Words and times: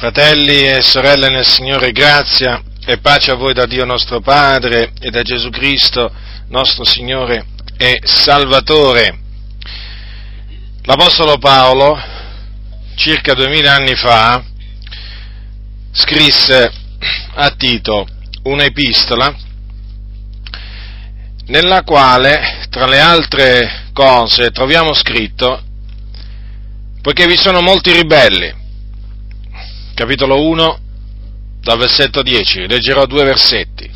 Fratelli 0.00 0.66
e 0.66 0.80
sorelle 0.80 1.28
nel 1.28 1.44
Signore, 1.44 1.92
grazia 1.92 2.62
e 2.86 2.96
pace 3.00 3.32
a 3.32 3.34
voi 3.34 3.52
da 3.52 3.66
Dio 3.66 3.84
nostro 3.84 4.22
Padre 4.22 4.92
e 4.98 5.10
da 5.10 5.20
Gesù 5.20 5.50
Cristo, 5.50 6.10
nostro 6.48 6.86
Signore 6.86 7.44
e 7.76 8.00
Salvatore. 8.02 9.18
L'Apostolo 10.84 11.36
Paolo, 11.36 12.00
circa 12.94 13.34
duemila 13.34 13.74
anni 13.74 13.94
fa, 13.94 14.42
scrisse 15.92 16.72
a 17.34 17.50
Tito 17.50 18.06
un'epistola 18.44 19.36
nella 21.48 21.82
quale, 21.82 22.64
tra 22.70 22.86
le 22.86 23.00
altre 23.00 23.88
cose, 23.92 24.50
troviamo 24.50 24.94
scritto, 24.94 25.62
poiché 27.02 27.26
vi 27.26 27.36
sono 27.36 27.60
molti 27.60 27.92
ribelli, 27.92 28.59
capitolo 30.00 30.40
1, 30.46 30.78
dal 31.60 31.76
versetto 31.76 32.22
10, 32.22 32.66
leggerò 32.66 33.04
due 33.04 33.22
versetti. 33.22 33.86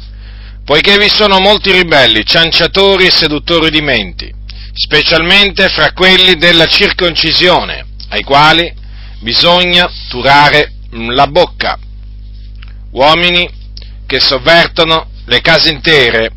Poiché 0.62 0.98
vi 0.98 1.08
sono 1.08 1.38
molti 1.38 1.72
ribelli, 1.72 2.26
cianciatori 2.26 3.06
e 3.06 3.10
seduttori 3.10 3.70
di 3.70 3.80
menti, 3.80 4.30
specialmente 4.74 5.70
fra 5.70 5.92
quelli 5.92 6.34
della 6.34 6.66
circoncisione, 6.66 7.86
ai 8.10 8.22
quali 8.22 8.70
bisogna 9.20 9.90
turare 10.10 10.74
la 10.90 11.26
bocca, 11.26 11.78
uomini 12.90 13.48
che 14.06 14.20
sovvertono 14.20 15.08
le 15.24 15.40
case 15.40 15.70
intere, 15.70 16.32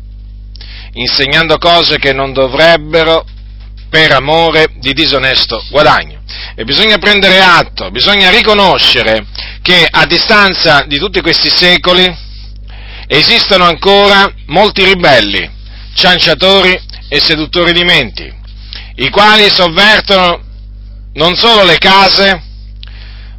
insegnando 0.94 1.58
cose 1.58 1.98
che 1.98 2.14
non 2.14 2.32
dovrebbero 2.32 3.22
per 3.88 4.12
amore 4.12 4.68
di 4.76 4.92
disonesto 4.92 5.64
guadagno. 5.70 6.22
E 6.54 6.64
bisogna 6.64 6.98
prendere 6.98 7.40
atto, 7.40 7.90
bisogna 7.90 8.30
riconoscere 8.30 9.26
che 9.62 9.86
a 9.88 10.04
distanza 10.06 10.84
di 10.86 10.98
tutti 10.98 11.20
questi 11.20 11.48
secoli 11.48 12.26
esistono 13.06 13.64
ancora 13.64 14.30
molti 14.46 14.84
ribelli, 14.84 15.50
cianciatori 15.94 16.78
e 17.08 17.20
seduttori 17.20 17.72
di 17.72 17.84
menti, 17.84 18.30
i 18.96 19.08
quali 19.10 19.48
sovvertono 19.48 20.44
non 21.14 21.34
solo 21.34 21.64
le 21.64 21.78
case, 21.78 22.42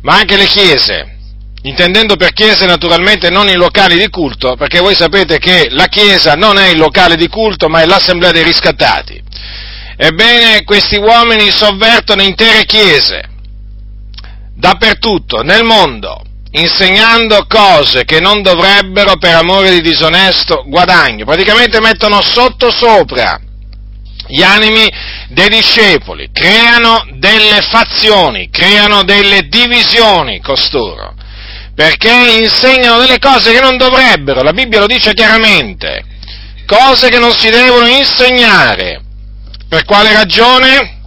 ma 0.02 0.16
anche 0.16 0.38
le 0.38 0.45
chiese, 0.45 1.17
intendendo 1.63 2.16
per 2.16 2.34
chiese 2.34 2.66
naturalmente 2.66 3.30
non 3.30 3.47
i 3.47 3.56
locali 3.56 3.97
di 3.97 4.09
culto, 4.09 4.56
perché 4.56 4.80
voi 4.80 4.95
sapete 4.95 5.38
che 5.38 5.67
la 5.69 5.88
chiesa 5.88 6.34
non 6.34 6.58
è 6.58 6.67
il 6.69 6.78
locale 6.78 7.16
di 7.16 7.28
culto, 7.28 7.67
ma 7.67 7.81
è 7.81 7.86
l'assemblea 7.86 8.31
dei 8.31 8.44
riscattati. 8.44 9.22
Ebbene, 10.02 10.64
questi 10.64 10.95
uomini 10.95 11.52
sovvertono 11.52 12.22
intere 12.22 12.64
chiese, 12.64 13.22
dappertutto, 14.56 15.41
nel 15.41 15.66
mondo, 15.66 16.22
insegnando 16.52 17.45
cose 17.50 18.06
che 18.06 18.22
non 18.22 18.41
dovrebbero 18.41 19.17
per 19.17 19.36
amore 19.36 19.72
di 19.72 19.81
disonesto 19.81 20.64
guadagno. 20.67 21.25
Praticamente 21.25 21.81
mettono 21.81 22.22
sotto 22.22 22.72
sopra 22.72 23.41
gli 24.25 24.41
animi 24.41 24.89
dei 25.28 25.50
discepoli, 25.50 26.30
creano 26.31 27.06
delle 27.16 27.59
fazioni, 27.69 28.50
creano 28.50 29.03
delle 29.03 29.50
divisioni 29.50 30.39
costoro, 30.39 31.13
perché 31.75 32.39
insegnano 32.41 33.00
delle 33.00 33.19
cose 33.19 33.52
che 33.52 33.59
non 33.59 33.75
dovrebbero, 33.75 34.44
la 34.44 34.53
Bibbia 34.53 34.80
lo 34.80 34.88
dice 34.88 35.13
chiaramente, 35.13 36.06
cose 36.66 37.09
che 37.09 37.19
non 37.19 37.34
si 37.34 37.50
devono 37.50 37.86
insegnare. 37.86 39.08
Per 39.70 39.86
quale 39.86 40.12
ragione? 40.14 40.98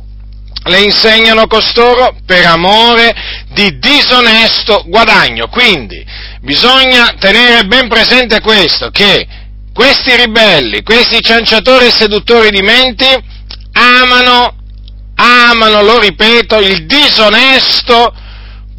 Le 0.64 0.80
insegnano 0.82 1.48
costoro 1.48 2.14
per 2.24 2.46
amore 2.46 3.12
di 3.48 3.80
disonesto 3.80 4.84
guadagno. 4.86 5.48
Quindi 5.48 6.06
bisogna 6.40 7.16
tenere 7.18 7.64
ben 7.64 7.88
presente 7.88 8.40
questo, 8.40 8.90
che 8.90 9.26
questi 9.74 10.14
ribelli, 10.14 10.84
questi 10.84 11.20
cianciatori 11.20 11.86
e 11.86 11.90
seduttori 11.90 12.50
di 12.50 12.62
menti 12.62 13.08
amano, 13.72 14.54
amano, 15.16 15.82
lo 15.82 15.98
ripeto, 15.98 16.60
il 16.60 16.86
disonesto 16.86 18.14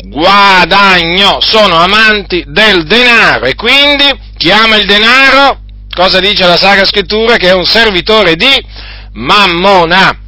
guadagno, 0.06 1.40
sono 1.42 1.76
amanti 1.76 2.46
del 2.48 2.86
denaro 2.86 3.46
e 3.46 3.56
quindi 3.56 4.06
chi 4.38 4.50
ama 4.50 4.78
il 4.78 4.86
denaro, 4.86 5.60
cosa 5.94 6.20
dice 6.20 6.46
la 6.46 6.58
Sacra 6.58 6.86
Scrittura? 6.86 7.36
Che 7.36 7.50
è 7.50 7.54
un 7.54 7.66
servitore 7.66 8.38
di 8.38 8.66
Mammona. 9.14 10.20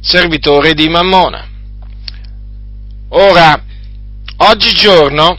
Servitore 0.00 0.74
di 0.74 0.88
Mammona. 0.88 1.44
Ora, 3.10 3.62
oggigiorno, 4.36 5.38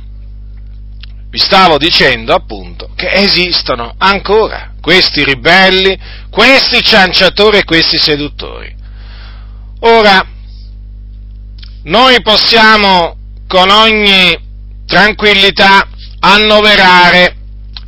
vi 1.30 1.40
stavo 1.40 1.78
dicendo 1.78 2.34
appunto 2.34 2.90
che 2.96 3.10
esistono 3.12 3.94
ancora 3.98 4.74
questi 4.82 5.24
ribelli, 5.24 5.98
questi 6.30 6.84
cianciatori 6.84 7.58
e 7.58 7.64
questi 7.64 7.98
seduttori. 7.98 8.74
Ora, 9.82 10.26
noi 11.84 12.22
possiamo 12.22 13.18
con 13.48 13.70
ogni 13.70 14.38
tranquillità 14.86 15.88
annoverare 16.20 17.36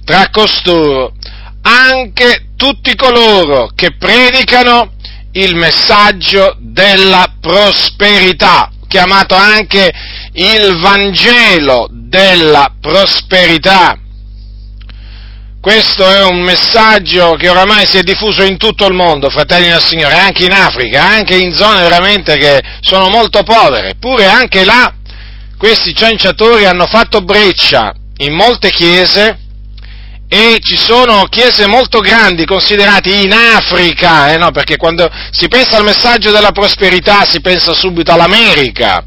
tra 0.06 0.30
costoro 0.30 1.14
anche 1.62 2.49
tutti 2.60 2.94
coloro 2.94 3.70
che 3.74 3.96
predicano 3.98 4.92
il 5.32 5.56
messaggio 5.56 6.58
della 6.60 7.36
prosperità, 7.40 8.70
chiamato 8.86 9.34
anche 9.34 9.90
il 10.34 10.78
Vangelo 10.78 11.88
della 11.90 12.74
prosperità. 12.82 13.98
Questo 15.62 16.06
è 16.06 16.26
un 16.26 16.42
messaggio 16.42 17.36
che 17.36 17.48
oramai 17.48 17.86
si 17.86 17.98
è 17.98 18.02
diffuso 18.02 18.44
in 18.44 18.58
tutto 18.58 18.86
il 18.88 18.94
mondo, 18.94 19.30
fratelli 19.30 19.70
del 19.70 19.82
Signore, 19.82 20.16
anche 20.16 20.44
in 20.44 20.52
Africa, 20.52 21.02
anche 21.02 21.38
in 21.38 21.54
zone 21.54 21.80
veramente 21.80 22.36
che 22.36 22.62
sono 22.82 23.08
molto 23.08 23.42
povere, 23.44 23.92
eppure 23.92 24.26
anche 24.26 24.66
là 24.66 24.94
questi 25.58 25.96
cianciatori 25.96 26.66
hanno 26.66 26.88
fatto 26.88 27.22
breccia 27.22 27.94
in 28.18 28.34
molte 28.34 28.70
chiese 28.70 29.48
e 30.32 30.60
ci 30.62 30.78
sono 30.78 31.24
chiese 31.24 31.66
molto 31.66 32.02
grandi 32.02 32.46
considerate 32.46 33.10
in 33.10 33.34
Africa, 33.34 34.32
eh 34.32 34.38
no, 34.38 34.52
perché 34.52 34.78
quando 34.78 35.10
si 35.32 35.48
pensa 35.48 35.78
al 35.78 35.84
messaggio 35.84 36.30
della 36.30 36.52
prosperità 36.52 37.26
si 37.26 37.42
pensa 37.42 37.74
subito 37.74 38.12
all'America, 38.12 39.04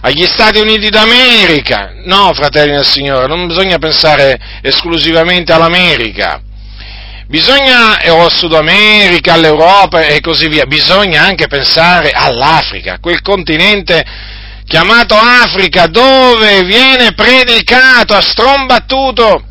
agli 0.00 0.24
Stati 0.26 0.60
Uniti 0.60 0.90
d'America. 0.90 1.94
No, 2.04 2.32
fratelli 2.34 2.70
del 2.70 2.86
Signore, 2.86 3.26
non 3.26 3.48
bisogna 3.48 3.78
pensare 3.78 4.38
esclusivamente 4.62 5.52
all'America. 5.52 6.40
Bisogna, 7.26 7.98
o 8.12 8.22
al 8.22 8.32
Sud 8.32 8.54
America, 8.54 9.32
all'Europa 9.32 10.02
e 10.02 10.20
così 10.20 10.46
via, 10.46 10.66
bisogna 10.66 11.20
anche 11.20 11.48
pensare 11.48 12.12
all'Africa, 12.12 12.98
quel 13.00 13.22
continente 13.22 14.04
chiamato 14.64 15.16
Africa 15.16 15.86
dove 15.86 16.62
viene 16.62 17.12
predicato 17.14 18.14
a 18.14 18.20
strombattuto 18.20 19.47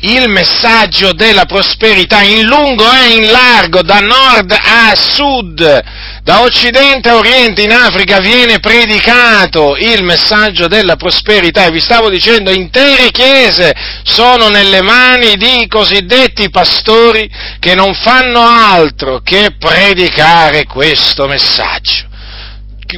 il 0.00 0.28
messaggio 0.28 1.12
della 1.12 1.46
prosperità 1.46 2.20
in 2.20 2.44
lungo 2.44 2.84
e 2.92 3.14
in 3.14 3.30
largo, 3.30 3.82
da 3.82 4.00
nord 4.00 4.52
a 4.52 4.94
sud, 4.94 5.84
da 6.22 6.42
occidente 6.42 7.08
a 7.08 7.16
oriente, 7.16 7.62
in 7.62 7.72
Africa 7.72 8.20
viene 8.20 8.58
predicato 8.58 9.74
il 9.76 10.04
messaggio 10.04 10.68
della 10.68 10.96
prosperità 10.96 11.64
e 11.64 11.70
vi 11.70 11.80
stavo 11.80 12.10
dicendo, 12.10 12.50
intere 12.50 13.10
chiese 13.10 13.74
sono 14.02 14.48
nelle 14.48 14.82
mani 14.82 15.36
di 15.36 15.66
cosiddetti 15.66 16.50
pastori 16.50 17.30
che 17.58 17.74
non 17.74 17.94
fanno 17.94 18.40
altro 18.40 19.20
che 19.20 19.56
predicare 19.58 20.64
questo 20.64 21.26
messaggio. 21.26 22.04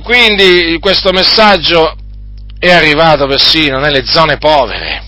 Quindi 0.02 0.76
questo 0.80 1.12
messaggio 1.12 1.96
è 2.58 2.70
arrivato 2.70 3.26
persino 3.26 3.78
nelle 3.78 4.04
zone 4.04 4.36
povere 4.36 5.07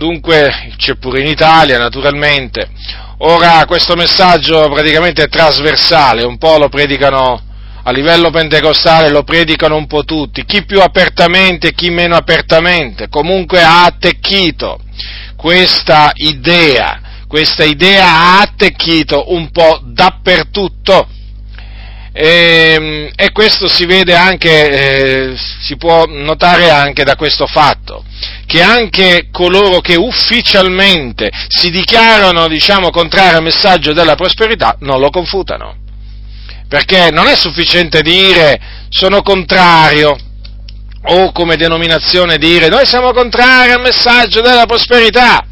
dunque 0.00 0.72
c'è 0.78 0.94
pure 0.94 1.20
in 1.20 1.26
Italia 1.26 1.76
naturalmente. 1.76 2.70
Ora 3.18 3.66
questo 3.66 3.96
messaggio 3.96 4.66
praticamente 4.70 5.24
è 5.24 5.28
trasversale, 5.28 6.24
un 6.24 6.38
po' 6.38 6.56
lo 6.56 6.70
predicano 6.70 7.42
a 7.82 7.90
livello 7.92 8.30
pentecostale, 8.30 9.10
lo 9.10 9.24
predicano 9.24 9.76
un 9.76 9.86
po' 9.86 10.04
tutti, 10.04 10.46
chi 10.46 10.64
più 10.64 10.80
apertamente 10.80 11.74
chi 11.74 11.90
meno 11.90 12.16
apertamente, 12.16 13.08
comunque 13.08 13.62
ha 13.62 13.84
attecchito 13.84 14.80
questa 15.36 16.12
idea, 16.14 17.00
questa 17.28 17.64
idea 17.64 18.06
ha 18.06 18.40
attecchito 18.40 19.34
un 19.34 19.50
po' 19.50 19.80
dappertutto 19.82 21.08
e, 22.12 22.74
ehm, 22.74 23.10
e 23.14 23.32
questo 23.32 23.68
si 23.68 23.86
vede 23.86 24.14
anche, 24.14 25.30
eh, 25.30 25.36
si 25.62 25.76
può 25.76 26.04
notare 26.06 26.70
anche 26.70 27.04
da 27.04 27.16
questo 27.16 27.46
fatto, 27.46 28.04
che 28.46 28.62
anche 28.62 29.28
coloro 29.30 29.80
che 29.80 29.96
ufficialmente 29.96 31.30
si 31.48 31.70
dichiarano, 31.70 32.48
diciamo, 32.48 32.90
contrari 32.90 33.36
al 33.36 33.42
messaggio 33.42 33.92
della 33.92 34.16
prosperità, 34.16 34.76
non 34.80 35.00
lo 35.00 35.10
confutano. 35.10 35.76
Perché 36.68 37.10
non 37.10 37.26
è 37.26 37.36
sufficiente 37.36 38.00
dire 38.02 38.60
sono 38.88 39.22
contrario, 39.22 40.16
o 41.02 41.32
come 41.32 41.56
denominazione 41.56 42.36
dire 42.36 42.68
noi 42.68 42.86
siamo 42.86 43.12
contrari 43.12 43.72
al 43.72 43.80
messaggio 43.80 44.40
della 44.40 44.66
prosperità. 44.66 45.44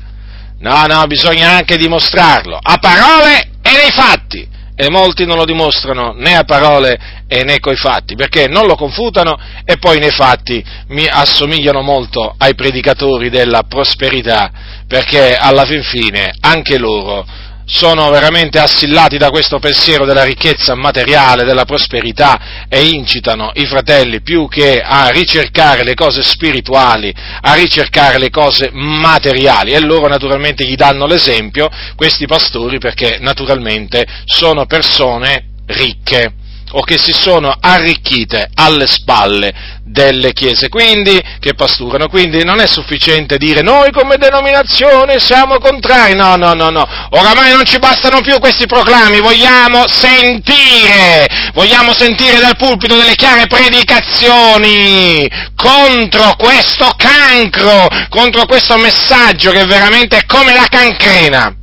No, 0.60 0.86
no, 0.86 1.06
bisogna 1.06 1.52
anche 1.52 1.76
dimostrarlo, 1.76 2.58
a 2.60 2.78
parole 2.78 3.50
e 3.62 3.70
nei 3.70 3.90
fatti. 3.92 4.56
E 4.80 4.88
molti 4.90 5.26
non 5.26 5.36
lo 5.36 5.44
dimostrano 5.44 6.12
né 6.16 6.36
a 6.36 6.44
parole 6.44 6.96
né 7.26 7.58
coi 7.58 7.74
fatti, 7.74 8.14
perché 8.14 8.46
non 8.46 8.68
lo 8.68 8.76
confutano 8.76 9.36
e 9.64 9.76
poi 9.76 9.98
nei 9.98 10.12
fatti 10.12 10.64
mi 10.90 11.04
assomigliano 11.04 11.82
molto 11.82 12.32
ai 12.38 12.54
predicatori 12.54 13.28
della 13.28 13.64
prosperità, 13.64 14.52
perché 14.86 15.34
alla 15.36 15.64
fin 15.64 15.82
fine 15.82 16.32
anche 16.38 16.78
loro 16.78 17.26
sono 17.70 18.08
veramente 18.08 18.58
assillati 18.58 19.18
da 19.18 19.28
questo 19.28 19.58
pensiero 19.58 20.06
della 20.06 20.24
ricchezza 20.24 20.74
materiale, 20.74 21.44
della 21.44 21.66
prosperità 21.66 22.66
e 22.66 22.86
incitano 22.86 23.50
i 23.54 23.66
fratelli 23.66 24.22
più 24.22 24.48
che 24.48 24.80
a 24.80 25.08
ricercare 25.10 25.84
le 25.84 25.94
cose 25.94 26.22
spirituali, 26.22 27.14
a 27.42 27.52
ricercare 27.52 28.18
le 28.18 28.30
cose 28.30 28.70
materiali. 28.72 29.72
E 29.72 29.80
loro 29.80 30.08
naturalmente 30.08 30.64
gli 30.64 30.76
danno 30.76 31.06
l'esempio, 31.06 31.68
questi 31.94 32.26
pastori, 32.26 32.78
perché 32.78 33.18
naturalmente 33.20 34.06
sono 34.24 34.64
persone 34.64 35.44
ricche 35.66 36.32
o 36.72 36.82
che 36.82 36.98
si 36.98 37.12
sono 37.12 37.56
arricchite 37.58 38.50
alle 38.54 38.86
spalle 38.86 39.78
delle 39.84 40.32
chiese, 40.32 40.68
quindi 40.68 41.20
che 41.40 41.54
pasturano. 41.54 42.08
Quindi 42.08 42.44
non 42.44 42.60
è 42.60 42.66
sufficiente 42.66 43.38
dire 43.38 43.62
noi 43.62 43.90
come 43.90 44.16
denominazione 44.16 45.18
siamo 45.18 45.58
contrari, 45.58 46.14
no, 46.14 46.36
no, 46.36 46.54
no, 46.54 46.70
no. 46.70 46.86
Oramai 47.10 47.52
non 47.52 47.64
ci 47.64 47.78
bastano 47.78 48.20
più 48.20 48.38
questi 48.38 48.66
proclami, 48.66 49.20
vogliamo 49.20 49.84
sentire, 49.86 51.26
vogliamo 51.54 51.94
sentire 51.94 52.38
dal 52.38 52.56
pulpito 52.56 52.96
delle 52.96 53.14
chiare 53.14 53.46
predicazioni 53.46 55.28
contro 55.54 56.34
questo 56.36 56.92
cancro, 56.96 57.88
contro 58.08 58.44
questo 58.46 58.76
messaggio 58.76 59.50
che 59.50 59.64
veramente 59.64 60.18
è 60.18 60.26
come 60.26 60.54
la 60.54 60.66
cancrena. 60.68 61.54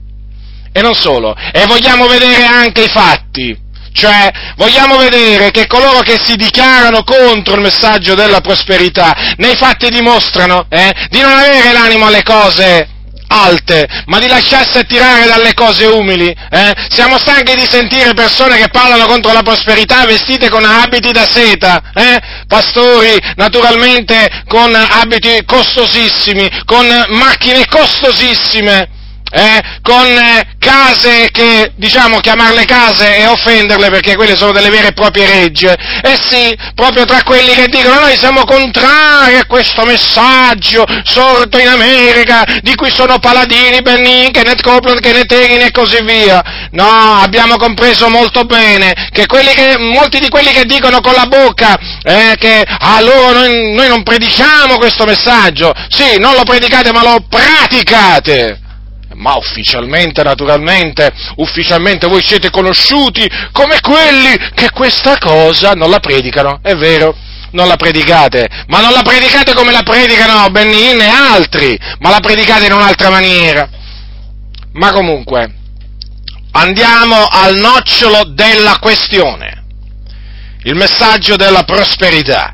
E 0.72 0.82
non 0.82 0.94
solo, 0.94 1.34
e 1.54 1.66
vogliamo 1.68 2.06
vedere 2.06 2.44
anche 2.44 2.84
i 2.84 2.90
fatti 2.90 3.65
cioè, 3.96 4.30
vogliamo 4.58 4.98
vedere 4.98 5.52
che 5.52 5.68
coloro 5.68 6.02
che 6.02 6.20
si 6.22 6.36
dichiarano 6.36 7.04
contro 7.04 7.56
il 7.56 7.62
messaggio 7.62 8.14
della 8.14 8.42
prosperità, 8.42 9.16
nei 9.38 9.56
fatti 9.56 9.90
dimostrano 9.90 10.66
eh, 10.68 10.94
di 11.10 11.22
non 11.22 11.32
avere 11.32 11.72
l'animo 11.72 12.08
alle 12.08 12.22
cose 12.22 12.90
alte, 13.28 13.88
ma 14.08 14.20
di 14.20 14.28
lasciarsi 14.28 14.78
attirare 14.78 15.28
dalle 15.28 15.54
cose 15.54 15.86
umili. 15.86 16.28
Eh? 16.28 16.74
Siamo 16.90 17.18
stanchi 17.18 17.56
di 17.56 17.66
sentire 17.66 18.14
persone 18.14 18.58
che 18.58 18.68
parlano 18.68 19.06
contro 19.06 19.32
la 19.32 19.44
prosperità 19.44 20.06
vestite 20.06 20.50
con 20.50 20.66
abiti 20.66 21.12
da 21.14 21.26
seta, 21.26 21.82
eh? 21.94 22.20
pastori 22.48 23.18
naturalmente 23.36 24.44
con 24.46 24.76
abiti 24.76 25.42
costosissimi, 25.46 26.50
con 26.66 26.86
macchine 27.12 27.66
costosissime 27.68 28.90
eh, 29.36 29.62
con 29.82 30.06
eh, 30.06 30.56
case 30.58 31.30
che, 31.32 31.74
diciamo, 31.76 32.20
chiamarle 32.20 32.64
case 32.64 33.18
e 33.18 33.28
offenderle 33.28 33.90
perché 33.90 34.16
quelle 34.16 34.38
sono 34.38 34.54
delle 34.54 34.70
vere 34.70 34.88
e 34.88 34.94
proprie 34.94 35.28
regge. 35.28 35.76
Eh 36.02 36.18
sì, 36.22 36.58
proprio 36.74 37.04
tra 37.04 37.22
quelli 37.24 37.54
che 37.54 37.68
dicono 37.68 38.00
noi 38.00 38.16
siamo 38.16 38.46
contrari 38.46 39.36
a 39.36 39.46
questo 39.46 39.84
messaggio 39.84 40.86
sorto 41.04 41.60
in 41.60 41.68
America, 41.68 42.46
di 42.62 42.76
cui 42.76 42.90
sono 42.92 43.20
paladini, 43.20 43.82
Bennin, 43.82 44.32
Kenneth 44.32 44.62
Copeland, 44.62 45.02
Kenneth 45.02 45.32
Hagin 45.32 45.62
e 45.62 45.72
così 45.72 46.02
via. 46.04 46.42
No, 46.72 47.20
abbiamo 47.22 47.58
compreso 47.58 48.08
molto 48.10 48.46
bene 48.46 48.94
che, 49.12 49.26
che 49.26 49.78
molti 49.78 50.20
di 50.20 50.30
quelli 50.30 50.52
che 50.52 50.64
dicono 50.64 51.02
con 51.02 51.14
la 51.14 51.26
bocca 51.26 51.78
eh, 52.04 52.36
che 52.38 52.64
a 52.66 52.96
ah, 52.96 53.02
loro 53.02 53.40
noi, 53.40 53.74
noi 53.74 53.88
non 53.90 54.04
predichiamo 54.04 54.78
questo 54.78 55.04
messaggio, 55.06 55.74
sì, 55.90 56.18
non 56.20 56.36
lo 56.36 56.44
predicate 56.44 56.94
ma 56.94 57.04
lo 57.04 57.26
praticate 57.28 58.60
ma 59.16 59.36
ufficialmente, 59.36 60.24
naturalmente, 60.24 61.12
ufficialmente 61.38 62.08
voi 62.08 62.22
siete 62.22 62.50
conosciuti 62.50 63.30
come 63.52 63.80
quelli 63.82 64.38
che 64.54 64.70
questa 64.72 65.18
cosa 65.18 65.72
non 65.72 65.90
la 65.90 66.00
predicano, 66.00 66.60
è 66.62 66.76
vero, 66.76 67.16
non 67.52 67.68
la 67.68 67.78
predicate, 67.78 68.48
ma 68.68 68.82
non 68.82 68.92
la 68.92 69.02
predicate 69.02 69.54
come 69.54 69.72
la 69.72 69.84
predicano 69.84 70.50
Benin 70.50 71.00
e 71.00 71.08
altri, 71.08 71.78
ma 72.00 72.10
la 72.10 72.20
predicate 72.20 72.66
in 72.66 72.74
un'altra 72.74 73.10
maniera. 73.10 73.70
Ma 74.74 74.92
comunque, 74.92 75.54
andiamo 76.52 77.26
al 77.26 77.56
nocciolo 77.56 78.26
della 78.26 78.78
questione, 78.80 79.64
il 80.64 80.76
messaggio 80.76 81.36
della 81.36 81.64
prosperità. 81.64 82.52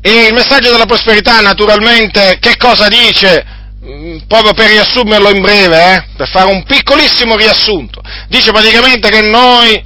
E 0.00 0.26
il 0.26 0.34
messaggio 0.34 0.70
della 0.70 0.84
prosperità, 0.84 1.40
naturalmente, 1.40 2.36
che 2.38 2.58
cosa 2.58 2.88
dice? 2.88 3.53
Mm, 3.86 4.20
proprio 4.26 4.54
per 4.54 4.70
riassumerlo 4.70 5.28
in 5.28 5.42
breve, 5.42 5.94
eh, 5.94 6.04
per 6.16 6.26
fare 6.28 6.50
un 6.50 6.64
piccolissimo 6.64 7.36
riassunto, 7.36 8.00
dice 8.28 8.50
praticamente 8.50 9.10
che 9.10 9.20
noi, 9.20 9.84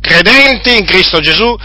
credenti 0.00 0.76
in 0.76 0.84
Cristo 0.84 1.18
Gesù, 1.18 1.56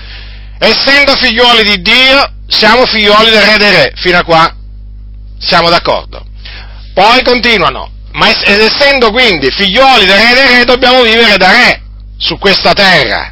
essendo 0.57 1.15
figliuoli 1.15 1.63
di 1.63 1.81
Dio, 1.83 2.33
siamo 2.47 2.87
figliuoli 2.87 3.29
del 3.29 3.43
Re 3.43 3.57
dei 3.57 3.69
Re, 3.69 3.93
fino 3.97 4.17
a 4.17 4.23
qua 4.23 4.51
siamo 5.39 5.69
d'accordo. 5.69 6.25
Poi 6.95 7.21
continuano, 7.23 7.91
ma 8.13 8.27
essendo 8.29 9.11
quindi 9.11 9.51
figliuoli 9.51 10.05
del 10.05 10.17
Re 10.17 10.33
dei 10.33 10.57
Re, 10.57 10.65
dobbiamo 10.65 11.03
vivere 11.03 11.37
da 11.37 11.51
Re 11.51 11.81
su 12.17 12.39
questa 12.39 12.73
terra. 12.73 13.31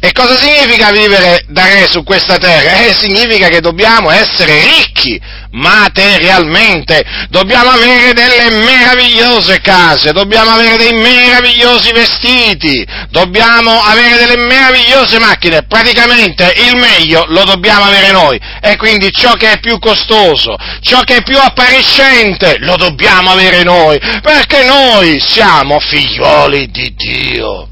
E 0.00 0.12
cosa 0.12 0.36
significa 0.36 0.92
vivere 0.92 1.44
da 1.48 1.64
re 1.64 1.88
su 1.88 2.04
questa 2.04 2.36
terra? 2.36 2.84
Eh, 2.84 2.94
significa 2.94 3.48
che 3.48 3.60
dobbiamo 3.60 4.10
essere 4.10 4.60
ricchi 4.60 5.20
materialmente, 5.50 7.02
dobbiamo 7.30 7.70
avere 7.70 8.12
delle 8.12 8.48
meravigliose 8.64 9.60
case, 9.60 10.12
dobbiamo 10.12 10.50
avere 10.50 10.76
dei 10.76 10.92
meravigliosi 10.92 11.90
vestiti, 11.90 12.86
dobbiamo 13.10 13.80
avere 13.82 14.18
delle 14.18 14.36
meravigliose 14.36 15.18
macchine, 15.18 15.64
praticamente 15.64 16.54
il 16.68 16.76
meglio 16.76 17.24
lo 17.28 17.42
dobbiamo 17.42 17.84
avere 17.84 18.12
noi 18.12 18.38
e 18.60 18.76
quindi 18.76 19.10
ciò 19.10 19.32
che 19.32 19.52
è 19.52 19.58
più 19.58 19.80
costoso, 19.80 20.56
ciò 20.80 21.00
che 21.00 21.16
è 21.16 21.22
più 21.22 21.38
appariscente 21.38 22.58
lo 22.60 22.76
dobbiamo 22.76 23.30
avere 23.30 23.64
noi, 23.64 23.98
perché 24.22 24.64
noi 24.64 25.18
siamo 25.18 25.80
figlioli 25.80 26.70
di 26.70 26.94
Dio. 26.94 27.68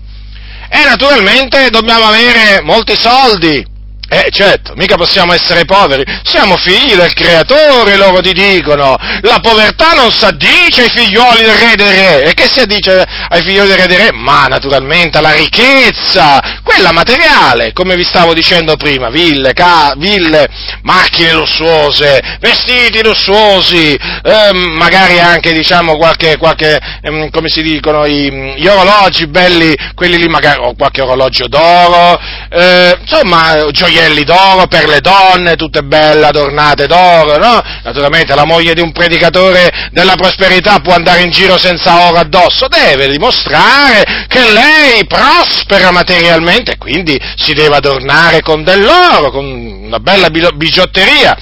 E 0.68 0.84
naturalmente 0.84 1.70
dobbiamo 1.70 2.06
avere 2.06 2.60
molti 2.62 2.96
soldi. 2.96 3.74
Eh 4.08 4.28
certo, 4.30 4.74
mica 4.76 4.94
possiamo 4.94 5.32
essere 5.32 5.64
poveri, 5.64 6.04
siamo 6.22 6.56
figli 6.56 6.94
del 6.94 7.12
creatore, 7.12 7.96
loro 7.96 8.20
ti 8.20 8.32
dicono. 8.32 8.96
La 9.22 9.40
povertà 9.40 9.94
non 9.94 10.12
si 10.12 10.24
addice 10.24 10.82
ai 10.82 10.90
figlioli 10.90 11.44
del 11.44 11.56
re 11.56 11.74
dei 11.74 11.90
re. 11.90 12.22
E 12.22 12.34
che 12.34 12.48
si 12.48 12.60
addice 12.60 13.04
ai 13.28 13.42
figlioli 13.42 13.66
del 13.66 13.78
re 13.78 13.86
dei 13.88 13.96
re? 13.96 14.12
Ma 14.12 14.46
naturalmente 14.46 15.18
alla 15.18 15.32
ricchezza, 15.32 16.60
quella 16.62 16.92
materiale, 16.92 17.72
come 17.72 17.96
vi 17.96 18.04
stavo 18.04 18.32
dicendo 18.32 18.76
prima, 18.76 19.10
ville, 19.10 19.52
ca- 19.54 19.94
ville 19.96 20.46
macchine 20.82 21.32
lussuose, 21.32 22.38
vestiti 22.38 23.02
lussuosi, 23.02 23.92
ehm, 24.22 24.56
magari 24.76 25.18
anche 25.18 25.52
diciamo 25.52 25.96
qualche, 25.96 26.36
qualche 26.36 26.78
ehm, 27.02 27.30
come 27.30 27.48
si 27.48 27.60
dicono, 27.60 28.06
i, 28.06 28.54
gli 28.56 28.68
orologi 28.68 29.26
belli, 29.26 29.74
quelli 29.96 30.16
lì 30.16 30.28
magari, 30.28 30.60
o 30.62 30.76
qualche 30.76 31.02
orologio 31.02 31.48
d'oro, 31.48 32.20
eh, 32.50 32.96
insomma, 33.00 33.68
gioielli 33.72 33.94
gioielli 33.96 34.24
d'oro 34.24 34.66
per 34.66 34.86
le 34.86 35.00
donne, 35.00 35.56
tutte 35.56 35.82
belle, 35.82 36.26
adornate 36.26 36.86
d'oro, 36.86 37.38
no? 37.38 37.62
Naturalmente 37.82 38.34
la 38.34 38.44
moglie 38.44 38.74
di 38.74 38.80
un 38.80 38.92
predicatore 38.92 39.88
della 39.90 40.14
prosperità 40.16 40.80
può 40.80 40.92
andare 40.92 41.22
in 41.22 41.30
giro 41.30 41.56
senza 41.56 42.08
oro 42.08 42.18
addosso, 42.18 42.68
deve 42.68 43.08
dimostrare 43.08 44.26
che 44.28 44.50
lei 44.50 45.06
prospera 45.06 45.90
materialmente 45.90 46.72
e 46.72 46.78
quindi 46.78 47.18
si 47.36 47.54
deve 47.54 47.76
adornare 47.76 48.42
con 48.42 48.62
dell'oro, 48.62 49.30
con 49.30 49.44
una 49.86 49.98
bella 49.98 50.28
bigiotteria, 50.28 51.36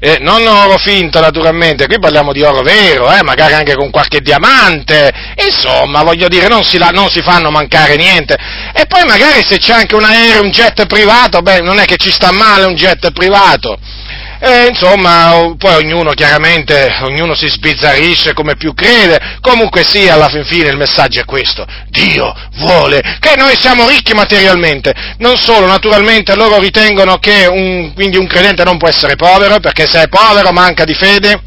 eh, 0.00 0.18
non 0.20 0.46
oro 0.46 0.76
finto 0.78 1.20
naturalmente, 1.20 1.86
qui 1.86 1.98
parliamo 1.98 2.32
di 2.32 2.42
oro 2.42 2.62
vero, 2.62 3.12
eh, 3.12 3.22
magari 3.22 3.54
anche 3.54 3.76
con 3.76 3.90
qualche 3.90 4.20
diamante, 4.20 5.12
insomma, 5.46 6.02
voglio 6.02 6.28
dire, 6.28 6.48
non 6.48 6.64
si, 6.64 6.78
la, 6.78 6.88
non 6.88 7.08
si 7.08 7.22
fanno 7.22 7.50
mancare 7.50 7.96
niente. 7.96 8.36
E 8.72 8.86
poi 8.86 9.04
magari 9.04 9.44
se 9.46 9.58
c'è 9.58 9.74
anche 9.74 9.94
un 9.94 10.04
aereo, 10.04 10.42
un 10.42 10.50
jet 10.50 10.86
privato, 10.86 11.40
beh, 11.42 11.60
non 11.60 11.78
è 11.78 11.83
che 11.84 11.96
ci 11.96 12.10
sta 12.10 12.32
male 12.32 12.64
un 12.64 12.74
jet 12.74 13.10
privato. 13.12 13.78
E, 14.40 14.66
insomma, 14.68 15.54
poi 15.56 15.76
ognuno 15.76 16.12
chiaramente, 16.12 16.94
ognuno 17.02 17.34
si 17.34 17.48
sbizzarrisce 17.48 18.34
come 18.34 18.56
più 18.56 18.74
crede, 18.74 19.38
comunque 19.40 19.84
sia, 19.84 20.14
alla 20.14 20.28
fin 20.28 20.44
fine 20.44 20.68
il 20.68 20.76
messaggio 20.76 21.20
è 21.20 21.24
questo, 21.24 21.64
Dio 21.88 22.34
vuole 22.56 23.00
che 23.20 23.34
noi 23.36 23.56
siamo 23.58 23.88
ricchi 23.88 24.12
materialmente, 24.12 24.92
non 25.18 25.36
solo, 25.36 25.66
naturalmente 25.66 26.34
loro 26.34 26.58
ritengono 26.58 27.16
che 27.16 27.46
un, 27.46 27.92
quindi 27.94 28.18
un 28.18 28.26
credente 28.26 28.64
non 28.64 28.76
può 28.76 28.88
essere 28.88 29.16
povero, 29.16 29.60
perché 29.60 29.86
se 29.88 30.02
è 30.02 30.08
povero 30.08 30.52
manca 30.52 30.84
di 30.84 30.94
fede, 30.94 31.40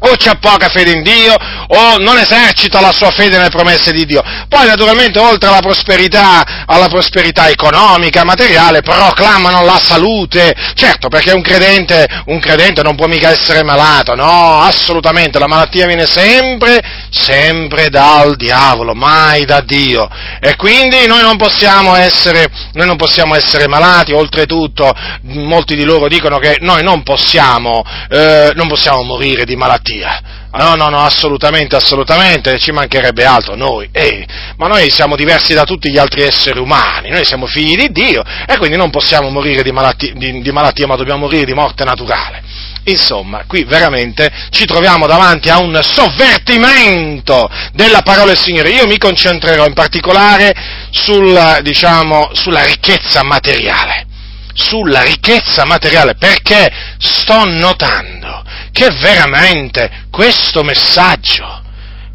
o 0.00 0.14
c'ha 0.16 0.36
poca 0.40 0.68
fede 0.68 0.92
in 0.92 1.02
Dio, 1.02 1.34
o 1.34 1.98
non 1.98 2.18
esercita 2.18 2.80
la 2.80 2.92
sua 2.92 3.10
fede 3.10 3.36
nelle 3.36 3.50
promesse 3.50 3.92
di 3.92 4.04
Dio. 4.04 4.22
Poi 4.48 4.66
naturalmente 4.66 5.18
oltre 5.18 5.48
alla 5.48 5.60
prosperità, 5.60 6.64
alla 6.66 6.88
prosperità 6.88 7.48
economica, 7.48 8.24
materiale, 8.24 8.82
proclamano 8.82 9.64
la 9.64 9.80
salute, 9.82 10.54
certo 10.74 11.08
perché 11.08 11.32
un 11.32 11.42
credente, 11.42 12.06
un 12.26 12.38
credente 12.38 12.82
non 12.82 12.94
può 12.94 13.06
mica 13.06 13.30
essere 13.30 13.64
malato, 13.64 14.14
no, 14.14 14.60
assolutamente, 14.60 15.38
la 15.38 15.48
malattia 15.48 15.86
viene 15.86 16.06
sempre, 16.06 16.80
sempre 17.10 17.88
dal 17.88 18.36
diavolo, 18.36 18.94
mai 18.94 19.44
da 19.44 19.60
Dio. 19.60 20.08
E 20.40 20.54
quindi 20.56 21.06
noi 21.06 21.22
non 21.22 21.36
possiamo 21.36 21.94
essere, 21.96 22.46
noi 22.74 22.86
non 22.86 22.96
possiamo 22.96 23.34
essere 23.34 23.66
malati, 23.66 24.12
oltretutto 24.12 24.94
molti 25.22 25.74
di 25.74 25.84
loro 25.84 26.08
dicono 26.08 26.38
che 26.38 26.58
noi 26.60 26.82
non 26.82 27.02
possiamo, 27.02 27.82
eh, 28.08 28.52
non 28.54 28.68
possiamo 28.68 29.02
morire 29.02 29.44
di 29.44 29.56
malattia 29.56 29.87
malattia. 29.88 30.20
No, 30.52 30.74
no, 30.74 30.88
no, 30.88 31.04
assolutamente, 31.04 31.76
assolutamente, 31.76 32.58
ci 32.58 32.72
mancherebbe 32.72 33.24
altro 33.24 33.54
noi. 33.54 33.88
Eh, 33.92 34.26
ma 34.56 34.66
noi 34.66 34.90
siamo 34.90 35.16
diversi 35.16 35.54
da 35.54 35.64
tutti 35.64 35.90
gli 35.90 35.98
altri 35.98 36.22
esseri 36.22 36.58
umani, 36.58 37.10
noi 37.10 37.24
siamo 37.24 37.46
figli 37.46 37.76
di 37.76 37.90
Dio 37.90 38.22
e 38.46 38.56
quindi 38.58 38.76
non 38.76 38.90
possiamo 38.90 39.30
morire 39.30 39.62
di 39.62 39.72
malattia, 39.72 40.12
di, 40.14 40.40
di 40.40 40.52
malattia 40.52 40.86
ma 40.86 40.96
dobbiamo 40.96 41.20
morire 41.20 41.44
di 41.44 41.54
morte 41.54 41.84
naturale. 41.84 42.42
Insomma, 42.84 43.44
qui 43.46 43.64
veramente 43.64 44.30
ci 44.50 44.64
troviamo 44.64 45.06
davanti 45.06 45.50
a 45.50 45.58
un 45.58 45.78
sovvertimento 45.82 47.48
della 47.72 48.00
parola 48.00 48.28
del 48.28 48.38
Signore. 48.38 48.70
Io 48.70 48.86
mi 48.86 48.96
concentrerò 48.96 49.66
in 49.66 49.74
particolare 49.74 50.54
sul, 50.90 51.58
diciamo, 51.62 52.30
sulla 52.32 52.64
ricchezza 52.64 53.22
materiale. 53.22 54.06
Sulla 54.54 55.02
ricchezza 55.02 55.64
materiale, 55.66 56.16
perché 56.16 56.68
sto 56.98 57.44
notando 57.44 58.42
che 58.72 58.88
veramente 59.00 60.06
questo 60.10 60.62
messaggio, 60.62 61.62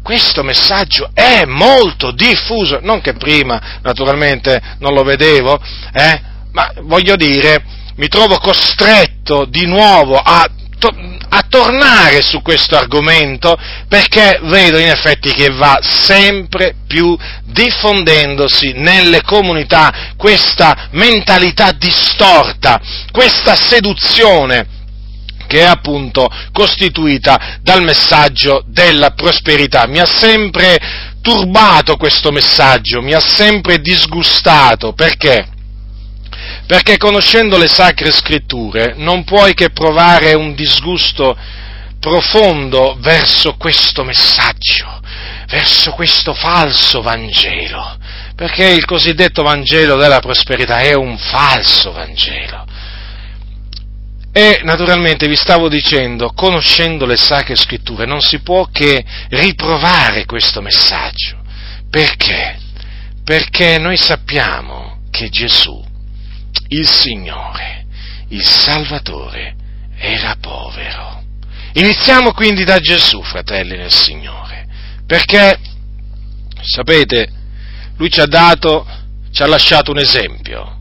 questo 0.02 0.42
messaggio 0.42 1.10
è 1.14 1.44
molto 1.46 2.10
diffuso, 2.10 2.78
non 2.82 3.00
che 3.00 3.14
prima 3.14 3.78
naturalmente 3.82 4.60
non 4.78 4.92
lo 4.92 5.02
vedevo, 5.02 5.58
eh, 5.92 6.20
ma 6.52 6.72
voglio 6.82 7.16
dire, 7.16 7.64
mi 7.96 8.08
trovo 8.08 8.38
costretto 8.38 9.44
di 9.44 9.66
nuovo 9.66 10.16
a, 10.16 10.46
a 11.28 11.46
tornare 11.48 12.20
su 12.20 12.42
questo 12.42 12.76
argomento 12.76 13.56
perché 13.88 14.40
vedo 14.42 14.78
in 14.78 14.88
effetti 14.88 15.32
che 15.32 15.48
va 15.50 15.78
sempre 15.80 16.74
più 16.86 17.16
diffondendosi 17.44 18.72
nelle 18.72 19.22
comunità 19.22 20.12
questa 20.16 20.88
mentalità 20.92 21.72
distorta, 21.72 22.80
questa 23.10 23.56
seduzione 23.56 24.82
che 25.46 25.60
è 25.60 25.64
appunto 25.64 26.28
costituita 26.52 27.58
dal 27.60 27.82
messaggio 27.82 28.64
della 28.66 29.10
prosperità. 29.10 29.86
Mi 29.86 29.98
ha 29.98 30.06
sempre 30.06 30.78
turbato 31.20 31.96
questo 31.96 32.30
messaggio, 32.30 33.00
mi 33.00 33.14
ha 33.14 33.20
sempre 33.20 33.80
disgustato, 33.80 34.92
perché? 34.92 35.48
Perché 36.66 36.96
conoscendo 36.96 37.56
le 37.56 37.68
sacre 37.68 38.12
scritture 38.12 38.94
non 38.96 39.24
puoi 39.24 39.54
che 39.54 39.70
provare 39.70 40.34
un 40.34 40.54
disgusto 40.54 41.36
profondo 42.00 42.96
verso 43.00 43.54
questo 43.54 44.04
messaggio, 44.04 45.00
verso 45.48 45.92
questo 45.92 46.34
falso 46.34 47.00
Vangelo, 47.00 47.96
perché 48.34 48.66
il 48.66 48.84
cosiddetto 48.84 49.42
Vangelo 49.42 49.96
della 49.96 50.20
prosperità 50.20 50.80
è 50.80 50.94
un 50.94 51.16
falso 51.16 51.92
Vangelo 51.92 52.66
e 54.36 54.62
naturalmente 54.64 55.28
vi 55.28 55.36
stavo 55.36 55.68
dicendo, 55.68 56.32
conoscendo 56.32 57.06
le 57.06 57.16
sacre 57.16 57.54
scritture, 57.54 58.04
non 58.04 58.20
si 58.20 58.40
può 58.40 58.66
che 58.66 59.04
riprovare 59.28 60.24
questo 60.24 60.60
messaggio. 60.60 61.40
Perché? 61.88 62.58
Perché 63.22 63.78
noi 63.78 63.96
sappiamo 63.96 65.02
che 65.12 65.28
Gesù, 65.28 65.80
il 66.66 66.88
Signore, 66.88 67.86
il 68.30 68.44
Salvatore, 68.44 69.54
era 69.96 70.34
povero. 70.40 71.22
Iniziamo 71.74 72.32
quindi 72.32 72.64
da 72.64 72.80
Gesù, 72.80 73.22
fratelli 73.22 73.76
nel 73.76 73.92
Signore, 73.92 74.66
perché, 75.06 75.60
sapete, 76.60 77.30
Lui 77.98 78.10
ci 78.10 78.18
ha 78.18 78.26
dato, 78.26 78.84
ci 79.30 79.42
ha 79.42 79.46
lasciato 79.46 79.92
un 79.92 79.98
esempio. 79.98 80.80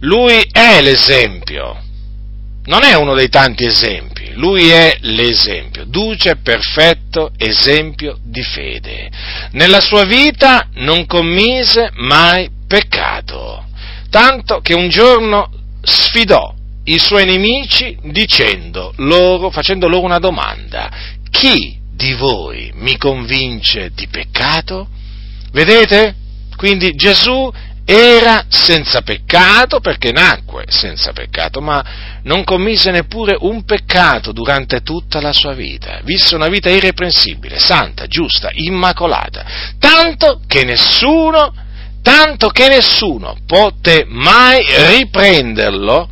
Lui 0.00 0.44
è 0.50 0.82
l'esempio 0.82 1.90
non 2.64 2.84
è 2.84 2.94
uno 2.94 3.14
dei 3.14 3.28
tanti 3.28 3.64
esempi, 3.64 4.32
lui 4.34 4.68
è 4.68 4.96
l'esempio, 5.00 5.84
duce 5.84 6.36
perfetto 6.36 7.32
esempio 7.36 8.18
di 8.22 8.42
fede. 8.42 9.10
Nella 9.52 9.80
sua 9.80 10.04
vita 10.04 10.68
non 10.74 11.06
commise 11.06 11.90
mai 11.94 12.48
peccato, 12.66 13.64
tanto 14.10 14.60
che 14.60 14.74
un 14.74 14.88
giorno 14.88 15.50
sfidò 15.82 16.54
i 16.84 16.98
suoi 16.98 17.24
nemici 17.24 17.96
dicendo 18.04 18.92
loro, 18.96 19.50
facendo 19.50 19.88
loro 19.88 20.04
una 20.04 20.18
domanda, 20.18 20.90
chi 21.30 21.78
di 21.92 22.14
voi 22.14 22.72
mi 22.74 22.96
convince 22.96 23.90
di 23.94 24.08
peccato? 24.08 24.88
Vedete? 25.52 26.16
Quindi 26.56 26.94
Gesù 26.94 27.50
era 27.84 28.46
senza 28.48 29.02
peccato 29.02 29.80
perché 29.80 30.12
nacque 30.12 30.64
senza 30.68 31.12
peccato, 31.12 31.60
ma 31.60 31.84
non 32.22 32.44
commise 32.44 32.90
neppure 32.90 33.36
un 33.40 33.64
peccato 33.64 34.32
durante 34.32 34.82
tutta 34.82 35.20
la 35.20 35.32
sua 35.32 35.52
vita. 35.52 36.00
Visse 36.04 36.34
una 36.34 36.48
vita 36.48 36.70
irreprensibile, 36.70 37.58
santa, 37.58 38.06
giusta, 38.06 38.50
immacolata, 38.52 39.44
tanto 39.78 40.40
che 40.46 40.64
nessuno, 40.64 41.52
tanto 42.02 42.48
che 42.48 42.68
nessuno 42.68 43.36
poté 43.46 44.04
mai 44.06 44.64
riprenderlo 44.96 46.08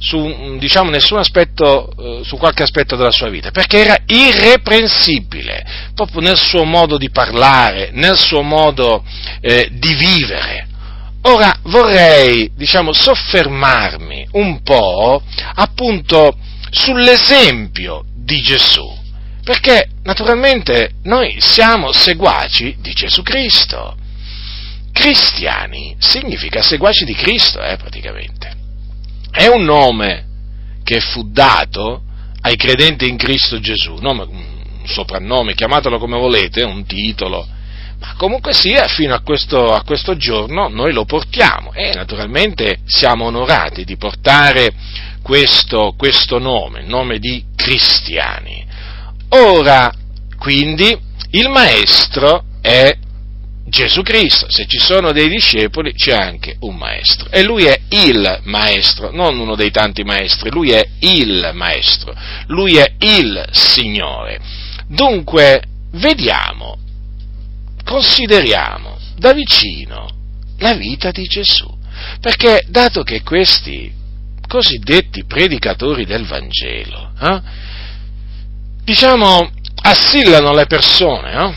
su 0.00 0.56
diciamo, 0.58 0.92
aspetto, 1.18 1.90
eh, 1.98 2.24
su 2.24 2.36
qualche 2.36 2.62
aspetto 2.62 2.94
della 2.96 3.10
sua 3.10 3.28
vita, 3.28 3.50
perché 3.50 3.78
era 3.78 3.96
irreprensibile, 4.06 5.90
proprio 5.94 6.20
nel 6.20 6.38
suo 6.38 6.64
modo 6.64 6.96
di 6.96 7.10
parlare, 7.10 7.90
nel 7.92 8.16
suo 8.16 8.42
modo 8.42 9.04
eh, 9.40 9.68
di 9.72 9.94
vivere. 9.94 10.67
Ora 11.22 11.58
vorrei, 11.64 12.52
diciamo, 12.54 12.92
soffermarmi 12.92 14.28
un 14.32 14.62
po' 14.62 15.22
appunto 15.54 16.36
sull'esempio 16.70 18.04
di 18.14 18.40
Gesù, 18.40 18.86
perché 19.42 19.88
naturalmente 20.04 20.92
noi 21.04 21.36
siamo 21.40 21.92
seguaci 21.92 22.76
di 22.80 22.92
Gesù 22.92 23.22
Cristo. 23.22 23.96
Cristiani 24.92 25.96
significa 25.98 26.62
seguaci 26.62 27.04
di 27.04 27.14
Cristo, 27.14 27.60
eh, 27.62 27.76
praticamente. 27.76 28.56
È 29.30 29.46
un 29.46 29.64
nome 29.64 30.26
che 30.82 31.00
fu 31.00 31.30
dato 31.30 32.02
ai 32.40 32.56
credenti 32.56 33.08
in 33.08 33.16
Cristo 33.16 33.60
Gesù, 33.60 33.96
nome, 34.00 34.22
un 34.22 34.86
soprannome, 34.86 35.54
chiamatelo 35.54 35.98
come 35.98 36.18
volete, 36.18 36.62
un 36.62 36.86
titolo, 36.86 37.46
ma 37.98 38.14
comunque 38.16 38.52
sia, 38.52 38.86
fino 38.86 39.14
a 39.14 39.20
questo, 39.20 39.72
a 39.72 39.82
questo 39.82 40.16
giorno 40.16 40.68
noi 40.68 40.92
lo 40.92 41.04
portiamo 41.04 41.72
e 41.72 41.92
naturalmente 41.94 42.78
siamo 42.86 43.24
onorati 43.24 43.84
di 43.84 43.96
portare 43.96 44.72
questo, 45.22 45.94
questo 45.96 46.38
nome, 46.38 46.80
il 46.80 46.88
nome 46.88 47.18
di 47.18 47.44
cristiani. 47.56 48.64
Ora, 49.30 49.92
quindi, 50.38 50.96
il 51.30 51.48
maestro 51.48 52.44
è 52.62 52.96
Gesù 53.66 54.02
Cristo, 54.02 54.46
se 54.48 54.66
ci 54.66 54.78
sono 54.78 55.12
dei 55.12 55.28
discepoli 55.28 55.92
c'è 55.92 56.12
anche 56.12 56.56
un 56.60 56.76
maestro 56.76 57.28
e 57.30 57.42
lui 57.42 57.64
è 57.64 57.78
il 57.90 58.40
maestro, 58.44 59.10
non 59.12 59.38
uno 59.38 59.54
dei 59.56 59.70
tanti 59.70 60.04
maestri, 60.04 60.50
lui 60.50 60.70
è 60.70 60.82
il 61.00 61.50
maestro, 61.52 62.14
lui 62.46 62.76
è 62.76 62.94
il 62.98 63.44
Signore. 63.50 64.40
Dunque, 64.86 65.62
vediamo 65.92 66.78
consideriamo 67.88 68.98
da 69.16 69.32
vicino 69.32 70.10
la 70.58 70.74
vita 70.74 71.10
di 71.10 71.24
Gesù. 71.24 71.66
Perché 72.20 72.64
dato 72.68 73.02
che 73.02 73.22
questi 73.22 73.90
cosiddetti 74.46 75.24
predicatori 75.24 76.04
del 76.04 76.26
Vangelo, 76.26 77.12
eh, 77.18 77.40
diciamo, 78.84 79.50
assillano 79.82 80.52
le 80.52 80.66
persone, 80.66 81.32
eh, 81.32 81.54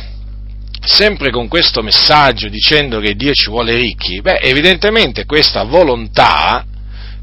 sempre 0.84 1.32
con 1.32 1.48
questo 1.48 1.82
messaggio 1.82 2.48
dicendo 2.48 3.00
che 3.00 3.16
Dio 3.16 3.34
ci 3.34 3.50
vuole 3.50 3.76
ricchi, 3.76 4.22
beh, 4.22 4.40
evidentemente 4.42 5.26
questa 5.26 5.64
volontà, 5.64 6.66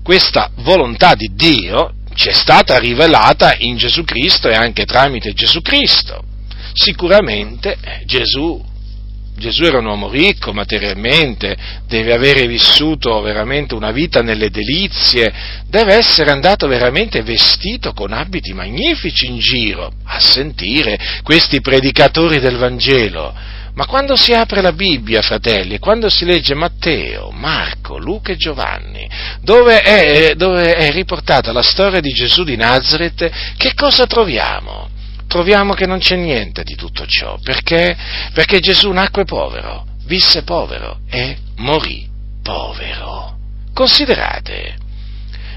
questa 0.02 0.50
volontà 0.56 1.14
di 1.14 1.30
Dio 1.32 1.94
ci 2.14 2.28
è 2.28 2.32
stata 2.32 2.78
rivelata 2.78 3.54
in 3.58 3.76
Gesù 3.76 4.04
Cristo 4.04 4.48
e 4.48 4.54
anche 4.54 4.84
tramite 4.84 5.32
Gesù 5.32 5.60
Cristo. 5.60 6.22
Sicuramente 6.72 7.76
Gesù 8.04 8.67
Gesù 9.38 9.62
era 9.62 9.78
un 9.78 9.86
uomo 9.86 10.10
ricco 10.10 10.52
materialmente, 10.52 11.56
deve 11.86 12.12
avere 12.12 12.46
vissuto 12.46 13.20
veramente 13.20 13.74
una 13.74 13.92
vita 13.92 14.20
nelle 14.20 14.50
delizie, 14.50 15.32
deve 15.66 15.94
essere 15.94 16.30
andato 16.30 16.66
veramente 16.66 17.22
vestito 17.22 17.92
con 17.92 18.12
abiti 18.12 18.52
magnifici 18.52 19.26
in 19.26 19.38
giro 19.38 19.92
a 20.04 20.18
sentire 20.18 20.98
questi 21.22 21.60
predicatori 21.60 22.40
del 22.40 22.56
Vangelo. 22.56 23.56
Ma 23.74 23.86
quando 23.86 24.16
si 24.16 24.32
apre 24.32 24.60
la 24.60 24.72
Bibbia, 24.72 25.22
fratelli, 25.22 25.78
quando 25.78 26.08
si 26.10 26.24
legge 26.24 26.54
Matteo, 26.54 27.30
Marco, 27.30 27.96
Luca 27.96 28.32
e 28.32 28.36
Giovanni, 28.36 29.08
dove 29.40 29.80
è, 29.80 30.34
dove 30.34 30.74
è 30.74 30.90
riportata 30.90 31.52
la 31.52 31.62
storia 31.62 32.00
di 32.00 32.10
Gesù 32.10 32.42
di 32.42 32.56
Nazareth, 32.56 33.30
che 33.56 33.74
cosa 33.74 34.04
troviamo? 34.06 34.96
Troviamo 35.28 35.74
che 35.74 35.86
non 35.86 35.98
c'è 35.98 36.16
niente 36.16 36.64
di 36.64 36.74
tutto 36.74 37.06
ciò. 37.06 37.38
Perché? 37.40 37.96
Perché 38.32 38.58
Gesù 38.58 38.90
nacque 38.90 39.24
povero, 39.24 39.86
visse 40.06 40.42
povero 40.42 41.00
e 41.08 41.36
morì 41.56 42.08
povero. 42.42 43.36
Considerate, 43.72 44.76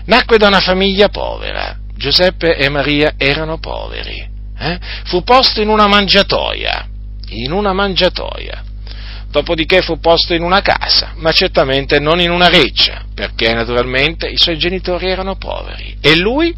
nacque 0.06 0.38
da 0.38 0.48
una 0.48 0.60
famiglia 0.60 1.10
povera, 1.10 1.75
Giuseppe 1.96 2.56
e 2.56 2.70
Maria 2.70 3.13
erano 3.18 3.58
poveri, 3.58 4.28
eh? 4.60 4.80
fu 5.06 5.24
posto 5.24 5.62
in 5.62 5.70
una 5.70 5.88
mangiatoia, 5.88 6.88
in 7.30 7.51
una 7.51 7.74
mangiatoia. 7.74 8.66
Dopodiché 9.32 9.82
fu 9.82 9.98
posto 10.01 10.34
in 10.34 10.44
una 10.44 10.62
casa, 10.62 11.13
ma 11.16 11.32
certamente 11.32 12.00
non 12.00 12.20
in 12.20 12.32
una 12.32 12.50
reccia, 12.50 13.06
perché 13.16 13.54
naturalmente 13.54 14.28
i 14.28 14.38
suoi 14.38 14.58
genitori 14.58 15.10
erano 15.10 15.38
poveri 15.38 15.96
e 16.01 16.18
lui 16.18 16.54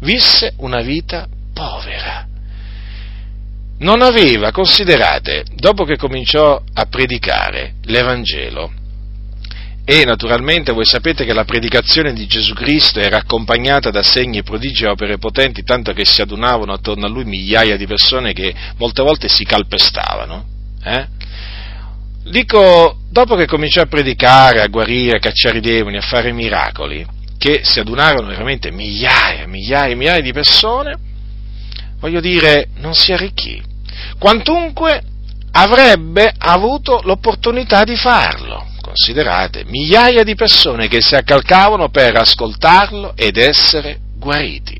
visse 0.00 0.54
una 0.56 0.80
vita 0.80 1.28
povera 1.54 2.26
non 3.80 4.02
aveva, 4.02 4.50
considerate, 4.50 5.44
dopo 5.54 5.84
che 5.84 5.96
cominciò 5.96 6.62
a 6.72 6.84
predicare 6.86 7.74
l'Evangelo, 7.84 8.72
e 9.84 10.04
naturalmente 10.04 10.72
voi 10.72 10.84
sapete 10.84 11.24
che 11.24 11.32
la 11.32 11.44
predicazione 11.44 12.12
di 12.12 12.26
Gesù 12.26 12.52
Cristo 12.54 13.00
era 13.00 13.16
accompagnata 13.16 13.90
da 13.90 14.02
segni 14.02 14.38
e 14.38 14.42
prodigi 14.42 14.84
e 14.84 14.88
opere 14.88 15.18
potenti, 15.18 15.64
tanto 15.64 15.92
che 15.92 16.04
si 16.04 16.20
adunavano 16.20 16.72
attorno 16.72 17.06
a 17.06 17.08
lui 17.08 17.24
migliaia 17.24 17.76
di 17.76 17.86
persone 17.86 18.32
che 18.32 18.54
molte 18.76 19.02
volte 19.02 19.28
si 19.28 19.44
calpestavano. 19.44 20.44
Eh? 20.84 21.06
Dico, 22.30 22.98
dopo 23.10 23.34
che 23.34 23.46
cominciò 23.46 23.80
a 23.80 23.86
predicare, 23.86 24.60
a 24.60 24.68
guarire, 24.68 25.16
a 25.16 25.20
cacciare 25.20 25.58
i 25.58 25.62
demoni, 25.62 25.96
a 25.96 26.02
fare 26.02 26.32
miracoli, 26.32 27.04
che 27.36 27.62
si 27.64 27.80
adunarono 27.80 28.28
veramente 28.28 28.70
migliaia, 28.70 29.48
migliaia, 29.48 29.96
migliaia 29.96 30.20
di 30.20 30.32
persone, 30.32 30.96
voglio 31.98 32.20
dire, 32.20 32.68
non 32.76 32.94
si 32.94 33.12
arricchì 33.12 33.68
quantunque 34.18 35.02
avrebbe 35.52 36.32
avuto 36.36 37.00
l'opportunità 37.04 37.84
di 37.84 37.96
farlo. 37.96 38.66
Considerate, 38.80 39.64
migliaia 39.66 40.24
di 40.24 40.34
persone 40.34 40.88
che 40.88 41.00
si 41.00 41.14
accalcavano 41.14 41.90
per 41.90 42.16
ascoltarlo 42.16 43.12
ed 43.16 43.36
essere 43.36 43.98
guariti. 44.16 44.78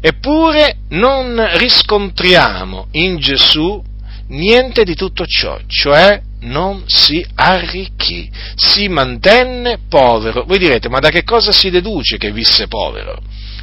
Eppure 0.00 0.78
non 0.90 1.46
riscontriamo 1.58 2.88
in 2.92 3.18
Gesù 3.18 3.82
niente 4.28 4.84
di 4.84 4.94
tutto 4.94 5.26
ciò, 5.26 5.58
cioè 5.66 6.22
non 6.40 6.84
si 6.86 7.24
arricchì, 7.34 8.30
si 8.54 8.88
mantenne 8.88 9.80
povero. 9.88 10.44
Voi 10.44 10.58
direte, 10.58 10.88
ma 10.88 11.00
da 11.00 11.10
che 11.10 11.22
cosa 11.22 11.52
si 11.52 11.68
deduce 11.68 12.16
che 12.16 12.32
visse 12.32 12.66
povero? 12.66 13.20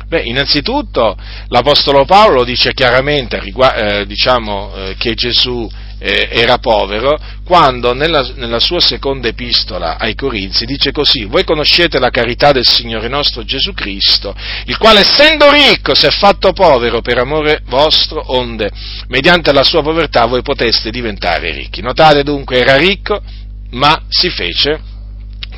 Beh, 0.08 0.22
innanzitutto 0.22 1.18
l'Apostolo 1.50 2.06
Paolo 2.06 2.46
dice 2.46 2.74
chiaramente 2.74 3.42
eh, 3.42 4.06
diciamo, 4.06 4.74
eh, 4.74 4.96
che 4.98 5.14
Gesù 5.16 5.70
eh, 6.00 6.30
era 6.32 6.60
povero, 6.60 7.20
quando 7.44 7.94
nella, 7.94 8.26
nella, 8.36 8.60
sua 8.60 8.80
seconda 8.80 9.28
epistola 9.28 9.98
ai 9.98 10.16
Corinzi 10.16 10.66
dice 10.66 10.92
così, 10.92 11.26
voi 11.26 11.44
conoscete 11.44 12.00
la 12.00 12.10
carità 12.10 12.52
del 12.52 12.66
Signore 12.66 13.08
nostro 13.08 13.44
Gesù 13.44 13.74
Cristo, 13.74 14.36
il 14.66 14.78
quale 14.78 15.02
essendo 15.02 15.52
ricco 15.52 15.96
si 15.96 16.06
è 16.06 16.12
fatto 16.12 16.54
povero 16.54 17.02
per 17.02 17.18
amore 17.18 17.64
vostro, 17.66 18.24
onde 18.28 18.72
mediante 19.08 19.52
la 19.52 19.64
sua 19.64 19.82
povertà 19.82 20.26
voi 20.26 20.42
poteste 20.42 20.90
diventare 20.90 21.52
ricchi. 21.52 21.82
Notate 21.82 22.24
dunque, 22.24 22.60
era 22.60 22.78
ricco, 22.78 23.22
ma 23.72 24.04
si 24.08 24.30
fece 24.30 24.80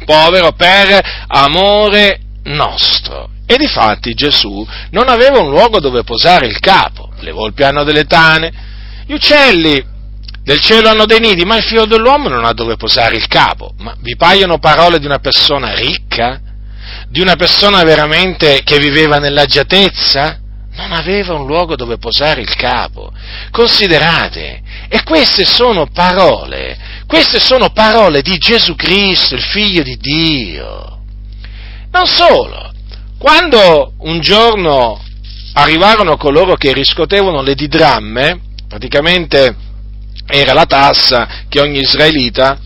povero 0.05 0.53
per 0.53 1.25
amore 1.27 2.19
nostro. 2.43 3.37
E 3.51 3.57
difatti 3.57 4.13
Gesù 4.13 4.63
non 4.91 5.09
aveva 5.09 5.39
un 5.39 5.49
luogo 5.49 5.79
dove 5.79 6.03
posare 6.03 6.45
il 6.45 6.59
capo, 6.59 7.09
le 7.21 7.31
volpi 7.31 7.63
hanno 7.63 7.83
delle 7.83 8.03
tane, 8.03 8.53
gli 9.07 9.13
uccelli 9.13 9.83
del 10.43 10.61
cielo 10.61 10.87
hanno 10.87 11.07
dei 11.07 11.19
nidi, 11.19 11.45
ma 11.45 11.57
il 11.57 11.63
figlio 11.63 11.87
dell'uomo 11.87 12.29
non 12.29 12.45
ha 12.45 12.53
dove 12.53 12.75
posare 12.75 13.15
il 13.15 13.25
capo. 13.25 13.73
Ma 13.79 13.95
vi 14.01 14.15
paiono 14.15 14.59
parole 14.59 14.99
di 14.99 15.07
una 15.07 15.17
persona 15.17 15.73
ricca? 15.73 16.39
Di 17.07 17.21
una 17.21 17.35
persona 17.35 17.81
veramente 17.81 18.61
che 18.63 18.77
viveva 18.77 19.17
nell'agiatezza? 19.17 20.39
Non 20.75 20.91
aveva 20.91 21.33
un 21.33 21.47
luogo 21.47 21.75
dove 21.75 21.97
posare 21.97 22.41
il 22.41 22.55
capo. 22.55 23.11
Considerate, 23.49 24.61
e 24.89 25.01
queste 25.01 25.43
sono 25.43 25.87
parole, 25.91 26.77
queste 27.07 27.39
sono 27.39 27.71
parole 27.71 28.21
di 28.21 28.37
Gesù 28.37 28.75
Cristo, 28.75 29.33
il 29.33 29.41
figlio 29.41 29.81
di 29.81 29.97
Dio. 29.97 31.01
Non 31.91 32.05
solo, 32.05 32.68
quando 33.19 33.95
un 33.97 34.21
giorno 34.21 34.97
arrivarono 35.53 36.15
coloro 36.15 36.55
che 36.55 36.71
riscotevano 36.71 37.41
le 37.41 37.53
didramme, 37.53 38.39
praticamente 38.65 39.55
era 40.25 40.53
la 40.53 40.65
tassa 40.65 41.27
che 41.49 41.59
ogni 41.59 41.79
israelita, 41.79 42.57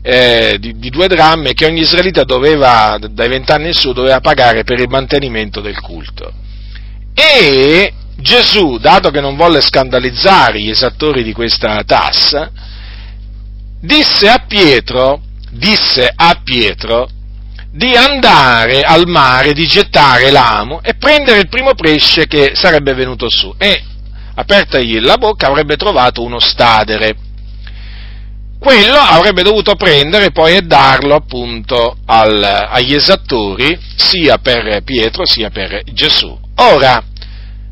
eh, 0.00 0.58
di, 0.60 0.78
di, 0.78 0.90
due 0.90 1.08
dramme, 1.08 1.54
che 1.54 1.66
ogni 1.66 1.80
israelita 1.80 2.22
doveva, 2.22 2.98
dai 3.00 3.28
vent'anni 3.28 3.68
in 3.68 3.74
su, 3.74 3.92
doveva 3.92 4.20
pagare 4.20 4.62
per 4.62 4.78
il 4.78 4.88
mantenimento 4.88 5.60
del 5.60 5.80
culto. 5.80 6.32
E 7.12 7.92
Gesù, 8.16 8.78
dato 8.78 9.10
che 9.10 9.20
non 9.20 9.34
volle 9.34 9.60
scandalizzare 9.60 10.60
gli 10.60 10.70
esattori 10.70 11.24
di 11.24 11.32
questa 11.32 11.82
tassa, 11.84 12.48
disse 13.80 14.28
a 14.28 14.44
Pietro, 14.46 15.20
disse 15.50 16.12
a 16.14 16.40
Pietro, 16.44 17.08
di 17.74 17.96
andare 17.96 18.82
al 18.82 19.08
mare, 19.08 19.52
di 19.52 19.66
gettare 19.66 20.30
l'amo 20.30 20.80
e 20.80 20.94
prendere 20.94 21.40
il 21.40 21.48
primo 21.48 21.74
pesce 21.74 22.28
che 22.28 22.52
sarebbe 22.54 22.94
venuto 22.94 23.28
su 23.28 23.52
e, 23.58 23.82
apertagli 24.36 25.00
la 25.00 25.16
bocca, 25.16 25.48
avrebbe 25.48 25.74
trovato 25.74 26.22
uno 26.22 26.38
stadere. 26.38 27.16
Quello 28.60 28.96
avrebbe 28.96 29.42
dovuto 29.42 29.74
prendere 29.74 30.30
poi 30.30 30.54
e 30.54 30.62
darlo 30.62 31.16
appunto 31.16 31.96
al, 32.06 32.44
agli 32.44 32.94
esattori, 32.94 33.76
sia 33.96 34.38
per 34.38 34.82
Pietro 34.84 35.26
sia 35.26 35.50
per 35.50 35.82
Gesù. 35.92 36.38
Ora, 36.58 37.02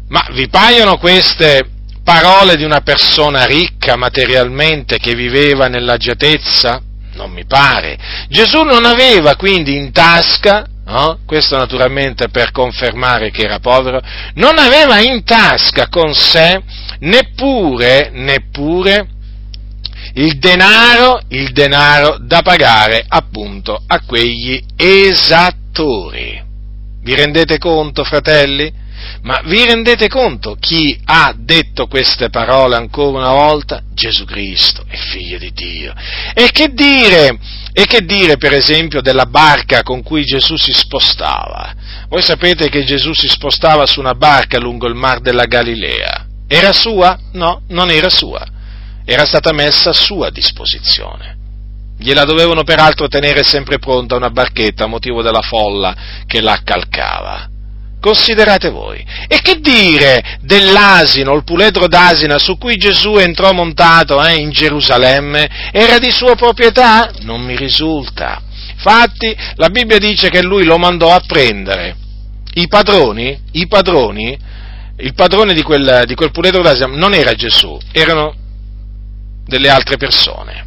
ma 0.08 0.26
vi 0.32 0.48
paiono 0.48 0.98
queste 0.98 1.64
parole 2.02 2.56
di 2.56 2.64
una 2.64 2.80
persona 2.80 3.44
ricca 3.44 3.94
materialmente 3.94 4.98
che 4.98 5.14
viveva 5.14 5.68
nell'agiatezza? 5.68 6.82
Non 7.22 7.30
mi 7.30 7.44
pare. 7.44 7.96
Gesù 8.28 8.62
non 8.62 8.84
aveva 8.84 9.36
quindi 9.36 9.76
in 9.76 9.92
tasca, 9.92 10.66
no? 10.86 11.20
questo 11.24 11.56
naturalmente 11.56 12.28
per 12.28 12.50
confermare 12.50 13.30
che 13.30 13.42
era 13.42 13.60
povero, 13.60 14.00
non 14.34 14.58
aveva 14.58 14.98
in 14.98 15.22
tasca 15.22 15.88
con 15.88 16.14
sé 16.14 16.60
neppure, 16.98 18.10
neppure 18.12 19.06
il 20.14 20.36
denaro, 20.38 21.20
il 21.28 21.52
denaro 21.52 22.16
da 22.18 22.42
pagare 22.42 23.04
appunto 23.06 23.80
a 23.86 24.00
quegli 24.04 24.60
esattori. 24.74 26.42
Vi 27.02 27.14
rendete 27.14 27.58
conto, 27.58 28.02
fratelli? 28.02 28.81
Ma 29.22 29.40
vi 29.44 29.64
rendete 29.64 30.08
conto 30.08 30.56
chi 30.58 30.98
ha 31.04 31.32
detto 31.36 31.86
queste 31.86 32.28
parole 32.28 32.76
ancora 32.76 33.18
una 33.18 33.30
volta? 33.30 33.82
Gesù 33.92 34.24
Cristo, 34.24 34.84
il 34.90 34.98
figlio 34.98 35.38
di 35.38 35.52
Dio. 35.52 35.94
E 36.34 36.50
che 36.50 36.72
dire, 36.72 37.38
e 37.72 37.84
che 37.86 38.04
dire 38.04 38.36
per 38.36 38.52
esempio 38.52 39.00
della 39.00 39.26
barca 39.26 39.82
con 39.82 40.02
cui 40.02 40.24
Gesù 40.24 40.56
si 40.56 40.72
spostava? 40.72 41.74
Voi 42.08 42.22
sapete 42.22 42.68
che 42.68 42.84
Gesù 42.84 43.12
si 43.12 43.28
spostava 43.28 43.86
su 43.86 44.00
una 44.00 44.14
barca 44.14 44.58
lungo 44.58 44.86
il 44.86 44.94
mar 44.94 45.20
della 45.20 45.46
Galilea. 45.46 46.26
Era 46.48 46.72
sua? 46.72 47.18
No, 47.32 47.62
non 47.68 47.90
era 47.90 48.10
sua. 48.10 48.44
Era 49.04 49.24
stata 49.24 49.52
messa 49.52 49.90
a 49.90 49.94
sua 49.94 50.30
disposizione. 50.30 51.38
Gliela 51.98 52.24
dovevano 52.24 52.64
peraltro 52.64 53.06
tenere 53.06 53.42
sempre 53.44 53.78
pronta 53.78 54.16
una 54.16 54.30
barchetta 54.30 54.84
a 54.84 54.88
motivo 54.88 55.22
della 55.22 55.40
folla 55.40 55.94
che 56.26 56.40
la 56.40 56.52
accalcava. 56.52 57.48
Considerate 58.02 58.68
voi. 58.68 59.06
E 59.28 59.40
che 59.42 59.60
dire 59.60 60.38
dell'asino, 60.40 61.36
il 61.36 61.44
puledro 61.44 61.86
d'asina 61.86 62.36
su 62.36 62.58
cui 62.58 62.74
Gesù 62.74 63.14
entrò 63.14 63.52
montato 63.52 64.20
eh, 64.24 64.40
in 64.40 64.50
Gerusalemme? 64.50 65.70
Era 65.70 65.98
di 65.98 66.10
sua 66.10 66.34
proprietà? 66.34 67.12
Non 67.20 67.42
mi 67.42 67.54
risulta. 67.56 68.42
Infatti 68.72 69.32
la 69.54 69.68
Bibbia 69.68 69.98
dice 69.98 70.30
che 70.30 70.42
lui 70.42 70.64
lo 70.64 70.78
mandò 70.78 71.14
a 71.14 71.22
prendere. 71.24 71.94
I 72.54 72.66
padroni, 72.66 73.40
i 73.52 73.68
padroni, 73.68 74.36
il 74.96 75.14
padrone 75.14 75.54
di 75.54 75.62
quel, 75.62 76.02
di 76.04 76.16
quel 76.16 76.32
puledro 76.32 76.60
d'asina 76.60 76.88
non 76.88 77.14
era 77.14 77.34
Gesù, 77.34 77.78
erano 77.92 78.34
delle 79.46 79.68
altre 79.68 79.96
persone. 79.96 80.66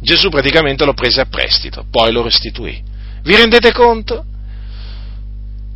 Gesù 0.00 0.30
praticamente 0.30 0.86
lo 0.86 0.94
prese 0.94 1.20
a 1.20 1.26
prestito, 1.26 1.84
poi 1.90 2.10
lo 2.10 2.22
restituì. 2.22 2.82
Vi 3.22 3.36
rendete 3.36 3.70
conto? 3.70 4.24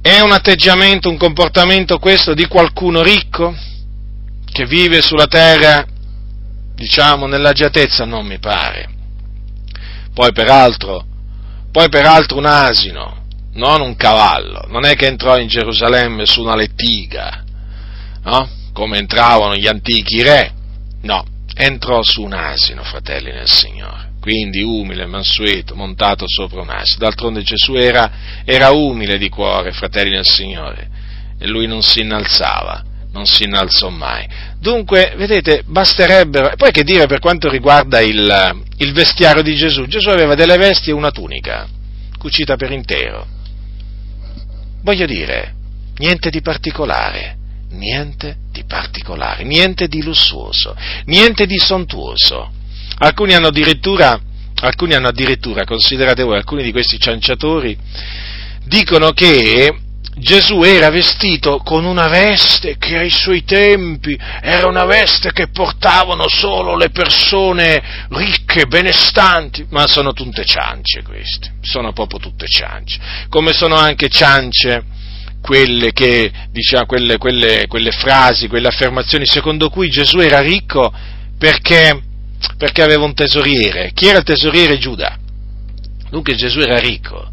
È 0.07 0.21
un 0.21 0.31
atteggiamento, 0.31 1.09
un 1.09 1.17
comportamento 1.17 1.99
questo 1.99 2.33
di 2.33 2.47
qualcuno 2.47 3.03
ricco 3.03 3.53
che 4.45 4.65
vive 4.65 5.03
sulla 5.03 5.27
terra, 5.27 5.85
diciamo, 6.77 7.27
nell'agiatezza? 7.27 8.05
Non 8.05 8.25
mi 8.25 8.39
pare. 8.39 8.89
Poi 10.15 10.31
peraltro, 10.31 11.05
poi 11.73 11.89
peraltro 11.89 12.39
un 12.39 12.47
asino, 12.47 13.27
non 13.55 13.81
un 13.81 13.97
cavallo, 13.97 14.67
non 14.69 14.85
è 14.85 14.95
che 14.95 15.09
entrò 15.09 15.39
in 15.39 15.49
Gerusalemme 15.49 16.25
su 16.25 16.41
una 16.41 16.55
lettiga, 16.55 17.43
no? 18.23 18.49
come 18.73 18.99
entravano 18.99 19.57
gli 19.57 19.67
antichi 19.67 20.23
re, 20.23 20.53
no, 21.01 21.25
entrò 21.53 22.01
su 22.05 22.23
un 22.23 22.33
asino, 22.33 22.85
fratelli 22.85 23.33
nel 23.33 23.51
Signore, 23.51 24.06
quindi 24.27 24.61
umile, 24.61 25.07
mansueto, 25.07 25.77
montato 25.77 26.25
sopra 26.27 26.61
un 26.61 26.69
asino. 26.69 26.99
D'altronde 26.99 27.43
Gesù 27.43 27.75
era, 27.75 28.43
era 28.45 28.71
umile 28.71 29.19
di 29.19 29.29
cuore, 29.29 29.71
fratelli 29.71 30.11
nel 30.11 30.27
Signore, 30.27 30.89
e 31.39 31.47
lui 31.47 31.69
non 31.69 31.81
si 31.81 32.01
innalzava, 32.01 32.83
non 33.13 33.25
si 33.25 33.45
innalzò 33.45 33.89
mai. 33.89 34.27
Dunque, 34.59 35.15
vedete, 35.17 35.63
basterebbero, 35.65 36.55
poi 36.57 36.73
che 36.73 36.83
dire 36.83 37.07
per 37.07 37.21
quanto 37.21 37.49
riguarda 37.49 38.01
il, 38.01 38.65
il 38.79 38.93
vestiario 38.93 39.45
di 39.45 39.55
Gesù? 39.55 39.87
Gesù 39.87 40.09
aveva 40.09 40.35
delle 40.35 40.57
vesti 40.57 40.91
e 40.91 40.93
una 40.93 41.13
tunica, 41.13 41.69
cucita 42.19 42.57
per 42.57 42.73
intero. 42.73 43.29
Voglio 44.83 45.07
dire, 45.07 45.55
niente 45.99 46.31
di 46.31 46.41
particolare 46.41 47.37
niente 47.69 48.37
di 48.51 48.65
particolare, 48.65 49.45
niente 49.45 49.87
di 49.87 50.03
lussuoso, 50.03 50.75
niente 51.05 51.47
di 51.47 51.59
sontuoso. 51.59 52.56
Alcuni 52.99 53.35
hanno 53.35 53.49
addirittura, 53.49 54.19
alcuni 54.63 54.95
hanno 54.95 55.09
addirittura 55.09 55.65
considerate 55.65 56.23
voi, 56.23 56.37
alcuni 56.37 56.63
di 56.63 56.73
questi 56.73 56.99
cianciatori, 56.99 57.77
dicono 58.65 59.13
che 59.13 59.75
Gesù 60.19 60.63
era 60.63 60.89
vestito 60.89 61.59
con 61.59 61.85
una 61.85 62.09
veste 62.09 62.79
che 62.79 62.97
ai 62.97 63.11
suoi 63.11 63.45
tempi 63.45 64.19
era 64.41 64.67
una 64.67 64.87
veste 64.87 65.31
che 65.31 65.49
portavano 65.49 66.27
solo 66.27 66.75
le 66.75 66.89
persone 66.89 68.07
ricche, 68.09 68.65
benestanti, 68.65 69.67
ma 69.69 69.87
sono 69.87 70.15
tutte 70.15 70.47
ciance 70.47 71.03
queste, 71.03 71.57
sono 71.61 71.93
proprio 71.93 72.19
tutte 72.19 72.47
ciance, 72.49 72.99
come 73.29 73.53
sono 73.53 73.75
anche 73.75 74.09
ciance 74.09 74.85
quelle, 75.43 75.93
che, 75.93 76.33
diciamo, 76.51 76.87
quelle, 76.87 77.19
quelle, 77.19 77.67
quelle 77.67 77.91
frasi, 77.91 78.49
quelle 78.49 78.69
affermazioni 78.69 79.27
secondo 79.27 79.69
cui 79.69 79.91
Gesù 79.91 80.19
era 80.19 80.41
ricco 80.41 80.91
perché, 81.39 82.03
perché 82.57 82.83
aveva 82.83 83.05
un 83.05 83.15
tesoriere. 83.15 83.91
Chi 83.93 84.07
era 84.07 84.19
il 84.19 84.25
tesoriere? 84.25 84.79
Giuda. 84.79 85.17
Dunque 86.11 86.35
Gesù 86.35 86.61
era 86.61 86.79
ricco. 86.79 87.31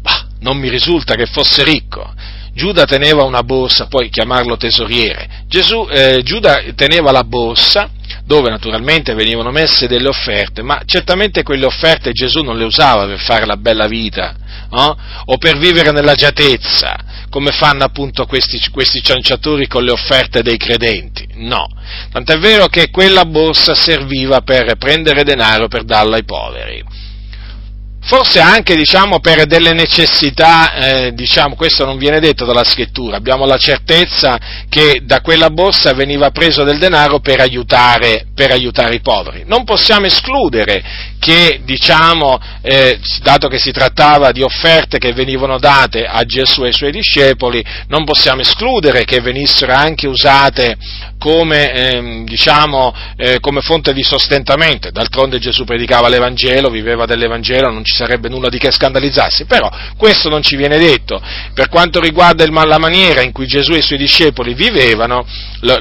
Bah, 0.00 0.26
non 0.40 0.56
mi 0.58 0.68
risulta 0.68 1.14
che 1.14 1.26
fosse 1.26 1.64
ricco. 1.64 2.12
Giuda 2.52 2.84
teneva 2.84 3.22
una 3.22 3.42
borsa, 3.42 3.86
poi 3.86 4.08
chiamarlo 4.08 4.56
tesoriere. 4.56 5.44
Gesù, 5.46 5.86
eh, 5.90 6.22
Giuda 6.22 6.62
teneva 6.74 7.12
la 7.12 7.24
borsa 7.24 7.90
dove 8.24 8.50
naturalmente 8.50 9.14
venivano 9.14 9.50
messe 9.50 9.86
delle 9.86 10.08
offerte, 10.08 10.62
ma 10.62 10.82
certamente 10.84 11.42
quelle 11.42 11.64
offerte 11.64 12.12
Gesù 12.12 12.42
non 12.42 12.58
le 12.58 12.64
usava 12.64 13.06
per 13.06 13.18
fare 13.18 13.46
la 13.46 13.56
bella 13.56 13.86
vita 13.86 14.36
no? 14.70 14.96
o 15.26 15.36
per 15.38 15.58
vivere 15.58 15.90
nell'agiatezza, 15.90 16.96
come 17.30 17.52
fanno 17.52 17.84
appunto 17.84 18.26
questi, 18.26 18.60
questi 18.70 19.00
cianciatori 19.02 19.66
con 19.66 19.84
le 19.84 19.92
offerte 19.92 20.42
dei 20.42 20.56
credenti. 20.58 21.26
No, 21.36 21.66
tant'è 22.10 22.38
vero 22.38 22.66
che 22.66 22.90
quella 22.90 23.24
borsa 23.24 23.74
serviva 23.74 24.42
per 24.42 24.76
prendere 24.76 25.24
denaro 25.24 25.68
per 25.68 25.84
darla 25.84 26.16
ai 26.16 26.24
poveri 26.24 26.84
forse 28.02 28.40
anche 28.40 28.76
diciamo, 28.76 29.20
per 29.20 29.46
delle 29.46 29.72
necessità, 29.72 30.74
eh, 30.74 31.12
diciamo, 31.12 31.54
questo 31.54 31.84
non 31.84 31.98
viene 31.98 32.20
detto 32.20 32.44
dalla 32.44 32.64
scrittura, 32.64 33.16
abbiamo 33.16 33.44
la 33.46 33.58
certezza 33.58 34.38
che 34.68 35.02
da 35.04 35.20
quella 35.20 35.50
borsa 35.50 35.92
veniva 35.92 36.30
preso 36.30 36.64
del 36.64 36.78
denaro 36.78 37.20
per 37.20 37.40
aiutare, 37.40 38.26
per 38.34 38.50
aiutare 38.50 38.94
i 38.94 39.00
poveri. 39.00 39.44
Non 39.46 39.64
possiamo 39.64 40.06
escludere 40.06 40.82
che, 41.18 41.60
diciamo, 41.64 42.40
eh, 42.62 42.98
dato 43.22 43.48
che 43.48 43.58
si 43.58 43.70
trattava 43.70 44.32
di 44.32 44.42
offerte 44.42 44.98
che 44.98 45.12
venivano 45.12 45.58
date 45.58 46.04
a 46.04 46.24
Gesù 46.24 46.62
e 46.62 46.68
ai 46.68 46.72
suoi 46.72 46.90
discepoli, 46.90 47.64
non 47.88 48.04
possiamo 48.04 48.40
escludere 48.40 49.04
che 49.04 49.20
venissero 49.20 49.74
anche 49.74 50.08
usate 50.08 50.76
come, 51.20 51.72
eh, 51.72 52.22
diciamo, 52.24 52.94
eh, 53.18 53.40
come 53.40 53.60
fonte 53.60 53.92
di 53.92 54.02
sostentamento. 54.02 54.90
D'altronde 54.90 55.38
Gesù 55.38 55.64
predicava 55.64 56.08
l'Evangelo, 56.08 56.70
viveva 56.70 57.04
dell'Evangelo, 57.04 57.70
non 57.70 57.84
ci 57.84 57.94
sarebbe 57.94 58.30
nulla 58.30 58.48
di 58.48 58.56
che 58.56 58.70
scandalizzarsi, 58.70 59.44
però 59.44 59.70
questo 59.98 60.30
non 60.30 60.42
ci 60.42 60.56
viene 60.56 60.78
detto. 60.78 61.20
Per 61.52 61.68
quanto 61.68 62.00
riguarda 62.00 62.42
il, 62.42 62.52
la 62.52 62.78
maniera 62.78 63.20
in 63.20 63.32
cui 63.32 63.46
Gesù 63.46 63.72
e 63.72 63.78
i 63.78 63.82
suoi 63.82 63.98
discepoli 63.98 64.54
vivevano, 64.54 65.26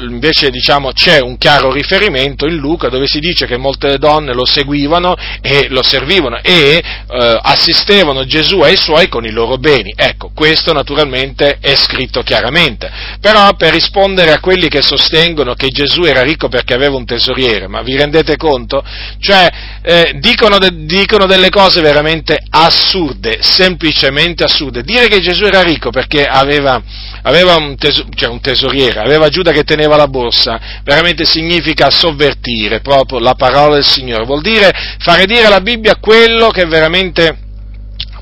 invece 0.02 0.49
diciamo, 0.49 0.91
c'è 0.91 1.21
un 1.21 1.38
chiaro 1.38 1.71
riferimento 1.71 2.45
in 2.45 2.58
Luca 2.58 2.89
dove 2.89 3.08
si 3.08 3.19
dice 3.19 3.45
che 3.45 3.56
molte 3.56 3.97
donne 3.97 4.34
lo 4.34 4.45
seguivano 4.45 5.15
e 5.41 5.67
lo 5.69 5.84
servivano 5.84 6.41
e 6.41 6.84
eh, 6.84 7.39
assistevano 7.41 8.25
Gesù 8.25 8.62
e 8.65 8.73
i 8.73 8.78
suoi 8.78 9.08
con 9.08 9.23
i 9.23 9.32
loro 9.32 9.58
beni. 9.58 9.93
Ecco, 9.95 10.32
questo 10.36 10.73
naturalmente 10.73 11.60
è 11.62 11.75
scritto 11.78 12.23
chiaramente. 12.23 12.91
Però 13.21 13.54
per 13.54 13.71
rispondere 13.71 14.34
a 14.34 14.41
quelli 14.41 14.67
che 14.67 14.82
sostengono 14.82 15.28
che 15.55 15.67
Gesù 15.67 16.03
era 16.03 16.21
ricco 16.21 16.47
perché 16.47 16.73
aveva 16.73 16.95
un 16.95 17.05
tesoriere, 17.05 17.67
ma 17.67 17.81
vi 17.81 17.95
rendete 17.95 18.35
conto? 18.35 18.83
Cioè, 19.19 19.49
eh, 19.81 20.17
dicono, 20.19 20.57
de- 20.57 20.85
dicono 20.85 21.25
delle 21.25 21.49
cose 21.49 21.81
veramente 21.81 22.37
assurde, 22.49 23.39
semplicemente 23.41 24.43
assurde. 24.43 24.83
Dire 24.83 25.07
che 25.07 25.19
Gesù 25.19 25.45
era 25.45 25.61
ricco 25.61 25.89
perché 25.89 26.23
aveva, 26.23 26.81
aveva 27.23 27.55
un, 27.55 27.75
tes- 27.77 28.05
cioè 28.15 28.29
un 28.29 28.41
tesoriere, 28.41 28.99
aveva 28.99 29.29
Giuda 29.29 29.51
che 29.51 29.63
teneva 29.63 29.95
la 29.95 30.07
borsa, 30.07 30.81
veramente 30.83 31.25
significa 31.25 31.89
sovvertire 31.89 32.81
proprio 32.81 33.19
la 33.19 33.35
parola 33.35 33.75
del 33.75 33.85
Signore, 33.85 34.25
vuol 34.25 34.41
dire 34.41 34.71
fare 34.99 35.25
dire 35.25 35.45
alla 35.45 35.61
Bibbia 35.61 35.97
quello 35.97 36.49
che 36.49 36.65
veramente 36.65 37.47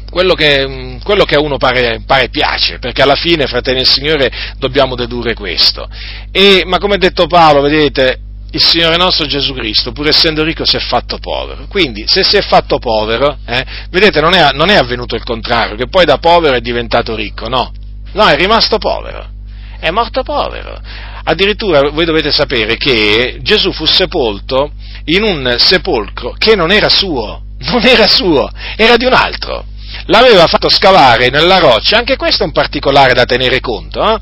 quello 0.09 0.33
che, 0.33 0.99
quello 1.03 1.23
che, 1.23 1.35
a 1.35 1.41
uno 1.41 1.57
pare, 1.57 2.01
pare, 2.05 2.29
piace, 2.29 2.79
perché 2.79 3.01
alla 3.01 3.15
fine, 3.15 3.45
fratelli 3.45 3.77
del 3.77 3.87
Signore, 3.87 4.31
dobbiamo 4.57 4.95
dedurre 4.95 5.33
questo. 5.33 5.87
E, 6.31 6.63
ma 6.65 6.77
come 6.77 6.95
ha 6.95 6.97
detto 6.99 7.27
Paolo, 7.27 7.61
vedete, 7.61 8.21
il 8.51 8.63
Signore 8.63 8.95
nostro 8.95 9.25
Gesù 9.25 9.53
Cristo, 9.53 9.91
pur 9.91 10.07
essendo 10.07 10.43
ricco, 10.43 10.65
si 10.65 10.77
è 10.77 10.79
fatto 10.79 11.17
povero. 11.17 11.65
Quindi, 11.67 12.05
se 12.07 12.23
si 12.23 12.37
è 12.37 12.41
fatto 12.41 12.79
povero, 12.79 13.37
eh, 13.45 13.65
vedete, 13.89 14.21
non 14.21 14.33
è, 14.33 14.49
non 14.53 14.69
è 14.69 14.75
avvenuto 14.75 15.15
il 15.15 15.23
contrario, 15.23 15.75
che 15.75 15.87
poi 15.87 16.05
da 16.05 16.17
povero 16.17 16.55
è 16.55 16.61
diventato 16.61 17.15
ricco, 17.15 17.47
no. 17.49 17.71
No, 18.13 18.27
è 18.27 18.35
rimasto 18.35 18.77
povero. 18.77 19.35
È 19.79 19.91
morto 19.91 20.23
povero. 20.23 20.79
Addirittura 21.23 21.89
voi 21.91 22.05
dovete 22.05 22.31
sapere 22.31 22.77
che 22.77 23.37
Gesù 23.41 23.71
fu 23.71 23.85
sepolto 23.85 24.71
in 25.05 25.23
un 25.23 25.55
sepolcro 25.59 26.33
che 26.37 26.55
non 26.55 26.71
era 26.71 26.89
suo, 26.89 27.43
non 27.59 27.85
era 27.85 28.07
suo, 28.07 28.49
era 28.75 28.97
di 28.97 29.05
un 29.05 29.13
altro. 29.13 29.65
L'aveva 30.05 30.47
fatto 30.47 30.69
scavare 30.69 31.29
nella 31.29 31.57
roccia, 31.57 31.97
anche 31.97 32.15
questo 32.15 32.43
è 32.43 32.45
un 32.45 32.51
particolare 32.51 33.13
da 33.13 33.25
tenere 33.25 33.59
conto, 33.59 34.01
eh? 34.01 34.19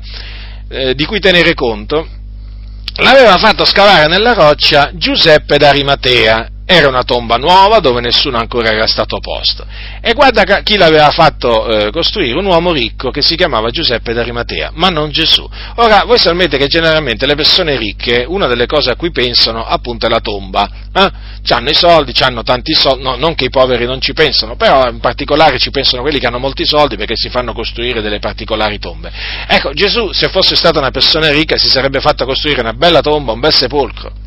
Eh, 0.68 0.94
di 0.94 1.04
cui 1.04 1.20
tenere 1.20 1.54
conto. 1.54 2.08
L'aveva 2.96 3.36
fatto 3.36 3.64
scavare 3.64 4.06
nella 4.06 4.32
roccia 4.32 4.90
Giuseppe 4.94 5.58
d'Arimatea, 5.58 6.48
era 6.68 6.88
una 6.88 7.04
tomba 7.04 7.36
nuova 7.36 7.78
dove 7.78 8.00
nessuno 8.00 8.38
ancora 8.38 8.72
era 8.72 8.88
stato 8.88 9.20
posto. 9.20 9.64
E 10.00 10.12
guarda 10.14 10.42
chi 10.62 10.76
l'aveva 10.76 11.10
fatto 11.10 11.68
eh, 11.68 11.90
costruire, 11.92 12.36
un 12.36 12.44
uomo 12.44 12.72
ricco 12.72 13.10
che 13.10 13.22
si 13.22 13.36
chiamava 13.36 13.70
Giuseppe 13.70 14.12
d'Arimatea, 14.12 14.72
ma 14.74 14.88
non 14.88 15.10
Gesù. 15.10 15.48
Ora, 15.76 16.02
voi 16.04 16.18
sapete 16.18 16.58
che 16.58 16.66
generalmente 16.66 17.24
le 17.24 17.36
persone 17.36 17.76
ricche, 17.76 18.24
una 18.26 18.48
delle 18.48 18.66
cose 18.66 18.90
a 18.90 18.96
cui 18.96 19.12
pensano 19.12 19.64
appunto 19.64 20.06
è 20.06 20.08
la 20.08 20.18
tomba. 20.18 20.68
Eh? 20.92 21.34
Hanno 21.48 21.70
i 21.70 21.74
soldi, 21.74 22.12
hanno 22.20 22.42
tanti 22.42 22.74
soldi, 22.74 23.04
no, 23.04 23.14
non 23.14 23.36
che 23.36 23.44
i 23.44 23.50
poveri 23.50 23.86
non 23.86 24.00
ci 24.00 24.12
pensano, 24.12 24.56
però 24.56 24.88
in 24.88 24.98
particolare 24.98 25.58
ci 25.60 25.70
pensano 25.70 26.02
quelli 26.02 26.18
che 26.18 26.26
hanno 26.26 26.40
molti 26.40 26.66
soldi 26.66 26.96
perché 26.96 27.14
si 27.14 27.28
fanno 27.28 27.52
costruire 27.52 28.02
delle 28.02 28.18
particolari 28.18 28.80
tombe. 28.80 29.12
Ecco, 29.46 29.72
Gesù 29.72 30.10
se 30.10 30.28
fosse 30.30 30.56
stata 30.56 30.80
una 30.80 30.90
persona 30.90 31.30
ricca 31.30 31.56
si 31.56 31.68
sarebbe 31.68 32.00
fatta 32.00 32.24
costruire 32.24 32.60
una 32.60 32.72
bella 32.72 33.00
tomba, 33.00 33.30
un 33.30 33.38
bel 33.38 33.54
sepolcro 33.54 34.24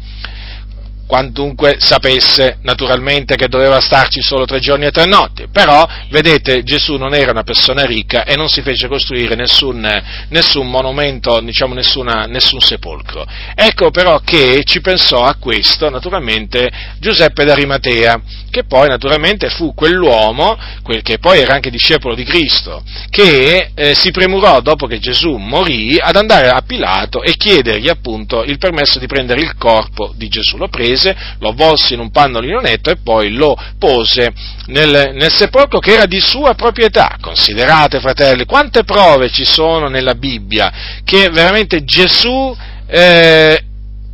quantunque 1.10 1.78
sapesse 1.80 2.60
naturalmente 2.62 3.36
che 3.36 3.48
doveva 3.48 3.80
starci 3.80 4.22
solo 4.22 4.46
tre 4.46 4.60
giorni 4.60 4.86
e 4.86 4.92
tre 4.92 5.06
notti, 5.06 5.48
però 5.52 5.84
vedete 6.12 6.62
Gesù 6.62 6.98
non 6.98 7.16
era 7.16 7.32
una 7.32 7.42
persona 7.42 7.82
ricca 7.82 8.26
e 8.26 8.36
non 8.36 8.48
si 8.48 8.62
fece 8.62 8.88
costruire 8.88 9.34
nessun, 9.34 9.90
nessun 10.30 10.70
monumento, 10.70 11.40
diciamo 11.40 11.74
nessuna, 11.74 12.26
nessun 12.26 12.60
sepolcro. 12.60 13.26
Ecco 13.56 13.90
però 13.90 14.20
che 14.20 14.62
ci 14.66 14.82
pensò 14.82 15.24
a 15.24 15.34
questo 15.40 15.90
naturalmente 15.90 16.70
Giuseppe 17.00 17.44
d'Arimatea, 17.44 18.22
che 18.52 18.66
poi 18.66 18.88
naturalmente 18.88 19.50
fu 19.50 19.74
quell'uomo, 19.74 20.60
quel 20.84 21.02
che 21.02 21.18
poi 21.18 21.40
era 21.40 21.56
anche 21.56 21.72
discepolo 21.72 22.14
di 22.14 22.24
Cristo, 22.24 22.84
che 23.10 23.72
eh, 23.74 23.96
si 23.96 24.12
premurò 24.12 24.62
dopo 24.62 24.86
che 24.86 25.00
Gesù 25.00 25.38
morì 25.38 25.98
ad 26.00 26.16
andare 26.16 26.50
a 26.50 26.62
Pilato 26.62 27.24
e 27.24 27.36
chiedergli 27.36 27.90
appunto 27.90 28.44
il 28.44 28.60
permesso 28.60 29.00
di 29.00 29.08
prendere 29.08 29.42
il 29.42 29.56
corpo 29.58 30.14
di 30.16 30.28
Gesù. 30.28 30.58
Lo 30.58 30.68
prese 30.68 30.98
prese, 31.00 31.16
lo 31.40 31.50
avvolse 31.50 31.94
in 31.94 32.02
un 32.02 32.12
pannolino 32.12 32.60
netto 32.60 32.90
e 32.90 32.98
poi 32.98 33.32
lo 33.32 33.56
pose 33.78 34.32
nel, 34.68 35.12
nel 35.14 35.34
sepolcro 35.34 35.80
che 35.80 35.94
era 35.94 36.06
di 36.06 36.20
sua 36.20 36.54
proprietà. 36.54 37.16
Considerate, 37.20 38.00
fratelli, 38.00 38.46
quante 38.46 38.84
prove 38.84 39.30
ci 39.30 39.46
sono 39.46 39.88
nella 39.88 40.14
Bibbia 40.14 40.72
che 41.04 41.30
veramente 41.30 41.84
Gesù 41.84 42.56
eh, 42.88 43.64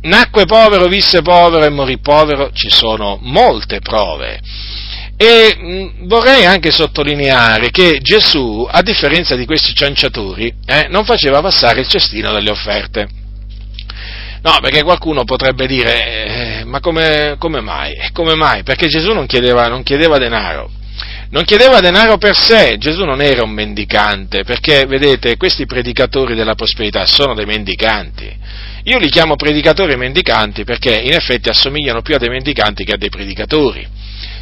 nacque 0.02 0.44
povero, 0.46 0.86
visse 0.86 1.22
povero 1.22 1.64
e 1.64 1.70
morì 1.70 1.98
povero, 1.98 2.50
ci 2.52 2.70
sono 2.70 3.18
molte 3.22 3.80
prove. 3.80 4.40
E 5.18 5.94
vorrei 6.02 6.44
anche 6.44 6.70
sottolineare 6.70 7.70
che 7.70 8.00
Gesù, 8.02 8.68
a 8.70 8.82
differenza 8.82 9.34
di 9.34 9.46
questi 9.46 9.72
cianciatori, 9.74 10.52
eh, 10.66 10.88
non 10.90 11.06
faceva 11.06 11.40
passare 11.40 11.80
il 11.80 11.88
cestino 11.88 12.32
delle 12.32 12.50
offerte. 12.50 13.08
No, 14.46 14.58
perché 14.60 14.84
qualcuno 14.84 15.24
potrebbe 15.24 15.66
dire, 15.66 16.55
eh, 16.55 16.55
ma 16.66 16.80
come, 16.80 17.36
come, 17.38 17.60
mai? 17.60 17.94
Come 18.12 18.34
mai? 18.34 18.62
Perché 18.62 18.88
Gesù 18.88 19.12
non 19.12 19.26
chiedeva, 19.26 19.68
non 19.68 19.82
chiedeva 19.82 20.18
denaro. 20.18 20.70
Non 21.30 21.44
chiedeva 21.44 21.80
denaro 21.80 22.18
per 22.18 22.36
sé, 22.36 22.76
Gesù 22.78 23.04
non 23.04 23.20
era 23.20 23.42
un 23.42 23.50
mendicante, 23.50 24.44
perché 24.44 24.86
vedete, 24.86 25.36
questi 25.36 25.66
predicatori 25.66 26.34
della 26.34 26.54
prosperità 26.54 27.04
sono 27.06 27.34
dei 27.34 27.46
mendicanti. 27.46 28.34
Io 28.84 28.98
li 28.98 29.08
chiamo 29.08 29.34
predicatori 29.34 29.96
mendicanti 29.96 30.62
perché 30.62 30.94
in 30.94 31.12
effetti 31.12 31.48
assomigliano 31.48 32.02
più 32.02 32.14
a 32.14 32.18
dei 32.18 32.28
mendicanti 32.28 32.84
che 32.84 32.92
a 32.92 32.96
dei 32.96 33.08
predicatori 33.08 33.86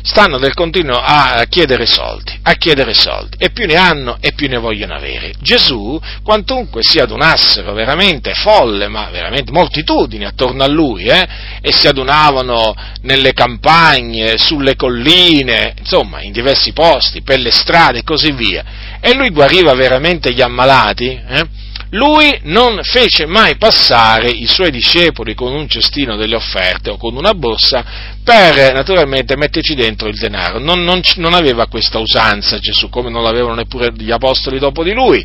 stanno 0.07 0.39
del 0.39 0.53
continuo 0.53 0.99
a 0.99 1.47
chiedere 1.49 1.87
soldi, 1.87 2.39
a 2.43 2.53
chiedere 2.53 2.93
soldi, 2.93 3.37
e 3.39 3.51
più 3.51 3.65
ne 3.65 3.77
hanno 3.77 4.19
e 4.21 4.33
più 4.33 4.49
ne 4.49 4.59
vogliono 4.59 4.95
avere. 4.95 5.33
Gesù, 5.41 5.99
quantunque 6.23 6.83
si 6.83 6.99
adunassero 6.99 7.73
veramente 7.73 8.35
folle, 8.35 8.87
ma 8.89 9.09
veramente 9.09 9.51
moltitudini 9.51 10.27
attorno 10.27 10.63
a 10.63 10.69
lui, 10.69 11.07
eh, 11.07 11.27
e 11.63 11.73
si 11.73 11.87
adunavano 11.87 12.75
nelle 13.01 13.33
campagne, 13.33 14.37
sulle 14.37 14.77
colline, 14.77 15.75
insomma, 15.79 16.21
in 16.21 16.33
diversi 16.33 16.73
posti, 16.73 17.23
per 17.23 17.39
le 17.39 17.51
strade 17.51 18.01
e 18.01 18.05
così 18.05 18.33
via, 18.33 18.99
e 19.01 19.15
lui 19.15 19.31
guariva 19.31 19.73
veramente 19.73 20.35
gli 20.35 20.43
ammalati, 20.43 21.09
eh, 21.09 21.47
lui 21.95 22.37
non 22.43 22.81
fece 22.83 23.25
mai 23.27 23.57
passare 23.57 24.29
i 24.29 24.47
suoi 24.47 24.71
discepoli 24.71 25.35
con 25.35 25.53
un 25.53 25.69
cestino 25.69 26.17
delle 26.17 26.35
offerte 26.35 26.91
o 26.91 26.97
con 26.97 27.17
una 27.17 27.35
borsa 27.35 28.13
per 28.25 28.73
naturalmente 28.73 29.37
metterci 29.37 29.75
dentro 29.75 30.09
il 30.09 30.17
denaro. 30.17 30.59
Non, 30.59 30.83
non, 30.83 31.01
non 31.17 31.35
aveva 31.35 31.67
questa 31.67 31.99
usanza 31.99 32.59
Gesù, 32.59 32.89
come 32.89 33.11
non 33.11 33.23
l'avevano 33.23 33.55
neppure 33.55 33.93
gli 33.97 34.11
apostoli 34.11 34.59
dopo 34.59 34.83
di 34.83 34.93
lui. 34.93 35.25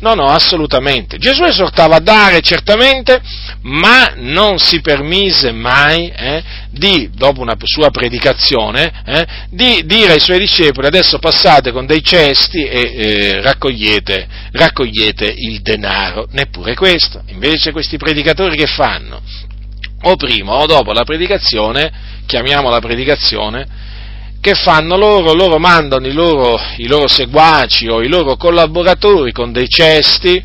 No, 0.00 0.14
no, 0.14 0.26
assolutamente. 0.26 1.18
Gesù 1.18 1.44
esortava 1.44 1.96
a 1.96 2.00
dare 2.00 2.40
certamente, 2.40 3.20
ma 3.62 4.14
non 4.16 4.58
si 4.58 4.80
permise 4.80 5.52
mai 5.52 6.08
eh, 6.08 6.42
di, 6.70 7.10
dopo 7.14 7.40
una 7.40 7.56
sua 7.62 7.90
predicazione, 7.90 8.92
eh, 9.04 9.26
di 9.50 9.82
dire 9.84 10.12
ai 10.12 10.20
suoi 10.20 10.38
discepoli 10.38 10.86
adesso 10.86 11.18
passate 11.18 11.72
con 11.72 11.86
dei 11.86 12.02
cesti 12.02 12.64
e 12.64 12.80
eh, 12.80 13.42
raccogliete, 13.42 14.28
raccogliete 14.52 15.24
il 15.36 15.60
denaro. 15.62 16.28
Neppure 16.30 16.74
questo. 16.74 17.22
Invece 17.26 17.72
questi 17.72 17.96
predicatori 17.96 18.56
che 18.56 18.66
fanno? 18.66 19.20
O 20.02 20.16
prima 20.16 20.54
o 20.54 20.66
dopo 20.66 20.92
la 20.92 21.04
predicazione, 21.04 21.92
chiamiamola 22.26 22.80
predicazione, 22.80 23.66
che 24.40 24.54
fanno 24.54 24.96
loro? 24.96 25.34
Loro 25.34 25.58
mandano 25.58 26.06
i 26.06 26.12
loro, 26.12 26.58
i 26.76 26.86
loro 26.86 27.06
seguaci 27.06 27.88
o 27.88 28.02
i 28.02 28.08
loro 28.08 28.36
collaboratori 28.36 29.32
con 29.32 29.52
dei 29.52 29.68
cesti 29.68 30.42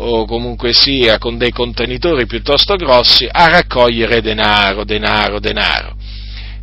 o 0.00 0.26
comunque 0.26 0.72
sia 0.72 1.18
con 1.18 1.38
dei 1.38 1.50
contenitori 1.50 2.26
piuttosto 2.26 2.76
grossi 2.76 3.28
a 3.30 3.48
raccogliere 3.48 4.20
denaro, 4.20 4.84
denaro, 4.84 5.40
denaro, 5.40 5.96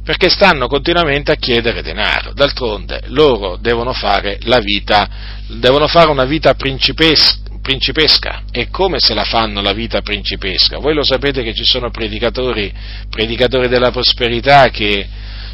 perché 0.04 0.30
stanno 0.30 0.68
continuamente 0.68 1.32
a 1.32 1.36
chiedere 1.36 1.82
denaro. 1.82 2.32
D'altronde 2.34 3.02
loro 3.08 3.58
devono 3.58 3.92
fare 3.92 4.40
la 4.44 4.60
vita, 4.60 5.10
devono 5.48 5.88
fare 5.88 6.10
una 6.10 6.26
vita 6.26 6.54
principesca, 6.54 7.44
principesca. 7.62 8.44
E 8.52 8.70
come 8.70 9.00
se 9.00 9.14
la 9.14 9.26
fanno 9.26 9.62
la 9.62 9.74
vita 9.74 10.02
principesca? 10.02 10.78
Voi 10.78 10.94
lo 10.94 11.04
sapete 11.04 11.44
che 11.44 11.54
ci 11.54 11.66
sono 11.66 11.90
predicatori, 11.90 12.72
predicatori 13.10 13.68
della 13.68 13.92
prosperità 13.92 14.70
che 14.70 15.08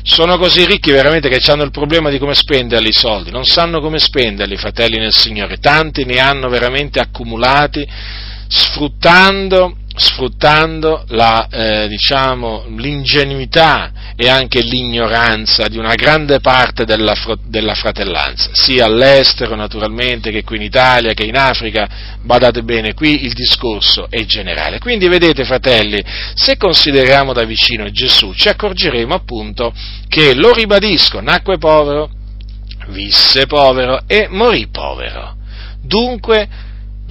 sono 0.03 0.37
così 0.37 0.65
ricchi 0.65 0.91
veramente 0.91 1.29
che 1.29 1.39
hanno 1.51 1.63
il 1.63 1.71
problema 1.71 2.09
di 2.09 2.17
come 2.17 2.33
spenderli 2.33 2.89
i 2.89 2.93
soldi, 2.93 3.31
non 3.31 3.45
sanno 3.45 3.79
come 3.81 3.99
spenderli, 3.99 4.57
fratelli 4.57 4.97
nel 4.97 5.13
Signore. 5.13 5.57
Tanti 5.57 6.05
ne 6.05 6.19
hanno 6.19 6.49
veramente 6.49 6.99
accumulati 6.99 7.87
sfruttando 8.47 9.77
sfruttando 10.01 11.05
la, 11.09 11.47
eh, 11.47 11.87
diciamo, 11.87 12.65
l'ingenuità 12.75 13.91
e 14.15 14.27
anche 14.27 14.61
l'ignoranza 14.61 15.67
di 15.67 15.77
una 15.77 15.93
grande 15.93 16.39
parte 16.39 16.85
della, 16.85 17.13
della, 17.45 17.75
fratellanza, 17.75 18.49
sia 18.53 18.85
all'estero 18.85 19.55
naturalmente 19.55 20.31
che 20.31 20.43
qui 20.43 20.57
in 20.57 20.63
Italia, 20.63 21.13
che 21.13 21.23
in 21.23 21.37
Africa, 21.37 21.87
badate 22.21 22.63
bene, 22.63 22.95
qui 22.95 23.25
il 23.25 23.33
discorso 23.33 24.07
è 24.09 24.25
generale. 24.25 24.79
Quindi 24.79 25.07
vedete 25.07 25.45
fratelli, 25.45 26.03
se 26.33 26.57
consideriamo 26.57 27.31
da 27.31 27.43
vicino 27.43 27.89
Gesù 27.91 28.33
ci 28.33 28.49
accorgeremo 28.49 29.13
appunto 29.13 29.71
che, 30.07 30.33
lo 30.33 30.51
ribadisco, 30.51 31.21
nacque 31.21 31.57
povero, 31.59 32.09
visse 32.87 33.45
povero 33.45 34.01
e 34.07 34.27
morì 34.29 34.67
povero. 34.67 35.35
Dunque, 35.83 36.47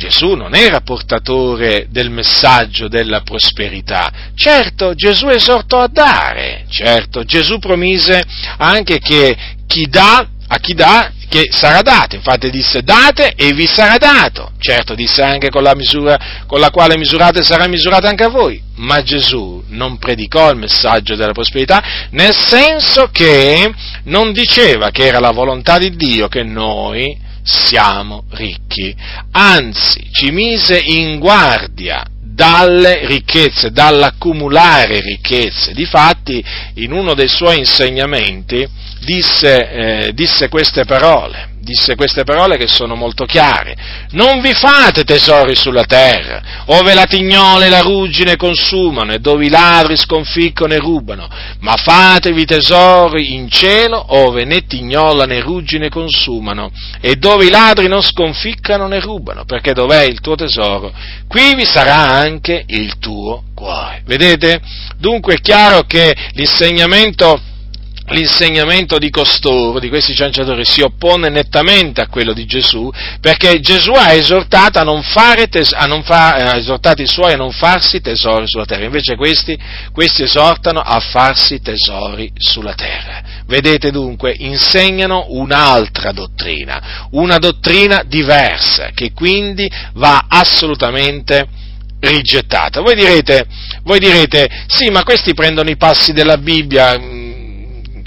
Gesù 0.00 0.32
non 0.32 0.54
era 0.54 0.80
portatore 0.80 1.86
del 1.90 2.08
messaggio 2.08 2.88
della 2.88 3.20
prosperità. 3.20 4.10
Certo, 4.34 4.94
Gesù 4.94 5.28
esortò 5.28 5.80
a 5.80 5.88
dare, 5.88 6.64
certo, 6.70 7.22
Gesù 7.24 7.58
promise 7.58 8.24
anche 8.56 8.98
che 8.98 9.36
chi 9.66 9.88
dà, 9.88 10.26
a 10.46 10.56
chi 10.56 10.72
dà, 10.72 11.12
che 11.28 11.48
sarà 11.50 11.82
dato, 11.82 12.16
infatti 12.16 12.48
disse 12.48 12.82
date 12.82 13.34
e 13.36 13.52
vi 13.52 13.66
sarà 13.66 13.98
dato, 13.98 14.52
certo 14.58 14.94
disse 14.94 15.22
anche 15.22 15.50
con 15.50 15.62
la 15.62 15.74
misura 15.76 16.18
con 16.46 16.58
la 16.58 16.70
quale 16.70 16.96
misurate 16.96 17.44
sarà 17.44 17.68
misurata 17.68 18.08
anche 18.08 18.24
a 18.24 18.30
voi, 18.30 18.60
ma 18.76 19.02
Gesù 19.02 19.62
non 19.68 19.98
predicò 19.98 20.50
il 20.50 20.56
messaggio 20.56 21.14
della 21.14 21.32
prosperità 21.32 22.08
nel 22.12 22.34
senso 22.34 23.10
che 23.12 23.70
non 24.04 24.32
diceva 24.32 24.90
che 24.90 25.04
era 25.06 25.20
la 25.20 25.30
volontà 25.30 25.78
di 25.78 25.94
Dio 25.94 26.26
che 26.26 26.42
noi 26.42 27.28
siamo 27.42 28.24
ricchi, 28.30 28.94
anzi 29.32 30.08
ci 30.12 30.30
mise 30.30 30.78
in 30.78 31.18
guardia 31.18 32.04
dalle 32.22 33.06
ricchezze, 33.06 33.70
dall'accumulare 33.70 35.00
ricchezze. 35.00 35.74
Difatti, 35.74 36.42
in 36.74 36.92
uno 36.92 37.14
dei 37.14 37.28
suoi 37.28 37.58
insegnamenti 37.58 38.66
disse, 39.00 39.70
eh, 39.70 40.12
disse 40.14 40.48
queste 40.48 40.84
parole 40.84 41.48
disse 41.60 41.94
queste 41.94 42.24
parole 42.24 42.56
che 42.56 42.66
sono 42.66 42.94
molto 42.94 43.24
chiare. 43.24 43.76
Non 44.10 44.40
vi 44.40 44.52
fate 44.52 45.04
tesori 45.04 45.54
sulla 45.54 45.84
terra, 45.84 46.64
ove 46.66 46.94
la 46.94 47.04
tignola 47.04 47.66
e 47.66 47.68
la 47.68 47.80
ruggine 47.80 48.36
consumano 48.36 49.12
e 49.12 49.18
dove 49.18 49.46
i 49.46 49.50
ladri 49.50 49.96
sconficcono 49.96 50.72
e 50.72 50.78
rubano, 50.78 51.28
ma 51.60 51.76
fatevi 51.76 52.44
tesori 52.44 53.34
in 53.34 53.48
cielo, 53.50 54.04
ove 54.08 54.44
né 54.44 54.66
tignola 54.66 55.24
né 55.24 55.40
ruggine 55.40 55.88
consumano 55.88 56.70
e 57.00 57.16
dove 57.16 57.46
i 57.46 57.50
ladri 57.50 57.88
non 57.88 58.02
sconficcano 58.02 58.86
né 58.86 59.00
rubano, 59.00 59.44
perché 59.44 59.72
dov'è 59.72 60.02
il 60.02 60.20
tuo 60.20 60.34
tesoro, 60.34 60.92
qui 61.28 61.54
vi 61.54 61.64
sarà 61.64 61.96
anche 61.96 62.64
il 62.66 62.98
tuo 62.98 63.44
cuore. 63.54 64.02
Vedete? 64.04 64.60
Dunque 64.96 65.34
è 65.34 65.40
chiaro 65.40 65.82
che 65.82 66.14
l'insegnamento 66.32 67.40
l'insegnamento 68.10 68.98
di 68.98 69.10
costoro, 69.10 69.78
di 69.78 69.88
questi 69.88 70.14
cianciatori, 70.14 70.64
si 70.64 70.80
oppone 70.80 71.28
nettamente 71.28 72.00
a 72.00 72.08
quello 72.08 72.32
di 72.32 72.44
Gesù, 72.46 72.90
perché 73.20 73.60
Gesù 73.60 73.92
ha 73.92 74.12
esortato, 74.12 74.78
a 74.78 74.82
non 74.82 75.02
fare 75.02 75.48
tes- 75.48 75.72
a 75.72 75.86
non 75.86 76.02
fa- 76.02 76.34
ha 76.34 76.56
esortato 76.56 77.02
i 77.02 77.06
suoi 77.06 77.32
a 77.32 77.36
non 77.36 77.52
farsi 77.52 78.00
tesori 78.00 78.46
sulla 78.46 78.64
terra, 78.64 78.84
invece 78.84 79.16
questi, 79.16 79.58
questi 79.92 80.22
esortano 80.22 80.80
a 80.80 80.98
farsi 81.00 81.60
tesori 81.60 82.32
sulla 82.36 82.74
terra. 82.74 83.22
Vedete 83.46 83.90
dunque, 83.90 84.34
insegnano 84.38 85.26
un'altra 85.30 86.12
dottrina, 86.12 87.08
una 87.12 87.38
dottrina 87.38 88.02
diversa, 88.06 88.90
che 88.94 89.12
quindi 89.12 89.70
va 89.94 90.26
assolutamente 90.28 91.48
rigettata. 92.00 92.80
Voi 92.80 92.94
direte, 92.94 93.46
voi 93.82 93.98
direte, 93.98 94.48
sì, 94.66 94.90
ma 94.90 95.02
questi 95.02 95.34
prendono 95.34 95.70
i 95.70 95.76
passi 95.76 96.12
della 96.12 96.38
Bibbia, 96.38 96.98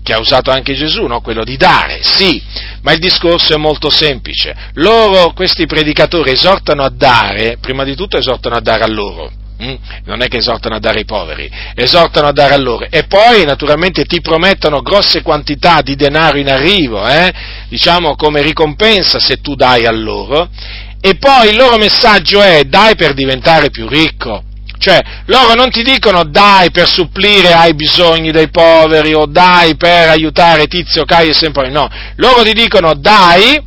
che 0.03 0.13
ha 0.13 0.19
usato 0.19 0.51
anche 0.51 0.75
Gesù, 0.75 1.05
no? 1.05 1.21
quello 1.21 1.43
di 1.43 1.57
dare, 1.57 1.99
sì, 2.03 2.41
ma 2.81 2.91
il 2.91 2.99
discorso 2.99 3.53
è 3.53 3.57
molto 3.57 3.89
semplice. 3.89 4.53
Loro, 4.73 5.31
questi 5.33 5.65
predicatori, 5.65 6.31
esortano 6.31 6.83
a 6.83 6.89
dare, 6.89 7.57
prima 7.59 7.83
di 7.83 7.95
tutto 7.95 8.17
esortano 8.17 8.55
a 8.55 8.61
dare 8.61 8.83
a 8.83 8.87
loro, 8.87 9.31
hm? 9.57 9.75
non 10.05 10.21
è 10.21 10.27
che 10.27 10.37
esortano 10.37 10.75
a 10.75 10.79
dare 10.79 10.99
ai 10.99 11.05
poveri, 11.05 11.49
esortano 11.73 12.27
a 12.27 12.33
dare 12.33 12.53
a 12.53 12.57
loro 12.57 12.85
e 12.89 13.05
poi 13.05 13.45
naturalmente 13.45 14.03
ti 14.05 14.19
promettono 14.19 14.81
grosse 14.81 15.21
quantità 15.21 15.81
di 15.81 15.95
denaro 15.95 16.37
in 16.37 16.49
arrivo, 16.49 17.07
eh? 17.07 17.33
diciamo 17.69 18.15
come 18.15 18.41
ricompensa 18.41 19.19
se 19.19 19.37
tu 19.37 19.55
dai 19.55 19.85
a 19.85 19.91
loro, 19.91 20.49
e 20.99 21.15
poi 21.15 21.49
il 21.49 21.55
loro 21.55 21.77
messaggio 21.77 22.41
è 22.41 22.65
dai 22.65 22.95
per 22.95 23.13
diventare 23.13 23.69
più 23.69 23.87
ricco, 23.87 24.43
Cioè, 24.83 25.01
loro 25.27 25.53
non 25.53 25.69
ti 25.69 25.81
dicono 25.81 26.25
dai 26.25 26.69
per 26.69 26.89
supplire 26.89 27.53
ai 27.53 27.73
bisogni 27.73 28.31
dei 28.31 28.49
poveri 28.49 29.13
o 29.13 29.25
dai 29.25 29.77
per 29.77 30.09
aiutare 30.09 30.67
Tizio, 30.67 31.05
Caio 31.05 31.29
e 31.29 31.33
sempre, 31.33 31.69
no, 31.69 31.87
loro 32.17 32.43
ti 32.43 32.51
dicono 32.51 32.93
dai, 32.93 33.63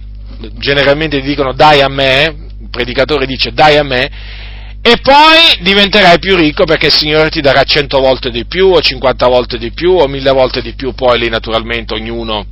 generalmente 0.58 1.18
ti 1.22 1.26
dicono 1.26 1.54
dai 1.54 1.80
a 1.80 1.88
me, 1.88 2.50
il 2.60 2.68
predicatore 2.70 3.24
dice 3.24 3.54
dai 3.54 3.78
a 3.78 3.82
me, 3.82 4.10
e 4.82 4.98
poi 5.00 5.56
diventerai 5.60 6.18
più 6.18 6.36
ricco 6.36 6.64
perché 6.64 6.88
il 6.88 6.92
Signore 6.92 7.30
ti 7.30 7.40
darà 7.40 7.62
cento 7.62 7.98
volte 7.98 8.30
di 8.30 8.44
più 8.44 8.66
o 8.66 8.82
cinquanta 8.82 9.26
volte 9.26 9.56
di 9.56 9.72
più 9.72 9.92
o 9.92 10.06
mille 10.08 10.32
volte 10.32 10.60
di 10.60 10.74
più, 10.74 10.92
poi 10.92 11.18
lì 11.18 11.30
naturalmente 11.30 11.94
ognuno 11.94 12.44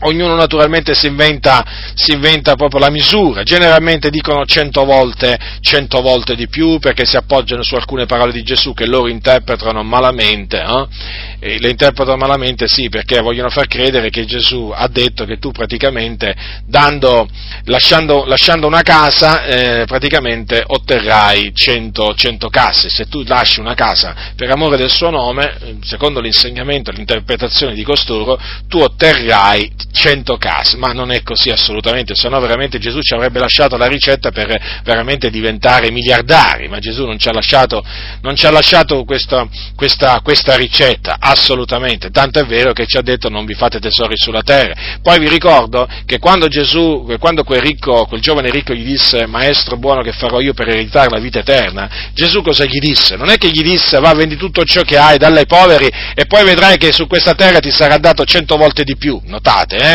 ognuno 0.00 0.34
naturalmente 0.34 0.94
si 0.94 1.06
inventa, 1.06 1.64
si 1.94 2.12
inventa, 2.12 2.54
proprio 2.54 2.80
la 2.80 2.90
misura, 2.90 3.42
generalmente 3.42 4.10
dicono 4.10 4.44
cento 4.44 4.84
volte, 4.84 5.38
cento 5.60 6.00
volte 6.00 6.34
di 6.34 6.48
più 6.48 6.78
perché 6.78 7.04
si 7.04 7.16
appoggiano 7.16 7.62
su 7.62 7.74
alcune 7.74 8.06
parole 8.06 8.32
di 8.32 8.42
Gesù 8.42 8.74
che 8.74 8.86
loro 8.86 9.08
interpretano 9.08 9.82
malamente, 9.82 10.58
eh? 10.58 11.58
le 11.58 11.70
interpretano 11.70 12.16
malamente 12.16 12.66
sì 12.66 12.88
perché 12.88 13.20
vogliono 13.20 13.48
far 13.48 13.66
credere 13.66 14.10
che 14.10 14.24
Gesù 14.24 14.72
ha 14.74 14.88
detto 14.88 15.24
che 15.24 15.38
tu 15.38 15.50
praticamente 15.50 16.34
dando, 16.66 17.28
lasciando, 17.64 18.24
lasciando 18.26 18.66
una 18.66 18.82
casa 18.82 19.44
eh, 19.44 19.84
praticamente 19.86 20.62
otterrai 20.66 21.52
cento, 21.54 22.14
cento 22.14 22.48
casse, 22.48 22.88
se 22.88 23.06
tu 23.08 23.22
lasci 23.24 23.60
una 23.60 23.74
casa 23.74 24.14
per 24.34 24.50
amore 24.50 24.76
del 24.76 24.90
suo 24.90 25.10
nome, 25.10 25.78
secondo 25.82 26.20
l'insegnamento, 26.20 26.90
l'interpretazione 26.90 27.74
di 27.74 27.82
costoro, 27.82 28.38
tu 28.68 28.78
otterrai 28.78 29.72
100 29.96 30.36
case, 30.36 30.76
ma 30.76 30.92
non 30.92 31.10
è 31.10 31.22
così 31.22 31.50
assolutamente, 31.50 32.14
se 32.14 32.28
no 32.28 32.38
veramente 32.38 32.78
Gesù 32.78 33.00
ci 33.00 33.14
avrebbe 33.14 33.38
lasciato 33.38 33.76
la 33.76 33.86
ricetta 33.86 34.30
per 34.30 34.82
veramente 34.84 35.30
diventare 35.30 35.90
miliardari, 35.90 36.68
ma 36.68 36.78
Gesù 36.78 37.06
non 37.06 37.18
ci 37.18 37.28
ha 37.28 37.32
lasciato, 37.32 37.82
ci 38.34 38.46
ha 38.46 38.50
lasciato 38.50 39.04
questa, 39.04 39.48
questa, 39.74 40.20
questa, 40.22 40.54
ricetta, 40.56 41.16
assolutamente, 41.18 42.10
tanto 42.10 42.38
è 42.38 42.44
vero 42.44 42.72
che 42.72 42.86
ci 42.86 42.98
ha 42.98 43.02
detto 43.02 43.30
non 43.30 43.46
vi 43.46 43.54
fate 43.54 43.80
tesori 43.80 44.14
sulla 44.16 44.42
terra. 44.42 44.98
Poi 45.00 45.18
vi 45.18 45.28
ricordo 45.28 45.88
che 46.04 46.18
quando 46.18 46.48
Gesù, 46.48 47.06
quando 47.18 47.42
quel, 47.42 47.60
ricco, 47.60 48.04
quel 48.04 48.20
giovane 48.20 48.50
ricco 48.50 48.74
gli 48.74 48.84
disse, 48.84 49.26
maestro 49.26 49.78
buono 49.78 50.02
che 50.02 50.12
farò 50.12 50.40
io 50.40 50.52
per 50.52 50.68
ereditare 50.68 51.08
la 51.08 51.18
vita 51.18 51.38
eterna, 51.38 52.10
Gesù 52.12 52.42
cosa 52.42 52.64
gli 52.64 52.78
disse? 52.78 53.16
Non 53.16 53.30
è 53.30 53.38
che 53.38 53.48
gli 53.48 53.62
disse 53.62 53.98
va 53.98 54.12
vendi 54.12 54.36
tutto 54.36 54.62
ciò 54.64 54.82
che 54.82 54.98
hai, 54.98 55.16
dallo 55.16 55.38
ai 55.38 55.46
poveri 55.46 55.88
e 56.14 56.26
poi 56.26 56.44
vedrai 56.44 56.76
che 56.76 56.92
su 56.92 57.06
questa 57.06 57.34
terra 57.34 57.60
ti 57.60 57.70
sarà 57.70 57.96
dato 57.96 58.24
cento 58.24 58.56
volte 58.56 58.84
di 58.84 58.96
più, 58.96 59.20
notate, 59.24 59.76
eh? 59.76 59.85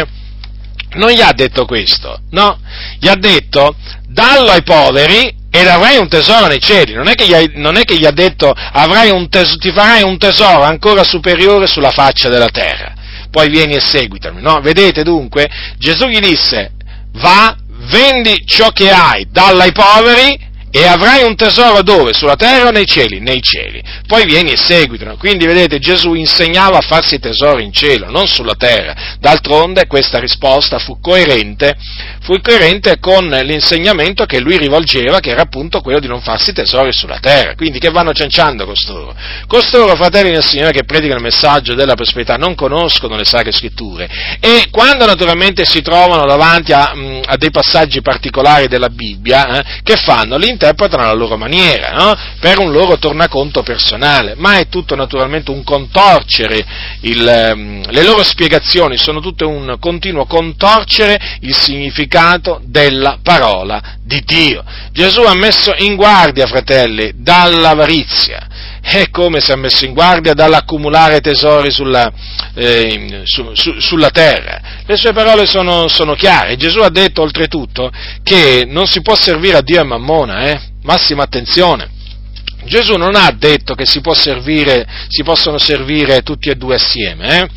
Non 0.94 1.10
gli 1.10 1.22
ha 1.22 1.32
detto 1.34 1.66
questo, 1.66 2.20
no, 2.32 2.60
gli 3.00 3.08
ha 3.08 3.16
detto 3.16 3.76
dallo 4.08 4.52
ai 4.52 4.64
poveri 4.64 5.34
ed 5.50 5.68
avrai 5.68 5.98
un 5.98 6.08
tesoro 6.08 6.48
nei 6.48 6.60
cieli, 6.60 6.94
non 6.94 7.08
è 7.08 7.16
che 7.16 7.28
gli 7.28 7.34
ha, 7.34 7.40
che 7.84 7.98
gli 7.98 8.06
ha 8.06 8.12
detto 8.12 8.54
tes- 9.30 9.58
ti 9.58 9.72
farai 9.72 10.02
un 10.04 10.18
tesoro 10.18 10.64
ancora 10.64 11.04
superiore 11.04 11.68
sulla 11.68 11.92
faccia 11.92 12.30
della 12.30 12.50
terra, 12.50 12.94
poi 13.30 13.50
vieni 13.50 13.76
e 13.76 13.82
seguitami, 13.82 14.42
no? 14.42 14.60
Vedete 14.62 15.04
dunque, 15.04 15.50
Gesù 15.78 16.08
gli 16.08 16.20
disse, 16.20 16.72
va, 17.14 17.56
vendi 17.90 18.44
ciò 18.46 18.70
che 18.72 18.92
hai, 18.92 19.28
dallo 19.30 19.62
ai 19.62 19.72
poveri 19.72 20.50
e 20.72 20.86
avrai 20.86 21.24
un 21.24 21.36
tesoro 21.36 21.82
dove? 21.82 22.14
Sulla 22.14 22.36
terra 22.36 22.70
o 22.70 22.72
nei 22.72 22.86
cieli? 22.86 23.20
Nei 23.20 23.42
cieli. 23.42 23.82
Poi 24.08 24.26
vieni 24.26 24.52
e 24.54 24.58
seguitano. 24.58 25.18
Quindi 25.18 25.46
vedete 25.46 25.80
Gesù 25.80 26.14
insegnava 26.14 26.78
a 26.78 26.82
farsi 26.82 27.20
tesori 27.20 27.64
in 27.64 27.74
cielo, 27.74 28.10
non 28.10 28.28
sulla 28.28 28.56
terra. 28.56 29.18
D'altronde 29.20 29.88
questa 29.88 30.20
risposta 30.20 30.80
fu 30.80 31.00
coerente, 31.00 31.76
fu 32.22 32.40
coerente 32.42 33.00
con 33.00 33.28
l'insegnamento 33.28 34.26
che 34.26 34.40
lui 34.40 34.58
rivolgeva, 34.58 35.20
che 35.20 35.32
era 35.32 35.42
appunto 35.42 35.82
quello 35.82 36.00
di 36.00 36.08
non 36.08 36.22
farsi 36.22 36.54
tesori 36.54 36.94
sulla 36.94 37.20
terra. 37.20 37.56
Quindi 37.56 37.80
che 37.80 37.90
vanno 37.90 38.14
cianciando 38.14 38.66
costoro? 38.66 39.14
Costoro, 39.48 39.96
fratelli 39.96 40.32
del 40.32 40.44
Signore, 40.44 40.72
che 40.72 40.86
predicano 40.86 41.20
il 41.20 41.26
messaggio 41.26 41.74
della 41.74 41.96
prosperità, 41.96 42.36
non 42.36 42.56
conoscono 42.56 43.16
le 43.16 43.26
sacre 43.26 43.52
scritture 43.52 44.10
e 44.40 44.68
quando 44.70 45.06
naturalmente 45.06 45.66
si 45.66 45.82
trovano 45.82 46.26
davanti 46.26 46.72
a, 46.74 46.94
a 47.26 47.38
dei 47.38 47.52
passaggi 47.52 48.02
particolari 48.02 48.68
della 48.68 48.90
Bibbia, 48.90 49.60
eh, 49.60 49.82
che 49.84 49.98
fanno? 49.98 50.38
Li 50.38 50.50
interpretano 50.62 51.04
alla 51.04 51.14
loro 51.14 51.38
maniera, 51.38 51.90
no? 51.94 52.16
per 52.40 52.60
un 52.60 52.72
loro 52.72 53.00
tornaconto 53.00 53.64
personale, 53.64 54.36
ma 54.38 54.58
è 54.58 54.68
tutto 54.68 54.96
naturalmente 54.96 55.50
un 55.50 55.64
contorcere, 55.64 56.64
il, 57.02 57.28
ehm, 57.28 57.90
le 57.90 58.04
loro 58.04 58.24
spiegazioni 58.24 58.98
sono 58.98 59.20
tutte 59.20 59.44
un 59.44 59.78
continuo 59.80 60.26
contorcere 60.26 61.20
il 61.42 61.56
significato 61.56 62.62
della 62.64 63.18
parola 63.24 63.98
di 64.04 64.22
Dio. 64.24 64.64
Gesù 64.92 65.22
ha 65.22 65.34
messo 65.34 65.74
in 65.80 65.96
guardia, 65.96 66.46
fratelli, 66.46 67.14
dall'avarizia, 67.16 68.48
è 68.82 69.10
come 69.10 69.40
si 69.40 69.52
è 69.52 69.56
messo 69.56 69.86
in 69.86 69.94
guardia 69.94 70.34
dall'accumulare 70.34 71.22
tesori 71.22 71.72
sulla, 71.72 72.12
eh, 72.56 73.22
su, 73.26 73.52
su, 73.54 73.80
sulla 73.80 74.10
terra. 74.10 74.84
Le 74.86 74.98
sue 74.98 75.14
parole 75.14 75.46
sono, 75.46 75.88
sono, 75.88 76.16
chiare. 76.16 76.58
Gesù 76.58 76.80
ha 76.80 76.90
detto 76.90 77.22
oltretutto 77.22 77.92
che 78.24 78.66
non 78.68 78.88
si 78.88 79.02
può 79.02 79.16
servire 79.16 79.58
a 79.58 79.62
Dio 79.62 79.80
e 79.80 79.84
Mammona, 79.84 80.50
eh? 80.50 80.60
massima 80.84 81.24
attenzione. 81.24 81.90
Gesù 82.66 82.94
non 82.94 83.16
ha 83.16 83.32
detto 83.32 83.74
che 83.74 83.86
si, 83.86 84.02
servire, 84.14 84.88
si 85.08 85.24
possono 85.24 85.58
servire 85.58 86.22
tutti 86.22 86.50
e 86.50 86.56
due 86.56 86.76
assieme, 86.76 87.40
eh? 87.40 87.48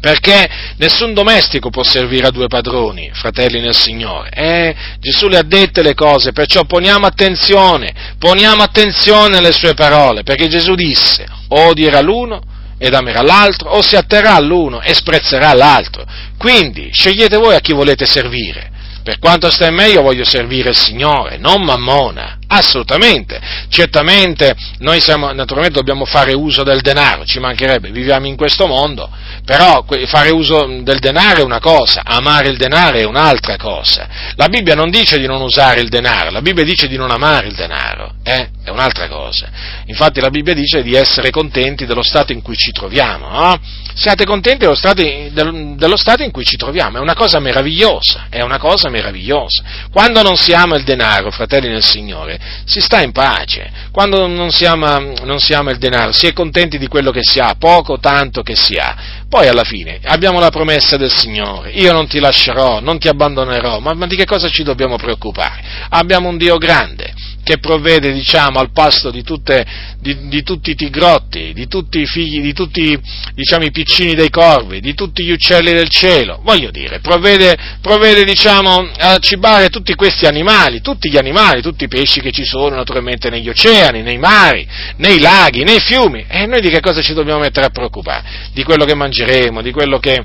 Perché 0.00 0.48
nessun 0.76 1.12
domestico 1.12 1.70
può 1.70 1.82
servire 1.82 2.26
a 2.26 2.30
due 2.30 2.48
padroni, 2.48 3.10
fratelli 3.12 3.60
nel 3.60 3.76
Signore. 3.76 4.30
Eh, 4.30 4.74
Gesù 4.98 5.28
le 5.28 5.38
ha 5.38 5.42
dette 5.42 5.82
le 5.82 5.94
cose, 5.94 6.32
perciò 6.32 6.64
poniamo 6.64 7.06
attenzione, 7.06 8.14
poniamo 8.18 8.62
attenzione 8.62 9.36
alle 9.36 9.52
sue 9.52 9.74
parole, 9.74 10.22
perché 10.22 10.48
Gesù 10.48 10.74
disse, 10.74 11.26
o 11.48 11.68
odierà 11.68 12.00
l'uno 12.00 12.40
ed 12.78 12.94
amerà 12.94 13.20
l'altro, 13.20 13.70
o 13.70 13.82
si 13.82 13.94
atterrà 13.94 14.34
all'uno 14.34 14.80
e 14.80 14.94
sprezzerà 14.94 15.52
l'altro. 15.52 16.04
Quindi 16.38 16.88
scegliete 16.90 17.36
voi 17.36 17.54
a 17.54 17.60
chi 17.60 17.74
volete 17.74 18.06
servire. 18.06 18.70
Per 19.02 19.18
quanto 19.18 19.50
sta 19.50 19.68
in 19.68 19.74
me 19.74 19.88
io 19.88 20.02
voglio 20.02 20.24
servire 20.24 20.70
il 20.70 20.76
Signore, 20.76 21.38
non 21.38 21.62
Mammona, 21.62 22.38
assolutamente. 22.46 23.40
Certamente 23.68 24.54
noi 24.78 25.00
siamo, 25.00 25.32
naturalmente 25.32 25.78
dobbiamo 25.78 26.04
fare 26.04 26.34
uso 26.34 26.62
del 26.62 26.80
denaro, 26.80 27.24
ci 27.24 27.38
mancherebbe, 27.38 27.90
viviamo 27.90 28.26
in 28.26 28.36
questo 28.36 28.66
mondo, 28.66 29.08
però 29.44 29.84
fare 30.06 30.30
uso 30.30 30.80
del 30.82 30.98
denaro 30.98 31.40
è 31.40 31.44
una 31.44 31.60
cosa, 31.60 32.02
amare 32.04 32.48
il 32.48 32.56
denaro 32.56 32.98
è 32.98 33.04
un'altra 33.04 33.56
cosa. 33.56 34.08
La 34.34 34.48
Bibbia 34.48 34.74
non 34.74 34.90
dice 34.90 35.18
di 35.18 35.26
non 35.26 35.40
usare 35.40 35.80
il 35.80 35.88
denaro, 35.88 36.30
la 36.30 36.42
Bibbia 36.42 36.64
dice 36.64 36.88
di 36.88 36.96
non 36.96 37.10
amare 37.10 37.46
il 37.46 37.54
denaro, 37.54 38.14
eh? 38.22 38.50
è 38.62 38.70
un'altra 38.70 39.08
cosa. 39.08 39.48
Infatti 39.86 40.20
la 40.20 40.30
Bibbia 40.30 40.54
dice 40.54 40.82
di 40.82 40.94
essere 40.94 41.30
contenti 41.30 41.86
dello 41.86 42.02
stato 42.02 42.32
in 42.32 42.42
cui 42.42 42.56
ci 42.56 42.72
troviamo, 42.72 43.28
no? 43.28 43.58
Siate 43.94 44.24
contenti 44.24 44.64
dello 44.64 45.96
stato, 45.96 46.22
in 46.22 46.30
cui 46.30 46.44
ci 46.44 46.56
troviamo, 46.56 46.98
è 46.98 47.00
una 47.00 47.14
cosa 47.14 47.38
meravigliosa, 47.38 48.26
è 48.28 48.40
una 48.40 48.58
cosa 48.58 48.88
meravigliosa. 48.90 49.62
Quando 49.90 50.22
non 50.22 50.36
si 50.36 50.52
ama 50.52 50.76
il 50.76 50.84
denaro, 50.84 51.30
fratelli 51.30 51.68
nel 51.68 51.82
Signore, 51.82 52.38
si 52.64 52.80
sta 52.80 53.00
in 53.00 53.12
pace. 53.12 53.70
Quando 53.90 54.26
non 54.26 54.50
si 54.50 54.66
ama, 54.66 54.98
non 54.98 55.38
si 55.40 55.54
ama 55.54 55.70
il 55.70 55.78
denaro, 55.78 56.12
si 56.12 56.26
è 56.26 56.32
contenti 56.32 56.78
di 56.78 56.86
quello 56.86 57.10
che 57.10 57.22
si 57.22 57.38
ha, 57.38 57.54
poco 57.58 57.98
tanto 57.98 58.42
che 58.42 58.54
si 58.54 58.76
ha. 58.76 59.18
Poi 59.28 59.46
alla 59.46 59.64
fine 59.64 60.00
abbiamo 60.04 60.40
la 60.40 60.50
promessa 60.50 60.96
del 60.96 61.12
Signore, 61.12 61.70
io 61.70 61.92
non 61.92 62.06
ti 62.08 62.18
lascerò, 62.18 62.80
non 62.80 62.98
ti 62.98 63.08
abbandonerò, 63.08 63.78
ma, 63.78 63.94
ma 63.94 64.06
di 64.06 64.16
che 64.16 64.26
cosa 64.26 64.48
ci 64.48 64.62
dobbiamo 64.62 64.96
preoccupare? 64.96 65.62
Abbiamo 65.90 66.28
un 66.28 66.36
Dio 66.36 66.56
grande 66.58 67.14
che 67.42 67.58
provvede 67.58 68.12
diciamo, 68.12 68.58
al 68.58 68.70
pasto 68.72 69.10
di, 69.10 69.22
tutte, 69.22 69.64
di, 69.98 70.28
di, 70.28 70.42
tutti 70.42 70.70
i 70.70 70.74
tigrotti, 70.74 71.52
di 71.54 71.66
tutti 71.66 72.00
i 72.00 72.06
figli, 72.06 72.40
di 72.40 72.52
tutti 72.52 72.98
diciamo, 73.34 73.64
i 73.64 73.70
piccini 73.70 74.14
dei 74.14 74.30
corvi, 74.30 74.80
di 74.80 74.94
tutti 74.94 75.24
gli 75.24 75.30
uccelli 75.30 75.72
del 75.72 75.88
cielo, 75.88 76.40
voglio 76.42 76.70
dire, 76.70 77.00
provvede, 77.00 77.56
provvede 77.80 78.24
diciamo, 78.24 78.88
a 78.98 79.18
cibare 79.18 79.68
tutti 79.68 79.94
questi 79.94 80.26
animali, 80.26 80.80
tutti 80.80 81.10
gli 81.10 81.16
animali, 81.16 81.62
tutti 81.62 81.84
i 81.84 81.88
pesci 81.88 82.20
che 82.20 82.30
ci 82.30 82.44
sono 82.44 82.76
naturalmente 82.76 83.30
negli 83.30 83.48
oceani, 83.48 84.02
nei 84.02 84.18
mari, 84.18 84.66
nei 84.96 85.18
laghi, 85.18 85.64
nei 85.64 85.80
fiumi, 85.80 86.24
e 86.28 86.46
noi 86.46 86.60
di 86.60 86.68
che 86.68 86.80
cosa 86.80 87.00
ci 87.00 87.14
dobbiamo 87.14 87.40
mettere 87.40 87.66
a 87.66 87.70
preoccupare? 87.70 88.48
Di 88.52 88.62
quello 88.62 88.84
che 88.84 88.94
mangeremo, 88.94 89.62
di 89.62 89.72
quello 89.72 89.98
che 89.98 90.22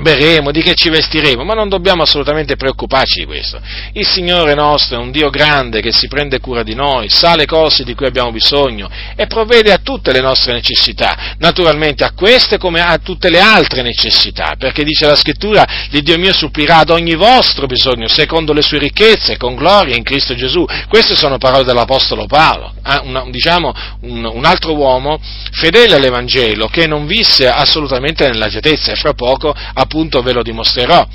berremo, 0.00 0.50
di 0.50 0.62
che 0.62 0.74
ci 0.74 0.88
vestiremo, 0.90 1.44
ma 1.44 1.54
non 1.54 1.68
dobbiamo 1.68 2.02
assolutamente 2.02 2.56
preoccuparci 2.56 3.20
di 3.20 3.26
questo. 3.26 3.60
Il 3.92 4.06
Signore 4.06 4.54
nostro 4.54 4.96
è 4.96 5.00
un 5.00 5.10
Dio 5.10 5.30
grande 5.30 5.80
che 5.80 5.92
si 5.92 6.08
prende 6.08 6.40
cura 6.40 6.62
di 6.62 6.74
noi, 6.74 7.08
sa 7.08 7.36
le 7.36 7.46
cose 7.46 7.84
di 7.84 7.94
cui 7.94 8.06
abbiamo 8.06 8.30
bisogno 8.30 8.88
e 9.16 9.26
provvede 9.26 9.72
a 9.72 9.78
tutte 9.78 10.12
le 10.12 10.20
nostre 10.20 10.52
necessità, 10.52 11.34
naturalmente 11.38 12.04
a 12.04 12.12
queste 12.12 12.58
come 12.58 12.80
a 12.80 12.98
tutte 12.98 13.30
le 13.30 13.40
altre 13.40 13.82
necessità, 13.82 14.54
perché 14.58 14.84
dice 14.84 15.06
la 15.06 15.16
Scrittura, 15.16 15.64
l'Iddio 15.90 16.18
mio 16.18 16.32
supplirà 16.32 16.78
ad 16.78 16.90
ogni 16.90 17.14
vostro 17.14 17.66
bisogno, 17.66 18.08
secondo 18.08 18.52
le 18.52 18.62
sue 18.62 18.78
ricchezze, 18.78 19.36
con 19.36 19.54
gloria 19.54 19.96
in 19.96 20.02
Cristo 20.02 20.34
Gesù. 20.34 20.64
Queste 20.88 21.16
sono 21.16 21.38
parole 21.38 21.64
dell'Apostolo 21.64 22.26
Paolo, 22.26 22.72
eh? 22.84 23.30
diciamo 23.30 23.72
un, 24.02 24.44
altro 24.44 24.74
uomo 24.74 25.20
fedele 25.52 25.96
all'Evangelo 25.96 26.68
che 26.68 26.86
non 26.86 27.06
visse 27.06 27.48
assolutamente 27.48 28.26
nell'agiatezza 28.28 28.92
e 28.92 28.96
fra 28.96 29.12
poco 29.12 29.54
appunto 29.88 30.20
ve 30.20 30.32
lo 30.32 30.42
dimostrerò. 30.42 31.06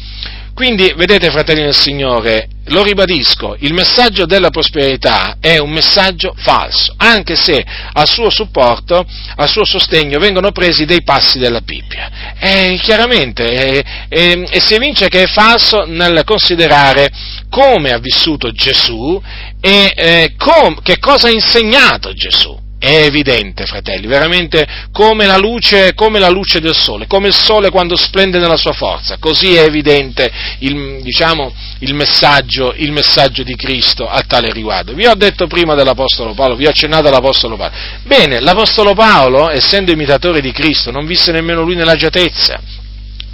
Quindi, 0.55 0.93
vedete, 0.95 1.32
fratelli 1.32 1.63
del 1.63 1.74
Signore, 1.74 2.47
lo 2.67 2.84
ribadisco, 2.84 3.55
il 3.59 3.74
messaggio 3.74 4.28
della 4.28 4.51
prosperità 4.51 5.38
è 5.39 5.57
un 5.57 5.71
messaggio 5.71 6.36
falso, 6.38 6.93
anche 6.97 7.36
se 7.36 7.63
al 7.93 8.07
suo 8.07 8.30
supporto, 8.30 9.03
al 9.36 9.49
suo 9.49 9.65
sostegno 9.65 10.19
vengono 10.19 10.51
presi 10.51 10.86
dei 10.86 11.01
passi 11.01 11.39
della 11.39 11.61
Bibbia. 11.61 12.36
E 12.39 12.80
chiaramente, 12.84 13.84
e, 14.09 14.45
e 14.47 14.61
si 14.61 14.76
evince 14.76 15.07
che 15.07 15.24
è 15.24 15.28
falso 15.28 15.86
nel 15.86 16.21
considerare 16.24 17.09
come 17.49 17.91
ha 17.91 17.97
vissuto 17.97 18.51
Gesù 18.51 19.19
e 19.59 19.93
eh, 19.95 20.34
com, 20.38 20.82
che 20.84 20.99
cosa 20.99 21.28
ha 21.28 21.32
insegnato 21.32 22.13
Gesù 22.13 22.62
è 22.84 23.05
evidente, 23.05 23.65
fratelli, 23.65 24.07
veramente 24.07 24.67
come 24.91 25.25
la, 25.25 25.38
luce, 25.38 25.93
come 25.93 26.19
la 26.19 26.27
luce 26.27 26.59
del 26.59 26.75
sole, 26.75 27.07
come 27.07 27.29
il 27.29 27.34
sole 27.34 27.69
quando 27.69 27.95
splende 27.95 28.39
nella 28.39 28.57
sua 28.57 28.73
forza, 28.73 29.15
così 29.19 29.55
è 29.55 29.63
evidente 29.63 30.29
il, 30.59 30.99
diciamo, 31.01 31.53
il, 31.79 31.93
messaggio, 31.93 32.73
il 32.75 32.91
messaggio 32.91 33.43
di 33.43 33.55
Cristo 33.55 34.05
a 34.05 34.21
tale 34.27 34.51
riguardo. 34.51 34.93
Vi 34.93 35.05
ho 35.05 35.15
detto 35.15 35.47
prima 35.47 35.75
dell'Apostolo 35.75 36.34
Paolo, 36.34 36.57
vi 36.57 36.65
ho 36.65 36.71
accennato 36.71 37.07
all'Apostolo 37.07 37.55
Paolo. 37.55 37.73
Bene, 38.03 38.41
l'Apostolo 38.41 38.93
Paolo, 38.93 39.49
essendo 39.49 39.93
imitatore 39.93 40.41
di 40.41 40.51
Cristo, 40.51 40.91
non 40.91 41.05
visse 41.05 41.31
nemmeno 41.31 41.61
lui 41.61 41.75
nell'agiatezza, 41.75 42.59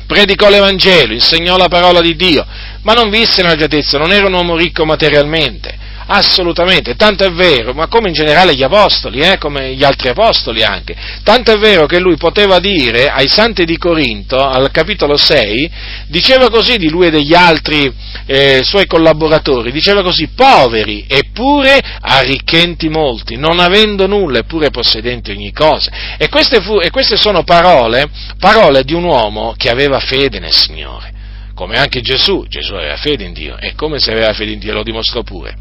predicò 0.05 0.47
l'Evangelo, 0.49 1.11
insegnò 1.11 1.57
la 1.57 1.69
parola 1.69 2.01
di 2.01 2.15
Dio, 2.15 2.45
ma 2.83 2.93
non 2.93 3.09
visse 3.09 3.41
nell'agiatezza, 3.41 3.97
non 3.97 4.11
era 4.11 4.27
un 4.27 4.33
uomo 4.33 4.55
ricco 4.55 4.85
materialmente 4.85 5.87
Assolutamente, 6.11 6.95
tanto 6.95 7.23
è 7.23 7.31
vero, 7.31 7.73
ma 7.73 7.85
come 7.85 8.07
in 8.07 8.15
generale 8.15 8.55
gli 8.55 8.63
apostoli, 8.63 9.19
eh, 9.19 9.37
come 9.37 9.75
gli 9.75 9.83
altri 9.83 10.09
apostoli 10.09 10.63
anche, 10.63 10.95
tanto 11.21 11.51
è 11.51 11.59
vero 11.59 11.85
che 11.85 11.99
lui 11.99 12.17
poteva 12.17 12.57
dire 12.57 13.09
ai 13.09 13.27
santi 13.27 13.63
di 13.63 13.77
Corinto, 13.77 14.37
al 14.37 14.71
capitolo 14.71 15.17
6, 15.17 15.71
diceva 16.07 16.49
così 16.49 16.77
di 16.77 16.89
lui 16.89 17.05
e 17.05 17.11
degli 17.11 17.35
altri 17.35 17.93
eh, 18.25 18.61
suoi 18.63 18.87
collaboratori, 18.87 19.71
diceva 19.71 20.01
così, 20.01 20.29
poveri 20.29 21.05
eppure 21.07 21.79
arricchenti 22.01 22.89
molti, 22.89 23.35
non 23.35 23.59
avendo 23.59 24.07
nulla 24.07 24.39
eppure 24.39 24.71
possedenti 24.71 25.29
ogni 25.29 25.51
cosa. 25.51 25.91
E 26.17 26.27
queste, 26.27 26.59
fu, 26.59 26.79
e 26.79 26.89
queste 26.89 27.17
sono 27.17 27.43
parole, 27.43 28.09
parole 28.39 28.83
di 28.83 28.95
un 28.95 29.03
uomo 29.03 29.53
che 29.55 29.69
aveva 29.69 29.99
fede 29.99 30.39
nel 30.39 30.55
Signore 30.55 31.17
come 31.59 31.77
anche 31.77 31.99
Gesù, 31.99 32.45
Gesù 32.47 32.73
aveva 32.73 32.95
fede 32.95 33.25
in 33.25 33.33
Dio, 33.33 33.57
e 33.57 33.73
come 33.75 33.99
se 33.99 34.13
aveva 34.13 34.31
fede 34.31 34.53
in 34.53 34.59
Dio 34.59 34.71
lo 34.71 34.81
dimostrò 34.81 35.23
pure. 35.23 35.57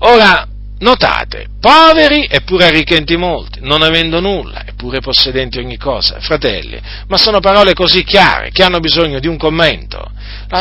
Ora, 0.00 0.46
notate, 0.78 1.46
poveri 1.60 2.26
eppure 2.30 2.66
arricchenti 2.66 3.16
molti, 3.16 3.60
non 3.62 3.82
avendo 3.82 4.20
nulla 4.20 4.64
eppure 4.64 5.00
possedenti 5.00 5.58
ogni 5.58 5.76
cosa. 5.76 6.20
Fratelli, 6.20 6.80
ma 7.08 7.16
sono 7.16 7.40
parole 7.40 7.74
così 7.74 8.04
chiare 8.04 8.50
che 8.50 8.62
hanno 8.62 8.78
bisogno 8.78 9.18
di 9.18 9.26
un 9.26 9.36
commento. 9.36 10.10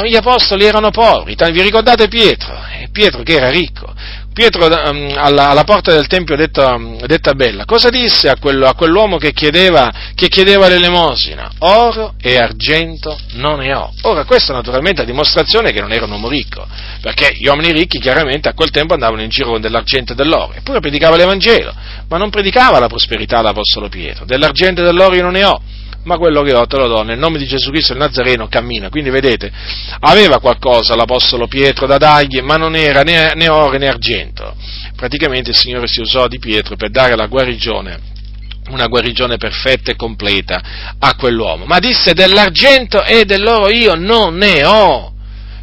Gli 0.06 0.16
apostoli 0.16 0.66
erano 0.66 0.90
poveri, 0.90 1.36
vi 1.52 1.62
ricordate 1.62 2.08
Pietro? 2.08 2.62
Eh, 2.80 2.90
Pietro 2.92 3.24
che 3.24 3.36
era 3.36 3.50
ricco, 3.50 3.94
Pietro 4.38 4.68
um, 4.68 5.16
alla, 5.18 5.50
alla, 5.50 5.64
porta 5.64 5.92
del 5.92 6.06
Tempio 6.06 6.36
detta, 6.36 6.78
detta 7.08 7.34
bella, 7.34 7.66
cosa 7.66 7.90
disse 7.90 8.30
a, 8.30 8.38
quello, 8.40 8.68
a 8.68 8.76
quell'uomo 8.76 9.18
che 9.18 9.34
chiedeva, 9.34 9.92
che 10.14 10.28
chiedeva, 10.28 10.68
l'elemosina? 10.68 11.50
Oro 11.58 12.14
e 12.22 12.38
argento 12.38 13.18
non 13.32 13.58
ne 13.58 13.74
ho. 13.74 13.92
Ora, 14.04 14.26
questa 14.26 14.54
naturalmente 14.54 15.02
è 15.02 15.06
dimostrazione 15.06 15.72
che 15.72 15.82
non 15.82 15.92
era 15.92 16.06
un 16.06 16.12
uomo 16.12 16.30
ricco, 16.30 16.68
perché 17.02 17.32
gli 17.34 17.48
uomini 17.48 17.72
ricchi 17.72 17.98
chiaramente 17.98 18.48
a 18.48 18.54
quel 18.54 18.70
tempo 18.70 18.94
andavano 18.94 19.24
in 19.24 19.30
giro 19.30 19.50
con 19.50 19.60
dell'argento 19.60 20.12
e 20.12 20.16
dell'oro, 20.16 20.54
eppure 20.54 20.82
predicava 20.82 21.16
l'Evangelo, 21.16 21.74
ma 22.08 22.18
non 22.18 22.30
predicava 22.30 22.78
la 22.78 22.88
prosperità 22.88 23.42
l'Apostolo 23.42 23.90
Pietro. 23.90 24.26
Dell'argento 24.26 24.82
e 24.82 24.84
dell'oro 24.84 25.16
io 25.16 25.24
non 25.24 25.32
ne 25.32 25.46
ho 25.46 25.62
ma 26.08 26.18
quello 26.18 26.42
che 26.42 26.54
ho 26.54 26.66
te 26.66 26.78
lo 26.78 26.88
do, 26.88 27.04
nel 27.04 27.20
nome 27.20 27.38
di 27.38 27.46
Gesù 27.46 27.70
Cristo 27.70 27.92
il 27.92 28.00
Nazareno 28.00 28.48
cammina. 28.48 28.90
Quindi 28.90 29.10
vedete, 29.10 29.52
aveva 30.00 30.40
qualcosa 30.40 30.96
l'Apostolo 30.96 31.48
Pietro 31.48 31.86
da 31.86 31.98
dargli, 31.98 32.40
ma 32.40 32.56
non 32.56 32.76
era 32.76 33.02
né, 33.02 33.34
né 33.36 33.50
oro 33.50 33.78
né 33.78 33.90
argento. 33.90 34.56
Praticamente 34.96 35.50
il 35.50 35.56
Signore 35.58 35.88
si 35.88 36.00
usò 36.00 36.28
di 36.28 36.40
Pietro 36.40 36.78
per 36.78 36.90
dare 36.90 37.16
la 37.16 37.28
guarigione 37.28 38.16
una 38.70 38.88
guarigione 38.88 39.38
perfetta 39.38 39.92
e 39.92 39.96
completa 39.96 40.62
a 41.00 41.16
quell'uomo. 41.16 41.64
Ma 41.64 41.80
disse 41.80 42.14
dell'argento 42.14 43.02
e 43.02 43.24
dell'oro 43.24 43.70
io 43.70 43.94
non 43.96 44.36
ne 44.36 44.66
ho. 44.66 45.14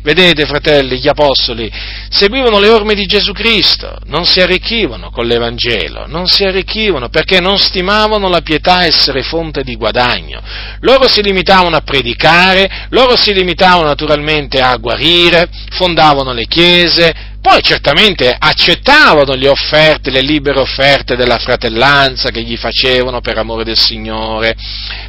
Vedete, 0.00 0.46
fratelli, 0.46 0.98
gli 0.98 1.08
apostoli 1.08 1.70
seguivano 2.14 2.60
le 2.60 2.68
orme 2.68 2.94
di 2.94 3.06
Gesù 3.06 3.32
Cristo, 3.32 3.98
non 4.04 4.24
si 4.24 4.40
arricchivano 4.40 5.10
con 5.10 5.26
l'Evangelo, 5.26 6.06
non 6.06 6.26
si 6.26 6.44
arricchivano 6.44 7.08
perché 7.08 7.40
non 7.40 7.58
stimavano 7.58 8.28
la 8.28 8.40
pietà 8.40 8.84
essere 8.84 9.22
fonte 9.22 9.64
di 9.64 9.74
guadagno. 9.74 10.40
Loro 10.80 11.08
si 11.08 11.22
limitavano 11.22 11.74
a 11.74 11.80
predicare, 11.80 12.86
loro 12.90 13.16
si 13.16 13.34
limitavano 13.34 13.88
naturalmente 13.88 14.60
a 14.60 14.76
guarire, 14.76 15.48
fondavano 15.70 16.32
le 16.32 16.46
chiese, 16.46 17.33
poi 17.44 17.60
certamente 17.62 18.34
accettavano 18.38 19.34
le 19.34 19.48
offerte, 19.48 20.10
le 20.10 20.22
libere 20.22 20.60
offerte 20.60 21.14
della 21.14 21.36
fratellanza 21.36 22.30
che 22.30 22.40
gli 22.40 22.56
facevano 22.56 23.20
per 23.20 23.36
amore 23.36 23.64
del 23.64 23.76
Signore, 23.76 24.56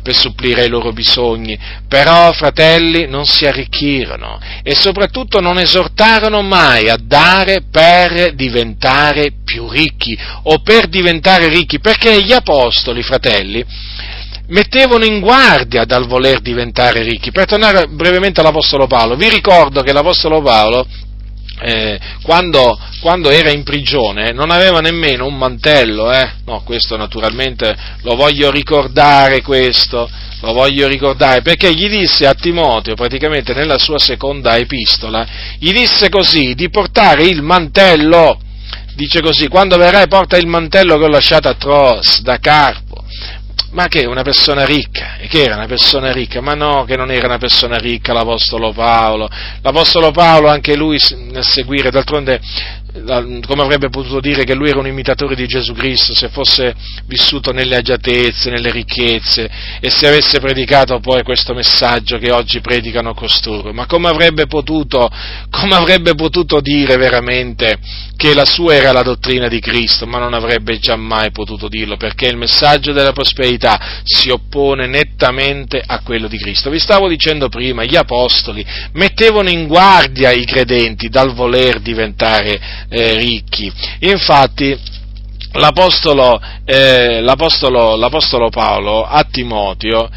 per 0.03 0.13
supplire 0.13 0.63
ai 0.63 0.67
loro 0.67 0.91
bisogni, 0.91 1.57
però 1.87 2.33
fratelli 2.33 3.07
non 3.07 3.25
si 3.25 3.45
arricchirono 3.45 4.37
e 4.63 4.75
soprattutto 4.75 5.39
non 5.39 5.59
esortarono 5.59 6.41
mai 6.41 6.89
a 6.89 6.97
dare 7.01 7.61
per 7.71 8.33
diventare 8.35 9.35
più 9.45 9.69
ricchi 9.69 10.19
o 10.43 10.59
per 10.59 10.87
diventare 10.87 11.47
ricchi, 11.47 11.79
perché 11.79 12.21
gli 12.21 12.33
apostoli, 12.33 13.01
fratelli, 13.01 13.63
mettevano 14.47 15.05
in 15.05 15.21
guardia 15.21 15.85
dal 15.85 16.05
voler 16.05 16.41
diventare 16.41 17.01
ricchi. 17.01 17.31
Per 17.31 17.45
tornare 17.45 17.87
brevemente 17.87 18.41
all'Apostolo 18.41 18.87
Paolo, 18.87 19.15
vi 19.15 19.29
ricordo 19.29 19.81
che 19.81 19.93
l'Apostolo 19.93 20.41
Paolo 20.41 20.85
eh, 21.61 21.99
quando, 22.21 22.77
quando, 22.99 23.29
era 23.29 23.51
in 23.51 23.63
prigione 23.63 24.33
non 24.33 24.51
aveva 24.51 24.79
nemmeno 24.79 25.25
un 25.25 25.37
mantello, 25.37 26.11
eh? 26.11 26.29
no, 26.45 26.61
questo 26.63 26.97
naturalmente 26.97 27.75
lo 28.01 28.15
voglio 28.15 28.51
ricordare, 28.51 29.41
questo, 29.41 30.09
lo 30.41 30.53
voglio 30.53 30.87
ricordare, 30.87 31.41
perché 31.41 31.73
gli 31.73 31.87
disse 31.87 32.27
a 32.27 32.33
Timoteo, 32.33 32.95
praticamente 32.95 33.53
nella 33.53 33.77
sua 33.77 33.99
seconda 33.99 34.57
epistola, 34.57 35.25
gli 35.57 35.71
disse 35.71 36.09
così, 36.09 36.55
di 36.55 36.69
portare 36.69 37.23
il 37.23 37.41
mantello, 37.41 38.39
dice 38.95 39.21
così, 39.21 39.47
quando 39.47 39.77
verrai 39.77 40.07
porta 40.07 40.37
il 40.37 40.47
mantello 40.47 40.97
che 40.97 41.05
ho 41.05 41.09
lasciato 41.09 41.47
a 41.47 41.53
Tros, 41.53 42.21
da 42.21 42.37
Carpo, 42.37 42.84
ma 43.75 43.87
che 43.87 44.05
una 44.05 44.21
persona 44.23 44.63
ricca, 44.63 45.17
e 45.17 45.27
che 45.27 45.43
era 45.43 45.55
una 45.55 45.67
persona 45.67 46.13
ricca, 46.13 46.39
ma 46.39 46.53
no, 46.53 46.85
che 46.85 46.95
non 46.95 47.11
era 47.11 47.27
una 47.27 47.37
persona 47.37 47.77
ricca 47.77 48.13
l'Apostolo 48.13 48.71
Paolo, 48.71 49.29
l'Apostolo 49.61 50.11
Paolo 50.11 50.47
anche 50.47 50.77
lui 50.77 50.97
nel 51.29 51.43
seguire, 51.43 51.91
d'altronde 51.91 52.39
come 53.03 53.61
avrebbe 53.61 53.89
potuto 53.89 54.21
dire 54.21 54.45
che 54.45 54.53
lui 54.53 54.69
era 54.69 54.79
un 54.79 54.87
imitatore 54.87 55.35
di 55.35 55.47
Gesù 55.47 55.73
Cristo 55.73 56.15
se 56.15 56.29
fosse 56.29 56.73
vissuto 57.07 57.51
nelle 57.51 57.75
agiatezze, 57.75 58.49
nelle 58.49 58.71
ricchezze 58.71 59.49
e 59.81 59.89
se 59.89 60.07
avesse 60.07 60.39
predicato 60.39 60.99
poi 60.99 61.21
questo 61.23 61.53
messaggio 61.53 62.17
che 62.17 62.31
oggi 62.31 62.61
predicano 62.61 63.13
costoro, 63.13 63.73
ma 63.73 63.85
come 63.85 64.07
avrebbe 64.07 64.47
potuto, 64.47 65.09
come 65.49 65.75
avrebbe 65.75 66.15
potuto 66.15 66.61
dire 66.61 66.95
veramente 66.95 67.79
che 68.15 68.33
la 68.33 68.45
sua 68.45 68.75
era 68.75 68.93
la 68.93 69.01
dottrina 69.01 69.49
di 69.49 69.59
Cristo, 69.59 70.05
ma 70.05 70.17
non 70.17 70.33
avrebbe 70.33 70.79
giammai 70.79 71.31
potuto 71.31 71.67
dirlo 71.67 71.97
perché 71.97 72.27
il 72.27 72.37
messaggio 72.37 72.93
della 72.93 73.11
prosperità 73.11 74.01
si 74.03 74.29
oppone 74.29 74.87
nettamente 74.87 75.83
a 75.85 75.99
quello 75.99 76.29
di 76.29 76.37
Cristo. 76.37 76.69
Vi 76.69 76.79
stavo 76.79 77.09
dicendo 77.09 77.49
prima, 77.49 77.83
gli 77.83 77.97
apostoli 77.97 78.65
mettevano 78.93 79.49
in 79.49 79.67
guardia 79.67 80.31
i 80.31 80.45
credenti 80.45 81.09
dal 81.09 81.33
voler 81.33 81.81
diventare 81.81 82.84
eh, 82.89 83.15
ricchi. 83.15 83.71
Infatti, 83.99 84.77
l'apostolo, 85.53 86.39
eh, 86.65 87.21
l'apostolo, 87.21 87.95
l'apostolo 87.95 88.49
Paolo 88.49 89.03
a 89.05 89.23
Timoteo 89.29 90.09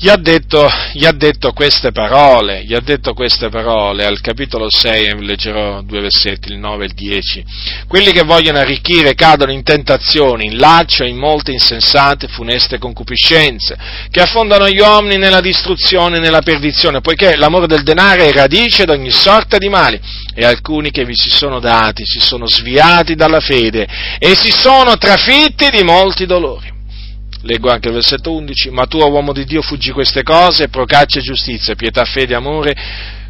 gli 0.00 0.08
ha, 0.08 0.16
detto, 0.16 0.70
gli 0.92 1.04
ha, 1.04 1.10
detto, 1.10 1.52
queste 1.52 1.90
parole, 1.90 2.62
gli 2.62 2.72
ha 2.72 2.80
detto 2.80 3.14
queste 3.14 3.48
parole 3.48 4.04
al 4.04 4.20
capitolo 4.20 4.68
6, 4.70 5.24
leggerò 5.24 5.82
due 5.82 6.00
versetti, 6.00 6.52
il 6.52 6.58
9 6.58 6.84
e 6.84 6.86
il 6.86 6.94
10. 6.94 7.44
Quelli 7.88 8.12
che 8.12 8.22
vogliono 8.22 8.58
arricchire 8.58 9.14
cadono 9.14 9.50
in 9.50 9.64
tentazioni, 9.64 10.46
in 10.46 10.58
laccio 10.58 11.02
e 11.02 11.08
in 11.08 11.16
molte 11.16 11.50
insensate, 11.50 12.28
funeste 12.28 12.78
concupiscenze, 12.78 13.76
che 14.08 14.20
affondano 14.20 14.68
gli 14.68 14.78
uomini 14.78 15.16
nella 15.16 15.40
distruzione 15.40 16.18
e 16.18 16.20
nella 16.20 16.42
perdizione, 16.42 17.00
poiché 17.00 17.34
l'amore 17.34 17.66
del 17.66 17.82
denaro 17.82 18.22
è 18.22 18.30
radice 18.30 18.84
di 18.84 18.92
ogni 18.92 19.10
sorta 19.10 19.58
di 19.58 19.68
mali, 19.68 20.00
e 20.32 20.44
alcuni 20.44 20.92
che 20.92 21.04
vi 21.04 21.16
si 21.16 21.28
sono 21.28 21.58
dati 21.58 22.04
si 22.06 22.20
sono 22.20 22.46
sviati 22.46 23.16
dalla 23.16 23.40
fede 23.40 23.88
e 24.20 24.36
si 24.36 24.52
sono 24.52 24.96
trafitti 24.96 25.68
di 25.70 25.82
molti 25.82 26.24
dolori. 26.24 26.77
Leggo 27.42 27.70
anche 27.70 27.88
il 27.88 27.94
versetto 27.94 28.32
11, 28.34 28.70
ma 28.70 28.86
tu, 28.86 28.98
uomo 28.98 29.32
di 29.32 29.44
Dio, 29.44 29.62
fuggi 29.62 29.92
queste 29.92 30.22
cose, 30.22 30.68
procaccia 30.68 31.20
giustizia, 31.20 31.76
pietà, 31.76 32.04
fede, 32.04 32.34
amore, 32.34 32.74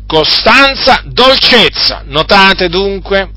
costanza, 0.07 1.03
dolcezza. 1.05 2.03
Notate 2.07 2.69
dunque, 2.69 3.31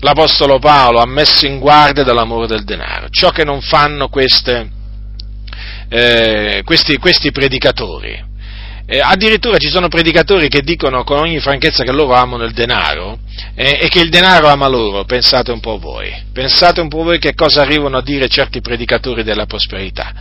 l'Apostolo 0.00 0.58
Paolo 0.58 1.00
ha 1.00 1.06
messo 1.06 1.46
in 1.46 1.58
guardia 1.58 2.04
dall'amore 2.04 2.46
del 2.46 2.64
denaro, 2.64 3.08
ciò 3.10 3.30
che 3.30 3.44
non 3.44 3.60
fanno 3.60 4.08
queste, 4.08 4.70
eh, 5.88 6.62
questi, 6.64 6.96
questi, 6.96 7.30
predicatori. 7.30 8.23
Eh, 8.94 9.00
addirittura 9.02 9.58
ci 9.58 9.70
sono 9.70 9.88
predicatori 9.88 10.46
che 10.46 10.62
dicono 10.62 11.02
con 11.02 11.18
ogni 11.18 11.40
franchezza 11.40 11.82
che 11.82 11.90
loro 11.90 12.14
amano 12.14 12.44
il 12.44 12.52
denaro 12.52 13.18
eh, 13.56 13.78
e 13.80 13.88
che 13.88 13.98
il 13.98 14.08
denaro 14.08 14.46
ama 14.46 14.68
loro, 14.68 15.04
pensate 15.04 15.50
un 15.50 15.58
po' 15.58 15.78
voi, 15.78 16.14
pensate 16.32 16.80
un 16.80 16.86
po' 16.86 17.02
voi 17.02 17.18
che 17.18 17.34
cosa 17.34 17.62
arrivano 17.62 17.96
a 17.96 18.02
dire 18.02 18.28
certi 18.28 18.60
predicatori 18.60 19.24
della 19.24 19.46
prosperità. 19.46 20.12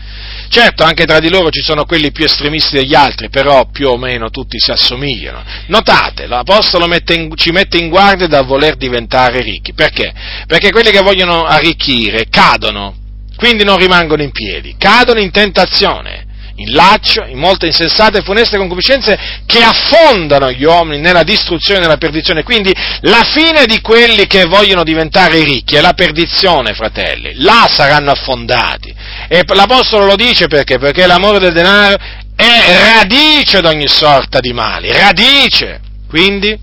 Certo, 0.50 0.84
anche 0.84 1.06
tra 1.06 1.20
di 1.20 1.30
loro 1.30 1.52
ci 1.52 1.62
sono 1.62 1.86
quelli 1.86 2.12
più 2.12 2.26
estremisti 2.26 2.76
degli 2.76 2.96
altri, 2.96 3.30
però 3.30 3.70
più 3.70 3.90
o 3.90 3.98
meno 3.98 4.32
tutti 4.32 4.58
si 4.60 4.72
assomigliano. 4.72 5.44
Notate, 5.68 6.26
l'Apostolo 6.26 6.88
mette 6.88 7.14
in, 7.14 7.32
ci 7.36 7.52
mette 7.52 7.78
in 7.78 7.90
guardia 7.90 8.26
dal 8.26 8.46
voler 8.46 8.76
diventare 8.76 9.42
ricchi, 9.42 9.74
perché? 9.74 10.12
Perché 10.48 10.72
quelli 10.72 10.90
che 10.90 11.02
vogliono 11.02 11.44
arricchire 11.44 12.26
cadono, 12.28 12.96
quindi 13.36 13.64
non 13.64 13.78
rimangono 13.78 14.24
in 14.24 14.32
piedi, 14.32 14.74
cadono 14.80 15.20
in 15.20 15.30
tentazione 15.30 16.23
in 16.56 16.72
laccio, 16.72 17.26
in 17.26 17.40
molte 17.40 17.66
insensate 17.66 18.20
e 18.20 18.24
funeste 18.24 18.58
concupiscenze 18.58 19.42
che 19.46 19.62
affondano 19.62 20.52
gli 20.52 20.64
uomini 20.64 21.02
nella 21.02 21.24
distruzione 21.24 21.80
e 21.80 21.82
nella 21.82 21.98
perdizione. 21.98 22.44
Quindi 22.44 22.72
la 23.02 23.24
fine 23.24 23.66
di 23.66 23.82
quelli 23.82 24.28
che 24.28 24.46
vogliono 24.46 24.84
diventare 24.84 25.44
ricchi 25.44 25.76
è 25.76 25.82
la 25.82 25.94
perdizione, 25.94 26.74
fratelli. 26.74 27.34
Là 27.38 27.68
saranno 27.72 28.12
affondati. 28.12 28.94
E 29.28 29.44
l'Apostolo 29.46 30.06
lo 30.06 30.16
dice 30.16 30.48
perché? 30.48 30.78
Perché 30.78 31.08
l'amore 31.08 31.40
del 31.40 31.54
denaro 31.54 31.96
è 32.36 32.96
radice 32.96 33.60
di 33.62 33.68
ogni 33.68 33.88
sorta 33.88 34.40
di 34.40 34.54
mali, 34.54 34.92
radice. 34.92 35.82
Quindi, 36.08 36.56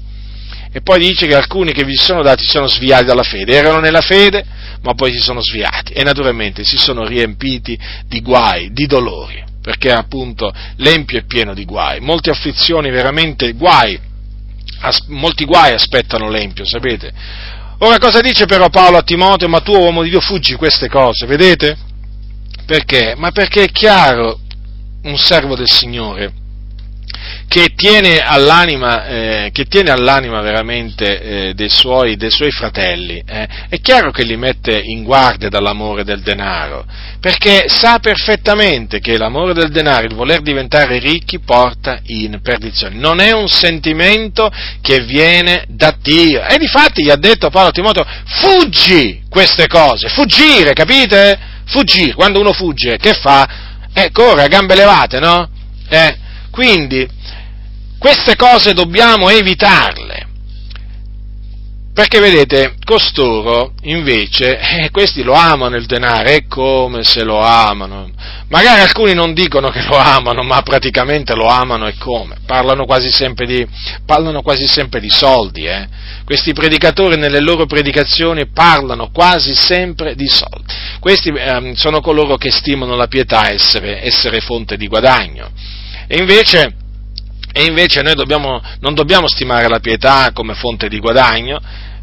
e 0.72 0.80
poi 0.82 1.00
dice 1.00 1.26
che 1.26 1.34
alcuni 1.34 1.72
che 1.72 1.84
vi 1.84 1.96
sono 1.96 2.22
dati 2.22 2.44
sono 2.44 2.68
sviati 2.68 3.04
dalla 3.04 3.24
fede, 3.24 3.56
erano 3.56 3.80
nella 3.80 4.02
fede, 4.02 4.44
ma 4.82 4.94
poi 4.94 5.12
si 5.12 5.18
sono 5.18 5.42
sviati 5.42 5.92
e 5.92 6.04
naturalmente 6.04 6.62
si 6.64 6.78
sono 6.78 7.04
riempiti 7.04 7.78
di 8.06 8.20
guai, 8.20 8.70
di 8.72 8.86
dolori 8.86 9.48
perché 9.70 9.92
appunto 9.92 10.52
l'empio 10.78 11.16
è 11.16 11.24
pieno 11.24 11.54
di 11.54 11.64
guai, 11.64 12.00
molte 12.00 12.30
afflizioni, 12.30 12.90
veramente 12.90 13.52
guai, 13.52 13.96
as- 14.80 15.04
molti 15.06 15.44
guai 15.44 15.72
aspettano 15.74 16.28
l'empio, 16.28 16.64
sapete? 16.64 17.12
Ora 17.78 17.98
cosa 17.98 18.20
dice 18.20 18.46
però 18.46 18.68
Paolo 18.68 18.96
a 18.96 19.02
Timoteo? 19.02 19.48
Ma 19.48 19.60
tu 19.60 19.72
uomo 19.72 20.02
di 20.02 20.10
Dio 20.10 20.20
fuggi 20.20 20.56
queste 20.56 20.88
cose, 20.88 21.24
vedete? 21.26 21.78
Perché? 22.66 23.14
Ma 23.16 23.30
perché 23.30 23.64
è 23.64 23.70
chiaro 23.70 24.40
un 25.04 25.16
servo 25.16 25.54
del 25.54 25.70
Signore 25.70 26.32
che 27.50 27.72
tiene 27.74 28.20
all'anima, 28.20 29.06
eh, 29.06 29.50
che 29.52 29.64
tiene 29.64 29.90
all'anima 29.90 30.40
veramente 30.40 31.48
eh, 31.48 31.54
dei, 31.54 31.68
suoi, 31.68 32.14
dei, 32.14 32.30
suoi, 32.30 32.52
fratelli, 32.52 33.20
eh, 33.26 33.48
è 33.68 33.80
chiaro 33.80 34.12
che 34.12 34.22
li 34.22 34.36
mette 34.36 34.78
in 34.78 35.02
guardia 35.02 35.48
dall'amore 35.48 36.04
del 36.04 36.20
denaro, 36.20 36.84
perché 37.18 37.64
sa 37.66 37.98
perfettamente 37.98 39.00
che 39.00 39.18
l'amore 39.18 39.52
del 39.52 39.72
denaro, 39.72 40.06
il 40.06 40.14
voler 40.14 40.42
diventare 40.42 41.00
ricchi, 41.00 41.40
porta 41.40 41.98
in 42.04 42.38
perdizione. 42.40 42.94
Non 42.94 43.18
è 43.18 43.32
un 43.32 43.48
sentimento 43.48 44.48
che 44.80 45.00
viene 45.00 45.64
da 45.66 45.92
Dio. 46.00 46.44
E 46.46 46.56
difatti 46.56 47.02
gli 47.02 47.10
ha 47.10 47.16
detto 47.16 47.50
Paolo 47.50 47.72
Timoteo, 47.72 48.06
fuggi 48.26 49.22
queste 49.28 49.66
cose, 49.66 50.08
fuggire, 50.08 50.72
capite? 50.72 51.36
Fuggire. 51.64 52.14
Quando 52.14 52.38
uno 52.38 52.52
fugge, 52.52 52.96
che 52.96 53.14
fa? 53.14 53.48
Eh, 53.92 54.12
corre 54.12 54.44
a 54.44 54.46
gambe 54.46 54.76
levate, 54.76 55.18
no? 55.18 55.50
Eh, 55.88 56.16
quindi, 56.52 57.18
queste 58.00 58.34
cose 58.34 58.72
dobbiamo 58.72 59.28
evitarle. 59.28 60.28
Perché 61.92 62.18
vedete, 62.18 62.76
costoro 62.82 63.74
invece, 63.82 64.56
eh, 64.80 64.90
questi 64.90 65.22
lo 65.22 65.34
amano 65.34 65.76
il 65.76 65.84
denaro, 65.84 66.30
è 66.30 66.46
come 66.46 67.02
se 67.02 67.24
lo 67.24 67.40
amano. 67.40 68.10
Magari 68.48 68.80
alcuni 68.80 69.12
non 69.12 69.34
dicono 69.34 69.68
che 69.68 69.82
lo 69.82 69.98
amano, 69.98 70.42
ma 70.42 70.62
praticamente 70.62 71.34
lo 71.34 71.46
amano 71.46 71.88
e 71.88 71.96
come. 71.98 72.36
Parlano 72.46 72.86
quasi 72.86 73.10
sempre 73.10 73.44
di, 73.44 73.66
parlano 74.06 74.40
quasi 74.40 74.66
sempre 74.66 74.98
di 74.98 75.10
soldi. 75.10 75.66
Eh. 75.66 75.86
Questi 76.24 76.54
predicatori 76.54 77.18
nelle 77.18 77.40
loro 77.40 77.66
predicazioni 77.66 78.46
parlano 78.46 79.10
quasi 79.10 79.54
sempre 79.54 80.14
di 80.14 80.26
soldi. 80.26 80.72
Questi 81.00 81.28
eh, 81.28 81.72
sono 81.74 82.00
coloro 82.00 82.36
che 82.36 82.50
stimano 82.50 82.96
la 82.96 83.08
pietà 83.08 83.50
essere, 83.50 84.02
essere 84.02 84.40
fonte 84.40 84.78
di 84.78 84.86
guadagno. 84.86 85.50
E 86.06 86.16
invece 86.16 86.88
e 87.52 87.64
invece 87.64 88.02
noi 88.02 88.14
dobbiamo, 88.14 88.62
non 88.80 88.94
dobbiamo 88.94 89.28
stimare 89.28 89.68
la 89.68 89.80
pietà 89.80 90.30
come 90.32 90.54
fonte 90.54 90.88
di 90.88 90.98
guadagno, 90.98 91.60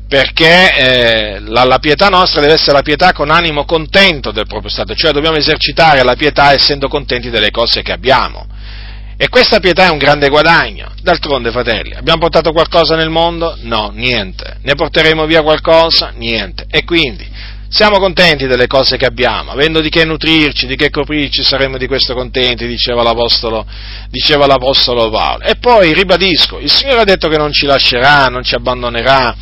perché 0.07 0.73
eh, 0.75 1.39
la, 1.39 1.65
la, 1.65 1.79
pietà 1.79 2.07
nostra 2.07 2.39
deve 2.39 2.53
essere 2.53 2.73
la 2.73 2.81
pietà 2.81 3.11
con 3.11 3.29
animo 3.29 3.65
contento 3.65 4.31
del 4.31 4.47
proprio 4.47 4.69
stato, 4.69 4.95
cioè 4.95 5.11
dobbiamo 5.11 5.37
esercitare 5.37 6.03
la 6.03 6.15
pietà 6.15 6.53
essendo 6.53 6.87
contenti 6.87 7.29
delle 7.29 7.51
cose 7.51 7.81
che 7.81 7.91
abbiamo. 7.91 8.47
E 9.19 9.29
questa 9.29 9.59
pietà 9.59 9.87
è 9.87 9.89
un 9.89 9.97
grande 9.97 10.29
guadagno. 10.29 10.91
D'altronde, 11.01 11.49
fratelli, 11.49 11.95
abbiamo 11.95 12.19
portato 12.19 12.51
qualcosa 12.51 12.95
nel 12.95 13.09
mondo? 13.09 13.57
No, 13.61 13.91
niente. 13.93 14.57
Ne 14.61 14.75
porteremo 14.75 15.25
via 15.25 15.41
qualcosa? 15.41 16.11
Niente. 16.15 16.65
E 16.69 16.83
quindi 16.83 17.27
siamo 17.69 17.99
contenti 17.99 18.47
delle 18.47 18.67
cose 18.67 18.97
che 18.97 19.05
abbiamo, 19.05 19.51
avendo 19.51 19.81
di 19.81 19.89
che 19.89 20.05
nutrirci, 20.05 20.67
di 20.67 20.75
che 20.75 20.89
coprirci, 20.89 21.43
saremo 21.43 21.77
di 21.77 21.87
questo 21.87 22.13
contenti, 22.13 22.65
diceva 22.67 23.03
l'Apostolo, 23.03 23.65
diceva 24.09 24.47
l'Apostolo 24.47 25.09
Paolo. 25.09 25.43
E 25.43 25.55
poi 25.55 25.93
ribadisco, 25.93 26.59
il 26.59 26.71
Signore 26.71 27.01
ha 27.01 27.05
detto 27.05 27.27
che 27.27 27.37
non 27.37 27.51
ci 27.51 27.65
lascerà, 27.65 28.27
non 28.27 28.43
ci 28.43 28.55
abbandonerà, 28.55 29.35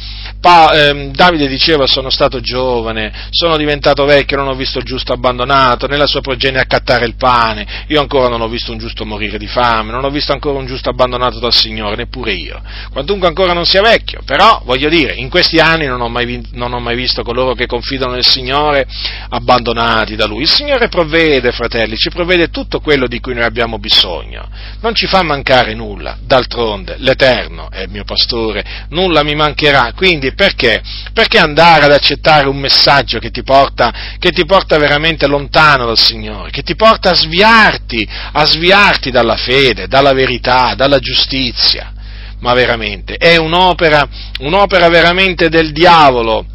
pa, 0.46 0.90
eh, 0.90 1.10
Davide 1.10 1.48
diceva 1.48 1.88
sono 1.88 2.12
stato 2.12 2.40
giovane, 2.40 3.30
sono 3.32 3.58
diventato 3.58 4.06
vecchio, 4.06 4.38
non 4.38 4.48
ho 4.48 4.54
visto 4.54 4.78
il 4.78 4.84
giusto 4.84 5.12
abbandonato, 5.12 5.88
nella 5.88 6.06
sua 6.06 6.22
progenie 6.22 6.62
accattare 6.62 7.08
il 7.08 7.16
pane, 7.16 7.86
io 7.88 8.00
ancora 8.00 8.28
non 8.28 8.42
ho 8.42 8.48
visto 8.48 8.72
un 8.72 8.78
giusto 8.78 9.06
morire 9.06 9.40
di 9.40 9.48
fame, 9.48 9.92
non 9.92 10.04
ho 10.04 10.12
visto 10.12 10.34
ancora 10.34 10.60
un 10.60 10.68
giusto 10.68 10.90
abbandonato 10.90 11.40
dal 11.40 11.52
Signore, 11.52 11.96
neppure 11.96 12.34
io, 12.34 12.62
quantunque 12.92 13.28
ancora 13.28 13.54
non 13.54 13.66
sia 13.66 13.82
vecchio, 13.82 14.22
però 14.24 14.62
voglio 14.66 14.88
dire, 14.88 15.16
in 15.16 15.30
questi 15.30 15.58
anni 15.58 15.88
non 15.88 16.00
ho 16.00 16.10
mai, 16.10 16.48
non 16.52 16.74
ho 16.74 16.80
mai 16.80 16.96
visto 16.96 17.24
coloro 17.24 17.56
che 17.56 17.66
confidano 17.66 18.12
nel 18.12 18.26
Signore 18.26 18.86
abbandonati 19.30 20.16
da 20.16 20.28
Lui. 20.28 20.44
Il 20.44 20.52
Signore 20.52 20.90
provvede, 20.90 21.54
fratelli, 21.54 21.98
ci 21.98 22.10
provvede 22.10 22.50
tutto 22.50 22.82
quello 22.82 23.08
di 23.08 23.20
cui 23.20 23.34
noi 23.34 23.46
abbiamo 23.46 23.80
bisogno, 23.80 24.48
non 24.82 24.94
ci 24.94 25.08
fa 25.08 25.24
mancare 25.24 25.74
nulla, 25.74 26.18
d'altronde 26.22 26.98
l'Eterno 27.00 27.72
è 27.72 27.82
il 27.82 27.90
mio 27.90 28.04
pastore, 28.04 28.86
nulla 28.90 29.24
mi 29.24 29.34
mancherà, 29.34 29.92
quindi 29.96 30.34
perché? 30.36 30.82
Perché 31.14 31.38
andare 31.38 31.86
ad 31.86 31.92
accettare 31.92 32.48
un 32.48 32.58
messaggio 32.58 33.20
che 33.20 33.32
ti 33.32 33.44
porta, 33.44 34.16
che 34.20 34.32
ti 34.32 34.46
porta 34.46 34.78
veramente 34.78 35.28
lontano 35.28 35.86
dal 35.86 35.98
Signore, 35.98 36.52
che 36.52 36.62
ti 36.62 36.76
porta 36.76 37.12
a 37.12 37.16
sviarti, 37.16 38.08
a 38.34 38.46
sviarti 38.46 39.12
dalla 39.12 39.38
fede, 39.38 39.88
dalla 39.88 40.14
verità, 40.14 40.76
dalla 40.76 41.00
giustizia? 41.00 41.92
Ma 42.40 42.54
veramente, 42.54 43.16
è 43.16 43.38
un'opera, 43.38 44.08
un'opera 44.40 44.90
veramente 44.90 45.50
del 45.50 45.72
diavolo 45.72 46.46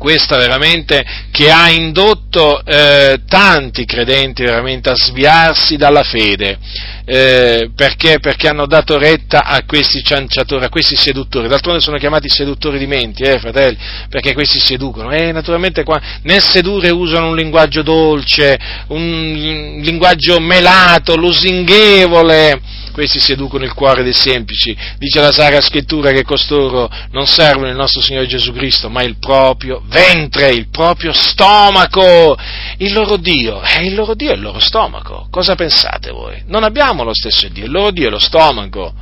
questa 0.00 0.38
veramente 0.38 1.04
che 1.30 1.50
ha 1.50 1.70
indotto 1.70 2.64
eh, 2.64 3.20
tanti 3.28 3.84
credenti 3.84 4.42
veramente 4.42 4.88
a 4.88 4.94
sviarsi 4.96 5.76
dalla 5.76 6.02
fede, 6.02 6.58
eh, 7.04 7.70
perché? 7.76 8.18
perché? 8.18 8.48
hanno 8.48 8.66
dato 8.66 8.96
retta 8.96 9.44
a 9.44 9.62
questi 9.66 10.02
cianciatori, 10.02 10.64
a 10.64 10.70
questi 10.70 10.96
seduttori, 10.96 11.48
d'altronde 11.48 11.82
sono 11.82 11.98
chiamati 11.98 12.30
seduttori 12.30 12.78
di 12.78 12.86
menti, 12.86 13.24
eh, 13.24 13.38
fratelli, 13.38 13.76
perché 14.08 14.32
questi 14.32 14.58
seducono, 14.58 15.10
e 15.12 15.32
naturalmente 15.32 15.84
qua, 15.84 16.00
nel 16.22 16.42
sedurre 16.42 16.88
usano 16.88 17.28
un 17.28 17.36
linguaggio 17.36 17.82
dolce, 17.82 18.58
un 18.86 19.80
linguaggio 19.82 20.40
melato, 20.40 21.14
lusinghevole, 21.14 22.58
questi 22.90 23.20
seducono 23.20 23.64
il 23.64 23.72
cuore 23.72 24.02
dei 24.02 24.12
semplici. 24.12 24.76
Dice 24.98 25.20
la 25.20 25.32
Sacra 25.32 25.60
Scrittura 25.60 26.12
che 26.12 26.22
costoro 26.22 26.90
non 27.12 27.26
servono 27.26 27.68
il 27.68 27.76
nostro 27.76 28.00
Signore 28.00 28.26
Gesù 28.26 28.52
Cristo, 28.52 28.88
ma 28.88 29.02
il 29.02 29.16
proprio 29.18 29.82
ventre, 29.86 30.50
il 30.50 30.68
proprio 30.68 31.12
stomaco. 31.12 32.36
Il 32.78 32.92
loro 32.92 33.16
Dio, 33.16 33.60
è 33.60 33.80
il 33.80 33.94
loro 33.94 34.14
Dio 34.14 34.30
è 34.30 34.34
il 34.34 34.40
loro 34.40 34.58
stomaco. 34.58 35.28
Cosa 35.30 35.54
pensate 35.54 36.10
voi? 36.10 36.42
Non 36.46 36.64
abbiamo 36.64 37.04
lo 37.04 37.14
stesso 37.14 37.48
Dio, 37.48 37.64
il 37.64 37.70
loro 37.70 37.90
Dio 37.90 38.08
è 38.08 38.10
lo 38.10 38.18
stomaco 38.18 38.94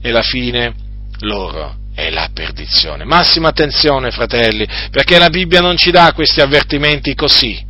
e 0.00 0.10
la 0.10 0.22
fine 0.22 0.74
loro 1.20 1.76
è 1.94 2.10
la 2.10 2.28
perdizione. 2.32 3.04
Massima 3.04 3.48
attenzione, 3.48 4.10
fratelli, 4.10 4.66
perché 4.90 5.18
la 5.18 5.30
Bibbia 5.30 5.60
non 5.60 5.76
ci 5.76 5.90
dà 5.90 6.12
questi 6.12 6.40
avvertimenti 6.40 7.14
così, 7.14 7.64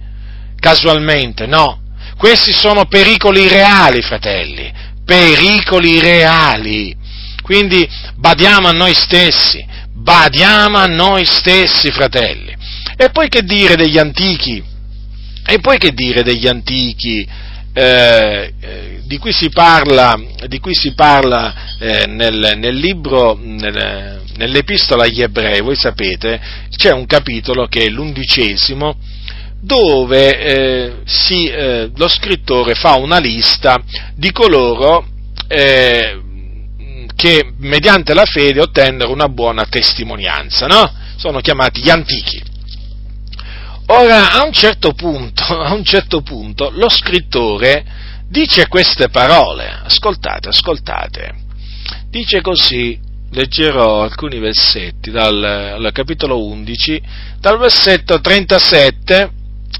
casualmente, 0.59 1.47
no. 1.47 1.81
Questi 2.17 2.53
sono 2.53 2.87
pericoli 2.87 3.49
reali, 3.49 4.01
fratelli, 4.01 4.73
pericoli 5.05 6.01
reali. 6.01 6.97
Quindi 7.43 7.87
badiamo 8.17 8.69
a 8.69 8.73
noi 8.73 8.95
stessi, 8.95 9.65
badiamo 9.93 10.79
a 10.79 10.87
noi 10.87 11.25
stessi, 11.27 11.91
fratelli. 11.91 12.55
E 12.97 13.11
poi 13.11 13.29
che 13.29 13.43
dire 13.43 13.77
degli 13.77 13.99
antichi? 13.99 14.63
E 15.47 15.59
poi 15.59 15.79
che 15.79 15.93
dire 15.93 16.23
degli 16.23 16.47
antichi? 16.47 17.27
Eh, 17.77 18.53
eh, 18.61 19.03
di 19.05 19.19
cui 19.19 19.33
si 19.33 19.51
parla, 19.51 20.19
cui 20.61 20.75
si 20.75 20.95
parla 20.95 21.77
eh, 21.79 22.07
nel, 22.07 22.55
nel, 22.57 22.75
libro, 22.75 23.39
nel, 23.41 24.23
nell'epistola 24.37 25.05
agli 25.05 25.21
ebrei, 25.21 25.61
voi 25.61 25.77
sapete, 25.77 26.41
c'è 26.75 26.93
un 26.93 27.05
capitolo 27.07 27.67
che 27.67 27.85
è 27.85 27.89
l'undicesimo, 27.89 28.97
dove 29.65 30.39
eh, 30.39 30.97
si, 31.07 31.47
eh, 31.47 31.91
lo 31.97 32.07
scrittore 32.07 32.75
fa 32.75 32.97
una 32.97 33.19
lista 33.19 33.83
di 34.15 34.31
coloro 34.31 35.07
eh, 35.49 36.21
che 37.17 37.53
mediante 37.59 38.13
la 38.13 38.27
fede 38.27 38.61
ottennero 38.61 39.11
una 39.11 39.29
buona 39.29 39.65
testimonianza, 39.65 40.67
no? 40.67 40.93
Sono 41.17 41.41
chiamati 41.41 41.81
gli 41.81 41.89
antichi. 41.89 42.43
Ora, 43.87 44.33
a 44.33 44.45
un 44.45 44.53
certo 44.53 44.93
punto, 44.93 45.43
a 45.57 45.73
un 45.73 45.85
certo 45.85 46.21
punto 46.21 46.71
lo 46.71 46.91
scrittore 46.91 47.85
dice 48.29 48.69
queste 48.69 49.09
parole, 49.09 49.81
ascoltate, 49.85 50.49
ascoltate, 50.49 51.35
dice 52.11 52.43
così, 52.43 52.99
leggerò 53.31 54.03
alcuni 54.03 54.39
versetti 54.39 55.11
dal, 55.11 55.41
dal 55.81 55.93
capitolo 55.93 56.45
11, 56.45 57.03
dal 57.39 57.59
versetto 57.59 58.21
37, 58.21 59.34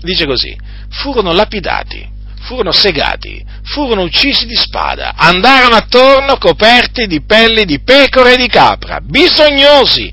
dice 0.05 0.27
così, 0.27 0.57
furono 0.91 1.33
lapidati, 1.33 2.09
furono 2.43 2.73
segati, 2.73 3.45
furono 3.65 4.03
uccisi 4.03 4.47
di 4.47 4.55
spada, 4.55 5.15
andarono 5.17 5.75
attorno 5.75 6.37
coperti 6.37 7.07
di 7.07 7.23
pelli 7.23 7.65
di 7.65 7.81
pecore 7.81 8.35
e 8.35 8.37
di 8.37 8.49
capra, 8.49 9.01
bisognosi, 9.01 10.13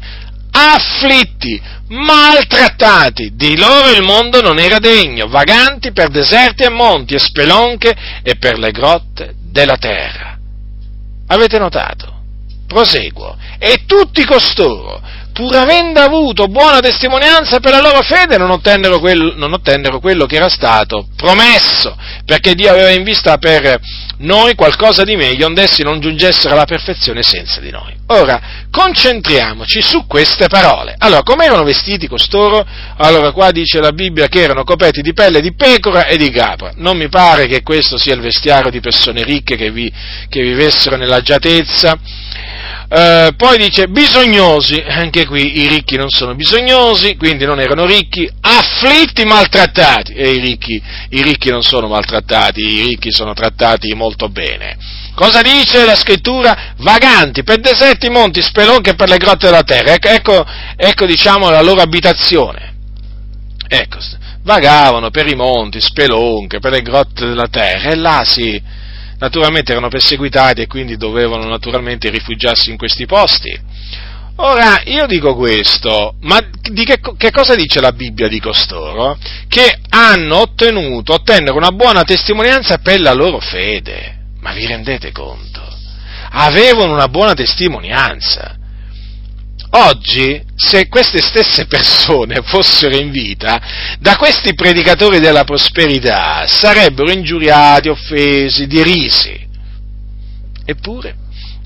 afflitti, 0.51 1.61
maltrattati, 1.89 3.35
di 3.35 3.57
loro 3.57 3.89
il 3.91 4.03
mondo 4.03 4.41
non 4.41 4.59
era 4.59 4.79
degno, 4.79 5.27
vaganti 5.27 5.91
per 5.91 6.09
deserti 6.09 6.63
e 6.63 6.69
monti 6.69 7.15
e 7.15 7.19
spelonche 7.19 7.95
e 8.23 8.35
per 8.37 8.57
le 8.57 8.71
grotte 8.71 9.33
della 9.51 9.77
terra. 9.77 10.37
Avete 11.27 11.59
notato? 11.59 12.19
Proseguo. 12.67 13.37
E 13.57 13.83
tutti 13.85 14.23
costoro, 14.25 15.01
pur 15.33 15.55
avendo 15.55 15.99
avuto 15.99 16.47
buona 16.47 16.79
testimonianza 16.79 17.59
per 17.59 17.71
la 17.71 17.81
loro 17.81 18.01
fede, 18.01 18.37
non 18.37 18.51
ottennero, 18.51 18.99
quello, 18.99 19.33
non 19.35 19.53
ottennero 19.53 19.99
quello 19.99 20.25
che 20.25 20.35
era 20.35 20.49
stato 20.49 21.07
promesso, 21.15 21.95
perché 22.25 22.53
Dio 22.53 22.69
aveva 22.69 22.89
in 22.89 23.03
vista 23.03 23.37
per 23.37 23.79
noi 24.17 24.55
qualcosa 24.55 25.03
di 25.03 25.15
meglio, 25.15 25.47
onde 25.47 25.63
essi 25.63 25.83
non 25.83 25.99
giungessero 25.99 26.53
alla 26.53 26.65
perfezione 26.65 27.23
senza 27.23 27.59
di 27.59 27.71
noi. 27.71 27.95
Ora, 28.07 28.67
concentriamoci 28.69 29.81
su 29.81 30.05
queste 30.05 30.47
parole. 30.47 30.95
Allora, 30.97 31.23
come 31.23 31.45
erano 31.45 31.63
vestiti 31.63 32.07
costoro? 32.07 32.65
Allora, 32.97 33.31
qua 33.31 33.51
dice 33.51 33.79
la 33.79 33.91
Bibbia 33.91 34.27
che 34.27 34.41
erano 34.41 34.63
coperti 34.63 35.01
di 35.01 35.13
pelle 35.13 35.39
di 35.39 35.53
pecora 35.53 36.05
e 36.05 36.17
di 36.17 36.29
capra. 36.29 36.73
Non 36.75 36.97
mi 36.97 37.07
pare 37.07 37.47
che 37.47 37.63
questo 37.63 37.97
sia 37.97 38.13
il 38.13 38.21
vestiario 38.21 38.69
di 38.69 38.81
persone 38.81 39.23
ricche 39.23 39.55
che, 39.55 39.71
vi, 39.71 39.91
che 40.27 40.41
vivessero 40.41 40.97
nell'agiatezza 40.97 41.97
eh, 42.93 43.31
poi 43.37 43.57
dice 43.57 43.87
bisognosi, 43.87 44.83
anche 44.85 45.25
qui 45.25 45.61
i 45.61 45.67
ricchi 45.67 45.95
non 45.95 46.09
sono 46.09 46.35
bisognosi, 46.35 47.15
quindi 47.15 47.45
non 47.45 47.61
erano 47.61 47.85
ricchi, 47.85 48.29
afflitti, 48.41 49.23
maltrattati, 49.23 50.11
e 50.11 50.31
i 50.31 50.39
ricchi, 50.39 50.81
i 51.11 51.21
ricchi 51.21 51.49
non 51.49 51.63
sono 51.63 51.87
maltrattati, 51.87 52.59
i 52.59 52.83
ricchi 52.83 53.09
sono 53.09 53.33
trattati 53.33 53.93
molto 53.93 54.27
bene. 54.27 54.77
Cosa 55.15 55.41
dice 55.41 55.85
la 55.85 55.95
scrittura? 55.95 56.73
Vaganti 56.79 57.43
per 57.43 57.61
deserti, 57.61 58.09
monti, 58.09 58.41
spelonche 58.41 58.93
per 58.95 59.07
le 59.07 59.17
grotte 59.17 59.45
della 59.45 59.63
terra. 59.63 59.93
Ecco, 59.93 60.09
ecco, 60.09 60.45
ecco 60.75 61.05
diciamo 61.05 61.49
la 61.49 61.61
loro 61.61 61.79
abitazione. 61.79 62.73
Ecco, 63.69 63.99
vagavano 64.43 65.11
per 65.11 65.27
i 65.27 65.35
monti, 65.35 65.79
spelonche, 65.79 66.59
per 66.59 66.71
le 66.73 66.81
grotte 66.81 67.25
della 67.25 67.47
terra 67.47 67.91
e 67.91 67.95
là 67.95 68.23
si, 68.25 68.61
naturalmente 69.21 69.71
erano 69.71 69.87
perseguitati 69.87 70.61
e 70.61 70.67
quindi 70.67 70.97
dovevano 70.97 71.47
naturalmente 71.47 72.09
rifugiarsi 72.09 72.71
in 72.71 72.77
questi 72.77 73.05
posti. 73.05 73.57
Ora, 74.37 74.81
io 74.85 75.05
dico 75.05 75.35
questo, 75.35 76.15
ma 76.21 76.39
che, 76.39 76.99
che, 77.15 77.31
cosa 77.31 77.53
dice 77.53 77.79
la 77.79 77.91
Bibbia 77.91 78.27
di 78.27 78.39
costoro? 78.39 79.17
Che 79.47 79.79
hanno 79.89 80.37
ottenuto, 80.37 81.13
ottennero 81.13 81.55
una 81.55 81.71
buona 81.71 82.03
testimonianza 82.03 82.79
per 82.79 82.99
la 82.99 83.13
loro 83.13 83.39
fede. 83.39 84.17
Ma 84.39 84.53
vi 84.53 84.65
rendete 84.65 85.11
conto? 85.11 85.61
Avevano 86.31 86.93
una 86.93 87.07
buona 87.07 87.35
testimonianza. 87.35 88.57
Oggi, 89.73 90.43
se 90.55 90.89
queste 90.89 91.21
stesse 91.21 91.65
persone 91.65 92.41
fossero 92.43 92.95
in 92.95 93.09
vita, 93.09 93.61
da 93.99 94.17
questi 94.17 94.53
predicatori 94.53 95.19
della 95.19 95.45
prosperità 95.45 96.45
sarebbero 96.45 97.09
ingiuriati, 97.09 97.87
offesi, 97.87 98.67
derisi. 98.67 99.47
Eppure 100.65 101.15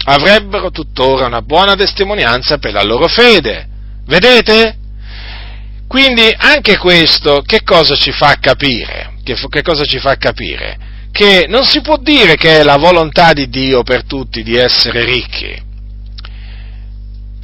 avrebbero 0.08 0.70
tuttora 0.70 1.26
una 1.26 1.42
buona 1.42 1.76
testimonianza 1.76 2.60
per 2.60 2.74
la 2.74 2.84
loro 2.84 3.08
fede. 3.08 3.68
Vedete? 4.06 4.78
Quindi 5.88 6.32
anche 6.38 6.78
questo 6.78 7.42
che 7.42 7.64
cosa 7.64 7.96
ci 7.96 8.12
fa 8.12 8.38
capire? 8.40 9.14
Che, 9.24 9.36
che 9.50 9.62
cosa 9.64 9.84
ci 9.84 9.98
fa 9.98 10.16
capire? 10.18 10.78
Che 11.12 11.46
non 11.48 11.64
si 11.64 11.82
può 11.82 11.98
dire 11.98 12.36
che 12.36 12.60
è 12.60 12.64
la 12.64 12.78
volontà 12.78 13.34
di 13.34 13.50
Dio 13.50 13.82
per 13.82 14.04
tutti 14.06 14.44
di 14.44 14.56
essere 14.56 15.04
ricchi 15.06 15.64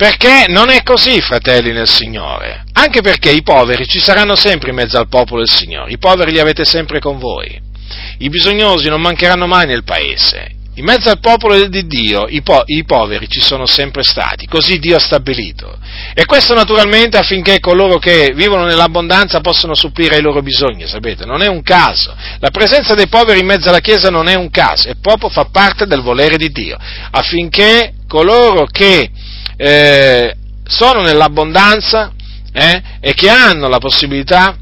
perché 0.01 0.45
non 0.47 0.71
è 0.71 0.81
così, 0.81 1.21
fratelli 1.21 1.71
nel 1.71 1.87
Signore. 1.87 2.63
Anche 2.73 3.01
perché 3.01 3.29
i 3.29 3.43
poveri 3.43 3.85
ci 3.85 3.99
saranno 3.99 4.35
sempre 4.35 4.71
in 4.71 4.75
mezzo 4.75 4.97
al 4.97 5.07
popolo 5.07 5.41
del 5.41 5.55
Signore. 5.55 5.91
I 5.91 5.99
poveri 5.99 6.31
li 6.31 6.39
avete 6.39 6.65
sempre 6.65 6.99
con 6.99 7.19
voi. 7.19 7.61
I 8.17 8.29
bisognosi 8.29 8.89
non 8.89 8.99
mancheranno 8.99 9.45
mai 9.45 9.67
nel 9.67 9.83
paese. 9.83 10.55
In 10.73 10.85
mezzo 10.85 11.11
al 11.11 11.19
popolo 11.19 11.67
di 11.67 11.85
Dio 11.85 12.25
i, 12.27 12.41
po- 12.41 12.63
i, 12.65 12.83
poveri 12.83 13.27
ci 13.27 13.41
sono 13.41 13.67
sempre 13.67 14.01
stati, 14.01 14.47
così 14.47 14.79
Dio 14.79 14.95
ha 14.95 14.99
stabilito. 14.99 15.77
E 16.15 16.25
questo 16.25 16.55
naturalmente 16.55 17.17
affinché 17.17 17.59
coloro 17.59 17.99
che 17.99 18.31
vivono 18.33 18.65
nell'abbondanza 18.65 19.39
possano 19.39 19.75
supplire 19.75 20.15
ai 20.15 20.23
loro 20.23 20.41
bisogni, 20.41 20.87
sapete, 20.87 21.25
non 21.25 21.43
è 21.43 21.47
un 21.47 21.61
caso. 21.61 22.15
La 22.39 22.49
presenza 22.49 22.95
dei 22.95 23.07
poveri 23.07 23.41
in 23.41 23.45
mezzo 23.45 23.69
alla 23.69 23.81
Chiesa 23.81 24.09
non 24.09 24.27
è 24.27 24.33
un 24.33 24.49
caso, 24.49 24.87
è 24.87 24.95
proprio 24.99 25.29
fa 25.29 25.45
parte 25.45 25.85
del 25.85 26.01
volere 26.01 26.37
di 26.37 26.51
Dio, 26.51 26.75
affinché 27.11 27.93
coloro 28.07 28.65
che 28.65 29.11
eh, 29.57 30.35
sono 30.67 31.01
nell'abbondanza 31.01 32.11
eh, 32.53 32.81
e 32.99 33.13
che 33.13 33.29
hanno 33.29 33.67
la 33.67 33.79
possibilità 33.79 34.57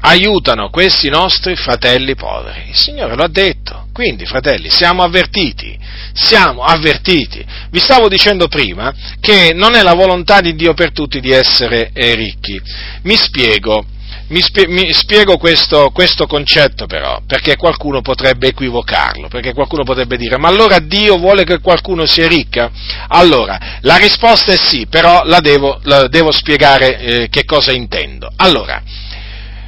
aiutano 0.00 0.68
questi 0.70 1.08
nostri 1.08 1.56
fratelli 1.56 2.14
poveri. 2.14 2.68
Il 2.68 2.76
Signore 2.76 3.14
lo 3.14 3.24
ha 3.24 3.28
detto. 3.28 3.82
Quindi, 3.92 4.26
fratelli, 4.26 4.68
siamo 4.70 5.04
avvertiti, 5.04 5.78
siamo 6.12 6.62
avvertiti. 6.62 7.44
Vi 7.70 7.78
stavo 7.78 8.08
dicendo 8.08 8.48
prima 8.48 8.92
che 9.20 9.52
non 9.54 9.76
è 9.76 9.82
la 9.82 9.94
volontà 9.94 10.40
di 10.40 10.54
Dio 10.56 10.74
per 10.74 10.92
tutti 10.92 11.20
di 11.20 11.30
essere 11.30 11.90
eh, 11.92 12.14
ricchi. 12.14 12.60
Mi 13.02 13.16
spiego 13.16 13.86
mi, 14.28 14.40
spie, 14.40 14.66
mi 14.68 14.92
spiego 14.92 15.36
questo, 15.36 15.90
questo, 15.90 16.26
concetto 16.26 16.86
però, 16.86 17.20
perché 17.26 17.56
qualcuno 17.56 18.00
potrebbe 18.00 18.48
equivocarlo, 18.48 19.28
perché 19.28 19.52
qualcuno 19.52 19.84
potrebbe 19.84 20.16
dire, 20.16 20.38
ma 20.38 20.48
allora 20.48 20.78
Dio 20.78 21.16
vuole 21.16 21.44
che 21.44 21.60
qualcuno 21.60 22.06
sia 22.06 22.26
ricca? 22.26 22.70
Allora, 23.08 23.78
la 23.80 23.96
risposta 23.96 24.52
è 24.52 24.56
sì, 24.56 24.86
però 24.86 25.22
la 25.24 25.40
devo, 25.40 25.78
la 25.82 26.08
devo 26.08 26.32
spiegare 26.32 26.98
eh, 26.98 27.28
che 27.28 27.44
cosa 27.44 27.72
intendo. 27.72 28.30
Allora, 28.36 28.82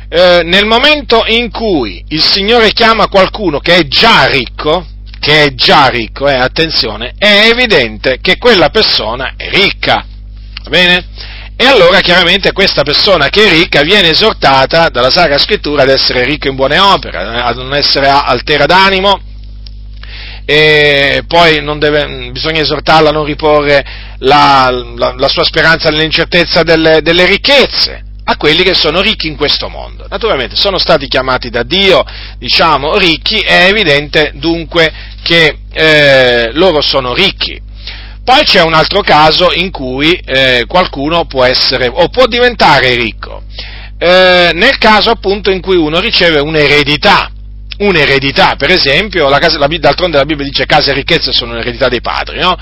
eh, 0.09 0.42
nel 0.44 0.66
momento 0.66 1.24
in 1.26 1.50
cui 1.50 2.04
il 2.09 2.22
Signore 2.22 2.72
chiama 2.72 3.09
qualcuno 3.09 3.59
che 3.59 3.76
è 3.76 3.86
già 3.88 4.26
ricco, 4.26 4.86
che 5.18 5.44
è 5.44 5.54
già 5.54 5.88
ricco, 5.88 6.28
eh, 6.28 6.34
attenzione, 6.34 7.14
è 7.18 7.48
evidente 7.50 8.18
che 8.20 8.38
quella 8.38 8.70
persona 8.70 9.34
è 9.36 9.50
ricca, 9.50 10.07
va 10.64 10.70
bene? 10.70 11.07
E 11.59 11.64
allora 11.64 12.00
chiaramente 12.00 12.52
questa 12.52 12.82
persona 12.82 13.30
che 13.30 13.46
è 13.46 13.50
ricca 13.50 13.80
viene 13.80 14.11
esortata 14.11 14.90
dalla 14.90 15.09
Sacra 15.11 15.38
Scrittura 15.38 15.82
ad 15.82 15.88
essere 15.88 16.22
ricca 16.24 16.48
in 16.48 16.54
buone 16.54 16.78
opere, 16.78 17.16
a 17.16 17.50
non 17.52 17.74
essere 17.74 18.09
altera 18.09 18.66
d'animo, 18.66 19.18
e 20.44 21.24
poi 21.26 21.64
deve, 21.78 22.30
bisogna 22.30 22.61
esortarla 22.61 23.09
a 23.09 23.12
non 23.12 23.24
riporre 23.24 23.84
la, 24.18 24.70
la, 24.96 25.14
la 25.16 25.28
sua 25.28 25.44
speranza 25.44 25.88
nell'incertezza 25.88 26.62
delle, 26.62 27.00
delle, 27.02 27.24
ricchezze 27.24 28.04
a 28.22 28.36
quelli 28.36 28.62
che 28.62 28.74
sono 28.74 29.00
ricchi 29.00 29.26
in 29.26 29.36
questo 29.36 29.68
mondo. 29.68 30.07
Naturalmente 30.09 30.57
sono 30.57 30.78
stati 30.78 31.09
chiamati 31.09 31.48
da 31.48 31.62
Dio, 31.62 32.04
diciamo, 32.38 32.96
ricchi, 32.98 33.40
è 33.40 33.66
evidente 33.68 34.32
dunque 34.34 34.92
che 35.22 35.59
eh, 35.72 36.50
loro 36.52 36.80
sono 36.80 37.14
ricchi. 37.14 37.61
Poi 38.26 38.42
c'è 38.42 38.60
un 38.60 38.74
altro 38.74 39.02
caso 39.02 39.52
in 39.54 39.70
cui 39.70 40.10
eh, 40.12 40.64
qualcuno 40.66 41.26
può 41.26 41.44
essere 41.44 41.86
o 41.86 42.08
può 42.08 42.26
diventare 42.26 42.96
ricco, 42.96 43.44
eh, 43.98 44.50
nel 44.52 44.78
caso 44.78 45.10
appunto 45.10 45.52
in 45.52 45.60
cui 45.60 45.76
uno 45.76 46.00
riceve 46.00 46.40
un'eredità, 46.40 47.30
un'eredità, 47.78 48.56
per 48.56 48.70
esempio, 48.70 49.28
la 49.28 49.38
casa, 49.38 49.58
la, 49.58 49.68
d'altronde 49.68 50.16
la 50.16 50.24
Bibbia 50.24 50.44
dice 50.44 50.66
case 50.66 50.90
e 50.90 50.94
ricchezze 50.94 51.30
sono 51.30 51.54
l'eredità 51.54 51.88
dei 51.88 52.00
padri, 52.00 52.40
no? 52.40 52.56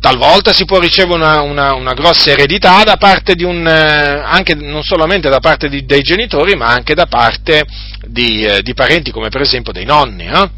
Talvolta 0.00 0.52
si 0.52 0.64
può 0.64 0.78
ricevere 0.78 1.16
una, 1.16 1.40
una, 1.40 1.74
una, 1.74 1.94
grossa 1.94 2.30
eredità 2.30 2.84
da 2.84 2.96
parte 2.98 3.34
di 3.34 3.42
un, 3.42 3.66
eh, 3.66 4.22
anche 4.24 4.54
non 4.54 4.84
solamente 4.84 5.28
da 5.28 5.40
parte 5.40 5.68
di, 5.68 5.86
dei 5.86 6.02
genitori, 6.02 6.54
ma 6.54 6.68
anche 6.68 6.94
da 6.94 7.06
parte 7.06 7.64
di, 8.06 8.44
eh, 8.44 8.62
di, 8.62 8.74
parenti 8.74 9.10
come 9.10 9.28
per 9.28 9.40
esempio 9.40 9.72
dei 9.72 9.84
nonni. 9.84 10.28
Eh? 10.28 10.48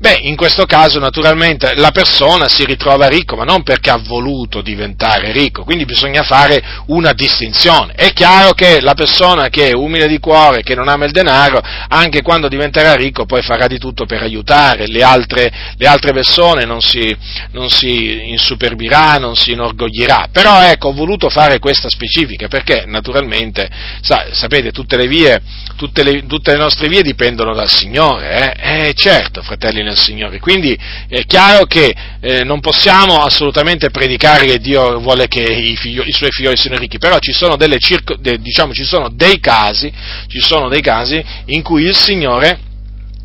Beh, 0.00 0.20
in 0.22 0.36
questo 0.36 0.64
caso 0.64 1.00
naturalmente 1.00 1.74
la 1.74 1.90
persona 1.90 2.46
si 2.46 2.64
ritrova 2.64 3.08
ricco, 3.08 3.34
ma 3.34 3.42
non 3.42 3.64
perché 3.64 3.90
ha 3.90 3.98
voluto 4.00 4.62
diventare 4.62 5.32
ricco, 5.32 5.64
quindi 5.64 5.84
bisogna 5.86 6.22
fare 6.22 6.62
una 6.86 7.12
distinzione. 7.12 7.94
È 7.94 8.12
chiaro 8.12 8.52
che 8.52 8.80
la 8.80 8.94
persona 8.94 9.48
che 9.48 9.70
è 9.70 9.74
umile 9.74 10.06
di 10.06 10.20
cuore, 10.20 10.62
che 10.62 10.76
non 10.76 10.86
ama 10.86 11.04
il 11.04 11.10
denaro, 11.10 11.60
anche 11.88 12.22
quando 12.22 12.46
diventerà 12.46 12.94
ricco 12.94 13.26
poi 13.26 13.42
farà 13.42 13.66
di 13.66 13.78
tutto 13.78 14.06
per 14.06 14.22
aiutare 14.22 14.86
le 14.86 15.02
altre, 15.02 15.52
le 15.76 15.86
altre 15.88 16.12
persone, 16.12 16.64
non 16.64 16.80
si, 16.80 17.16
non 17.50 17.68
si 17.68 18.30
insuperbirà, 18.30 19.16
non 19.16 19.34
si 19.34 19.50
inorgoglirà. 19.50 20.28
Però 20.30 20.62
ecco, 20.62 20.90
ho 20.90 20.92
voluto 20.92 21.28
fare 21.28 21.58
questa 21.58 21.88
specifica 21.88 22.46
perché 22.46 22.84
naturalmente, 22.86 23.68
sa, 24.00 24.28
sapete, 24.30 24.70
tutte 24.70 24.96
le 24.96 25.08
vie, 25.08 25.42
tutte 25.74 26.04
le, 26.04 26.24
tutte 26.26 26.52
le 26.52 26.58
nostre 26.58 26.86
vie 26.86 27.02
dipendono 27.02 27.52
dal 27.52 27.68
Signore, 27.68 28.54
eh? 28.60 28.86
eh 28.86 28.94
certo, 28.94 29.42
fratelli 29.42 29.86
nel 29.88 29.98
Signore. 29.98 30.38
Quindi 30.38 30.78
è 31.08 31.24
chiaro 31.24 31.64
che 31.64 31.94
eh, 32.20 32.44
non 32.44 32.60
possiamo 32.60 33.22
assolutamente 33.22 33.90
predicare 33.90 34.46
che 34.46 34.58
Dio 34.58 35.00
vuole 35.00 35.26
che 35.28 35.42
i, 35.42 35.76
figlio, 35.76 36.02
i 36.04 36.12
suoi 36.12 36.30
figli 36.30 36.54
siano 36.54 36.78
ricchi, 36.78 36.98
però 36.98 37.18
ci 37.18 37.32
sono, 37.32 37.56
circo, 37.78 38.16
de, 38.16 38.38
diciamo, 38.38 38.72
ci 38.72 38.84
sono 38.84 39.08
dei 39.10 39.40
casi, 39.40 39.92
ci 40.28 40.40
sono 40.40 40.68
dei 40.68 40.80
casi 40.80 41.22
in 41.46 41.62
cui 41.62 41.84
il 41.84 41.96
Signore 41.96 42.60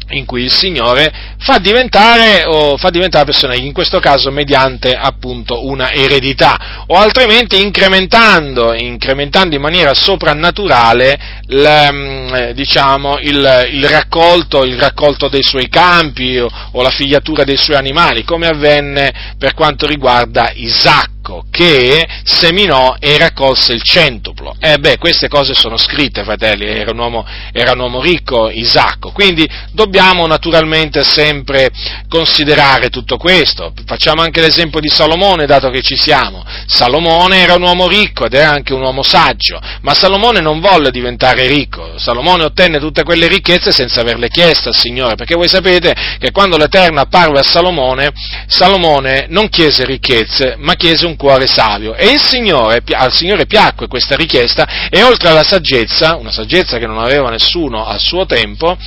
in 0.09 0.25
cui 0.25 0.43
il 0.43 0.51
Signore 0.51 1.32
fa 1.43 1.57
diventare, 1.57 2.45
o 2.45 2.77
fa 2.77 2.89
diventare 2.89 3.25
la 3.25 3.31
persona, 3.31 3.55
in 3.55 3.73
questo 3.73 3.99
caso 3.99 4.31
mediante 4.31 4.95
appunto 4.95 5.67
una 5.67 5.91
eredità, 5.91 6.85
o 6.87 6.95
altrimenti 6.95 7.61
incrementando, 7.61 8.73
incrementando 8.73 9.53
in 9.53 9.61
maniera 9.61 9.93
soprannaturale 9.93 11.41
il, 11.47 11.89
mm, 11.91 12.49
diciamo, 12.51 13.19
il, 13.19 13.69
il, 13.71 13.89
raccolto, 13.89 14.63
il, 14.63 14.79
raccolto, 14.79 15.27
dei 15.27 15.43
suoi 15.43 15.67
campi 15.67 16.37
o, 16.39 16.49
o 16.71 16.81
la 16.81 16.89
figliatura 16.89 17.43
dei 17.43 17.57
suoi 17.57 17.75
animali, 17.75 18.23
come 18.23 18.47
avvenne 18.47 19.35
per 19.37 19.53
quanto 19.53 19.85
riguarda 19.85 20.51
Isacco 20.53 21.11
che 21.49 22.05
seminò 22.23 22.95
e 22.99 23.17
raccolse 23.17 23.73
il 23.73 23.81
centuplo. 23.81 24.55
E 24.59 24.73
eh 24.73 24.77
beh, 24.77 24.97
queste 24.97 25.27
cose 25.27 25.53
sono 25.53 25.77
scritte, 25.77 26.23
fratelli, 26.23 26.65
era 26.65 26.91
un 26.91 26.99
uomo, 26.99 27.25
era 27.51 27.71
un 27.71 27.79
uomo 27.79 28.01
ricco, 28.01 28.49
Isacco, 28.49 29.11
quindi 29.11 29.47
dobbiamo 29.71 30.27
naturalmente 30.27 31.03
sempre 31.03 31.32
considerare 32.09 32.89
tutto 32.89 33.17
questo. 33.17 33.73
Facciamo 33.85 34.21
anche 34.21 34.41
l'esempio 34.41 34.81
di 34.81 34.89
Salomone, 34.89 35.45
dato 35.45 35.69
che 35.69 35.81
ci 35.81 35.95
siamo. 35.95 36.43
Salomone 36.65 37.37
era 37.37 37.55
un 37.55 37.61
uomo 37.61 37.87
ricco 37.87 38.25
ed 38.25 38.33
era 38.33 38.51
anche 38.51 38.73
un 38.73 38.81
uomo 38.81 39.03
saggio, 39.03 39.59
ma 39.81 39.93
Salomone 39.93 40.41
non 40.41 40.59
volle 40.59 40.91
diventare 40.91 41.47
ricco. 41.47 41.97
Salomone 41.97 42.43
ottenne 42.43 42.79
tutte 42.79 43.03
quelle 43.03 43.27
ricchezze 43.27 43.71
senza 43.71 44.01
averle 44.01 44.27
chieste 44.27 44.67
al 44.69 44.75
Signore, 44.75 45.15
perché 45.15 45.35
voi 45.35 45.47
sapete 45.47 45.95
che 46.19 46.31
quando 46.31 46.57
l'Eterno 46.57 46.99
apparve 46.99 47.39
a 47.39 47.43
Salomone, 47.43 48.11
Salomone 48.47 49.27
non 49.29 49.47
chiese 49.47 49.85
ricchezze, 49.85 50.55
ma 50.57 50.73
chiese 50.75 51.05
un 51.05 51.13
un 51.13 51.15
cuore 51.15 51.47
savio. 51.47 51.95
E 51.95 52.17
Signore, 52.17 52.83
al 52.91 53.13
Signore 53.13 53.45
piacque 53.45 53.87
questa 53.87 54.15
richiesta 54.15 54.89
e 54.89 55.01
oltre 55.03 55.29
alla 55.29 55.43
saggezza, 55.43 56.15
una 56.15 56.31
saggezza 56.31 56.77
che 56.77 56.87
non 56.87 56.97
aveva 56.97 57.29
nessuno 57.29 57.85
al 57.85 57.99
suo 57.99 58.25
tempo, 58.25 58.77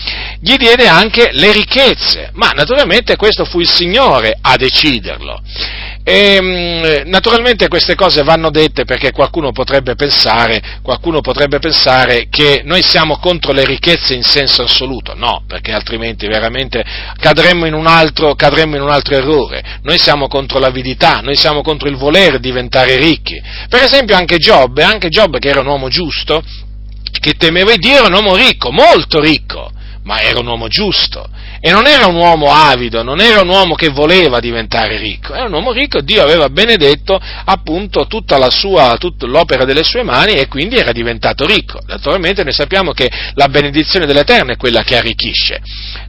gli 0.41 0.57
diede 0.57 0.87
anche 0.89 1.31
le 1.33 1.53
ricchezze. 1.53 2.31
Ma 2.37 2.51
naturalmente 2.51 3.17
questo 3.17 3.45
fu 3.45 3.61
il 3.61 3.69
Signore 3.69 4.37
a 4.41 4.57
deciderlo. 4.57 5.41
E, 6.05 6.39
mm, 6.41 7.09
naturalmente 7.09 7.67
queste 7.67 7.95
cose 7.95 8.23
vanno 8.23 8.51
dette 8.51 8.85
perché 8.85 9.11
qualcuno 9.11 9.53
potrebbe, 9.53 9.95
pensare, 9.95 10.79
qualcuno 10.83 11.21
potrebbe 11.21 11.59
pensare 11.59 12.29
che 12.31 12.61
noi 12.65 12.83
siamo 12.83 13.19
contro 13.19 13.53
le 13.53 13.65
ricchezze 13.65 14.15
in 14.15 14.23
senso 14.23 14.63
assoluto, 14.63 15.15
no, 15.17 15.43
perché 15.49 15.73
altrimenti 15.73 16.29
veramente 16.29 16.85
cadremmo 17.19 17.67
in 17.67 17.75
un 17.75 17.87
altro, 17.87 18.37
in 18.39 18.81
un 18.81 18.91
altro 18.91 19.17
errore. 19.17 19.81
Noi 19.83 19.99
siamo 19.99 20.29
contro 20.29 20.59
l'avidità, 20.59 21.21
noi 21.23 21.37
siamo 21.37 21.63
contro 21.63 21.89
il 21.89 21.97
voler 21.97 22.39
diventare 22.39 22.97
ricchi. 22.97 23.43
Per 23.69 23.83
esempio 23.83 24.15
anche 24.15 24.37
Giobbe, 24.37 24.85
anche 24.85 25.09
Giobbe 25.09 25.39
che 25.39 25.49
era 25.49 25.61
un 25.61 25.67
uomo 25.67 25.89
giusto, 25.89 26.43
che 27.19 27.33
temeva 27.33 27.75
Dio, 27.77 27.97
era 27.97 28.07
un 28.07 28.13
uomo 28.13 28.37
ricco, 28.37 28.71
molto 28.71 29.21
ricco, 29.21 29.73
ma 30.07 30.21
era 30.21 30.39
un 30.39 30.47
uomo 30.47 30.69
giusto 30.69 31.29
e 31.61 31.73
non 31.73 31.87
era 31.87 32.07
un 32.07 32.15
uomo 32.15 32.53
avido, 32.53 33.03
non 33.03 33.21
era 33.21 33.41
un 33.41 33.49
uomo 33.49 33.75
che 33.75 33.89
voleva 33.89 34.39
diventare 34.39 34.99
ricco, 34.99 35.35
era 35.35 35.47
un 35.47 35.53
uomo 35.53 35.73
ricco, 35.73 36.01
Dio 36.01 36.23
aveva 36.23 36.49
benedetto 36.49 37.21
appunto 37.45 38.07
tutta, 38.07 38.39
la 38.39 38.51
sua, 38.51 38.97
tutta 39.01 39.27
l'opera 39.27 39.65
delle 39.65 39.83
sue 39.83 40.05
mani 40.05 40.35
e 40.35 40.47
quindi 40.47 40.77
era 40.77 40.93
diventato 40.93 41.45
ricco. 41.45 41.81
Naturalmente 41.87 42.45
noi 42.45 42.53
sappiamo 42.53 42.93
che 42.93 43.11
la 43.35 43.49
benedizione 43.49 44.07
dell'Eterno 44.07 44.53
è 44.53 44.57
quella 44.57 44.85
che 44.85 44.97
arricchisce. 44.97 45.61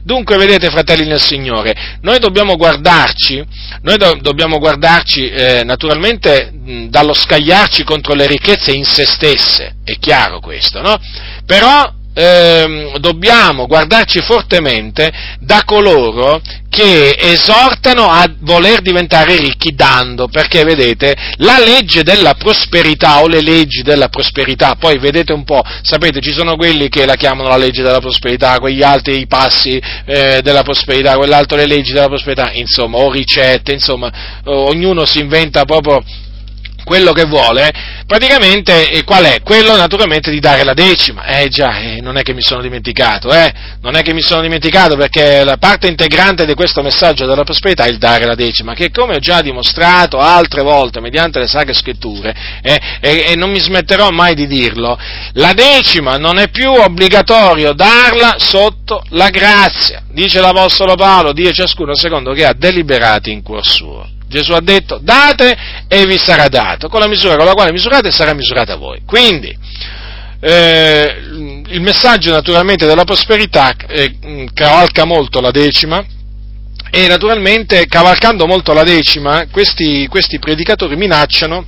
Dunque 0.04 0.36
vedete 0.36 0.70
fratelli 0.70 1.04
nel 1.04 1.20
Signore, 1.20 1.98
noi 2.00 2.20
dobbiamo 2.20 2.54
guardarci, 2.54 3.44
noi 3.82 3.96
do, 3.96 4.16
dobbiamo 4.20 4.58
guardarci 4.58 5.28
eh, 5.28 5.64
naturalmente 5.64 6.52
mh, 6.52 6.84
dallo 6.86 7.14
scagliarci 7.14 7.82
contro 7.82 8.14
le 8.14 8.28
ricchezze 8.28 8.70
in 8.70 8.84
se 8.84 9.04
stesse, 9.04 9.78
è 9.82 9.98
chiaro 9.98 10.38
questo, 10.38 10.80
no? 10.80 11.00
Però 11.44 11.96
eh, 12.18 12.94
dobbiamo 12.98 13.68
guardarci 13.68 14.20
fortemente 14.22 15.08
da 15.38 15.62
coloro 15.64 16.40
che 16.68 17.16
esortano 17.16 18.08
a 18.08 18.28
voler 18.40 18.80
diventare 18.80 19.36
ricchi 19.36 19.72
dando, 19.74 20.26
perché 20.26 20.64
vedete, 20.64 21.14
la 21.36 21.58
legge 21.64 22.02
della 22.02 22.34
prosperità 22.34 23.22
o 23.22 23.28
le 23.28 23.40
leggi 23.40 23.82
della 23.82 24.08
prosperità, 24.08 24.74
poi 24.78 24.98
vedete 24.98 25.32
un 25.32 25.44
po', 25.44 25.62
sapete, 25.82 26.20
ci 26.20 26.32
sono 26.32 26.56
quelli 26.56 26.88
che 26.88 27.06
la 27.06 27.14
chiamano 27.14 27.48
la 27.48 27.56
legge 27.56 27.82
della 27.82 28.00
prosperità, 28.00 28.58
quegli 28.58 28.82
altri 28.82 29.20
i 29.20 29.26
passi 29.28 29.80
eh, 30.04 30.40
della 30.42 30.62
prosperità, 30.62 31.16
quell'altro 31.16 31.56
le 31.56 31.66
leggi 31.66 31.92
della 31.92 32.08
prosperità, 32.08 32.50
insomma, 32.52 32.98
o 32.98 33.12
ricette, 33.12 33.72
insomma, 33.72 34.40
ognuno 34.44 35.04
si 35.04 35.20
inventa 35.20 35.64
proprio 35.64 36.02
quello 36.88 37.12
che 37.12 37.26
vuole, 37.26 37.70
praticamente 38.06 38.90
eh, 38.90 39.04
qual 39.04 39.24
è? 39.24 39.42
Quello 39.42 39.76
naturalmente 39.76 40.30
di 40.30 40.40
dare 40.40 40.64
la 40.64 40.72
decima. 40.72 41.26
Eh 41.26 41.48
già, 41.48 41.78
eh, 41.80 42.00
non 42.00 42.16
è 42.16 42.22
che 42.22 42.32
mi 42.32 42.40
sono 42.40 42.62
dimenticato, 42.62 43.30
eh? 43.30 43.52
Non 43.82 43.94
è 43.94 44.00
che 44.00 44.14
mi 44.14 44.22
sono 44.22 44.40
dimenticato 44.40 44.96
perché 44.96 45.44
la 45.44 45.58
parte 45.58 45.86
integrante 45.86 46.46
di 46.46 46.54
questo 46.54 46.80
messaggio 46.80 47.26
della 47.26 47.44
prosperità 47.44 47.84
è 47.84 47.90
il 47.90 47.98
dare 47.98 48.24
la 48.24 48.34
decima, 48.34 48.72
che 48.72 48.90
come 48.90 49.16
ho 49.16 49.18
già 49.18 49.42
dimostrato 49.42 50.18
altre 50.18 50.62
volte 50.62 51.00
mediante 51.00 51.38
le 51.38 51.46
sacre 51.46 51.74
scritture, 51.74 52.34
eh, 52.62 52.80
e, 53.02 53.24
e 53.28 53.36
non 53.36 53.50
mi 53.50 53.60
smetterò 53.60 54.08
mai 54.08 54.34
di 54.34 54.46
dirlo, 54.46 54.98
la 55.34 55.52
decima 55.52 56.16
non 56.16 56.38
è 56.38 56.48
più 56.48 56.70
obbligatorio 56.72 57.74
darla 57.74 58.36
sotto 58.38 59.04
la 59.10 59.28
grazia. 59.28 60.04
Dice 60.10 60.40
l'Apostolo 60.40 60.94
Paolo, 60.94 61.32
Dio 61.32 61.52
ciascuno 61.52 61.94
secondo 61.94 62.32
che 62.32 62.46
ha 62.46 62.54
deliberati 62.54 63.30
in 63.30 63.42
cuor 63.42 63.66
suo. 63.66 64.16
Gesù 64.28 64.52
ha 64.52 64.60
detto 64.60 64.98
date 65.02 65.56
e 65.88 66.04
vi 66.04 66.18
sarà 66.18 66.48
dato, 66.48 66.88
con 66.88 67.00
la 67.00 67.08
misura 67.08 67.36
con 67.36 67.46
la 67.46 67.52
quale 67.52 67.72
misurate 67.72 68.10
sarà 68.10 68.34
misurata 68.34 68.76
voi. 68.76 69.00
Quindi 69.06 69.56
eh, 70.40 71.16
il 71.68 71.80
messaggio 71.80 72.30
naturalmente 72.30 72.86
della 72.86 73.04
prosperità 73.04 73.74
eh, 73.88 74.48
cavalca 74.52 75.04
molto 75.04 75.40
la 75.40 75.50
decima 75.50 76.04
e 76.90 77.08
naturalmente 77.08 77.86
cavalcando 77.86 78.46
molto 78.46 78.72
la 78.72 78.82
decima 78.82 79.46
questi, 79.50 80.06
questi 80.08 80.38
predicatori 80.38 80.96
minacciano 80.96 81.64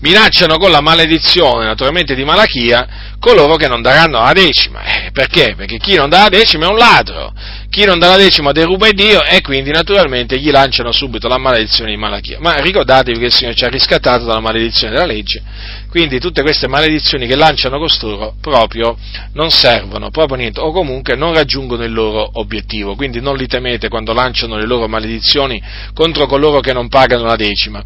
minacciano 0.00 0.56
con 0.56 0.70
la 0.70 0.80
maledizione, 0.80 1.64
naturalmente 1.64 2.14
di 2.14 2.24
Malachia, 2.24 3.16
coloro 3.18 3.56
che 3.56 3.66
non 3.66 3.82
daranno 3.82 4.22
la 4.22 4.32
decima. 4.32 4.82
Eh, 4.84 5.10
perché? 5.12 5.54
Perché 5.56 5.78
chi 5.78 5.96
non 5.96 6.08
dà 6.08 6.22
la 6.22 6.28
decima 6.28 6.66
è 6.66 6.68
un 6.68 6.76
ladro, 6.76 7.32
chi 7.74 7.84
non 7.84 7.98
dà 7.98 8.10
la 8.10 8.16
decima 8.16 8.52
deruba 8.52 8.88
Dio 8.92 9.24
e 9.24 9.40
quindi 9.40 9.72
naturalmente 9.72 10.38
gli 10.38 10.52
lanciano 10.52 10.92
subito 10.92 11.26
la 11.26 11.38
maledizione 11.38 11.90
di 11.90 11.96
Malachia. 11.96 12.38
Ma 12.38 12.54
ricordatevi 12.58 13.18
che 13.18 13.24
il 13.24 13.32
Signore 13.32 13.56
ci 13.56 13.64
ha 13.64 13.68
riscattato 13.68 14.24
dalla 14.24 14.38
maledizione 14.38 14.92
della 14.92 15.06
legge, 15.06 15.42
quindi 15.90 16.20
tutte 16.20 16.42
queste 16.42 16.68
maledizioni 16.68 17.26
che 17.26 17.34
lanciano 17.34 17.80
costoro 17.80 18.36
proprio 18.40 18.96
non 19.32 19.50
servono, 19.50 20.10
proprio 20.10 20.36
niente, 20.36 20.60
o 20.60 20.70
comunque 20.70 21.16
non 21.16 21.34
raggiungono 21.34 21.82
il 21.82 21.92
loro 21.92 22.30
obiettivo, 22.34 22.94
quindi 22.94 23.20
non 23.20 23.34
li 23.34 23.48
temete 23.48 23.88
quando 23.88 24.12
lanciano 24.12 24.56
le 24.56 24.66
loro 24.66 24.86
maledizioni 24.86 25.60
contro 25.94 26.26
coloro 26.26 26.60
che 26.60 26.72
non 26.72 26.88
pagano 26.88 27.24
la 27.24 27.34
decima. 27.34 27.82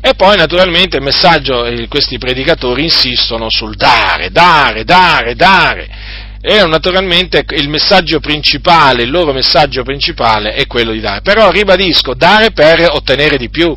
E 0.00 0.14
poi 0.14 0.36
naturalmente 0.36 0.98
il 0.98 1.02
messaggio, 1.02 1.64
eh, 1.64 1.88
questi 1.88 2.16
predicatori 2.16 2.84
insistono 2.84 3.48
sul 3.50 3.74
dare, 3.74 4.30
dare, 4.30 4.84
dare, 4.84 5.34
dare 5.34 6.21
e 6.44 6.66
naturalmente 6.66 7.44
il 7.50 7.68
messaggio 7.68 8.18
principale, 8.18 9.04
il 9.04 9.10
loro 9.10 9.32
messaggio 9.32 9.84
principale 9.84 10.54
è 10.54 10.66
quello 10.66 10.90
di 10.90 10.98
dare. 10.98 11.20
Però 11.20 11.50
ribadisco, 11.50 12.14
dare 12.14 12.50
per 12.50 12.88
ottenere 12.90 13.36
di 13.36 13.48
più. 13.48 13.74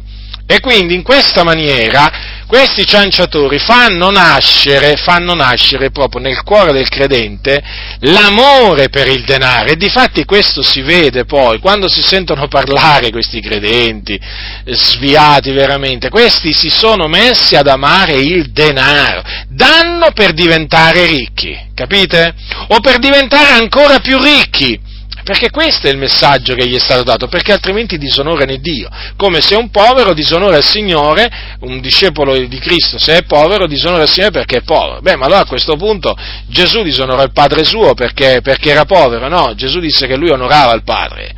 E 0.48 0.60
quindi 0.60 0.96
in 0.96 1.04
questa 1.04 1.44
maniera 1.44 2.35
questi 2.48 2.86
cianciatori 2.86 3.60
fanno 3.60 4.12
nascere, 4.12 4.96
fanno 4.98 5.34
nascere 5.34 5.90
proprio 5.92 6.22
nel 6.22 6.44
cuore 6.44 6.74
del 6.74 6.88
credente 6.90 7.62
l'amore 8.02 8.90
per 8.90 9.08
il 9.08 9.24
denaro. 9.24 9.70
E 9.70 9.76
difatti 9.76 10.26
questo 10.26 10.62
si 10.62 10.82
vede 10.82 11.26
poi 11.26 11.60
quando 11.60 11.88
si 11.90 12.02
sentono 12.02 12.48
parlare 12.48 13.10
questi 13.10 13.42
credenti 13.42 14.14
eh, 14.14 14.76
sviati 14.76 15.52
veramente, 15.52 16.10
questi 16.10 16.54
si 16.54 16.70
sono 16.70 17.08
messi 17.08 17.56
ad 17.56 17.68
amare 17.68 18.14
il 18.14 18.52
denaro, 18.52 19.24
danno 19.48 20.12
per 20.14 20.34
diventare 20.34 21.06
ricchi, 21.06 21.58
capite? 21.74 22.34
O 22.70 22.80
per 22.80 23.00
diventare 23.00 23.52
ancora 23.52 24.00
più 24.00 24.20
ricchi 24.22 24.85
perché 25.26 25.50
questo 25.50 25.88
è 25.88 25.90
il 25.90 25.98
messaggio 25.98 26.54
che 26.54 26.68
gli 26.68 26.76
è 26.76 26.80
stato 26.80 27.02
dato, 27.02 27.28
perché 27.28 27.52
altrimenti 27.52 27.98
disonorano 27.98 28.56
Dio, 28.58 28.88
come 29.18 29.42
se 29.42 29.56
un 29.56 29.72
povero 29.72 30.14
disonora 30.14 30.58
il 30.58 30.64
Signore, 30.64 31.58
un 31.62 31.82
discepolo 31.82 32.38
di 32.38 32.60
Cristo 32.60 33.00
se 33.00 33.18
è 33.18 33.24
povero 33.24 33.66
disonora 33.66 34.04
il 34.04 34.10
Signore 34.10 34.32
perché 34.32 34.58
è 34.58 34.62
povero. 34.62 35.02
Beh, 35.02 35.16
ma 35.16 35.26
allora 35.26 35.42
a 35.42 35.46
questo 35.46 35.76
punto 35.78 36.16
Gesù 36.48 36.84
disonora 36.84 37.24
il 37.24 37.32
Padre 37.32 37.64
suo 37.64 37.96
perché, 37.96 38.42
perché 38.44 38.70
era 38.70 38.86
povero, 38.86 39.28
no? 39.28 39.56
Gesù 39.56 39.80
disse 39.80 40.06
che 40.06 40.16
lui 40.16 40.30
onorava 40.30 40.74
il 40.74 40.84
Padre 40.84 41.34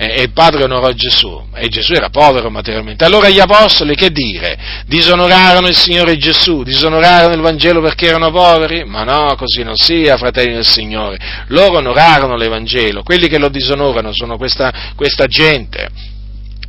e 0.00 0.22
il 0.22 0.30
padre 0.30 0.62
onorò 0.62 0.90
Gesù, 0.90 1.48
e 1.54 1.66
Gesù 1.66 1.92
era 1.92 2.08
povero 2.08 2.50
materialmente. 2.50 3.04
Allora 3.04 3.28
gli 3.28 3.40
apostoli, 3.40 3.96
che 3.96 4.10
dire? 4.10 4.56
Disonorarono 4.86 5.66
il 5.66 5.74
Signore 5.74 6.16
Gesù, 6.16 6.62
disonorarono 6.62 7.34
il 7.34 7.40
Vangelo 7.40 7.80
perché 7.80 8.06
erano 8.06 8.30
poveri? 8.30 8.84
Ma 8.84 9.02
no, 9.02 9.34
così 9.34 9.64
non 9.64 9.76
sia, 9.76 10.16
fratelli 10.16 10.54
del 10.54 10.66
Signore. 10.66 11.18
Loro 11.48 11.78
onorarono 11.78 12.36
l'Evangelo, 12.36 13.02
quelli 13.02 13.26
che 13.26 13.38
lo 13.38 13.48
disonorano 13.48 14.12
sono 14.12 14.36
questa, 14.36 14.72
questa 14.94 15.26
gente 15.26 16.16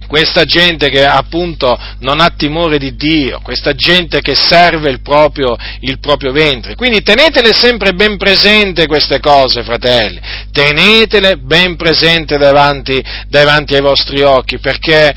questa 0.10 0.44
gente 0.44 0.90
che 0.90 1.06
appunto 1.06 1.80
non 2.00 2.20
ha 2.20 2.34
timore 2.36 2.80
di 2.80 2.96
Dio, 2.96 3.42
questa 3.44 3.74
gente 3.74 4.22
che 4.22 4.34
serve 4.34 4.90
il 4.90 5.02
proprio, 5.02 5.56
il 5.82 6.00
proprio 6.00 6.32
ventre. 6.32 6.74
Quindi 6.74 7.04
tenetele 7.04 7.54
sempre 7.54 7.94
ben 7.94 8.18
presente 8.18 8.88
queste 8.88 9.20
cose, 9.20 9.62
fratelli, 9.62 10.20
tenetele 10.52 11.38
ben 11.38 11.76
presente 11.76 12.38
davanti, 12.38 13.00
davanti 13.28 13.76
ai 13.76 13.82
vostri 13.82 14.24
occhi, 14.24 14.58
perché 14.58 15.14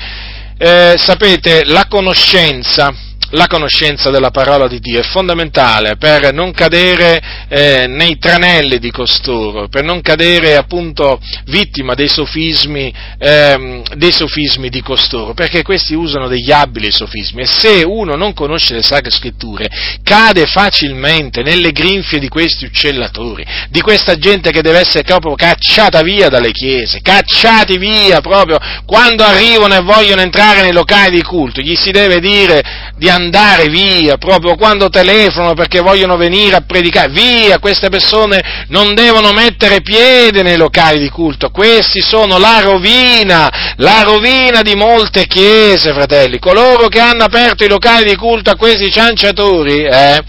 eh, 0.59 0.93
sapete, 0.95 1.63
la 1.65 1.87
conoscenza, 1.89 2.93
la 3.33 3.47
conoscenza 3.47 4.09
della 4.09 4.29
parola 4.29 4.67
di 4.67 4.79
Dio 4.79 4.99
è 4.99 5.03
fondamentale 5.03 5.95
per 5.97 6.33
non 6.33 6.51
cadere 6.51 7.21
eh, 7.47 7.87
nei 7.87 8.17
tranelli 8.17 8.79
di 8.79 8.91
costoro, 8.91 9.67
per 9.67 9.83
non 9.83 10.01
cadere 10.01 10.55
appunto 10.55 11.19
vittima 11.45 11.95
dei 11.95 12.09
sofismi, 12.09 12.93
eh, 13.17 13.81
dei 13.95 14.11
sofismi 14.11 14.69
di 14.69 14.81
costoro, 14.81 15.33
perché 15.33 15.63
questi 15.63 15.95
usano 15.95 16.27
degli 16.27 16.51
abili 16.51 16.91
sofismi 16.91 17.41
e 17.41 17.45
se 17.45 17.83
uno 17.83 18.15
non 18.15 18.33
conosce 18.33 18.75
le 18.75 18.83
sacre 18.83 19.09
scritture 19.09 19.67
cade 20.03 20.45
facilmente 20.45 21.41
nelle 21.41 21.71
grinfie 21.71 22.19
di 22.19 22.27
questi 22.27 22.65
uccellatori, 22.65 23.45
di 23.69 23.81
questa 23.81 24.15
gente 24.15 24.51
che 24.51 24.61
deve 24.61 24.79
essere 24.79 25.03
proprio 25.03 25.33
cacciata 25.35 26.01
via 26.01 26.29
dalle 26.29 26.51
chiese, 26.51 27.01
cacciati 27.01 27.77
via 27.77 28.21
proprio 28.21 28.59
quando 28.85 29.23
arrivano 29.23 29.75
e 29.75 29.81
vogliono 29.81 30.21
entrare 30.21 30.61
nei 30.61 30.73
locali 30.73 31.15
di 31.15 31.23
culto, 31.23 31.61
gli 31.61 31.75
si 31.75 31.91
deve 31.91 32.19
dire 32.19 32.91
di 32.95 33.09
andare 33.09 33.21
andare 33.23 33.67
via, 33.67 34.17
proprio 34.17 34.55
quando 34.55 34.89
telefonano 34.89 35.53
perché 35.53 35.79
vogliono 35.79 36.17
venire 36.17 36.57
a 36.57 36.61
predicare, 36.65 37.09
via, 37.09 37.59
queste 37.59 37.89
persone 37.89 38.65
non 38.67 38.93
devono 38.93 39.31
mettere 39.31 39.81
piede 39.81 40.43
nei 40.43 40.57
locali 40.57 40.99
di 40.99 41.09
culto, 41.09 41.49
questi 41.49 42.01
sono 42.01 42.37
la 42.37 42.59
rovina, 42.61 43.73
la 43.77 44.03
rovina 44.03 44.61
di 44.61 44.75
molte 44.75 45.25
chiese, 45.25 45.93
fratelli, 45.93 46.39
coloro 46.39 46.87
che 46.87 46.99
hanno 46.99 47.23
aperto 47.23 47.63
i 47.63 47.69
locali 47.69 48.03
di 48.03 48.15
culto 48.15 48.51
a 48.51 48.55
questi 48.55 48.91
cianciatori, 48.91 49.85
eh, 49.85 50.21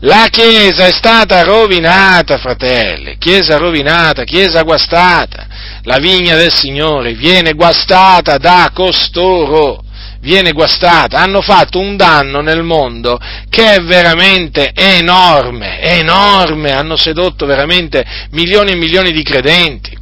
la 0.00 0.28
Chiesa 0.30 0.86
è 0.86 0.92
stata 0.92 1.42
rovinata, 1.42 2.36
fratelli, 2.36 3.16
Chiesa 3.18 3.56
rovinata, 3.56 4.24
Chiesa 4.24 4.62
guastata, 4.62 5.46
la 5.82 5.98
vigna 5.98 6.36
del 6.36 6.52
Signore 6.52 7.14
viene 7.14 7.54
guastata 7.54 8.36
da 8.36 8.70
costoro 8.74 9.85
viene 10.26 10.50
guastata, 10.50 11.20
hanno 11.20 11.40
fatto 11.40 11.78
un 11.78 11.96
danno 11.96 12.40
nel 12.40 12.64
mondo 12.64 13.16
che 13.48 13.74
è 13.74 13.80
veramente 13.80 14.72
enorme, 14.74 15.80
enorme, 15.80 16.72
hanno 16.72 16.96
sedotto 16.96 17.46
veramente 17.46 18.04
milioni 18.32 18.72
e 18.72 18.76
milioni 18.76 19.12
di 19.12 19.22
credenti. 19.22 19.96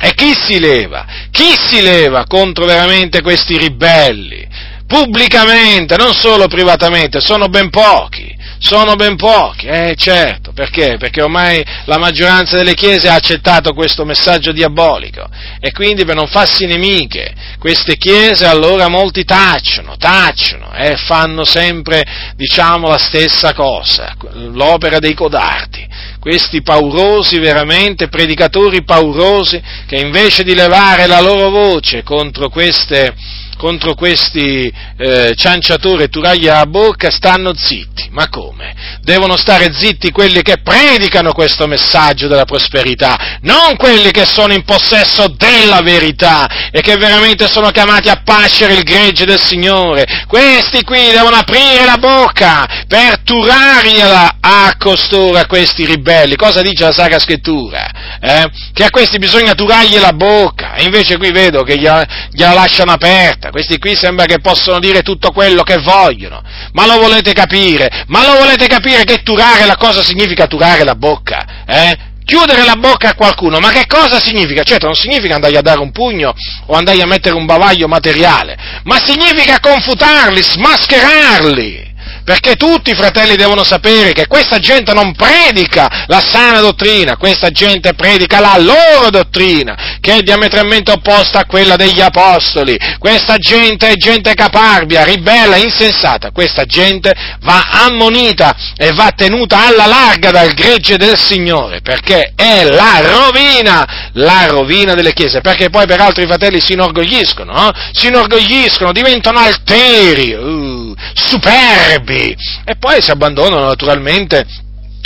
E 0.00 0.12
chi 0.14 0.34
si 0.34 0.60
leva? 0.60 1.06
Chi 1.30 1.56
si 1.66 1.80
leva 1.80 2.26
contro 2.26 2.66
veramente 2.66 3.22
questi 3.22 3.56
ribelli? 3.56 4.46
Pubblicamente, 4.86 5.96
non 5.96 6.12
solo 6.12 6.46
privatamente, 6.46 7.20
sono 7.20 7.48
ben 7.48 7.70
pochi 7.70 8.36
sono 8.60 8.96
ben 8.96 9.16
pochi, 9.16 9.66
eh 9.66 9.94
certo, 9.96 10.47
perché? 10.58 10.96
Perché 10.98 11.22
ormai 11.22 11.64
la 11.84 11.98
maggioranza 11.98 12.56
delle 12.56 12.74
chiese 12.74 13.08
ha 13.08 13.14
accettato 13.14 13.74
questo 13.74 14.04
messaggio 14.04 14.50
diabolico 14.50 15.24
e 15.60 15.70
quindi 15.70 16.04
per 16.04 16.16
non 16.16 16.26
farsi 16.26 16.66
nemiche 16.66 17.32
queste 17.60 17.96
chiese 17.96 18.44
allora 18.44 18.88
molti 18.88 19.24
tacciono, 19.24 19.96
tacciono 19.96 20.72
e 20.74 20.88
eh, 20.88 20.96
fanno 20.96 21.44
sempre 21.44 22.04
diciamo 22.34 22.88
la 22.88 22.98
stessa 22.98 23.54
cosa, 23.54 24.16
l'opera 24.32 24.98
dei 24.98 25.14
codardi, 25.14 25.86
questi 26.18 26.60
paurosi 26.60 27.38
veramente, 27.38 28.08
predicatori 28.08 28.82
paurosi 28.82 29.62
che 29.86 29.94
invece 29.94 30.42
di 30.42 30.56
levare 30.56 31.06
la 31.06 31.20
loro 31.20 31.50
voce 31.50 32.02
contro 32.02 32.48
queste 32.48 33.14
contro 33.58 33.94
questi 33.94 34.72
eh, 34.96 35.34
cianciatori 35.36 36.04
e 36.04 36.08
turagli 36.08 36.46
alla 36.46 36.64
bocca 36.64 37.10
stanno 37.10 37.52
zitti. 37.54 38.08
Ma 38.10 38.28
come? 38.28 38.74
Devono 39.02 39.36
stare 39.36 39.70
zitti 39.74 40.10
quelli 40.10 40.40
che 40.42 40.62
predicano 40.62 41.32
questo 41.32 41.66
messaggio 41.66 42.28
della 42.28 42.44
prosperità, 42.44 43.38
non 43.42 43.76
quelli 43.76 44.10
che 44.10 44.24
sono 44.24 44.54
in 44.54 44.64
possesso 44.64 45.28
della 45.36 45.80
verità 45.82 46.70
e 46.70 46.80
che 46.80 46.96
veramente 46.96 47.48
sono 47.48 47.70
chiamati 47.70 48.08
a 48.08 48.22
pascere 48.24 48.74
il 48.74 48.82
gregge 48.82 49.26
del 49.26 49.40
Signore. 49.40 50.24
Questi 50.26 50.84
qui 50.84 51.10
devono 51.10 51.36
aprire 51.36 51.84
la 51.84 51.98
bocca 51.98 52.84
per 52.86 53.20
turargliela 53.22 54.36
a 54.40 54.74
costoro, 54.78 55.38
a 55.38 55.46
questi 55.46 55.84
ribelli. 55.84 56.36
Cosa 56.36 56.62
dice 56.62 56.84
la 56.84 56.92
Sacra 56.92 57.18
Scrittura? 57.18 57.90
Eh? 58.20 58.50
Che 58.72 58.84
a 58.84 58.90
questi 58.90 59.18
bisogna 59.18 59.54
turargli 59.54 59.98
la 59.98 60.12
bocca, 60.12 60.74
e 60.74 60.84
invece 60.84 61.16
qui 61.16 61.32
vedo 61.32 61.62
che 61.62 61.76
gliela, 61.76 62.06
gliela 62.30 62.52
lasciano 62.52 62.92
aperta 62.92 63.47
basta, 63.48 63.50
questi 63.50 63.78
qui 63.78 63.96
sembra 63.96 64.26
che 64.26 64.40
possono 64.40 64.78
dire 64.78 65.02
tutto 65.02 65.30
quello 65.30 65.62
che 65.62 65.78
vogliono, 65.78 66.42
ma 66.72 66.86
lo 66.86 66.98
volete 66.98 67.32
capire? 67.32 68.04
Ma 68.06 68.24
lo 68.24 68.38
volete 68.38 68.66
capire 68.66 69.04
che 69.04 69.22
turare 69.22 69.66
la 69.66 69.76
cosa 69.76 70.02
significa 70.02 70.46
turare 70.46 70.84
la 70.84 70.94
bocca? 70.94 71.64
Eh? 71.66 71.96
Chiudere 72.24 72.62
la 72.64 72.76
bocca 72.76 73.10
a 73.10 73.14
qualcuno, 73.14 73.58
ma 73.58 73.70
che 73.70 73.86
cosa 73.86 74.20
significa? 74.20 74.62
Certo, 74.62 74.84
non 74.84 74.94
significa 74.94 75.36
andargli 75.36 75.56
a 75.56 75.62
dare 75.62 75.80
un 75.80 75.92
pugno 75.92 76.34
o 76.66 76.74
andargli 76.74 77.00
a 77.00 77.06
mettere 77.06 77.34
un 77.34 77.46
bavaglio 77.46 77.88
materiale, 77.88 78.56
ma 78.84 78.98
significa 79.02 79.58
confutarli, 79.60 80.42
smascherarli 80.42 81.86
perché 82.28 82.56
tutti 82.56 82.90
i 82.90 82.94
fratelli 82.94 83.36
devono 83.36 83.64
sapere 83.64 84.12
che 84.12 84.26
questa 84.26 84.58
gente 84.58 84.92
non 84.92 85.14
predica 85.14 86.04
la 86.08 86.20
sana 86.20 86.60
dottrina, 86.60 87.16
questa 87.16 87.48
gente 87.48 87.94
predica 87.94 88.38
la 88.38 88.58
loro 88.58 89.08
dottrina, 89.08 89.96
che 89.98 90.16
è 90.16 90.20
diametralmente 90.20 90.90
opposta 90.90 91.38
a 91.38 91.46
quella 91.46 91.76
degli 91.76 92.02
apostoli. 92.02 92.76
Questa 92.98 93.38
gente 93.38 93.88
è 93.88 93.94
gente 93.94 94.34
caparbia, 94.34 95.04
ribella, 95.04 95.56
insensata. 95.56 96.30
Questa 96.30 96.66
gente 96.66 97.14
va 97.40 97.66
ammonita 97.86 98.54
e 98.76 98.92
va 98.92 99.10
tenuta 99.16 99.66
alla 99.66 99.86
larga 99.86 100.30
dal 100.30 100.52
gregge 100.52 100.98
del 100.98 101.18
Signore, 101.18 101.80
perché 101.80 102.34
è 102.36 102.64
la 102.64 103.00
rovina, 103.00 104.10
la 104.12 104.44
rovina 104.48 104.92
delle 104.92 105.14
chiese, 105.14 105.40
perché 105.40 105.70
poi 105.70 105.86
peraltro 105.86 106.22
i 106.22 106.26
fratelli 106.26 106.60
si 106.60 106.74
inorgogliscono, 106.74 107.52
no? 107.52 107.72
si 107.92 108.08
inorgogliscono, 108.08 108.92
diventano 108.92 109.38
alteri, 109.38 110.34
uh, 110.34 110.94
superbi, 111.14 112.16
e 112.64 112.76
poi 112.78 113.02
si 113.02 113.10
abbandonano 113.10 113.66
naturalmente 113.66 114.46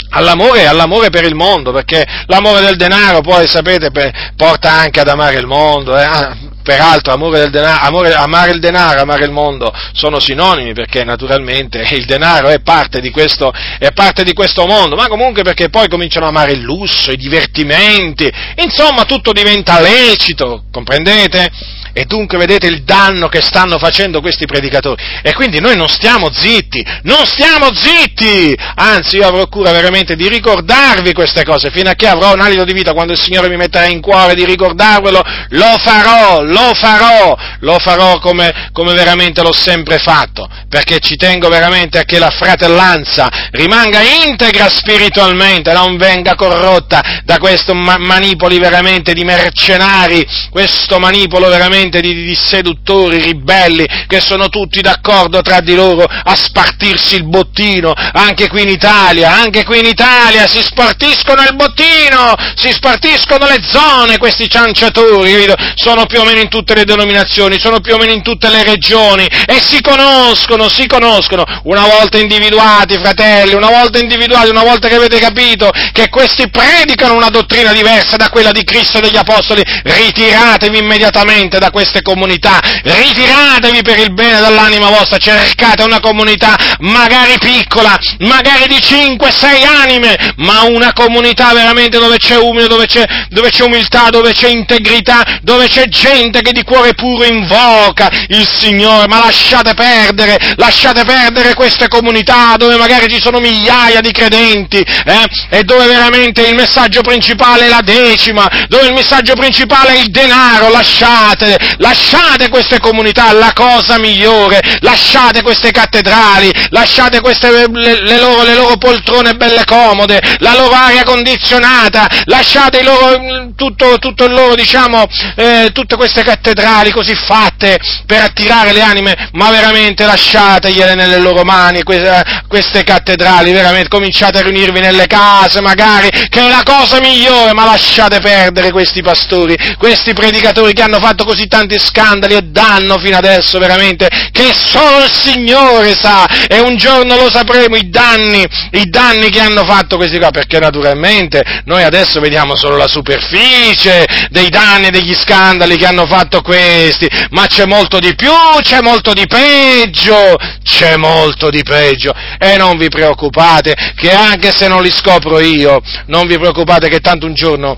all'amore, 0.09 0.67
all'amore 0.67 1.09
per 1.09 1.25
il 1.25 1.35
mondo, 1.35 1.71
perché 1.71 2.05
l'amore 2.27 2.61
del 2.61 2.77
denaro 2.77 3.21
poi, 3.21 3.47
sapete, 3.47 3.91
porta 4.35 4.71
anche 4.71 4.99
ad 4.99 5.07
amare 5.07 5.39
il 5.39 5.47
mondo, 5.47 5.97
eh? 5.97 6.51
Peraltro 6.63 7.13
amore 7.13 7.49
denaro, 7.49 7.85
amore, 7.85 8.13
amare 8.13 8.51
il 8.51 8.59
denaro, 8.59 9.01
amare 9.01 9.25
il 9.25 9.31
mondo 9.31 9.71
sono 9.93 10.19
sinonimi, 10.19 10.73
perché 10.73 11.03
naturalmente 11.03 11.79
il 11.91 12.05
denaro 12.05 12.47
è 12.47 12.61
parte, 12.61 13.01
questo, 13.11 13.53
è 13.79 13.91
parte 13.91 14.23
di 14.23 14.33
questo 14.33 14.65
mondo, 14.65 14.95
ma 14.95 15.07
comunque 15.07 15.43
perché 15.43 15.69
poi 15.69 15.87
cominciano 15.87 16.25
a 16.25 16.29
amare 16.29 16.53
il 16.53 16.61
lusso, 16.61 17.11
i 17.11 17.17
divertimenti, 17.17 18.31
insomma 18.55 19.03
tutto 19.05 19.31
diventa 19.31 19.79
lecito, 19.79 20.63
comprendete? 20.71 21.51
E 21.95 22.05
dunque 22.05 22.39
vedete 22.39 22.65
il 22.65 22.81
danno 22.83 23.27
che 23.27 23.41
stanno 23.41 23.77
facendo 23.77 24.19
questi 24.19 24.47
predicatori. 24.47 25.01
E 25.21 25.33
quindi 25.33 25.59
noi 25.59 25.75
non 25.75 25.87
stiamo 25.87 26.31
zitti, 26.33 26.83
non 27.03 27.23
stiamo 27.25 27.67
zitti! 27.71 28.57
Anzi, 28.75 29.17
io 29.17 29.27
avrò 29.27 29.47
cura 29.47 29.71
veramente 29.71 30.15
di 30.15 30.27
ricordarvi 30.27 31.13
queste 31.13 31.43
cose, 31.43 31.69
fino 31.69 31.91
a 31.91 31.93
che 31.93 32.07
avrò 32.07 32.33
un 32.33 32.41
alito 32.41 32.63
di 32.63 32.73
vita, 32.73 32.93
quando 32.93 33.13
il 33.13 33.19
Signore 33.19 33.47
mi 33.47 33.57
metterà 33.57 33.85
in 33.85 34.01
cuore 34.01 34.33
di 34.33 34.43
ricordarvelo, 34.43 35.21
lo 35.49 35.77
farò, 35.77 36.41
lo 36.53 36.73
farò, 36.73 37.35
lo 37.59 37.77
farò 37.79 38.19
come, 38.19 38.69
come 38.71 38.93
veramente 38.93 39.41
l'ho 39.41 39.51
sempre 39.51 39.97
fatto, 39.97 40.47
perché 40.69 40.99
ci 40.99 41.15
tengo 41.17 41.49
veramente 41.49 41.99
a 41.99 42.03
che 42.03 42.19
la 42.19 42.29
fratellanza 42.29 43.27
rimanga 43.51 44.01
integra 44.01 44.69
spiritualmente, 44.69 45.73
non 45.73 45.97
venga 45.97 46.35
corrotta 46.35 47.21
da 47.25 47.37
questo 47.39 47.73
ma- 47.73 47.97
manipoli 47.97 48.59
veramente 48.59 49.13
di 49.13 49.23
mercenari, 49.23 50.25
questo 50.49 50.99
manipolo 50.99 51.49
veramente 51.49 51.99
di, 51.99 52.13
di 52.13 52.35
seduttori, 52.35 53.19
ribelli, 53.19 53.85
che 54.07 54.21
sono 54.21 54.49
tutti 54.49 54.81
d'accordo 54.81 55.41
tra 55.41 55.59
di 55.59 55.73
loro 55.73 56.03
a 56.03 56.35
spartirsi 56.35 57.15
il 57.15 57.27
bottino, 57.27 57.93
anche 57.95 58.47
qui 58.47 58.61
in 58.61 58.69
Italia, 58.69 59.33
anche 59.33 59.63
qui 59.65 59.79
in 59.79 59.85
Italia 59.85 60.47
si 60.47 60.61
spartiscono 60.61 61.41
il 61.41 61.55
bottino, 61.55 62.35
si 62.55 62.71
spartiscono 62.71 63.47
le 63.47 63.61
zone 63.63 64.17
questi 64.17 64.47
cianciatori, 64.49 65.51
sono 65.75 66.05
più 66.05 66.19
o 66.19 66.23
meno 66.23 66.41
in 66.43 66.49
tutte 66.49 66.75
le 66.75 66.85
denominazioni, 66.85 67.59
sono 67.59 67.79
più 67.79 67.95
o 67.95 67.97
meno 67.97 68.11
in 68.11 68.21
tutte 68.21 68.49
le 68.49 68.63
regioni 68.63 69.25
e 69.25 69.59
si 69.61 69.81
conoscono, 69.81 70.69
si 70.69 70.85
conoscono, 70.85 71.43
una 71.63 71.87
volta 71.87 72.17
individuati, 72.17 72.95
fratelli, 72.95 73.53
una 73.53 73.69
volta 73.69 73.97
individuati, 73.97 74.49
una 74.49 74.63
volta 74.63 74.87
che 74.87 74.95
avete 74.95 75.17
capito 75.19 75.71
che 75.91 76.09
questi 76.09 76.49
predicano 76.49 77.15
una 77.15 77.29
dottrina 77.29 77.73
diversa 77.73 78.17
da 78.17 78.29
quella 78.29 78.51
di 78.51 78.63
Cristo 78.63 78.97
e 78.97 79.01
degli 79.01 79.17
Apostoli, 79.17 79.63
ritiratevi 79.83 80.77
immediatamente 80.77 81.57
da 81.57 81.71
queste 81.71 82.01
comunità, 82.01 82.59
ritiratevi 82.83 83.81
per 83.81 83.99
il 83.99 84.13
bene 84.13 84.39
dell'anima 84.39 84.89
vostra, 84.89 85.17
cercate 85.17 85.83
una 85.83 85.99
comunità 85.99 86.55
magari 86.79 87.37
piccola, 87.39 87.97
magari 88.19 88.67
di 88.67 88.77
5-6 88.77 89.65
anime, 89.65 90.33
ma 90.37 90.63
una 90.63 90.93
comunità 90.93 91.53
veramente 91.53 91.97
dove 91.97 92.17
c'è 92.17 92.37
umile, 92.37 92.67
dove 92.67 92.85
c'è, 92.85 93.05
dove 93.29 93.49
c'è 93.49 93.63
umiltà, 93.63 94.09
dove 94.09 94.33
c'è 94.33 94.49
integrità, 94.49 95.39
dove 95.41 95.67
c'è 95.67 95.87
gente 95.87 96.32
che 96.41 96.51
di 96.51 96.63
cuore 96.63 96.93
puro 96.93 97.25
invoca 97.25 98.09
il 98.27 98.47
Signore, 98.47 99.07
ma 99.07 99.19
lasciate 99.19 99.73
perdere, 99.73 100.37
lasciate 100.55 101.03
perdere 101.03 101.53
queste 101.53 101.87
comunità 101.87 102.55
dove 102.57 102.75
magari 102.77 103.09
ci 103.09 103.21
sono 103.21 103.39
migliaia 103.39 104.01
di 104.01 104.11
credenti, 104.11 104.77
eh, 104.77 105.25
e 105.49 105.63
dove 105.63 105.85
veramente 105.87 106.41
il 106.41 106.55
messaggio 106.55 107.01
principale 107.01 107.65
è 107.65 107.69
la 107.69 107.81
decima, 107.83 108.49
dove 108.67 108.87
il 108.87 108.93
messaggio 108.93 109.33
principale 109.33 109.95
è 109.95 109.99
il 109.99 110.09
denaro, 110.09 110.69
lasciate, 110.69 111.57
lasciate 111.77 112.49
queste 112.49 112.79
comunità, 112.79 113.31
la 113.33 113.51
cosa 113.53 113.99
migliore, 113.99 114.61
lasciate 114.79 115.41
queste 115.41 115.71
cattedrali, 115.71 116.51
lasciate 116.69 117.19
queste, 117.21 117.67
le, 117.69 118.01
le, 118.01 118.19
loro, 118.19 118.43
le 118.43 118.55
loro 118.55 118.77
poltrone 118.77 119.33
belle 119.33 119.63
comode, 119.65 120.21
la 120.39 120.53
loro 120.55 120.73
aria 120.73 121.03
condizionata, 121.03 122.07
lasciate 122.25 122.83
loro, 122.83 123.51
tutto, 123.55 123.97
tutto, 123.99 124.25
il 124.25 124.33
loro, 124.33 124.55
diciamo, 124.55 125.05
eh, 125.35 125.69
tutte 125.73 125.95
queste 125.95 126.22
cattedrali 126.23 126.91
così 126.91 127.15
fatte 127.15 127.79
per 128.05 128.21
attirare 128.21 128.73
le 128.73 128.81
anime, 128.81 129.29
ma 129.33 129.49
veramente 129.51 130.05
lasciategliele 130.05 130.95
nelle 130.95 131.19
loro 131.19 131.43
mani, 131.43 131.83
queste, 131.83 132.23
queste 132.47 132.83
cattedrali, 132.83 133.51
veramente, 133.51 133.89
cominciate 133.89 134.39
a 134.39 134.41
riunirvi 134.41 134.79
nelle 134.79 135.07
case, 135.07 135.61
magari, 135.61 136.09
che 136.09 136.39
è 136.39 136.47
la 136.47 136.63
cosa 136.63 136.99
migliore, 136.99 137.53
ma 137.53 137.65
lasciate 137.65 138.19
perdere 138.19 138.71
questi 138.71 139.01
pastori, 139.01 139.55
questi 139.77 140.13
predicatori 140.13 140.73
che 140.73 140.81
hanno 140.81 140.99
fatto 140.99 141.25
così 141.25 141.47
tanti 141.47 141.77
scandali 141.79 142.35
e 142.35 142.41
danno 142.43 142.97
fino 142.99 143.17
adesso, 143.17 143.59
veramente, 143.59 144.07
che 144.31 144.53
solo 144.53 145.03
il 145.03 145.11
Signore 145.11 145.93
sa, 145.93 146.25
e 146.47 146.59
un 146.59 146.77
giorno 146.77 147.15
lo 147.15 147.29
sapremo, 147.29 147.75
i 147.75 147.89
danni, 147.89 148.45
i 148.71 148.89
danni 148.89 149.29
che 149.29 149.39
hanno 149.39 149.65
fatto 149.65 149.97
questi 149.97 150.17
qua, 150.17 150.31
perché 150.31 150.59
naturalmente 150.59 151.43
noi 151.65 151.83
adesso 151.83 152.19
vediamo 152.19 152.55
solo 152.55 152.77
la 152.77 152.87
superficie 152.87 154.05
dei 154.29 154.49
danni, 154.49 154.89
degli 154.89 155.13
scandali 155.13 155.77
che 155.77 155.85
hanno 155.85 156.05
fatto 156.05 156.12
questi, 156.41 157.07
ma 157.31 157.47
c'è 157.47 157.65
molto 157.65 157.99
di 157.99 158.13
più, 158.15 158.31
c'è 158.61 158.81
molto 158.81 159.13
di 159.13 159.25
peggio, 159.27 160.35
c'è 160.63 160.95
molto 160.97 161.49
di 161.49 161.63
peggio, 161.63 162.13
e 162.39 162.57
non 162.57 162.77
vi 162.77 162.89
preoccupate, 162.89 163.75
che 163.95 164.11
anche 164.11 164.51
se 164.51 164.67
non 164.67 164.83
li 164.83 164.91
scopro 164.91 165.39
io, 165.39 165.81
non 166.07 166.27
vi 166.27 166.37
preoccupate 166.37 166.89
che 166.89 166.99
tanto 166.99 167.25
un 167.25 167.33
giorno 167.33 167.77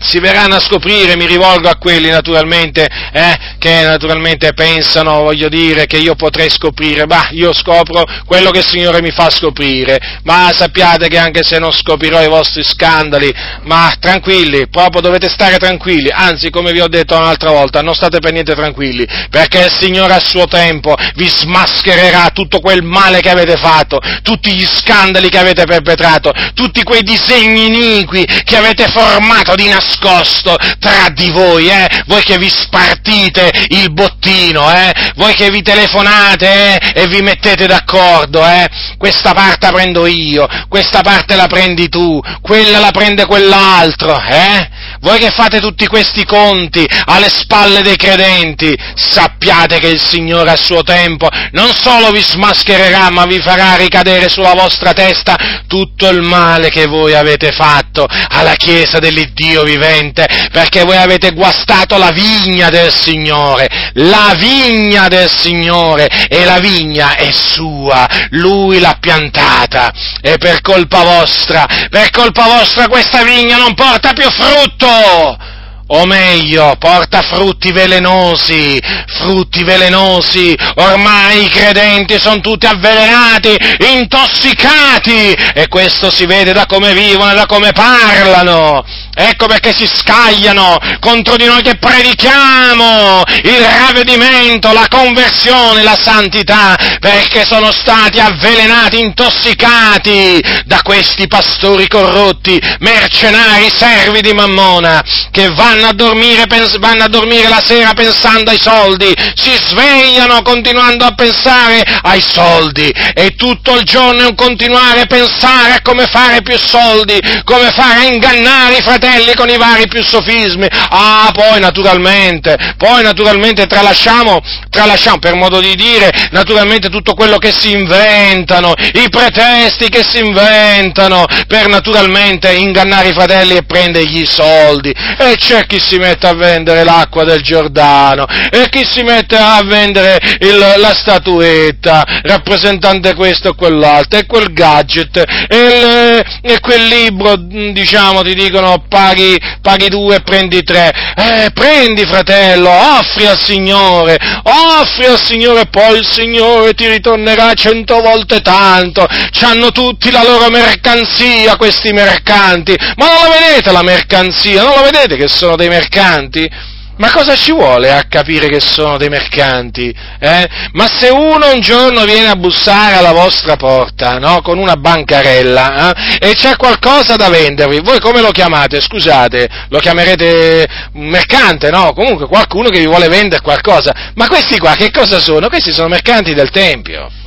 si 0.00 0.18
verranno 0.18 0.56
a 0.56 0.60
scoprire, 0.60 1.16
mi 1.16 1.26
rivolgo 1.26 1.68
a 1.68 1.76
quelli 1.76 2.08
naturalmente, 2.08 2.88
eh, 3.12 3.36
che 3.58 3.82
naturalmente 3.82 4.52
pensano, 4.54 5.22
voglio 5.22 5.48
dire, 5.48 5.86
che 5.86 5.98
io 5.98 6.14
potrei 6.14 6.48
scoprire, 6.48 7.06
ma 7.06 7.28
io 7.32 7.52
scopro 7.52 8.04
quello 8.24 8.50
che 8.50 8.60
il 8.60 8.66
Signore 8.66 9.02
mi 9.02 9.10
fa 9.10 9.28
scoprire, 9.30 9.98
ma 10.24 10.50
sappiate 10.54 11.08
che 11.08 11.18
anche 11.18 11.42
se 11.42 11.58
non 11.58 11.70
scoprirò 11.70 12.22
i 12.22 12.28
vostri 12.28 12.62
scandali, 12.62 13.32
ma 13.62 13.92
tranquilli, 14.00 14.68
proprio 14.68 15.02
dovete 15.02 15.28
stare 15.28 15.58
tranquilli, 15.58 16.10
anzi 16.10 16.50
come 16.50 16.72
vi 16.72 16.80
ho 16.80 16.88
detto 16.88 17.16
un'altra 17.16 17.50
volta, 17.50 17.82
non 17.82 17.94
state 17.94 18.18
per 18.18 18.32
niente 18.32 18.54
tranquilli, 18.54 19.06
perché 19.28 19.64
il 19.64 19.72
Signore 19.72 20.14
a 20.14 20.20
suo 20.20 20.46
tempo 20.46 20.94
vi 21.14 21.28
smaschererà 21.28 22.30
tutto 22.32 22.60
quel 22.60 22.82
male 22.82 23.20
che 23.20 23.30
avete 23.30 23.56
fatto, 23.56 24.00
tutti 24.22 24.54
gli 24.54 24.64
scandali 24.64 25.28
che 25.28 25.38
avete 25.38 25.64
perpetrato, 25.64 26.32
tutti 26.54 26.82
quei 26.82 27.02
disegni 27.02 27.66
iniqui 27.66 28.24
che 28.44 28.56
avete 28.56 28.88
formato 28.88 29.54
di 29.54 29.68
nascosto, 29.68 29.88
nascosto 29.90 30.56
tra 30.78 31.08
di 31.12 31.30
voi, 31.30 31.68
eh? 31.68 31.88
voi 32.06 32.22
che 32.22 32.38
vi 32.38 32.48
spartite 32.48 33.50
il 33.68 33.92
bottino, 33.92 34.72
eh? 34.72 34.92
voi 35.16 35.34
che 35.34 35.50
vi 35.50 35.62
telefonate 35.62 36.78
eh? 36.78 37.02
e 37.02 37.06
vi 37.08 37.20
mettete 37.20 37.66
d'accordo, 37.66 38.44
eh? 38.46 38.68
questa 38.96 39.32
parte 39.32 39.66
la 39.66 39.72
prendo 39.72 40.06
io, 40.06 40.46
questa 40.68 41.02
parte 41.02 41.34
la 41.34 41.48
prendi 41.48 41.88
tu, 41.88 42.20
quella 42.40 42.78
la 42.78 42.92
prende 42.92 43.26
quell'altro, 43.26 44.20
eh? 44.28 44.68
voi 45.00 45.18
che 45.18 45.30
fate 45.30 45.60
tutti 45.60 45.86
questi 45.86 46.24
conti 46.24 46.86
alle 47.06 47.28
spalle 47.28 47.82
dei 47.82 47.96
credenti, 47.96 48.76
sappiate 48.94 49.78
che 49.78 49.88
il 49.88 50.00
Signore 50.00 50.50
a 50.50 50.56
suo 50.56 50.82
tempo 50.82 51.28
non 51.52 51.72
solo 51.72 52.10
vi 52.10 52.20
smaschererà, 52.20 53.10
ma 53.10 53.24
vi 53.26 53.40
farà 53.40 53.76
ricadere 53.76 54.28
sulla 54.28 54.54
vostra 54.54 54.92
testa 54.92 55.36
tutto 55.66 56.08
il 56.08 56.22
male 56.22 56.70
che 56.70 56.86
voi 56.86 57.14
avete 57.14 57.50
fatto 57.52 58.06
alla 58.06 58.54
Chiesa 58.54 58.98
dell'Iddio 58.98 59.62
vivente 59.62 59.79
vivente, 59.80 60.28
perché 60.52 60.84
voi 60.84 60.96
avete 60.96 61.32
guastato 61.32 61.96
la 61.96 62.10
vigna 62.10 62.68
del 62.68 62.92
Signore, 62.92 63.68
la 63.94 64.34
vigna 64.36 65.08
del 65.08 65.30
Signore, 65.30 66.06
e 66.28 66.44
la 66.44 66.58
vigna 66.58 67.16
è 67.16 67.30
sua, 67.32 68.06
Lui 68.30 68.78
l'ha 68.78 68.98
piantata, 69.00 69.92
e 70.20 70.36
per 70.36 70.60
colpa 70.60 71.02
vostra, 71.02 71.66
per 71.88 72.10
colpa 72.10 72.44
vostra 72.44 72.88
questa 72.88 73.24
vigna 73.24 73.56
non 73.56 73.74
porta 73.74 74.12
più 74.12 74.28
frutto! 74.30 75.58
o 75.92 76.06
meglio, 76.06 76.76
porta 76.78 77.20
frutti 77.22 77.72
velenosi, 77.72 78.80
frutti 79.06 79.64
velenosi, 79.64 80.56
ormai 80.76 81.44
i 81.44 81.48
credenti 81.48 82.18
sono 82.20 82.40
tutti 82.40 82.66
avvelenati, 82.66 83.56
intossicati, 83.94 85.32
e 85.52 85.66
questo 85.68 86.10
si 86.10 86.26
vede 86.26 86.52
da 86.52 86.66
come 86.66 86.94
vivono 86.94 87.32
e 87.32 87.34
da 87.34 87.46
come 87.46 87.72
parlano. 87.72 88.84
Ecco 89.20 89.44
perché 89.46 89.74
si 89.76 89.86
scagliano 89.86 90.78
contro 90.98 91.36
di 91.36 91.44
noi 91.44 91.60
che 91.60 91.76
predichiamo 91.76 93.22
il 93.42 93.60
ravvedimento, 93.60 94.72
la 94.72 94.86
conversione, 94.88 95.82
la 95.82 95.98
santità, 96.00 96.74
perché 96.98 97.44
sono 97.44 97.70
stati 97.70 98.18
avvelenati, 98.18 98.98
intossicati 98.98 100.42
da 100.64 100.80
questi 100.82 101.26
pastori 101.26 101.86
corrotti, 101.86 102.58
mercenari, 102.78 103.70
servi 103.70 104.22
di 104.22 104.32
Mammona, 104.32 105.04
che 105.30 105.50
vanno 105.50 105.88
a, 105.88 105.92
dormire, 105.92 106.46
vanno 106.78 107.04
a 107.04 107.08
dormire 107.08 107.48
la 107.50 107.62
sera 107.62 107.92
pensando 107.92 108.50
ai 108.50 108.58
soldi, 108.58 109.14
si 109.34 109.52
svegliano 109.66 110.40
continuando 110.40 111.04
a 111.04 111.12
pensare 111.12 111.84
ai 112.04 112.22
soldi. 112.22 112.88
E 113.12 113.34
tutto 113.36 113.76
il 113.76 113.84
giorno 113.84 114.34
continuare 114.34 115.02
a 115.02 115.06
pensare 115.06 115.74
a 115.74 115.82
come 115.82 116.06
fare 116.06 116.40
più 116.40 116.56
soldi, 116.56 117.20
come 117.44 117.70
fare 117.70 118.00
a 118.00 118.04
ingannare 118.04 118.78
i 118.78 118.82
fratelli 118.82 119.08
con 119.34 119.48
i 119.48 119.56
vari 119.56 119.88
più 119.88 120.02
sofismi. 120.02 120.66
Ah, 120.70 121.30
poi 121.32 121.60
naturalmente, 121.60 122.56
poi 122.76 123.02
naturalmente 123.02 123.66
tralasciamo, 123.66 124.40
tralasciamo 124.70 125.18
per 125.18 125.34
modo 125.34 125.60
di 125.60 125.74
dire, 125.74 126.10
naturalmente 126.30 126.88
tutto 126.88 127.14
quello 127.14 127.38
che 127.38 127.52
si 127.52 127.72
inventano, 127.72 128.72
i 128.94 129.08
pretesti 129.08 129.88
che 129.88 130.02
si 130.02 130.18
inventano 130.24 131.24
per 131.46 131.68
naturalmente 131.68 132.52
ingannare 132.52 133.08
i 133.08 133.12
fratelli 133.12 133.56
e 133.56 133.64
prendergli 133.64 134.22
i 134.22 134.26
soldi. 134.26 134.90
E 134.90 135.36
c'è 135.36 135.66
chi 135.66 135.80
si 135.80 135.98
mette 135.98 136.26
a 136.26 136.34
vendere 136.34 136.84
l'acqua 136.84 137.24
del 137.24 137.42
Giordano 137.42 138.26
e 138.50 138.68
chi 138.68 138.84
si 138.84 139.02
mette 139.02 139.36
a 139.36 139.60
vendere 139.64 140.18
il, 140.40 140.58
la 140.76 140.94
statuetta 140.94 142.04
rappresentante 142.22 143.14
questo 143.14 143.50
o 143.50 143.54
quell'altro 143.54 144.18
e 144.18 144.26
quel 144.26 144.52
gadget 144.52 145.16
e, 145.48 145.56
il, 145.56 146.24
e, 146.42 146.60
quel 146.60 146.86
libro, 146.86 147.36
diciamo, 147.36 148.22
ti 148.22 148.34
dicono 148.34 148.84
paghi, 148.90 149.38
paghi 149.62 149.88
due 149.88 150.16
e 150.16 150.20
prendi 150.20 150.62
tre. 150.62 150.90
Eh, 151.16 151.50
prendi 151.54 152.04
fratello, 152.04 152.68
offri 152.68 153.26
al 153.26 153.38
Signore, 153.38 154.18
offri 154.42 155.06
al 155.06 155.22
Signore 155.22 155.60
e 155.60 155.66
poi 155.66 155.98
il 155.98 156.06
Signore 156.06 156.74
ti 156.74 156.86
ritornerà 156.88 157.54
cento 157.54 158.00
volte 158.00 158.40
tanto. 158.40 159.06
C'hanno 159.30 159.70
tutti 159.70 160.10
la 160.10 160.22
loro 160.22 160.50
mercanzia 160.50 161.56
questi 161.56 161.92
mercanti, 161.92 162.74
ma 162.96 163.06
non 163.06 163.30
la 163.30 163.38
vedete 163.38 163.72
la 163.72 163.82
mercanzia, 163.82 164.62
non 164.62 164.74
la 164.74 164.82
vedete 164.82 165.16
che 165.16 165.28
sono 165.28 165.56
dei 165.56 165.68
mercanti? 165.68 166.78
Ma 167.00 167.10
cosa 167.10 167.34
ci 167.34 167.50
vuole 167.50 167.90
a 167.90 168.04
capire 168.06 168.46
che 168.46 168.60
sono 168.60 168.98
dei 168.98 169.08
mercanti? 169.08 169.88
Eh? 170.18 170.48
Ma 170.72 170.86
se 170.86 171.08
uno 171.08 171.50
un 171.50 171.60
giorno 171.60 172.04
viene 172.04 172.28
a 172.28 172.36
bussare 172.36 172.96
alla 172.96 173.12
vostra 173.12 173.56
porta, 173.56 174.18
no? 174.18 174.42
Con 174.42 174.58
una 174.58 174.76
bancarella, 174.76 175.94
eh? 175.94 176.28
e 176.28 176.34
c'è 176.34 176.56
qualcosa 176.56 177.16
da 177.16 177.30
vendervi, 177.30 177.80
voi 177.80 178.00
come 178.00 178.20
lo 178.20 178.32
chiamate? 178.32 178.82
Scusate, 178.82 179.48
lo 179.70 179.78
chiamerete 179.78 180.68
mercante, 180.92 181.70
no? 181.70 181.94
Comunque 181.94 182.26
qualcuno 182.26 182.68
che 182.68 182.80
vi 182.80 182.86
vuole 182.86 183.08
vendere 183.08 183.40
qualcosa. 183.40 184.12
Ma 184.16 184.28
questi 184.28 184.58
qua 184.58 184.74
che 184.74 184.90
cosa 184.90 185.18
sono? 185.18 185.48
Questi 185.48 185.72
sono 185.72 185.88
mercanti 185.88 186.34
del 186.34 186.50
Tempio 186.50 187.19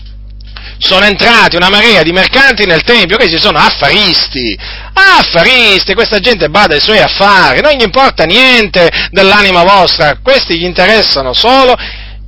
sono 0.83 1.05
entrati 1.05 1.55
una 1.55 1.69
marea 1.69 2.03
di 2.03 2.11
mercanti 2.11 2.65
nel 2.65 2.83
Tempio, 2.83 3.15
questi 3.15 3.39
sono 3.39 3.57
affaristi, 3.57 4.57
affaristi, 4.93 5.93
questa 5.93 6.19
gente 6.19 6.49
bada 6.49 6.75
ai 6.75 6.81
suoi 6.81 6.99
affari, 6.99 7.61
non 7.61 7.71
gli 7.71 7.83
importa 7.83 8.25
niente 8.25 8.91
dell'anima 9.09 9.63
vostra, 9.63 10.17
questi 10.21 10.59
gli 10.59 10.65
interessano 10.65 11.33
solo 11.33 11.73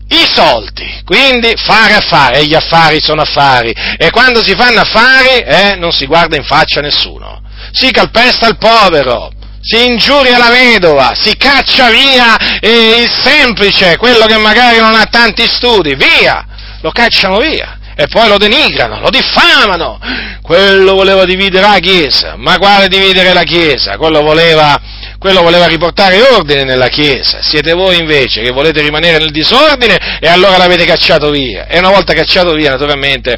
i 0.08 0.26
soldi, 0.34 1.02
quindi 1.04 1.54
fare 1.58 1.96
affari, 1.96 2.38
e 2.38 2.46
gli 2.46 2.56
affari 2.56 3.02
sono 3.02 3.24
affari, 3.24 3.76
e 3.98 4.10
quando 4.12 4.42
si 4.42 4.56
fanno 4.56 4.80
affari 4.80 5.40
eh, 5.40 5.76
non 5.76 5.92
si 5.92 6.06
guarda 6.06 6.38
in 6.38 6.46
faccia 6.46 6.80
nessuno, 6.80 7.42
si 7.72 7.92
calpesta 7.92 8.48
il 8.48 8.58
povero, 8.58 9.32
si 9.60 9.84
ingiuria 9.84 10.38
la 10.38 10.50
vedova, 10.50 11.12
si 11.14 11.36
caccia 11.36 11.90
via 11.90 12.38
eh, 12.62 13.02
il 13.02 13.12
semplice, 13.22 13.98
quello 13.98 14.26
che 14.28 14.38
magari 14.38 14.78
non 14.78 14.96
ha 14.96 15.06
tanti 15.08 15.46
studi, 15.46 15.96
via, 15.96 16.46
lo 16.80 16.92
cacciano 16.92 17.40
via 17.40 17.75
e 17.96 18.08
poi 18.08 18.28
lo 18.28 18.38
denigrano, 18.38 19.00
lo 19.00 19.10
diffamano. 19.10 20.00
Quello 20.42 20.94
voleva 20.94 21.26
dividere 21.26 21.66
la 21.68 21.80
Chiesa, 21.80 22.36
ma 22.38 22.58
quale 22.58 22.88
dividere 22.88 23.34
la 23.34 23.44
Chiesa? 23.44 23.98
Quello 23.98 24.22
voleva, 24.22 24.80
quello 25.18 25.42
voleva 25.42 25.66
riportare 25.66 26.22
ordine 26.22 26.64
nella 26.64 26.88
Chiesa. 26.88 27.40
Siete 27.42 27.74
voi 27.74 27.98
invece 27.98 28.42
che 28.42 28.52
volete 28.52 28.82
rimanere 28.82 29.18
nel 29.18 29.32
disordine 29.32 30.20
e 30.20 30.28
allora 30.28 30.58
l'avete 30.58 30.86
cacciato 30.86 31.32
via. 31.32 31.68
E 31.68 31.80
una 31.80 31.90
volta 31.90 32.14
cacciato 32.14 32.54
via, 32.54 32.70
naturalmente, 32.70 33.36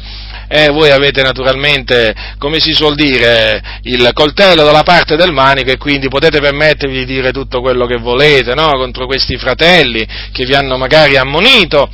eh, 0.48 0.68
voi 0.70 0.90
avete 0.90 1.22
naturalmente, 1.22 2.14
come 2.38 2.58
si 2.58 2.72
suol 2.72 2.94
dire, 2.94 3.62
il 3.82 4.10
coltello 4.12 4.64
dalla 4.64 4.82
parte 4.82 5.14
del 5.16 5.32
manico 5.32 5.70
e 5.70 5.76
quindi 5.76 6.08
potete 6.08 6.40
permettervi 6.40 7.04
di 7.04 7.04
dire 7.04 7.30
tutto 7.32 7.60
quello 7.60 7.86
che 7.86 7.96
volete 7.96 8.54
no? 8.54 8.70
contro 8.72 9.06
questi 9.06 9.36
fratelli 9.36 10.06
che 10.32 10.44
vi 10.44 10.54
hanno 10.54 10.76
magari 10.76 11.16
ammonito 11.16 11.88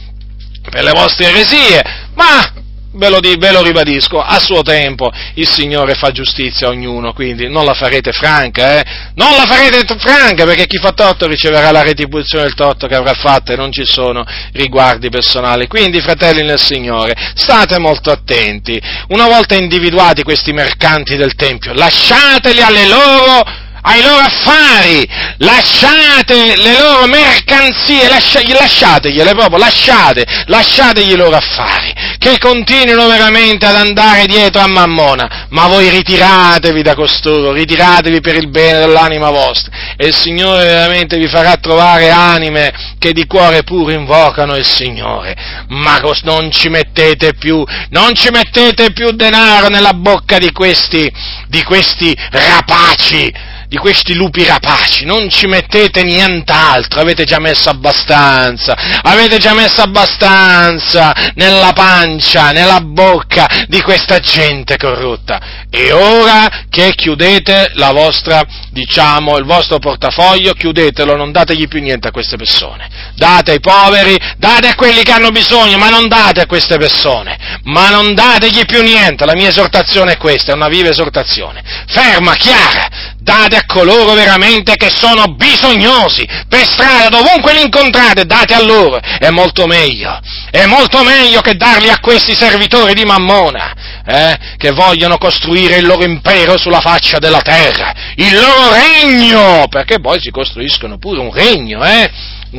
per 0.71 0.83
le 0.83 0.93
vostre 0.93 1.27
eresie, 1.27 1.83
ma 2.15 2.63
ve 2.95 3.09
lo, 3.09 3.21
ve 3.21 3.53
lo, 3.53 3.63
ribadisco, 3.63 4.21
a 4.21 4.39
suo 4.39 4.63
tempo 4.63 5.11
il 5.35 5.49
Signore 5.49 5.95
fa 5.95 6.11
giustizia 6.11 6.69
a 6.69 6.71
ognuno, 6.71 7.13
quindi 7.13 7.49
non 7.49 7.65
la 7.65 7.75
farete 7.75 8.13
franca, 8.13 8.79
eh? 8.79 8.85
Non 9.15 9.33
la 9.33 9.45
farete 9.47 9.85
franca 9.99 10.45
perché 10.45 10.67
chi 10.67 10.79
fa 10.79 10.93
torto 10.93 11.27
riceverà 11.27 11.71
la 11.71 11.83
retribuzione 11.83 12.45
del 12.45 12.55
torto 12.55 12.87
che 12.87 12.95
avrà 12.95 13.15
fatto 13.15 13.53
e 13.53 13.57
non 13.57 13.73
ci 13.73 13.85
sono 13.85 14.25
riguardi 14.53 15.09
personali. 15.09 15.67
Quindi, 15.67 16.01
fratelli 16.01 16.43
nel 16.43 16.61
Signore, 16.61 17.15
state 17.35 17.79
molto 17.79 18.11
attenti. 18.11 18.81
Una 19.09 19.27
volta 19.27 19.55
individuati 19.55 20.23
questi 20.23 20.53
mercanti 20.53 21.17
del 21.17 21.35
Tempio, 21.35 21.73
lasciateli 21.73 22.61
alle 22.61 22.87
loro 22.87 23.63
ai 23.87 24.03
loro 24.03 24.21
affari, 24.21 25.07
lasciate 25.39 26.57
le 26.57 26.79
loro 26.79 27.07
mercanzie, 27.07 28.09
lasciategliele 28.09 29.35
proprio, 29.35 29.59
lasciate, 29.59 30.25
lasciategli 30.47 31.13
i 31.13 31.17
loro 31.17 31.37
affari, 31.37 31.93
che 32.19 32.39
continuino 32.39 33.07
veramente 33.07 33.67
ad 33.67 33.77
andare 33.77 34.25
dietro 34.25 34.63
a 34.63 34.67
Mammona, 34.67 35.47
ma 35.51 35.67
voi 35.67 35.91
ritiratevi 35.91 36.81
da 36.81 36.95
costoro, 36.95 37.53
ritiratevi 37.53 38.23
per 38.23 38.37
il 38.37 38.49
bene 38.49 38.79
dell'anima 38.79 39.29
vostra, 39.29 39.71
e 39.97 40.07
il 40.07 40.15
Signore 40.15 40.65
veramente 40.65 41.19
vi 41.19 41.29
farà 41.29 41.57
trovare 41.57 42.09
anime 42.11 42.73
che 42.99 43.13
di 43.13 43.27
cuore 43.27 43.65
puro 43.65 43.93
invocano 43.93 44.57
il 44.57 44.65
Signore, 44.65 45.37
ma 45.69 46.01
non 46.23 46.51
ci 46.51 46.71
mettete 46.71 47.35
più, 47.35 47.63
non 47.91 48.15
ci 48.15 48.31
mettete 48.31 48.93
più 48.93 49.11
denaro 49.11 49.69
nella 49.69 49.93
bocca 49.93 50.39
di 50.39 50.53
questi, 50.53 51.13
di 51.49 51.63
questi 51.65 52.17
rapaci, 52.31 53.53
di 53.75 53.81
questi 53.81 54.15
lupi 54.15 54.45
rapaci, 54.45 55.05
non 55.05 55.29
ci 55.29 55.49
mettete 55.49 56.05
nient'altro, 56.05 57.01
avete 57.01 57.25
già 57.25 57.41
messo 57.41 57.71
abbastanza, 57.71 59.01
avete 59.03 59.39
già 59.39 59.53
messo 59.53 59.83
abbastanza 59.83 61.33
nella 61.35 61.73
pancia, 61.73 62.53
nella 62.53 62.81
bocca 62.81 63.65
di 63.67 63.83
questa 63.83 64.21
gente 64.21 64.77
corrotta. 64.77 65.67
E 65.71 65.91
ora 65.91 66.67
che 66.71 66.93
chiudete 66.95 67.73
la 67.75 67.91
vostra, 67.91 68.45
diciamo, 68.71 69.37
il 69.39 69.45
vostro 69.45 69.81
portafoglio, 69.81 70.53
chiudetelo, 70.53 71.17
non 71.17 71.33
dategli 71.33 71.67
più 71.67 71.81
niente 71.81 72.07
a 72.07 72.13
queste 72.13 72.37
persone. 72.37 72.89
Date 73.17 73.51
ai 73.51 73.61
poveri, 73.61 74.17
date 74.37 74.69
a 74.69 74.77
quelli 74.77 75.03
che 75.03 75.11
hanno 75.11 75.31
bisogno, 75.31 75.79
ma 75.79 75.89
non 75.89 76.07
date 76.07 76.43
a 76.43 76.47
queste 76.47 76.79
persone, 76.79 77.37
ma 77.65 77.91
non 77.91 78.15
dategli 78.15 78.65
più 78.67 78.83
niente. 78.83 79.27
La 79.27 79.35
mia 79.35 79.49
esortazione 79.49 80.13
è 80.13 80.17
questa, 80.17 80.53
è 80.53 80.55
una 80.55 80.69
viva 80.69 80.91
esortazione. 80.91 81.61
Ferma, 81.89 82.35
chiara, 82.35 83.14
date 83.25 83.57
a 83.57 83.65
coloro 83.67 84.13
veramente 84.13 84.77
che 84.77 84.91
sono 84.91 85.25
bisognosi, 85.35 86.29
per 86.47 86.65
strada, 86.65 87.09
dovunque 87.09 87.55
li 87.55 87.63
incontrate, 87.63 88.27
date 88.27 88.53
a 88.53 88.63
loro, 88.63 89.01
è 89.01 89.31
molto 89.31 89.67
meglio, 89.67 90.21
è 90.51 90.67
molto 90.67 91.03
meglio 91.03 91.41
che 91.41 91.55
darli 91.55 91.89
a 91.89 91.99
questi 92.01 92.35
servitori 92.35 92.93
di 92.93 93.05
Mammona, 93.05 93.73
eh, 94.07 94.39
che 94.59 94.73
vogliono 94.73 95.17
costruire 95.17 95.79
il 95.79 95.87
loro 95.87 96.05
impero 96.05 96.59
sulla 96.59 96.81
faccia 96.81 97.19
della 97.19 97.41
terra, 97.41 97.95
il 98.17 98.35
loro 98.35 98.71
regno, 98.73 99.67
perché 99.71 100.01
poi 100.01 100.21
si 100.21 100.31
costruiscono 100.31 100.99
pure 100.99 101.21
un 101.21 101.33
regno, 101.33 101.83
eh, 101.83 102.11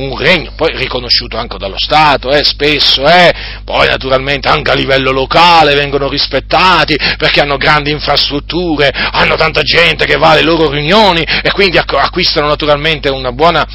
un 0.04 0.16
regno, 0.16 0.52
poi 0.56 0.76
riconosciuto 0.76 1.36
anche 1.36 1.56
dallo 1.58 1.78
Stato, 1.78 2.30
eh, 2.30 2.44
spesso, 2.44 3.06
eh, 3.06 3.32
poi 3.64 3.88
naturalmente 3.88 4.48
anche 4.48 4.70
a 4.70 4.74
livello 4.74 5.10
locale 5.10 5.74
vengono 5.74 6.08
rispettati 6.08 6.96
perché 7.16 7.40
hanno 7.40 7.56
grandi 7.56 7.90
infrastrutture, 7.90 8.90
hanno 8.92 9.36
tanta 9.36 9.62
gente 9.62 10.04
che 10.04 10.16
va 10.16 10.30
alle 10.30 10.42
loro 10.42 10.70
riunioni 10.70 11.22
e 11.22 11.50
quindi 11.52 11.78
acquistano 11.78 12.46
naturalmente 12.48 13.08
una 13.08 13.32
buona 13.32 13.66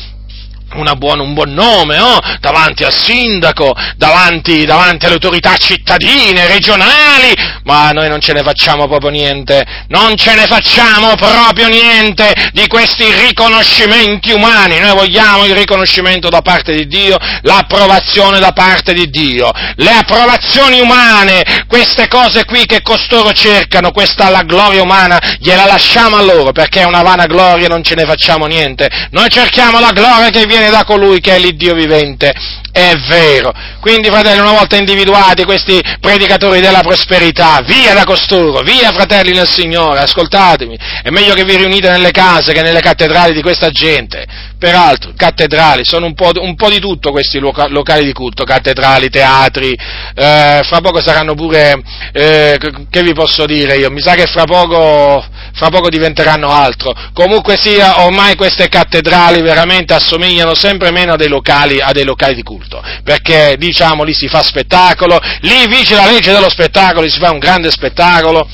buona, 0.95 1.21
un 1.21 1.33
buon 1.33 1.53
nome 1.53 1.99
oh? 1.99 2.19
davanti 2.39 2.83
al 2.83 2.93
sindaco, 2.93 3.73
davanti, 3.97 4.65
davanti, 4.65 5.05
alle 5.05 5.15
autorità 5.15 5.55
cittadine, 5.57 6.47
regionali, 6.47 7.33
ma 7.63 7.91
noi 7.91 8.09
non 8.09 8.19
ce 8.19 8.33
ne 8.33 8.41
facciamo 8.43 8.87
proprio 8.87 9.09
niente, 9.09 9.63
non 9.89 10.15
ce 10.15 10.35
ne 10.35 10.45
facciamo 10.47 11.15
proprio 11.15 11.67
niente 11.67 12.33
di 12.53 12.67
questi 12.67 13.05
riconoscimenti 13.27 14.31
umani, 14.31 14.79
noi 14.79 14.95
vogliamo 14.95 15.45
il 15.45 15.55
riconoscimento 15.55 16.29
da 16.29 16.41
parte 16.41 16.73
di 16.73 16.87
Dio, 16.87 17.17
l'approvazione 17.41 18.39
da 18.39 18.51
parte 18.51 18.93
di 18.93 19.09
Dio, 19.09 19.51
le 19.75 19.91
approvazioni 19.91 20.79
umane, 20.79 21.43
queste 21.67 22.07
cose 22.07 22.45
qui 22.45 22.65
che 22.65 22.81
costoro 22.81 23.31
cercano, 23.33 23.91
questa 23.91 24.29
la 24.29 24.43
gloria 24.43 24.81
umana, 24.81 25.19
gliela 25.39 25.65
lasciamo 25.65 26.17
a 26.17 26.21
loro 26.21 26.51
perché 26.51 26.81
è 26.81 26.85
una 26.85 27.01
vana 27.01 27.25
gloria 27.25 27.67
non 27.67 27.83
ce 27.83 27.95
ne 27.95 28.05
facciamo 28.05 28.45
niente, 28.45 28.89
noi 29.11 29.29
cerchiamo 29.29 29.79
la 29.79 29.91
gloria 29.91 30.29
che 30.29 30.45
viene 30.45 30.60
viene 30.61 30.69
da 30.69 30.83
colui 30.83 31.19
che 31.19 31.35
è 31.35 31.39
l'Iddio 31.39 31.73
vivente. 31.73 32.33
È 32.71 32.93
vero. 33.07 33.51
Quindi, 33.81 34.09
fratelli, 34.09 34.39
una 34.39 34.53
volta 34.53 34.77
individuati 34.77 35.43
questi 35.43 35.81
predicatori 35.99 36.61
della 36.61 36.81
prosperità, 36.81 37.61
via 37.65 37.93
da 37.93 38.05
costoro, 38.05 38.61
via, 38.61 38.91
fratelli 38.91 39.31
nel 39.33 39.49
Signore, 39.49 39.99
ascoltatemi. 39.99 40.77
È 41.03 41.09
meglio 41.09 41.33
che 41.33 41.43
vi 41.43 41.57
riunite 41.57 41.89
nelle 41.89 42.11
case 42.11 42.53
che 42.53 42.61
nelle 42.61 42.79
cattedrali 42.79 43.33
di 43.33 43.41
questa 43.41 43.69
gente. 43.71 44.25
Peraltro, 44.57 45.13
cattedrali, 45.15 45.83
sono 45.83 46.05
un 46.05 46.13
po', 46.13 46.31
un 46.35 46.55
po 46.55 46.69
di 46.69 46.79
tutto 46.79 47.11
questi 47.11 47.39
loca- 47.39 47.67
locali 47.67 48.05
di 48.05 48.13
culto, 48.13 48.43
cattedrali, 48.43 49.09
teatri, 49.09 49.71
eh, 49.73 50.61
fra 50.63 50.79
poco 50.81 51.01
saranno 51.01 51.33
pure, 51.33 51.81
eh, 52.13 52.57
che 52.89 53.01
vi 53.01 53.13
posso 53.13 53.45
dire 53.45 53.77
io, 53.77 53.89
mi 53.89 54.01
sa 54.01 54.13
che 54.13 54.27
fra 54.27 54.45
poco 54.45 55.25
fra 55.53 55.69
poco 55.69 55.89
diventeranno 55.89 56.49
altro. 56.49 56.93
Comunque 57.13 57.57
sia, 57.59 58.03
ormai 58.03 58.35
queste 58.35 58.69
cattedrali 58.69 59.41
veramente 59.41 59.93
assomigliano 59.93 60.55
sempre 60.55 60.91
meno 60.91 61.13
a 61.13 61.17
dei 61.17 61.27
locali, 61.27 61.79
a 61.79 61.91
dei 61.91 62.05
locali 62.05 62.35
di 62.35 62.43
culto, 62.43 62.81
perché 63.03 63.55
diciamo 63.57 64.03
lì 64.03 64.13
si 64.13 64.27
fa 64.27 64.41
spettacolo, 64.41 65.19
lì 65.41 65.67
vige 65.67 65.95
la 65.95 66.05
legge 66.05 66.31
dello 66.31 66.49
spettacolo, 66.49 67.07
si 67.09 67.19
fa 67.19 67.31
un 67.31 67.39
grande 67.39 67.71
spettacolo, 67.71 68.47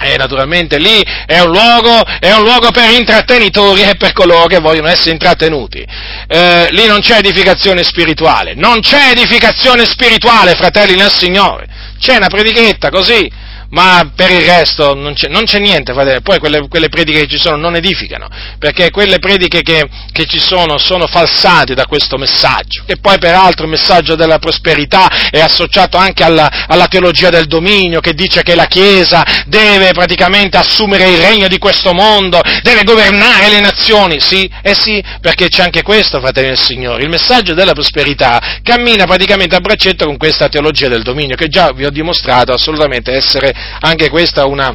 e 0.00 0.16
naturalmente 0.16 0.78
lì 0.78 1.02
è 1.24 1.38
un, 1.38 1.50
luogo, 1.50 2.02
è 2.18 2.32
un 2.32 2.42
luogo, 2.42 2.70
per 2.72 2.90
intrattenitori 2.90 3.82
e 3.82 3.94
per 3.96 4.12
coloro 4.12 4.46
che 4.46 4.58
vogliono 4.58 4.88
essere 4.88 5.12
intrattenuti. 5.12 5.86
Eh, 6.26 6.68
lì 6.70 6.86
non 6.86 7.00
c'è 7.00 7.18
edificazione 7.18 7.84
spirituale, 7.84 8.54
non 8.54 8.80
c'è 8.80 9.10
edificazione 9.10 9.84
spirituale, 9.84 10.54
fratelli 10.54 10.96
nel 10.96 11.12
Signore. 11.12 11.66
C'è 11.98 12.16
una 12.16 12.26
predichetta 12.26 12.90
così, 12.90 13.30
ma 13.74 14.08
per 14.14 14.30
il 14.30 14.42
resto 14.42 14.94
non 14.94 15.14
c'è, 15.14 15.28
non 15.28 15.44
c'è 15.44 15.58
niente, 15.58 15.92
fratelli. 15.92 16.22
Poi 16.22 16.38
quelle, 16.38 16.68
quelle, 16.68 16.88
prediche 16.88 17.20
che 17.20 17.26
ci 17.26 17.38
sono 17.38 17.56
non 17.56 17.74
edificano, 17.74 18.28
perché 18.58 18.90
quelle 18.90 19.18
prediche 19.18 19.62
che, 19.62 19.88
che, 20.12 20.24
ci 20.26 20.38
sono 20.38 20.78
sono 20.78 21.08
falsate 21.08 21.74
da 21.74 21.84
questo 21.84 22.16
messaggio. 22.16 22.84
E 22.86 22.96
poi 22.96 23.18
peraltro 23.18 23.64
il 23.64 23.72
messaggio 23.72 24.14
della 24.14 24.38
prosperità 24.38 25.28
è 25.28 25.40
associato 25.40 25.96
anche 25.96 26.22
alla, 26.22 26.66
alla 26.68 26.86
teologia 26.86 27.30
del 27.30 27.46
dominio, 27.46 27.98
che 27.98 28.14
dice 28.14 28.42
che 28.42 28.54
la 28.54 28.66
Chiesa 28.66 29.24
deve 29.46 29.90
praticamente 29.92 30.56
assumere 30.56 31.10
il 31.10 31.18
regno 31.18 31.48
di 31.48 31.58
questo 31.58 31.92
mondo, 31.92 32.40
deve 32.62 32.84
governare 32.84 33.48
le 33.50 33.60
nazioni. 33.60 34.20
Sì, 34.20 34.48
eh 34.62 34.74
sì, 34.74 35.02
perché 35.20 35.48
c'è 35.48 35.62
anche 35.64 35.82
questo, 35.82 36.20
fratelli 36.20 36.48
del 36.48 36.62
Signore. 36.62 37.02
Il 37.02 37.08
messaggio 37.08 37.54
della 37.54 37.72
prosperità 37.72 38.60
cammina 38.62 39.04
praticamente 39.04 39.56
a 39.56 39.60
braccetto 39.60 40.06
con 40.06 40.16
questa 40.16 40.48
teologia 40.48 40.86
del 40.86 41.02
dominio, 41.02 41.34
che 41.34 41.48
già 41.48 41.72
vi 41.74 41.84
ho 41.84 41.90
dimostrato 41.90 42.52
assolutamente 42.52 43.10
essere 43.10 43.62
anche 43.80 44.08
questa 44.10 44.46
una, 44.46 44.74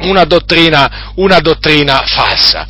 una, 0.00 0.24
dottrina, 0.24 1.12
una 1.16 1.38
dottrina 1.40 2.04
falsa. 2.06 2.66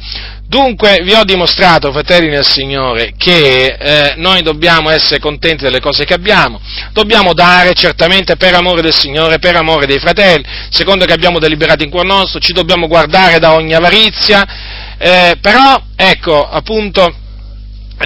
Dunque 0.49 1.01
vi 1.03 1.13
ho 1.13 1.25
dimostrato, 1.25 1.93
fratelli 1.93 2.29
nel 2.29 2.47
Signore, 2.47 3.13
che 3.19 3.67
eh, 3.67 4.15
noi 4.17 4.41
dobbiamo 4.41 4.89
essere 4.89 5.21
contenti 5.21 5.65
delle 5.65 5.79
cose 5.79 6.07
che 6.07 6.15
abbiamo, 6.15 6.59
dobbiamo 6.93 7.35
dare 7.35 7.75
certamente 7.75 8.37
per 8.37 8.55
amore 8.55 8.81
del 8.81 8.95
Signore, 8.95 9.39
per 9.39 9.57
amore 9.57 9.85
dei 9.85 9.99
fratelli, 9.99 10.43
secondo 10.71 11.05
che 11.05 11.13
abbiamo 11.13 11.39
deliberato 11.39 11.85
in 11.85 11.91
cuor 11.91 12.07
nostro, 12.07 12.41
ci 12.41 12.55
dobbiamo 12.55 12.87
guardare 12.87 13.39
da 13.39 13.53
ogni 13.53 13.75
avarizia, 13.75 14.97
eh, 14.97 15.37
però 15.39 15.83
ecco 15.95 16.49
appunto 16.49 17.15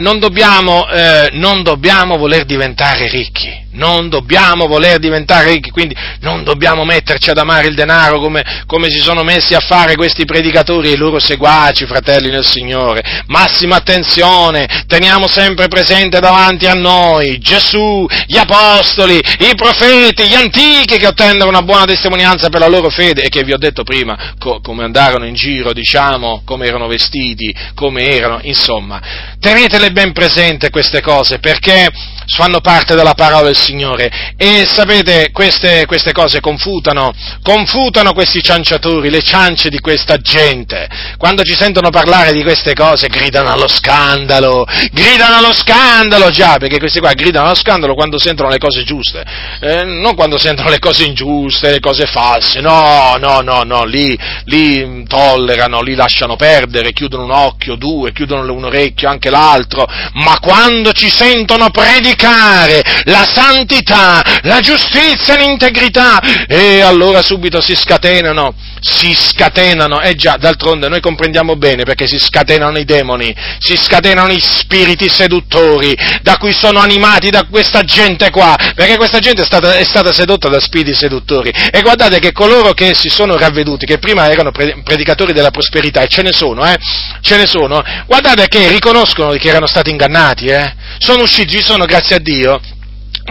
non 0.01 0.19
dobbiamo, 0.19 0.89
eh, 0.89 1.29
non 1.35 1.63
dobbiamo 1.63 2.17
voler 2.17 2.45
diventare 2.45 3.09
ricchi 3.09 3.67
non 3.73 4.09
dobbiamo 4.09 4.67
voler 4.67 4.99
diventare 4.99 5.51
ricchi, 5.51 5.71
quindi 5.71 5.95
non 6.21 6.45
dobbiamo 6.45 6.85
metterci 6.85 7.31
ad 7.31 7.39
amare 7.39 7.69
il 7.69 7.75
denaro 7.75 8.19
come, 8.19 8.65
come, 8.67 8.91
si 8.91 8.99
sono 8.99 9.23
messi 9.23 9.55
a 9.55 9.61
fare 9.61 9.95
questi 9.97 10.25
predicatori 10.25 10.89
e 10.89 10.93
i 10.93 10.97
loro 10.97 11.19
seguaci, 11.19 11.87
fratelli 11.87 12.31
nel 12.31 12.45
Signore. 12.45 13.23
Massima 13.27 13.77
attenzione, 13.77 14.85
teniamo 14.87 15.29
sempre 15.29 15.69
presente 15.69 16.21
davanti 16.21 16.67
a 16.67 16.75
noi 16.75 17.39
Gesù, 17.39 18.07
gli 18.27 18.37
apostoli, 18.37 19.17
i 19.17 19.55
profeti, 19.55 20.27
gli 20.27 20.35
antichi 20.35 20.99
che 20.99 21.07
ottendono 21.07 21.51
una 21.51 21.63
buona 21.63 21.85
testimonianza 21.85 22.49
per 22.49 22.61
la 22.61 22.69
loro 22.69 22.91
fede 22.91 23.23
e 23.23 23.29
che 23.29 23.43
vi 23.45 23.53
ho 23.53 23.59
detto 23.59 23.83
prima 23.83 24.35
co- 24.39 24.61
come 24.61 24.85
andarono 24.85 25.27
in 25.27 25.35
giro, 25.35 25.73
diciamo, 25.73 26.43
come 26.45 26.67
erano 26.67 26.87
vestiti, 26.87 27.55
come 27.75 28.09
erano, 28.09 28.39
insomma. 28.43 29.01
Tenetele 29.39 29.91
ben 29.91 30.13
presente 30.13 30.71
queste 30.71 31.01
cose 31.01 31.39
perché 31.39 31.89
fanno 32.37 32.61
parte 32.61 32.95
della 32.95 33.15
parola 33.15 33.47
del 33.47 33.57
Signore. 33.63 34.11
E 34.37 34.67
sapete 34.67 35.31
queste, 35.33 35.87
queste 35.87 36.13
cose 36.13 36.41
confutano, 36.41 37.13
confutano 37.43 38.13
questi 38.13 38.43
cianciatori, 38.43 39.09
le 39.11 39.23
ciance 39.23 39.69
di 39.69 39.79
questa 39.79 40.17
gente. 40.17 40.89
Quando 41.17 41.43
ci 41.43 41.55
sentono 41.55 41.91
parlare 41.91 42.33
di 42.33 42.43
queste 42.43 42.75
cose 42.75 43.07
gridano 43.09 43.51
allo 43.51 43.69
scandalo, 43.69 44.67
gridano 44.91 45.37
allo 45.37 45.53
scandalo 45.53 46.31
già, 46.31 46.57
perché 46.59 46.79
questi 46.79 46.99
qua 46.99 47.13
gridano 47.13 47.47
allo 47.47 47.55
scandalo 47.55 47.95
quando 47.95 48.19
sentono 48.19 48.49
le 48.49 48.59
cose 48.59 48.83
giuste, 48.83 49.23
eh, 49.61 49.85
non 49.85 50.15
quando 50.15 50.39
sentono 50.39 50.69
le 50.69 50.79
cose 50.79 51.05
ingiuste, 51.05 51.71
le 51.71 51.81
cose 51.81 52.07
false, 52.07 52.61
no, 52.61 53.17
no, 53.19 53.41
no, 53.41 53.63
no, 53.63 53.85
lì, 53.85 54.19
lì 54.45 55.05
tollerano, 55.07 55.81
lì 55.81 55.95
lasciano 55.95 56.37
perdere, 56.37 56.93
chiudono 56.93 57.25
un 57.25 57.31
occhio, 57.31 57.77
due, 57.77 58.13
chiudono 58.13 58.53
un 58.53 58.65
orecchio, 58.65 59.09
anche 59.09 59.31
l'altro, 59.31 59.87
ma 60.15 60.39
quando 60.41 60.93
ci 60.93 61.11
sentono 61.11 61.71
predicare 61.71 62.83
la 63.05 63.25
santità, 63.53 64.23
la 64.43 64.61
giustizia, 64.61 65.37
l'integrità, 65.37 66.21
e 66.47 66.81
allora 66.81 67.23
subito 67.23 67.61
si 67.61 67.77
scatenano, 67.77 68.55
si 68.81 69.15
scatenano, 69.15 70.01
e 70.01 70.11
eh 70.11 70.15
già, 70.15 70.37
d'altronde 70.39 70.89
noi 70.89 71.01
comprendiamo 71.01 71.57
bene 71.57 71.85
perché 71.85 72.07
si 72.07 72.19
scatenano 72.19 72.79
i 72.79 72.85
demoni, 72.85 73.35
si 73.59 73.77
scatenano 73.77 74.33
i 74.33 74.41
spiriti 74.41 75.09
seduttori 75.09 75.97
da 76.23 76.39
cui 76.39 76.53
sono 76.53 76.81
animati 76.81 77.31
da 77.31 77.45
questa 77.45 77.83
gente 77.83 78.31
qua, 78.31 78.57
perché 78.75 78.97
questa 78.97 79.19
gente 79.19 79.43
è 79.43 79.45
stata, 79.45 79.75
è 79.75 79.85
stata 79.85 80.13
sedotta 80.13 80.49
da 80.49 80.61
spiriti 80.61 80.95
seduttori. 80.95 81.51
E 81.51 81.83
guardate 81.83 82.19
che 82.19 82.33
coloro 82.33 82.73
che 82.73 82.95
si 82.95 83.11
sono 83.11 83.37
ravveduti, 83.37 83.87
che 83.87 83.99
prima 83.99 84.31
erano 84.31 84.51
predicatori 84.51 85.33
della 85.33 85.51
prosperità, 85.51 86.01
e 86.01 86.09
ce 86.09 86.23
ne 86.23 86.33
sono, 86.33 86.65
eh, 86.65 86.79
ce 87.21 87.37
ne 87.37 87.47
sono, 87.47 87.83
guardate 88.07 88.49
che 88.49 88.69
riconoscono 88.69 89.33
che 89.33 89.49
erano 89.49 89.67
stati 89.67 89.91
ingannati, 89.91 90.47
eh, 90.47 90.75
sono 90.99 91.23
usciti, 91.23 91.61
sono 91.63 91.85
grazie 91.85 92.17
a 92.17 92.19
Dio, 92.19 92.61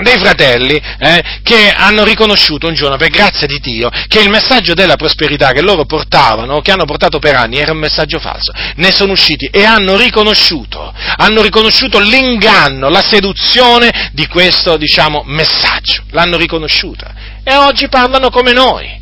dei 0.02 0.18
fratelli 0.18 0.82
eh, 1.00 1.24
che 1.44 1.70
hanno 1.70 2.04
riconosciuto 2.04 2.68
un 2.68 2.74
giorno, 2.74 2.98
per 2.98 3.10
grazia 3.10 3.48
di 3.48 3.60
Dio, 3.60 3.90
che 4.08 4.22
il 4.22 4.30
messaggio 4.30 4.74
della 4.74 4.96
prosperità 4.96 5.52
che 5.52 5.62
loro 5.62 5.86
portavano, 5.86 6.62
che 6.62 6.72
hanno 6.72 6.86
portato 6.86 7.20
per 7.20 7.36
anni, 7.36 7.58
era 7.58 7.72
un 7.72 7.80
messaggio 7.80 8.20
falso. 8.20 8.54
Ne 8.76 8.92
sono 8.94 9.12
usciti 9.14 9.46
e 9.52 9.64
hanno 9.64 9.98
riconosciuto, 9.98 10.94
hanno 11.18 11.42
riconosciuto 11.42 12.00
l'inganno, 12.00 12.90
la 12.90 13.02
seduzione 13.02 14.12
di 14.14 14.28
questo, 14.28 14.78
diciamo, 14.78 15.24
messaggio. 15.26 16.04
L'hanno 16.12 16.38
riconosciuta. 16.38 17.14
E 17.44 17.56
oggi 17.56 17.88
parlano 17.90 18.30
come 18.30 18.54
noi. 18.54 19.01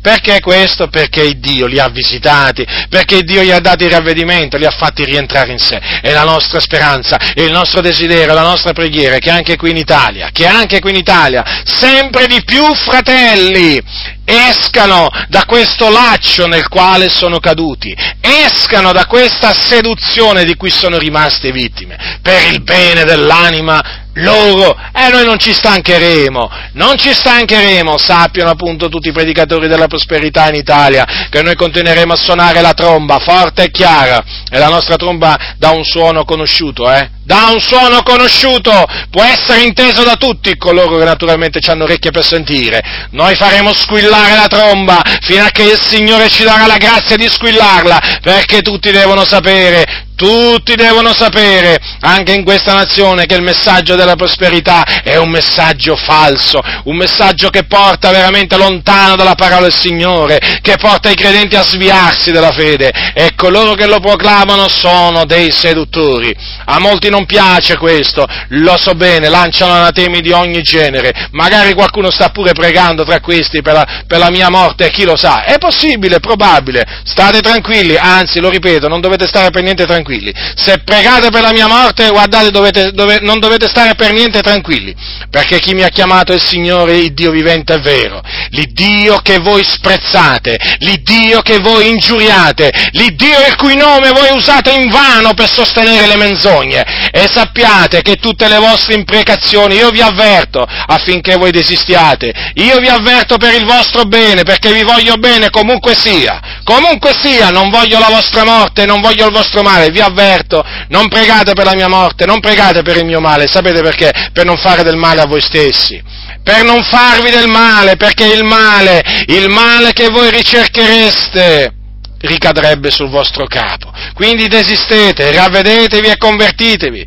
Perché 0.00 0.40
questo? 0.40 0.88
Perché 0.88 1.38
Dio 1.38 1.66
li 1.66 1.78
ha 1.78 1.88
visitati, 1.88 2.66
perché 2.88 3.22
Dio 3.22 3.42
gli 3.42 3.50
ha 3.50 3.60
dato 3.60 3.84
il 3.84 3.90
ravvedimento, 3.90 4.56
li 4.56 4.64
ha 4.64 4.70
fatti 4.70 5.04
rientrare 5.04 5.52
in 5.52 5.58
sé. 5.58 5.80
E 6.02 6.12
la 6.12 6.24
nostra 6.24 6.60
speranza, 6.60 7.18
il 7.34 7.50
nostro 7.50 7.80
desiderio, 7.80 8.32
la 8.32 8.42
nostra 8.42 8.72
preghiera 8.72 9.16
è 9.16 9.18
che 9.18 9.30
anche 9.30 9.56
qui 9.56 9.70
in 9.70 9.76
Italia, 9.76 10.30
che 10.32 10.46
anche 10.46 10.80
qui 10.80 10.90
in 10.90 10.96
Italia, 10.96 11.62
sempre 11.64 12.26
di 12.26 12.42
più 12.44 12.64
fratelli 12.74 13.82
escano 14.28 15.08
da 15.28 15.44
questo 15.46 15.88
laccio 15.88 16.46
nel 16.46 16.68
quale 16.68 17.08
sono 17.08 17.38
caduti, 17.38 17.96
escano 18.20 18.92
da 18.92 19.06
questa 19.06 19.54
seduzione 19.54 20.44
di 20.44 20.54
cui 20.54 20.70
sono 20.70 20.98
rimaste 20.98 21.50
vittime, 21.50 22.18
per 22.20 22.52
il 22.52 22.62
bene 22.62 23.04
dell'anima 23.04 24.06
loro, 24.14 24.76
e 24.92 25.08
noi 25.10 25.24
non 25.24 25.38
ci 25.38 25.54
stancheremo, 25.54 26.50
non 26.72 26.98
ci 26.98 27.14
stancheremo, 27.14 27.96
sappiano 27.96 28.50
appunto 28.50 28.88
tutti 28.88 29.08
i 29.08 29.12
predicatori 29.12 29.66
della 29.66 29.86
prosperità 29.86 30.48
in 30.48 30.56
Italia, 30.56 31.06
che 31.30 31.40
noi 31.40 31.54
continueremo 31.54 32.12
a 32.12 32.16
suonare 32.16 32.60
la 32.60 32.74
tromba 32.74 33.18
forte 33.18 33.64
e 33.64 33.70
chiara, 33.70 34.22
e 34.50 34.58
la 34.58 34.68
nostra 34.68 34.96
tromba 34.96 35.54
dà 35.56 35.70
un 35.70 35.84
suono 35.84 36.24
conosciuto, 36.24 36.90
eh? 36.92 37.16
Dà 37.28 37.50
un 37.52 37.60
suono 37.60 38.02
conosciuto, 38.02 38.86
può 39.10 39.22
essere 39.22 39.60
inteso 39.60 40.02
da 40.02 40.16
tutti 40.16 40.56
coloro 40.56 40.96
che 40.96 41.04
naturalmente 41.04 41.60
hanno 41.66 41.84
orecchie 41.84 42.10
per 42.10 42.24
sentire. 42.24 42.82
Noi 43.10 43.36
faremo 43.36 43.74
squillare 43.74 44.34
la 44.34 44.46
tromba 44.46 45.02
fino 45.20 45.44
a 45.44 45.50
che 45.50 45.64
il 45.64 45.78
Signore 45.78 46.30
ci 46.30 46.42
darà 46.42 46.66
la 46.66 46.78
grazia 46.78 47.16
di 47.16 47.28
squillarla, 47.28 48.20
perché 48.22 48.62
tutti 48.62 48.90
devono 48.90 49.26
sapere, 49.26 50.06
tutti 50.18 50.74
devono 50.74 51.14
sapere, 51.14 51.78
anche 52.00 52.32
in 52.32 52.42
questa 52.42 52.74
nazione, 52.74 53.24
che 53.26 53.36
il 53.36 53.42
messaggio 53.42 53.94
della 53.94 54.16
prosperità 54.16 54.82
è 55.04 55.14
un 55.14 55.30
messaggio 55.30 55.94
falso, 55.94 56.60
un 56.84 56.96
messaggio 56.96 57.50
che 57.50 57.66
porta 57.66 58.10
veramente 58.10 58.56
lontano 58.56 59.14
dalla 59.14 59.36
parola 59.36 59.62
del 59.62 59.76
Signore, 59.76 60.40
che 60.60 60.76
porta 60.76 61.08
i 61.08 61.14
credenti 61.14 61.54
a 61.54 61.62
sviarsi 61.62 62.32
della 62.32 62.50
fede. 62.50 62.90
E 63.14 63.36
coloro 63.36 63.74
che 63.74 63.86
lo 63.86 64.00
proclamano 64.00 64.68
sono 64.68 65.24
dei 65.24 65.52
seduttori. 65.52 66.34
A 66.64 66.80
molti 66.80 67.10
non 67.10 67.24
piace 67.24 67.76
questo, 67.76 68.26
lo 68.48 68.76
so 68.76 68.94
bene, 68.94 69.28
lanciano 69.28 69.72
anatemi 69.72 70.20
di 70.20 70.32
ogni 70.32 70.62
genere, 70.62 71.28
magari 71.30 71.74
qualcuno 71.74 72.10
sta 72.10 72.30
pure 72.30 72.54
pregando 72.54 73.04
tra 73.04 73.20
questi 73.20 73.62
per 73.62 73.74
la, 73.74 73.86
per 74.04 74.18
la 74.18 74.30
mia 74.30 74.50
morte, 74.50 74.90
chi 74.90 75.04
lo 75.04 75.16
sa, 75.16 75.44
è 75.44 75.58
possibile, 75.58 76.16
è 76.16 76.20
probabile, 76.20 76.84
state 77.04 77.40
tranquilli, 77.40 77.96
anzi 77.96 78.40
lo 78.40 78.50
ripeto, 78.50 78.88
non 78.88 79.00
dovete 79.00 79.28
stare 79.28 79.50
per 79.50 79.62
niente 79.62 79.84
tranquilli 79.84 80.06
tranquilli. 80.08 80.32
Se 80.56 80.78
pregate 80.78 81.28
per 81.28 81.42
la 81.42 81.52
mia 81.52 81.66
morte, 81.66 82.08
guardate, 82.08 82.50
dovete, 82.50 82.92
dove, 82.92 83.18
non 83.20 83.38
dovete 83.38 83.68
stare 83.68 83.94
per 83.94 84.12
niente 84.12 84.40
tranquilli, 84.40 84.94
perché 85.30 85.58
chi 85.58 85.74
mi 85.74 85.82
ha 85.82 85.88
chiamato 85.88 86.32
è 86.32 86.36
il 86.36 86.44
Signore, 86.44 86.96
il 86.96 87.12
Dio 87.12 87.30
vivente 87.30 87.74
è 87.74 87.80
vero, 87.80 88.22
l'Iddio 88.50 89.18
che 89.18 89.38
voi 89.38 89.62
sprezzate, 89.64 90.58
l'Iddio 90.78 91.42
che 91.42 91.58
voi 91.58 91.88
ingiuriate, 91.88 92.72
l'Iddio 92.92 93.46
il 93.46 93.56
cui 93.56 93.76
nome 93.76 94.10
voi 94.10 94.30
usate 94.32 94.72
in 94.72 94.88
vano 94.88 95.34
per 95.34 95.50
sostenere 95.50 96.06
le 96.06 96.16
menzogne. 96.16 97.10
E 97.10 97.26
sappiate 97.28 98.02
che 98.02 98.16
tutte 98.16 98.48
le 98.48 98.58
vostre 98.58 98.94
imprecazioni, 98.94 99.76
io 99.76 99.90
vi 99.90 100.00
avverto 100.00 100.64
affinché 100.64 101.36
voi 101.36 101.50
desistiate, 101.50 102.32
io 102.54 102.78
vi 102.78 102.88
avverto 102.88 103.36
per 103.36 103.54
il 103.54 103.64
vostro 103.64 104.04
bene, 104.04 104.42
perché 104.42 104.72
vi 104.72 104.82
voglio 104.82 105.16
bene 105.16 105.50
comunque 105.50 105.94
sia, 105.94 106.60
comunque 106.64 107.14
sia, 107.20 107.50
non 107.50 107.70
voglio 107.70 107.98
la 107.98 108.08
vostra 108.08 108.44
morte, 108.44 108.86
non 108.86 109.00
voglio 109.00 109.26
il 109.26 109.32
vostro 109.32 109.62
male, 109.62 109.90
vi 109.98 110.00
avverto, 110.00 110.64
non 110.88 111.08
pregate 111.08 111.52
per 111.52 111.64
la 111.64 111.74
mia 111.74 111.88
morte, 111.88 112.24
non 112.24 112.40
pregate 112.40 112.82
per 112.82 112.96
il 112.96 113.04
mio 113.04 113.20
male, 113.20 113.46
sapete 113.48 113.82
perché? 113.82 114.30
Per 114.32 114.44
non 114.44 114.56
fare 114.56 114.82
del 114.82 114.96
male 114.96 115.20
a 115.20 115.26
voi 115.26 115.40
stessi, 115.40 116.00
per 116.42 116.62
non 116.64 116.82
farvi 116.82 117.30
del 117.30 117.48
male, 117.48 117.96
perché 117.96 118.26
il 118.26 118.44
male, 118.44 119.02
il 119.26 119.48
male 119.48 119.92
che 119.92 120.08
voi 120.08 120.30
ricerchereste, 120.30 121.74
ricadrebbe 122.20 122.90
sul 122.90 123.08
vostro 123.08 123.46
capo. 123.46 123.92
Quindi 124.14 124.48
desistete, 124.48 125.30
ravvedetevi 125.32 126.08
e 126.08 126.16
convertitevi. 126.16 127.06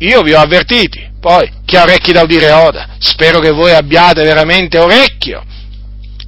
Io 0.00 0.22
vi 0.22 0.32
ho 0.32 0.40
avvertiti, 0.40 1.10
poi 1.20 1.50
chi 1.64 1.76
ha 1.76 1.82
orecchi 1.82 2.12
da 2.12 2.22
udire 2.22 2.50
oda, 2.50 2.96
spero 2.98 3.40
che 3.40 3.50
voi 3.50 3.72
abbiate 3.72 4.22
veramente 4.22 4.78
orecchio 4.78 5.44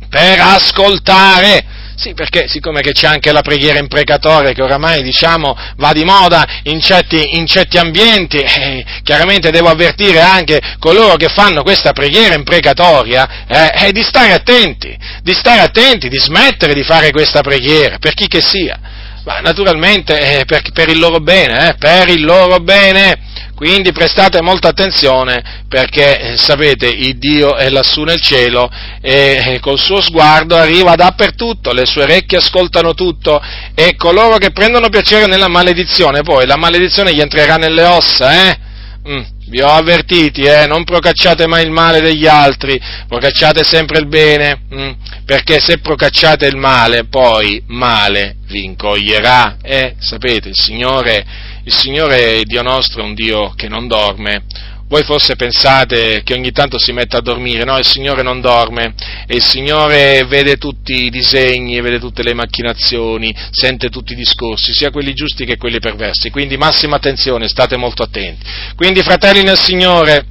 per 0.08 0.40
ascoltare. 0.40 1.78
Sì, 2.00 2.14
perché 2.14 2.48
siccome 2.48 2.80
c'è 2.80 3.06
anche 3.06 3.30
la 3.30 3.42
preghiera 3.42 3.78
imprecatoria 3.78 4.52
che 4.52 4.62
oramai 4.62 5.02
diciamo 5.02 5.54
va 5.76 5.92
di 5.92 6.02
moda 6.02 6.46
in 6.62 6.80
certi, 6.80 7.36
in 7.36 7.46
certi 7.46 7.76
ambienti, 7.76 8.38
eh, 8.38 8.82
chiaramente 9.02 9.50
devo 9.50 9.68
avvertire 9.68 10.18
anche 10.18 10.58
coloro 10.78 11.16
che 11.16 11.28
fanno 11.28 11.62
questa 11.62 11.92
preghiera 11.92 12.34
imprecatoria 12.34 13.44
eh, 13.46 13.88
eh, 13.88 13.92
di 13.92 14.00
stare 14.00 14.32
attenti, 14.32 14.96
di 15.22 15.34
stare 15.34 15.60
attenti, 15.60 16.08
di 16.08 16.16
smettere 16.16 16.72
di 16.72 16.84
fare 16.84 17.10
questa 17.10 17.42
preghiera, 17.42 17.98
per 17.98 18.14
chi 18.14 18.28
che 18.28 18.40
sia. 18.40 18.80
Ma 19.24 19.40
naturalmente 19.40 20.38
eh, 20.38 20.44
per, 20.46 20.62
per, 20.72 20.88
il 20.88 20.98
loro 20.98 21.20
bene, 21.20 21.68
eh, 21.68 21.74
per 21.74 22.08
il 22.08 22.24
loro 22.24 22.60
bene. 22.60 23.28
Quindi 23.60 23.92
prestate 23.92 24.40
molta 24.40 24.68
attenzione 24.68 25.64
perché 25.68 26.18
eh, 26.18 26.36
sapete, 26.38 26.86
il 26.86 27.18
Dio 27.18 27.56
è 27.56 27.68
lassù 27.68 28.04
nel 28.04 28.18
cielo 28.18 28.70
e 29.02 29.58
col 29.60 29.78
suo 29.78 30.00
sguardo 30.00 30.56
arriva 30.56 30.94
dappertutto, 30.94 31.74
le 31.74 31.84
sue 31.84 32.04
orecchie 32.04 32.38
ascoltano 32.38 32.94
tutto 32.94 33.38
e 33.74 33.96
coloro 33.96 34.38
che 34.38 34.52
prendono 34.52 34.88
piacere 34.88 35.26
nella 35.26 35.48
maledizione, 35.48 36.22
poi 36.22 36.46
la 36.46 36.56
maledizione 36.56 37.12
gli 37.12 37.20
entrerà 37.20 37.56
nelle 37.56 37.84
ossa, 37.84 38.48
eh? 38.48 38.58
Mm, 39.06 39.22
vi 39.48 39.60
ho 39.60 39.68
avvertiti, 39.68 40.42
eh? 40.42 40.66
non 40.66 40.84
procacciate 40.84 41.46
mai 41.46 41.64
il 41.64 41.70
male 41.70 42.00
degli 42.00 42.26
altri, 42.26 42.80
procacciate 43.06 43.62
sempre 43.62 43.98
il 43.98 44.06
bene, 44.06 44.60
mm, 44.74 44.90
perché 45.26 45.60
se 45.60 45.80
procacciate 45.80 46.46
il 46.46 46.56
male, 46.56 47.04
poi 47.04 47.62
male 47.66 48.36
vi 48.46 48.64
incoglierà. 48.64 49.56
Eh, 49.60 49.96
sapete, 49.98 50.48
il 50.48 50.56
Signore 50.56 51.49
il 51.64 51.76
Signore 51.76 52.42
Dio 52.44 52.62
nostro 52.62 53.02
è 53.02 53.04
un 53.04 53.14
Dio 53.14 53.52
che 53.54 53.68
non 53.68 53.86
dorme. 53.86 54.44
Voi 54.88 55.04
forse 55.04 55.36
pensate 55.36 56.22
che 56.24 56.34
ogni 56.34 56.50
tanto 56.50 56.76
si 56.76 56.90
mette 56.90 57.16
a 57.16 57.20
dormire, 57.20 57.62
no, 57.62 57.78
il 57.78 57.86
Signore 57.86 58.22
non 58.22 58.40
dorme 58.40 58.94
e 59.24 59.36
il 59.36 59.44
Signore 59.44 60.24
vede 60.26 60.56
tutti 60.56 61.04
i 61.04 61.10
disegni, 61.10 61.80
vede 61.80 62.00
tutte 62.00 62.24
le 62.24 62.34
macchinazioni, 62.34 63.32
sente 63.52 63.88
tutti 63.88 64.14
i 64.14 64.16
discorsi, 64.16 64.72
sia 64.72 64.90
quelli 64.90 65.14
giusti 65.14 65.44
che 65.44 65.58
quelli 65.58 65.78
perversi. 65.78 66.30
Quindi 66.30 66.56
massima 66.56 66.96
attenzione, 66.96 67.46
state 67.46 67.76
molto 67.76 68.02
attenti. 68.02 68.44
Quindi 68.74 69.02
fratelli 69.02 69.44
nel 69.44 69.58
Signore, 69.58 70.26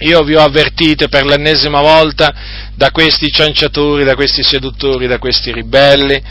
io 0.00 0.22
vi 0.22 0.34
ho 0.34 0.42
avvertito 0.42 1.08
per 1.08 1.24
l'ennesima 1.24 1.80
volta 1.80 2.34
da 2.74 2.90
questi 2.90 3.30
cianciatori, 3.32 4.04
da 4.04 4.16
questi 4.16 4.42
seduttori, 4.42 5.06
da 5.06 5.18
questi 5.18 5.50
ribelli, 5.50 6.22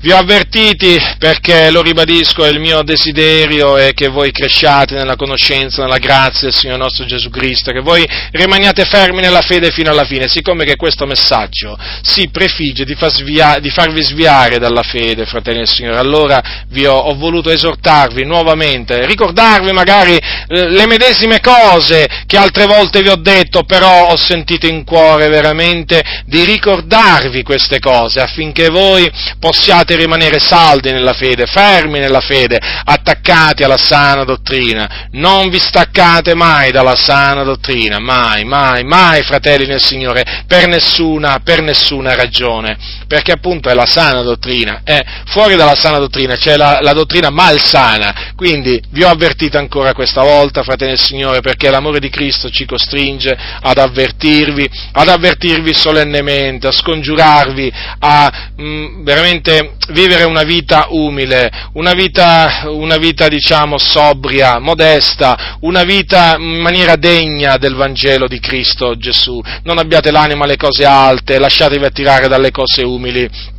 vi 0.00 0.12
ho 0.12 0.18
avvertiti 0.18 1.00
perché, 1.18 1.70
lo 1.70 1.80
ribadisco, 1.80 2.44
il 2.44 2.60
mio 2.60 2.82
desiderio 2.82 3.76
è 3.76 3.92
che 3.92 4.08
voi 4.08 4.30
cresciate 4.30 4.94
nella 4.94 5.16
conoscenza, 5.16 5.82
nella 5.82 5.98
grazia 5.98 6.48
del 6.48 6.54
Signore 6.54 6.78
nostro 6.78 7.06
Gesù 7.06 7.30
Cristo, 7.30 7.72
che 7.72 7.80
voi 7.80 8.06
rimaniate 8.32 8.84
fermi 8.84 9.20
nella 9.20 9.40
fede 9.40 9.70
fino 9.70 9.90
alla 9.90 10.04
fine, 10.04 10.28
siccome 10.28 10.64
che 10.64 10.76
questo 10.76 11.06
messaggio 11.06 11.78
si 12.02 12.28
prefigge 12.28 12.84
di, 12.84 12.94
far 12.94 13.10
svia- 13.10 13.58
di 13.58 13.70
farvi 13.70 14.02
sviare 14.02 14.58
dalla 14.58 14.82
fede, 14.82 15.24
fratelli 15.24 15.58
del 15.58 15.68
Signore. 15.68 15.98
Allora 15.98 16.64
vi 16.68 16.84
ho, 16.84 16.94
ho 16.94 17.14
voluto 17.16 17.50
esortarvi 17.50 18.24
nuovamente, 18.24 19.06
ricordarvi 19.06 19.72
magari 19.72 20.16
eh, 20.16 20.68
le 20.68 20.86
medesime 20.86 21.40
cose 21.40 22.06
che 22.26 22.36
altre 22.36 22.66
volte 22.66 23.00
vi 23.00 23.08
ho 23.08 23.16
detto, 23.16 23.62
però 23.62 24.08
ho 24.08 24.16
sentito 24.16 24.66
in 24.66 24.84
cuore 24.84 25.28
veramente 25.28 26.02
di 26.26 26.44
ricordarvi 26.44 27.42
queste 27.42 27.78
cose 27.78 28.20
affinché 28.20 28.68
voi 28.68 29.10
possiate 29.38 29.85
dobbiate 29.86 29.96
rimanere 29.96 30.40
saldi 30.40 30.90
nella 30.90 31.12
fede, 31.12 31.46
fermi 31.46 32.00
nella 32.00 32.20
fede, 32.20 32.58
attaccati 32.84 33.62
alla 33.62 33.78
sana 33.78 34.24
dottrina. 34.24 35.08
Non 35.12 35.48
vi 35.48 35.58
staccate 35.58 36.34
mai 36.34 36.72
dalla 36.72 36.96
sana 36.96 37.44
dottrina, 37.44 38.00
mai, 38.00 38.44
mai, 38.44 38.82
mai, 38.82 39.22
fratelli 39.22 39.66
nel 39.66 39.80
Signore, 39.80 40.44
per 40.46 40.66
nessuna, 40.66 41.40
per 41.42 41.62
nessuna 41.62 42.14
ragione, 42.16 42.76
perché 43.06 43.32
appunto 43.32 43.68
è 43.68 43.74
la 43.74 43.86
sana 43.86 44.22
dottrina. 44.22 44.80
Eh, 44.84 45.04
fuori 45.26 45.54
dalla 45.54 45.76
sana 45.76 45.98
dottrina 45.98 46.34
c'è 46.36 46.56
la, 46.56 46.80
la 46.82 46.92
dottrina 46.92 47.30
malsana, 47.30 48.32
quindi 48.34 48.82
vi 48.90 49.04
ho 49.04 49.08
avvertito 49.08 49.56
ancora 49.56 49.94
questa 49.94 50.22
volta, 50.22 50.64
fratelli 50.64 50.90
nel 50.90 51.00
Signore, 51.00 51.40
perché 51.40 51.70
l'amore 51.70 52.00
di 52.00 52.10
Cristo 52.10 52.50
ci 52.50 52.66
costringe 52.66 53.36
ad 53.62 53.78
avvertirvi, 53.78 54.68
ad 54.92 55.08
avvertirvi 55.08 55.72
solennemente, 55.74 56.66
a 56.66 56.72
scongiurarvi, 56.72 57.72
a 58.00 58.50
mh, 58.56 58.64
mm, 58.64 59.04
veramente 59.04 59.75
vivere 59.90 60.24
una 60.24 60.42
vita 60.42 60.86
umile, 60.90 61.50
una 61.72 61.92
vita, 61.92 62.64
una 62.66 62.96
vita, 62.96 63.28
diciamo 63.28 63.78
sobria, 63.78 64.58
modesta, 64.58 65.56
una 65.60 65.84
vita 65.84 66.36
in 66.38 66.60
maniera 66.60 66.96
degna 66.96 67.56
del 67.56 67.74
Vangelo 67.74 68.26
di 68.26 68.40
Cristo 68.40 68.96
Gesù. 68.96 69.40
Non 69.62 69.78
abbiate 69.78 70.10
l'anima 70.10 70.44
alle 70.44 70.56
cose 70.56 70.84
alte, 70.84 71.38
lasciatevi 71.38 71.84
attirare 71.84 72.28
dalle 72.28 72.50
cose 72.50 72.82
umili 72.82 73.54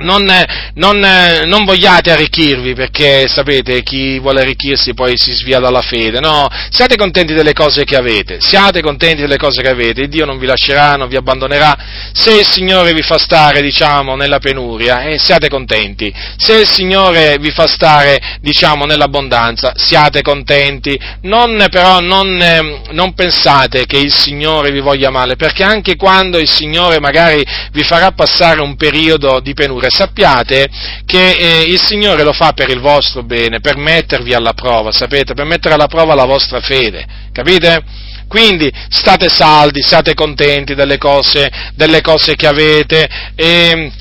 non, 0.00 0.30
non, 0.74 0.98
non, 1.46 1.64
vogliate 1.64 2.10
arricchirvi 2.10 2.74
perché 2.74 3.26
sapete 3.28 3.82
chi 3.82 4.18
vuole 4.18 4.40
arricchirsi 4.40 4.94
poi 4.94 5.16
si 5.16 5.32
svia 5.32 5.58
dalla 5.58 5.82
fede, 5.82 6.20
no, 6.20 6.48
siate 6.70 6.96
contenti 6.96 7.34
delle 7.34 7.52
cose 7.52 7.84
che 7.84 7.96
avete, 7.96 8.38
siate 8.40 8.80
contenti 8.80 9.22
delle 9.22 9.36
cose 9.36 9.62
che 9.62 9.68
avete, 9.68 10.08
Dio 10.08 10.24
non 10.24 10.38
vi 10.38 10.46
lascerà, 10.46 10.96
non 10.96 11.08
vi 11.08 11.16
abbandonerà, 11.16 11.76
se 12.12 12.38
il 12.38 12.46
Signore 12.46 12.92
vi 12.92 13.02
fa 13.02 13.18
stare, 13.18 13.60
diciamo, 13.60 14.16
nella 14.16 14.38
penuria, 14.38 15.02
eh, 15.02 15.18
siate 15.18 15.48
contenti, 15.48 16.12
se 16.36 16.60
il 16.60 16.66
Signore 16.66 17.36
vi 17.38 17.50
fa 17.50 17.66
stare, 17.66 18.38
diciamo, 18.40 18.84
nell'abbondanza, 18.84 19.72
siate 19.76 20.22
contenti, 20.22 20.98
non, 21.22 21.66
però 21.70 22.00
non, 22.00 22.40
eh, 22.40 22.80
non 22.90 23.14
pensate 23.14 23.86
che 23.86 23.98
il 23.98 24.12
Signore 24.12 24.70
vi 24.70 24.80
voglia 24.80 25.10
male, 25.10 25.36
perché 25.36 25.62
anche 25.62 25.96
quando 25.96 26.38
il 26.38 26.48
Signore 26.48 27.00
magari 27.00 27.44
vi 27.72 27.82
farà 27.82 28.12
passare 28.12 28.60
un 28.60 28.76
periodo 28.76 29.40
di 29.40 29.54
penuria, 29.54 29.87
Signore, 29.88 29.90
sappiate 29.90 30.68
che 31.04 31.30
eh, 31.32 31.62
il 31.62 31.80
Signore 31.80 32.22
lo 32.22 32.32
fa 32.32 32.52
per 32.52 32.68
il 32.70 32.80
vostro 32.80 33.22
bene, 33.22 33.60
per 33.60 33.76
mettervi 33.76 34.34
alla 34.34 34.52
prova, 34.52 34.92
sapete, 34.92 35.34
per 35.34 35.46
mettere 35.46 35.74
alla 35.74 35.86
prova 35.86 36.14
la 36.14 36.24
vostra 36.24 36.60
fede, 36.60 37.04
capite? 37.32 37.82
Quindi 38.28 38.70
state 38.90 39.28
saldi, 39.28 39.80
siate 39.82 40.14
contenti 40.14 40.74
delle 40.74 40.98
cose, 40.98 41.50
delle 41.74 42.02
cose 42.02 42.34
che 42.34 42.46
avete 42.46 43.08
e 43.34 43.46
e 43.78 43.92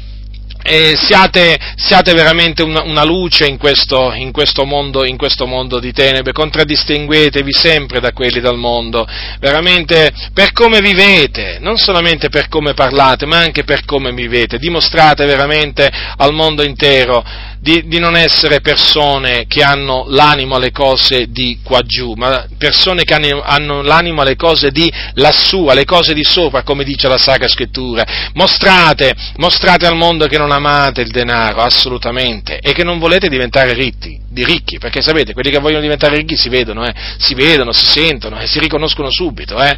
siate, 0.96 1.58
siate, 1.76 2.14
veramente 2.14 2.62
una, 2.62 2.82
una 2.82 3.04
luce 3.04 3.46
in 3.46 3.58
questo, 3.58 4.12
in, 4.14 4.32
questo 4.32 4.66
mondo, 4.66 5.06
in 5.06 5.16
questo, 5.16 5.46
mondo, 5.46 5.80
di 5.80 5.94
tenebre, 5.94 6.34
contraddistinguetevi 6.34 7.54
sempre 7.54 8.00
da 8.00 8.12
quelli 8.12 8.42
del 8.42 8.58
mondo, 8.58 9.08
veramente 9.40 10.12
per 10.34 10.52
come 10.52 10.82
vivete, 10.82 11.58
non 11.62 11.78
solamente 11.78 12.30
per 12.30 12.50
come 12.50 12.74
parlate, 12.74 13.26
ma 13.26 13.38
anche 13.38 13.64
per 13.64 13.86
come 13.86 14.12
vivete, 14.12 14.58
dimostrate 14.58 15.26
veramente 15.26 15.90
al 16.18 16.34
mondo 16.34 16.64
intero 16.64 17.24
di, 17.60 17.88
di, 17.88 18.00
non 18.00 18.16
essere 18.16 18.62
persone 18.62 19.46
che 19.48 19.64
hanno 19.64 20.06
l'animo 20.10 20.56
alle 20.56 20.72
cose 20.72 21.28
di 21.30 21.60
qua 21.64 21.82
giù, 21.82 22.14
ma 22.16 22.46
persone 22.58 23.04
che 23.04 23.14
hanno, 23.14 23.42
hanno, 23.42 23.82
l'animo 23.82 24.22
alle 24.22 24.36
cose 24.36 24.72
di 24.72 24.92
lassù, 25.16 25.66
alle 25.66 25.86
cose 25.86 26.14
di 26.14 26.24
sopra, 26.24 26.64
come 26.64 26.84
dice 26.84 27.08
la 27.08 27.18
Sacra 27.18 27.48
Scrittura. 27.48 28.06
Mostrate, 28.34 29.14
mostrate 29.38 29.86
al 29.86 29.96
mondo 29.96 30.28
che 30.28 30.38
non 30.38 30.52
amate 30.52 31.02
il 31.02 31.10
denaro, 31.10 31.62
assolutamente, 31.62 32.60
e 32.60 32.74
che 32.74 32.84
non 32.84 33.00
volete 33.00 33.30
diventare 33.30 33.74
ricchi, 33.74 34.20
di 34.30 34.44
ricchi, 34.44 34.78
perché 34.78 35.02
sapete, 35.02 35.34
quelli 35.34 35.52
che 35.52 35.60
vogliono 35.60 35.82
diventare 35.82 36.16
ricchi 36.16 36.36
si 36.38 36.50
vedono, 36.50 36.86
eh, 36.86 36.94
si 37.18 37.34
vedono, 37.34 37.72
si 37.72 37.86
sentono 37.86 38.40
e 38.40 38.48
si 38.48 38.60
riconoscono 38.60 39.10
subito, 39.10 39.62
eh, 39.62 39.78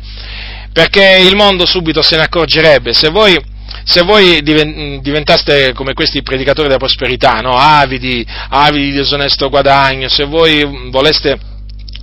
perché 0.73 1.23
il 1.26 1.35
mondo 1.35 1.65
subito 1.65 2.01
se 2.01 2.15
ne 2.15 2.23
accorgerebbe, 2.23 2.93
se 2.93 3.10
voi 3.10 3.57
se 3.84 4.02
voi 4.04 4.41
diventaste 4.41 5.74
come 5.74 5.94
questi 5.94 6.22
predicatori 6.22 6.68
della 6.68 6.80
prosperità, 6.80 7.40
no? 7.41 7.56
avidi, 7.58 8.26
avidi 8.50 8.91
di 8.91 8.98
disonesto 8.98 9.50
guadagno, 9.50 10.08
se 10.10 10.26
voi 10.26 10.90
voleste 10.90 11.48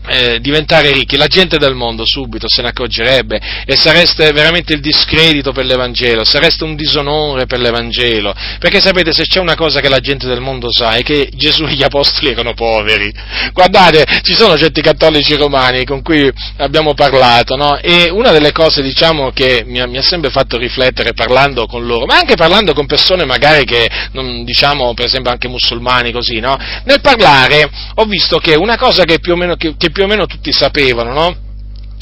eh, 0.09 0.41
diventare 0.41 0.93
ricchi, 0.93 1.17
la 1.17 1.27
gente 1.27 1.59
del 1.59 1.75
mondo 1.75 2.05
subito 2.07 2.49
se 2.49 2.63
ne 2.63 2.69
accorgerebbe 2.69 3.41
e 3.65 3.77
sareste 3.77 4.33
veramente 4.33 4.73
il 4.73 4.81
discredito 4.81 5.53
per 5.53 5.65
l'Evangelo, 5.65 6.25
sareste 6.25 6.65
un 6.65 6.75
disonore 6.77 7.47
per 7.47 7.61
l'Evangelo, 7.61 8.35
perché 8.59 8.81
sapete 8.81 9.13
se 9.13 9.25
c'è 9.27 9.41
una 9.41 9.55
cosa 9.55 9.81
che 9.81 9.89
la 9.89 10.01
gente 10.01 10.27
del 10.27 10.41
mondo 10.41 10.73
sa 10.73 10.95
è 10.95 11.03
che 11.03 11.31
Gesù 11.35 11.65
e 11.65 11.75
gli 11.75 11.83
Apostoli 11.83 12.31
erano 12.31 12.55
poveri. 12.55 13.13
Guardate, 13.53 14.05
ci 14.23 14.35
sono 14.35 14.57
certi 14.57 14.81
cattolici 14.81 15.35
romani 15.37 15.85
con 15.85 16.03
cui 16.03 16.31
abbiamo 16.59 16.95
parlato, 16.95 17.57
no? 17.57 17.79
E 17.79 18.09
una 18.11 18.31
delle 18.31 18.53
cose, 18.53 18.83
diciamo, 18.83 19.31
che 19.33 19.65
mi 19.67 19.81
ha, 19.81 19.87
mi 19.87 19.99
ha, 19.99 20.03
sempre 20.03 20.31
fatto 20.31 20.57
riflettere 20.57 21.13
parlando 21.13 21.67
con 21.67 21.87
loro, 21.87 22.07
ma 22.07 22.17
anche 22.17 22.37
parlando 22.37 22.73
con 22.73 22.87
persone 22.87 23.25
magari 23.25 23.65
che, 23.65 23.89
non, 24.13 24.45
diciamo, 24.45 24.95
per 24.95 25.07
esempio 25.07 25.31
anche 25.31 25.49
musulmani 25.49 26.13
così, 26.13 26.41
no? 26.41 26.57
Nel 26.85 27.01
parlare 27.01 27.69
ho 27.95 28.05
visto 28.05 28.39
che 28.39 28.55
una 28.55 28.77
cosa 28.77 29.05
che 29.05 29.19
più 29.19 29.33
o 29.33 29.37
meno, 29.37 29.57
che, 29.57 29.75
che 29.77 29.91
più 29.97 30.05
o 30.05 30.09
meno 30.09 30.27
tutti 30.27 30.53
sapevano, 30.53 31.15
no? 31.15 31.37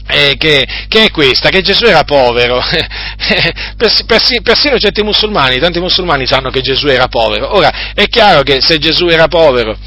Eh, 0.09 0.35
che, 0.37 0.67
che, 0.89 1.05
è 1.05 1.11
questa, 1.13 1.49
che 1.49 1.63
Gesù 1.63 1.85
era 1.85 2.03
povero. 2.03 2.61
Persino, 3.77 4.43
persino 4.43 4.79
certi 4.79 5.03
musulmani, 5.03 5.59
tanti 5.59 5.79
musulmani 5.79 6.27
sanno 6.27 6.51
che 6.51 6.61
Gesù 6.61 6.89
era 6.89 7.07
povero. 7.07 7.55
Ora, 7.55 7.93
è 7.95 8.07
chiaro 8.09 8.43
che 8.43 8.61
se 8.61 8.79
Gesù 8.79 9.07
era 9.07 9.29
povero, 9.29 9.79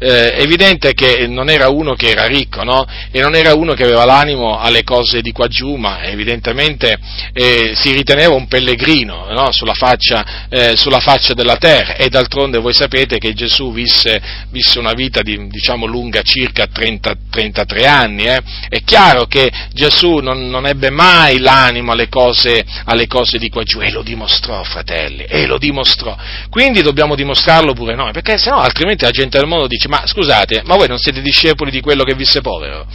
eh, 0.00 0.34
evidente 0.38 0.94
che 0.94 1.26
non 1.26 1.50
era 1.50 1.68
uno 1.68 1.94
che 1.94 2.08
era 2.08 2.26
ricco, 2.26 2.64
no? 2.64 2.86
E 3.10 3.20
non 3.20 3.34
era 3.34 3.54
uno 3.54 3.74
che 3.74 3.84
aveva 3.84 4.06
l'animo 4.06 4.58
alle 4.58 4.82
cose 4.82 5.20
di 5.20 5.30
qua 5.30 5.46
giù, 5.46 5.74
ma 5.74 6.02
evidentemente 6.02 6.98
eh, 7.34 7.72
si 7.74 7.92
riteneva 7.92 8.34
un 8.34 8.48
pellegrino 8.48 9.26
no? 9.30 9.52
sulla, 9.52 9.74
faccia, 9.74 10.46
eh, 10.48 10.74
sulla, 10.76 11.00
faccia, 11.00 11.34
della 11.34 11.56
terra. 11.56 11.96
E 11.96 12.08
d'altronde 12.08 12.58
voi 12.58 12.72
sapete 12.72 13.18
che 13.18 13.34
Gesù 13.34 13.72
visse, 13.72 14.20
visse 14.48 14.78
una 14.78 14.94
vita 14.94 15.20
di, 15.20 15.48
diciamo 15.48 15.84
lunga 15.84 16.22
circa 16.22 16.66
30, 16.66 17.14
33 17.30 17.86
anni. 17.86 18.24
Eh? 18.24 18.40
È 18.70 18.82
chiaro 18.82 19.26
che 19.26 19.50
Gesù 19.72 20.16
non, 20.16 20.48
non 20.48 20.66
ebbe 20.66 20.88
mai 20.88 21.38
l'animo 21.38 21.92
alle 21.92 22.08
cose, 22.08 22.64
alle 22.86 23.06
cose 23.06 23.36
di 23.36 23.50
qua 23.50 23.64
giù 23.64 23.80
e 23.82 23.90
lo 23.90 24.02
dimostrò, 24.02 24.62
fratelli, 24.62 25.24
e 25.24 25.44
lo 25.44 25.58
dimostrò. 25.58 26.16
Quindi 26.48 26.80
dobbiamo 26.80 27.14
dimostrarlo 27.14 27.74
pure 27.74 27.94
noi, 27.94 28.12
perché 28.12 28.38
sennò 28.38 28.60
altrimenti 28.60 29.04
la 29.04 29.10
gente 29.10 29.36
del 29.36 29.46
mondo 29.46 29.66
dice 29.66 29.88
ma 29.90 30.06
scusate, 30.06 30.62
ma 30.66 30.76
voi 30.76 30.86
non 30.86 30.98
siete 30.98 31.20
discepoli 31.20 31.72
di 31.72 31.80
quello 31.80 32.04
che 32.04 32.14
visse 32.14 32.40
povero? 32.40 32.86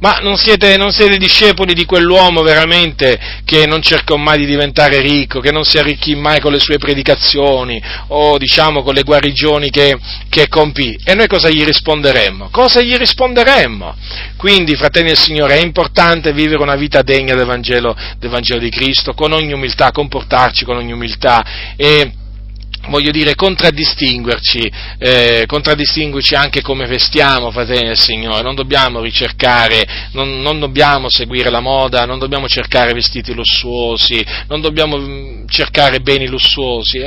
Ma 0.00 0.18
non 0.20 0.36
siete, 0.36 0.76
non 0.76 0.92
siete 0.92 1.16
discepoli 1.16 1.72
di 1.72 1.86
quell'uomo 1.86 2.42
veramente 2.42 3.18
che 3.46 3.66
non 3.66 3.80
cercò 3.80 4.16
mai 4.16 4.36
di 4.36 4.44
diventare 4.44 5.00
ricco, 5.00 5.40
che 5.40 5.50
non 5.50 5.64
si 5.64 5.78
arricchì 5.78 6.14
mai 6.14 6.40
con 6.40 6.52
le 6.52 6.60
sue 6.60 6.76
predicazioni 6.76 7.82
o 8.08 8.36
diciamo 8.36 8.82
con 8.82 8.92
le 8.92 9.02
guarigioni 9.02 9.70
che, 9.70 9.96
che 10.28 10.48
compì? 10.48 10.94
E 11.02 11.14
noi 11.14 11.26
cosa 11.26 11.48
gli 11.48 11.64
risponderemmo? 11.64 12.50
Cosa 12.50 12.82
gli 12.82 12.96
risponderemmo? 12.96 13.96
Quindi, 14.36 14.76
fratelli 14.76 15.08
del 15.08 15.18
Signore, 15.18 15.54
è 15.54 15.62
importante 15.62 16.34
vivere 16.34 16.62
una 16.62 16.76
vita 16.76 17.00
degna 17.00 17.34
del 17.34 17.46
Vangelo, 17.46 17.96
di 18.18 18.68
Cristo, 18.68 19.14
con 19.14 19.32
ogni 19.32 19.54
umiltà, 19.54 19.90
comportarci 19.90 20.66
con 20.66 20.76
ogni 20.76 20.92
umiltà 20.92 21.74
e 21.76 22.12
voglio 22.88 23.10
dire, 23.10 23.34
contraddistinguerci, 23.34 24.72
eh, 24.98 25.44
contraddistinguerci 25.46 26.34
anche 26.34 26.62
come 26.62 26.86
vestiamo, 26.86 27.50
fratelli 27.50 27.86
del 27.86 27.98
Signore, 27.98 28.42
non 28.42 28.54
dobbiamo 28.54 29.00
ricercare, 29.00 30.08
non, 30.12 30.40
non, 30.40 30.58
dobbiamo 30.58 31.08
seguire 31.08 31.50
la 31.50 31.60
moda, 31.60 32.04
non 32.04 32.18
dobbiamo 32.18 32.48
cercare 32.48 32.92
vestiti 32.92 33.34
lussuosi, 33.34 34.24
non 34.48 34.60
dobbiamo 34.60 34.98
mm, 34.98 35.46
cercare 35.46 36.00
beni 36.00 36.26
lussuosi, 36.26 37.02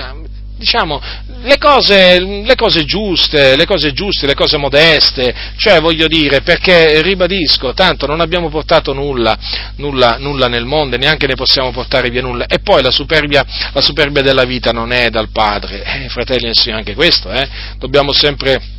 diciamo, 0.57 1.02
le 1.41 1.57
cose, 1.57 2.19
le 2.19 2.56
cose, 2.56 2.86
giuste, 2.86 3.56
le 3.56 3.65
cose 3.65 3.91
giuste, 3.91 4.26
le 4.26 4.34
cose 4.34 4.57
modeste, 4.57 5.34
cioè 5.57 5.80
voglio 5.80 6.07
dire, 6.07 6.41
perché 6.41 7.02
ribadisco, 7.02 7.73
tanto 7.73 8.06
non 8.06 8.22
abbiamo 8.22 8.49
portato 8.49 8.94
nulla, 8.94 9.38
nulla, 9.77 10.18
nulla 10.18 10.48
nel 10.48 10.65
mondo, 10.65 10.98
neanche 10.98 11.27
ne 11.27 11.36
possiamo 11.36 11.72
portare 11.72 12.10
via 12.10 12.22
nulla, 12.22 12.45
e 12.45 12.60
poi 12.60 12.82
la 12.82 12.91
superbia, 12.91 13.45
la 13.73 13.82
superbia 13.82 14.22
della 14.22 14.45
vita 14.45 14.72
non 14.72 14.91
è 14.91 15.10
dal 15.10 15.30
Padre, 15.30 15.84
eh, 15.84 16.10
fratelli 16.10 16.49
e 16.49 16.72
anche 16.72 16.95
questo, 16.95 17.32
eh, 17.32 17.48
dobbiamo 17.77 18.11
sempre 18.11 18.74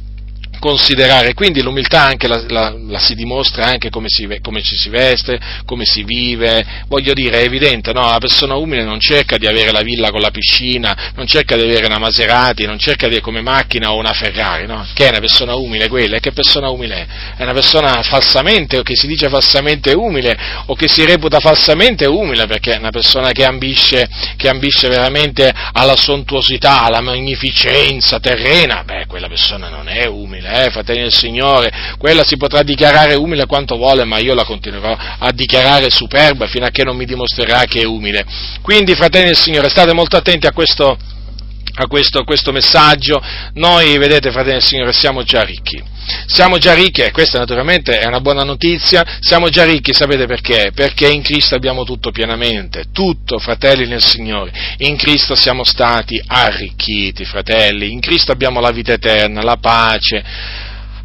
considerare, 0.59 1.35
quindi 1.35 1.63
l'umiltà 1.63 2.03
anche 2.03 2.29
la, 2.29 2.43
la, 2.49 2.75
la 2.89 2.99
si 2.99 3.15
dimostra 3.15 3.67
anche 3.67 3.91
come, 3.91 4.09
si, 4.09 4.29
come, 4.43 4.63
ci 4.63 4.77
si 4.77 4.89
veste, 4.89 5.39
come 5.65 5.85
si 5.85 6.03
vive, 6.03 6.85
voglio 6.89 7.13
dire, 7.13 7.41
è 7.41 7.45
evidente, 7.45 7.93
no? 7.93 8.11
la 8.11 8.19
persona 8.19 8.57
umile 8.57 8.85
non 8.85 9.01
cerca 9.01 9.37
di 9.37 9.47
avere 9.47 9.71
la 9.71 9.83
villa 9.83 10.11
con 10.11 10.21
la 10.21 10.31
piscina, 10.31 11.13
non 11.15 11.27
cerca 11.27 11.57
di 11.57 11.63
avere 11.63 11.87
una 11.87 11.99
Maserati, 11.99 12.65
non 12.65 12.79
cerca 12.79 13.09
di 13.09 13.21
come 13.21 13.41
macchina 13.41 13.93
o 13.93 13.97
una 13.97 14.13
Ferrari, 14.13 14.67
no? 14.67 14.87
che 14.95 15.07
è 15.07 15.09
una 15.11 15.21
persona 15.21 15.55
umile 15.55 15.89
quella, 15.89 16.17
e 16.17 16.21
che 16.21 16.33
persona 16.33 16.71
umile 16.71 16.95
è? 16.97 17.07
È 17.37 17.43
una 17.43 17.55
persona 17.55 18.03
falsamente, 18.03 18.79
o 18.79 18.83
che 18.83 18.97
si 18.97 19.07
dice 19.07 19.29
falsamente 19.29 19.93
umile, 19.93 20.37
o 20.67 20.75
che 20.75 20.89
si 20.89 21.05
reputa 21.05 21.41
falsamente 21.41 22.07
umile, 22.07 22.47
perché 22.47 22.75
è 22.75 22.79
una 22.79 22.91
persona 22.91 23.33
che 23.33 23.45
ambisce, 23.45 24.09
che 24.37 24.49
ambisce 24.49 24.89
veramente 24.89 25.53
alla 25.73 25.97
sontuosità, 25.97 26.83
alla 26.83 27.01
magnificenza 27.01 28.21
terrena, 28.21 28.83
beh, 28.85 29.07
quella 29.07 29.29
persona 29.29 29.69
non 29.69 29.89
è 29.89 30.07
umile 30.07 30.46
umile, 30.47 30.65
eh, 30.65 30.71
fratelli 30.71 31.01
del 31.01 31.13
Signore, 31.13 31.73
quella 31.99 32.25
si 32.25 32.37
potrà 32.37 32.63
dichiarare 32.63 33.15
umile 33.15 33.47
quanto 33.47 33.77
vuole, 33.77 34.05
ma 34.05 34.19
io 34.19 34.35
la 34.35 34.45
continuerò 34.45 34.97
a 35.19 35.33
dichiarare 35.33 35.91
superba 35.91 36.47
fino 36.47 36.65
a 36.65 36.71
che 36.71 36.85
non 36.85 36.97
mi 36.97 37.05
dimostrerà 37.05 37.65
che 37.65 37.81
è 37.81 37.85
umile. 37.85 38.25
Quindi, 38.63 38.95
fratelli 38.95 39.27
del 39.27 39.37
Signore, 39.37 39.69
state 39.69 39.93
molto 39.93 40.17
attenti 40.17 40.47
a 40.47 40.53
questo, 40.53 40.97
a 41.75 41.87
questo, 41.87 42.21
a 42.21 42.25
questo 42.25 42.53
messaggio. 42.53 43.21
Noi, 43.55 43.99
vedete, 43.99 44.31
fratelli 44.31 44.59
del 44.59 44.63
Signore, 44.63 44.93
siamo 44.93 45.23
già 45.23 45.43
ricchi. 45.43 45.95
Siamo 46.27 46.59
già 46.59 46.75
ricchi, 46.75 47.03
e 47.03 47.11
questa 47.11 47.39
naturalmente 47.39 47.99
è 47.99 48.07
una 48.07 48.21
buona 48.21 48.45
notizia, 48.45 49.05
siamo 49.21 49.49
già 49.49 49.65
ricchi, 49.65 49.93
sapete 49.93 50.27
perché? 50.27 50.71
Perché 50.75 51.09
in 51.09 51.23
Cristo 51.23 51.55
abbiamo 51.55 51.85
tutto 51.85 52.11
pienamente, 52.11 52.85
tutto, 52.93 53.39
fratelli 53.39 53.87
nel 53.87 54.03
Signore. 54.03 54.53
In 54.79 54.97
Cristo 54.97 55.35
siamo 55.35 55.65
stati 55.65 56.23
arricchiti, 56.27 57.25
fratelli, 57.25 57.93
in 57.93 58.01
Cristo 58.01 58.33
abbiamo 58.33 58.61
la 58.61 58.71
vita 58.71 58.93
eterna, 58.93 59.43
la 59.43 59.57
pace, 59.57 60.25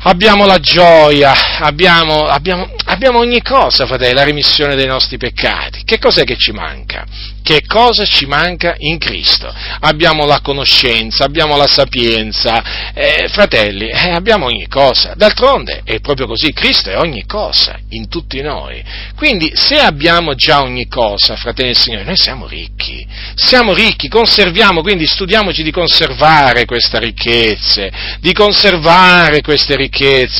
abbiamo 0.03 0.45
la 0.45 0.59
gioia, 0.59 1.59
abbiamo, 1.59 2.25
abbiamo, 2.25 2.69
abbiamo, 2.85 3.19
ogni 3.19 3.41
cosa, 3.41 3.85
fratelli, 3.85 4.13
la 4.13 4.23
remissione 4.23 4.75
dei 4.75 4.87
nostri 4.87 5.17
peccati. 5.17 5.83
Che 5.83 5.99
cos'è 5.99 6.23
che 6.23 6.37
ci 6.37 6.51
manca? 6.51 7.05
Che 7.43 7.63
cosa 7.65 8.05
ci 8.05 8.25
manca 8.25 8.75
in 8.77 8.97
Cristo? 8.97 9.53
Abbiamo 9.81 10.25
la 10.25 10.41
conoscenza, 10.41 11.25
abbiamo 11.25 11.57
la 11.57 11.67
sapienza, 11.67 12.93
eh, 12.93 13.27
fratelli, 13.29 13.89
eh, 13.89 14.11
abbiamo 14.11 14.45
ogni 14.45 14.67
cosa. 14.67 15.13
D'altronde 15.15 15.81
è 15.83 15.99
proprio 15.99 16.27
così, 16.27 16.53
Cristo 16.53 16.89
è 16.89 16.97
ogni 16.97 17.25
cosa 17.25 17.77
in 17.89 18.07
tutti 18.07 18.41
noi. 18.41 18.83
Quindi 19.15 19.51
se 19.55 19.79
abbiamo 19.79 20.33
già 20.33 20.61
ogni 20.61 20.87
cosa, 20.87 21.35
fratelli 21.35 21.73
del 21.73 21.77
Signore, 21.77 22.03
noi 22.03 22.17
siamo 22.17 22.47
ricchi, 22.47 23.05
siamo 23.35 23.73
ricchi, 23.73 24.07
conserviamo, 24.07 24.81
quindi 24.81 25.05
studiamoci 25.05 25.63
di 25.63 25.71
conservare 25.71 26.65
queste 26.65 26.99
ricchezze, 26.99 27.91
di 28.19 28.33
conservare 28.33 29.41
queste 29.41 29.75
ricchezze, 29.75 29.90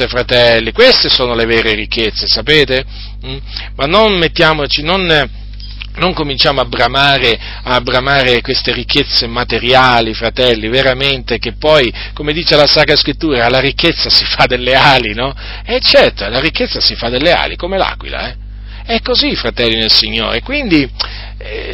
fratelli. 0.08 0.72
Queste 0.72 1.10
sono 1.10 1.36
le 1.36 1.46
vere 1.46 1.74
ricchezze, 1.74 2.28
sapete? 2.28 2.84
Mm? 3.26 3.38
Ma 3.76 3.86
non 3.86 4.18
mettiamoci, 4.18 4.82
non 4.82 5.40
non 5.94 6.14
cominciamo 6.14 6.62
a 6.62 6.66
bramare, 6.66 7.38
a 7.64 7.82
bramare, 7.82 8.42
queste 8.42 8.72
ricchezze 8.72 9.28
materiali, 9.28 10.14
fratelli, 10.14 10.70
veramente, 10.70 11.38
che 11.38 11.54
poi, 11.54 11.92
come 12.14 12.32
dice 12.34 12.56
la 12.56 12.66
Sacra 12.66 12.96
Scrittura, 12.96 13.50
la 13.50 13.60
ricchezza 13.60 14.10
si 14.10 14.24
fa 14.24 14.46
delle 14.46 14.74
ali, 14.74 15.14
no? 15.14 15.36
E 15.66 15.80
certo, 15.82 16.28
la 16.30 16.40
ricchezza 16.40 16.80
si 16.80 16.96
fa 16.96 17.10
delle 17.10 17.34
ali, 17.34 17.56
come 17.56 17.78
l'aquila, 17.78 18.30
eh? 18.30 18.36
È 18.84 19.02
così, 19.02 19.36
fratelli 19.36 19.76
nel 19.76 19.92
Signore. 19.92 20.42
Quindi 20.42 20.82
eh, 20.82 20.90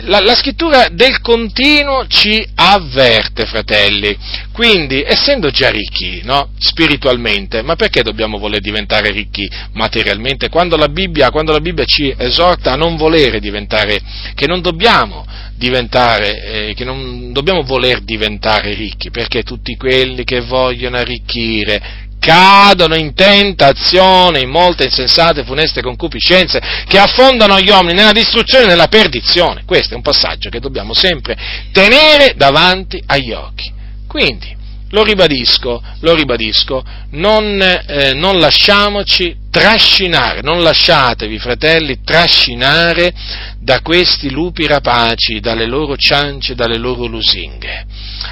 la, 0.04 0.20
la, 0.20 0.36
scrittura 0.36 0.88
del 0.92 1.20
continuo 1.22 2.08
ci 2.08 2.46
avverte, 2.56 3.46
fratelli. 3.46 4.16
Quindi, 4.52 5.04
essendo 5.06 5.50
già 5.50 5.70
ricchi, 5.70 6.22
no? 6.24 6.50
spiritualmente, 6.58 7.62
ma 7.62 7.76
perché 7.76 8.02
dobbiamo 8.02 8.38
voler 8.38 8.62
diventare 8.62 9.12
ricchi 9.12 9.50
materialmente? 9.74 10.50
Quando 10.50 10.76
la, 10.78 10.88
Bibbia, 10.88 11.30
quando 11.30 11.52
la 11.52 11.60
Bibbia, 11.60 11.86
ci 11.86 12.14
esorta 12.18 12.74
a 12.74 12.78
non 12.78 12.96
volere 12.96 13.40
diventare, 13.40 14.02
che 14.34 14.48
non 14.48 14.62
dobbiamo 14.62 15.26
diventare, 15.56 16.70
eh, 16.70 16.74
che 16.74 16.86
non 16.86 17.32
dobbiamo 17.34 17.64
voler 17.64 18.02
diventare 18.02 18.74
ricchi, 18.74 19.10
perché 19.10 19.44
tutti 19.44 19.76
quelli 19.76 20.24
che 20.24 20.42
vogliono 20.42 20.98
arricchire 20.98 22.06
cadono 22.20 22.96
in 22.96 23.14
tentazione, 23.14 24.40
in 24.40 24.50
molte 24.50 24.86
insensate 24.86 25.44
funeste 25.44 25.82
concupiscenze 25.82 26.60
che 26.88 26.98
affondano 26.98 27.60
gli 27.60 27.70
uomini 27.70 27.94
nella 27.94 28.12
distruzione 28.12 28.66
e 28.66 28.68
nella 28.68 28.88
perdizione. 28.88 29.64
Questo 29.66 29.94
è 29.94 29.96
un 29.96 30.02
passaggio 30.02 30.50
che 30.50 30.60
dobbiamo 30.60 30.94
sempre 30.94 31.38
tenere 31.72 32.34
davanti 32.36 33.02
agli 33.06 33.32
occhi. 33.32 33.72
Quindi, 34.08 34.56
lo 34.92 35.04
ribadisco, 35.04 35.82
lo 36.00 36.14
ribadisco, 36.14 36.84
non, 37.12 37.62
eh, 37.62 38.14
non 38.14 38.40
lasciamoci 38.40 39.36
trascinare, 39.52 40.42
non 40.42 40.62
lasciatevi, 40.62 41.38
fratelli, 41.40 42.00
trascinare 42.04 43.14
da 43.60 43.82
questi 43.82 44.32
lupi 44.32 44.66
rapaci, 44.66 45.40
dalle 45.42 45.66
loro 45.66 45.98
ciance, 45.98 46.56
dalle 46.56 46.78
loro 46.78 47.06
lusinghe. 47.06 47.86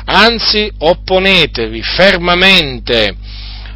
Anzi, 0.05 0.71
opponetevi 0.77 1.81
fermamente 1.81 3.15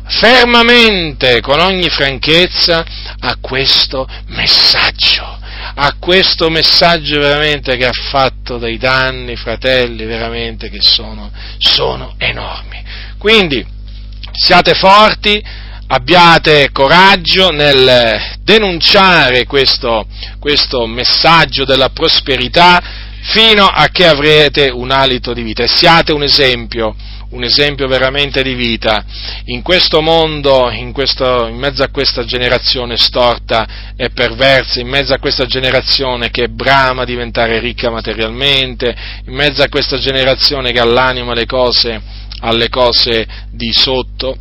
fermamente, 0.10 1.40
con 1.42 1.60
ogni 1.60 1.90
franchezza, 1.90 2.84
a 3.20 3.38
questo 3.40 4.08
messaggio, 4.28 5.38
a 5.76 5.96
questo 6.00 6.50
messaggio 6.50 7.20
veramente 7.20 7.78
che 7.78 7.86
ha 7.86 7.94
fatto 7.94 8.58
dei 8.58 8.78
danni, 8.78 9.36
fratelli, 9.36 10.06
veramente 10.06 10.70
che 10.70 10.82
sono, 10.82 11.32
sono 11.58 12.16
enormi. 12.18 12.84
Quindi, 13.18 13.66
siate 14.32 14.74
forti, 14.74 15.42
abbiate 15.88 16.72
coraggio 16.72 17.52
nel 17.52 18.38
denunciare 18.44 19.46
questo, 19.46 20.06
questo 20.40 20.86
messaggio 20.86 21.66
della 21.66 21.90
prosperità 21.90 22.82
fino 23.22 23.66
a 23.66 23.88
che 23.92 24.08
avrete 24.08 24.70
un 24.70 24.92
alito 24.92 25.34
di 25.34 25.44
vita 25.44 25.64
e 25.64 25.68
siate 25.68 26.12
un 26.14 26.24
esempio 26.24 26.96
un 27.32 27.44
esempio 27.44 27.88
veramente 27.88 28.42
di 28.42 28.54
vita. 28.54 29.04
In 29.46 29.62
questo 29.62 30.02
mondo, 30.02 30.70
in, 30.72 30.92
questo, 30.92 31.48
in, 31.48 31.58
mezzo 31.58 31.84
a 31.84 31.90
questa 31.90 32.24
generazione 32.24 32.98
storta 32.98 33.94
e 33.96 34.10
perversa, 34.10 34.80
in 34.80 34.88
mezzo 34.88 35.14
a 35.14 35.20
questa 35.20 35.46
generazione 35.46 36.30
che 36.30 36.50
brama 36.50 37.06
diventare 37.06 37.60
ricca 37.60 37.90
materialmente, 37.90 38.96
in 39.26 39.34
mezzo 39.34 39.62
a 39.62 39.70
questa 39.70 39.98
generazione 39.98 40.72
che 40.72 40.80
ha 40.80 40.86
l'animo 40.86 41.32
alle 41.32 41.46
cose, 41.46 42.02
alle 42.40 42.70
cose 42.70 43.28
di 43.52 43.72
sotto, 43.72 44.38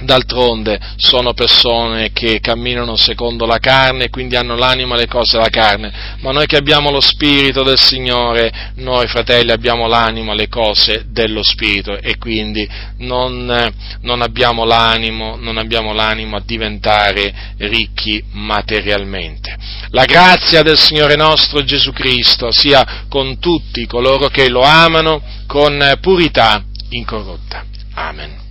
D'altronde 0.00 0.78
sono 0.96 1.32
persone 1.32 2.12
che 2.12 2.38
camminano 2.40 2.96
secondo 2.96 3.46
la 3.46 3.58
carne 3.58 4.04
e 4.04 4.10
quindi 4.10 4.36
hanno 4.36 4.54
l'anima 4.54 4.94
alle 4.94 5.06
cose 5.06 5.38
della 5.38 5.48
carne, 5.48 5.90
ma 6.20 6.32
noi 6.32 6.46
che 6.46 6.56
abbiamo 6.56 6.90
lo 6.90 7.00
Spirito 7.00 7.62
del 7.62 7.78
Signore, 7.78 8.72
noi 8.76 9.06
fratelli 9.06 9.52
abbiamo 9.52 9.86
l'anima 9.86 10.32
alle 10.32 10.48
cose 10.48 11.06
dello 11.08 11.42
Spirito 11.42 11.98
e 11.98 12.18
quindi 12.18 12.68
non, 12.98 13.72
non, 14.02 14.20
abbiamo, 14.20 14.64
l'animo, 14.64 15.36
non 15.36 15.56
abbiamo 15.56 15.94
l'animo 15.94 16.36
a 16.36 16.42
diventare 16.44 17.54
ricchi 17.58 18.22
materialmente. 18.32 19.56
La 19.90 20.04
grazia 20.04 20.62
del 20.62 20.76
Signore 20.76 21.16
nostro 21.16 21.64
Gesù 21.64 21.92
Cristo 21.92 22.50
sia 22.50 23.06
con 23.08 23.38
tutti 23.38 23.86
coloro 23.86 24.28
che 24.28 24.50
lo 24.50 24.60
amano 24.60 25.22
con 25.46 25.96
purità 26.00 26.62
incorrotta. 26.90 27.64
Amen. 27.94 28.45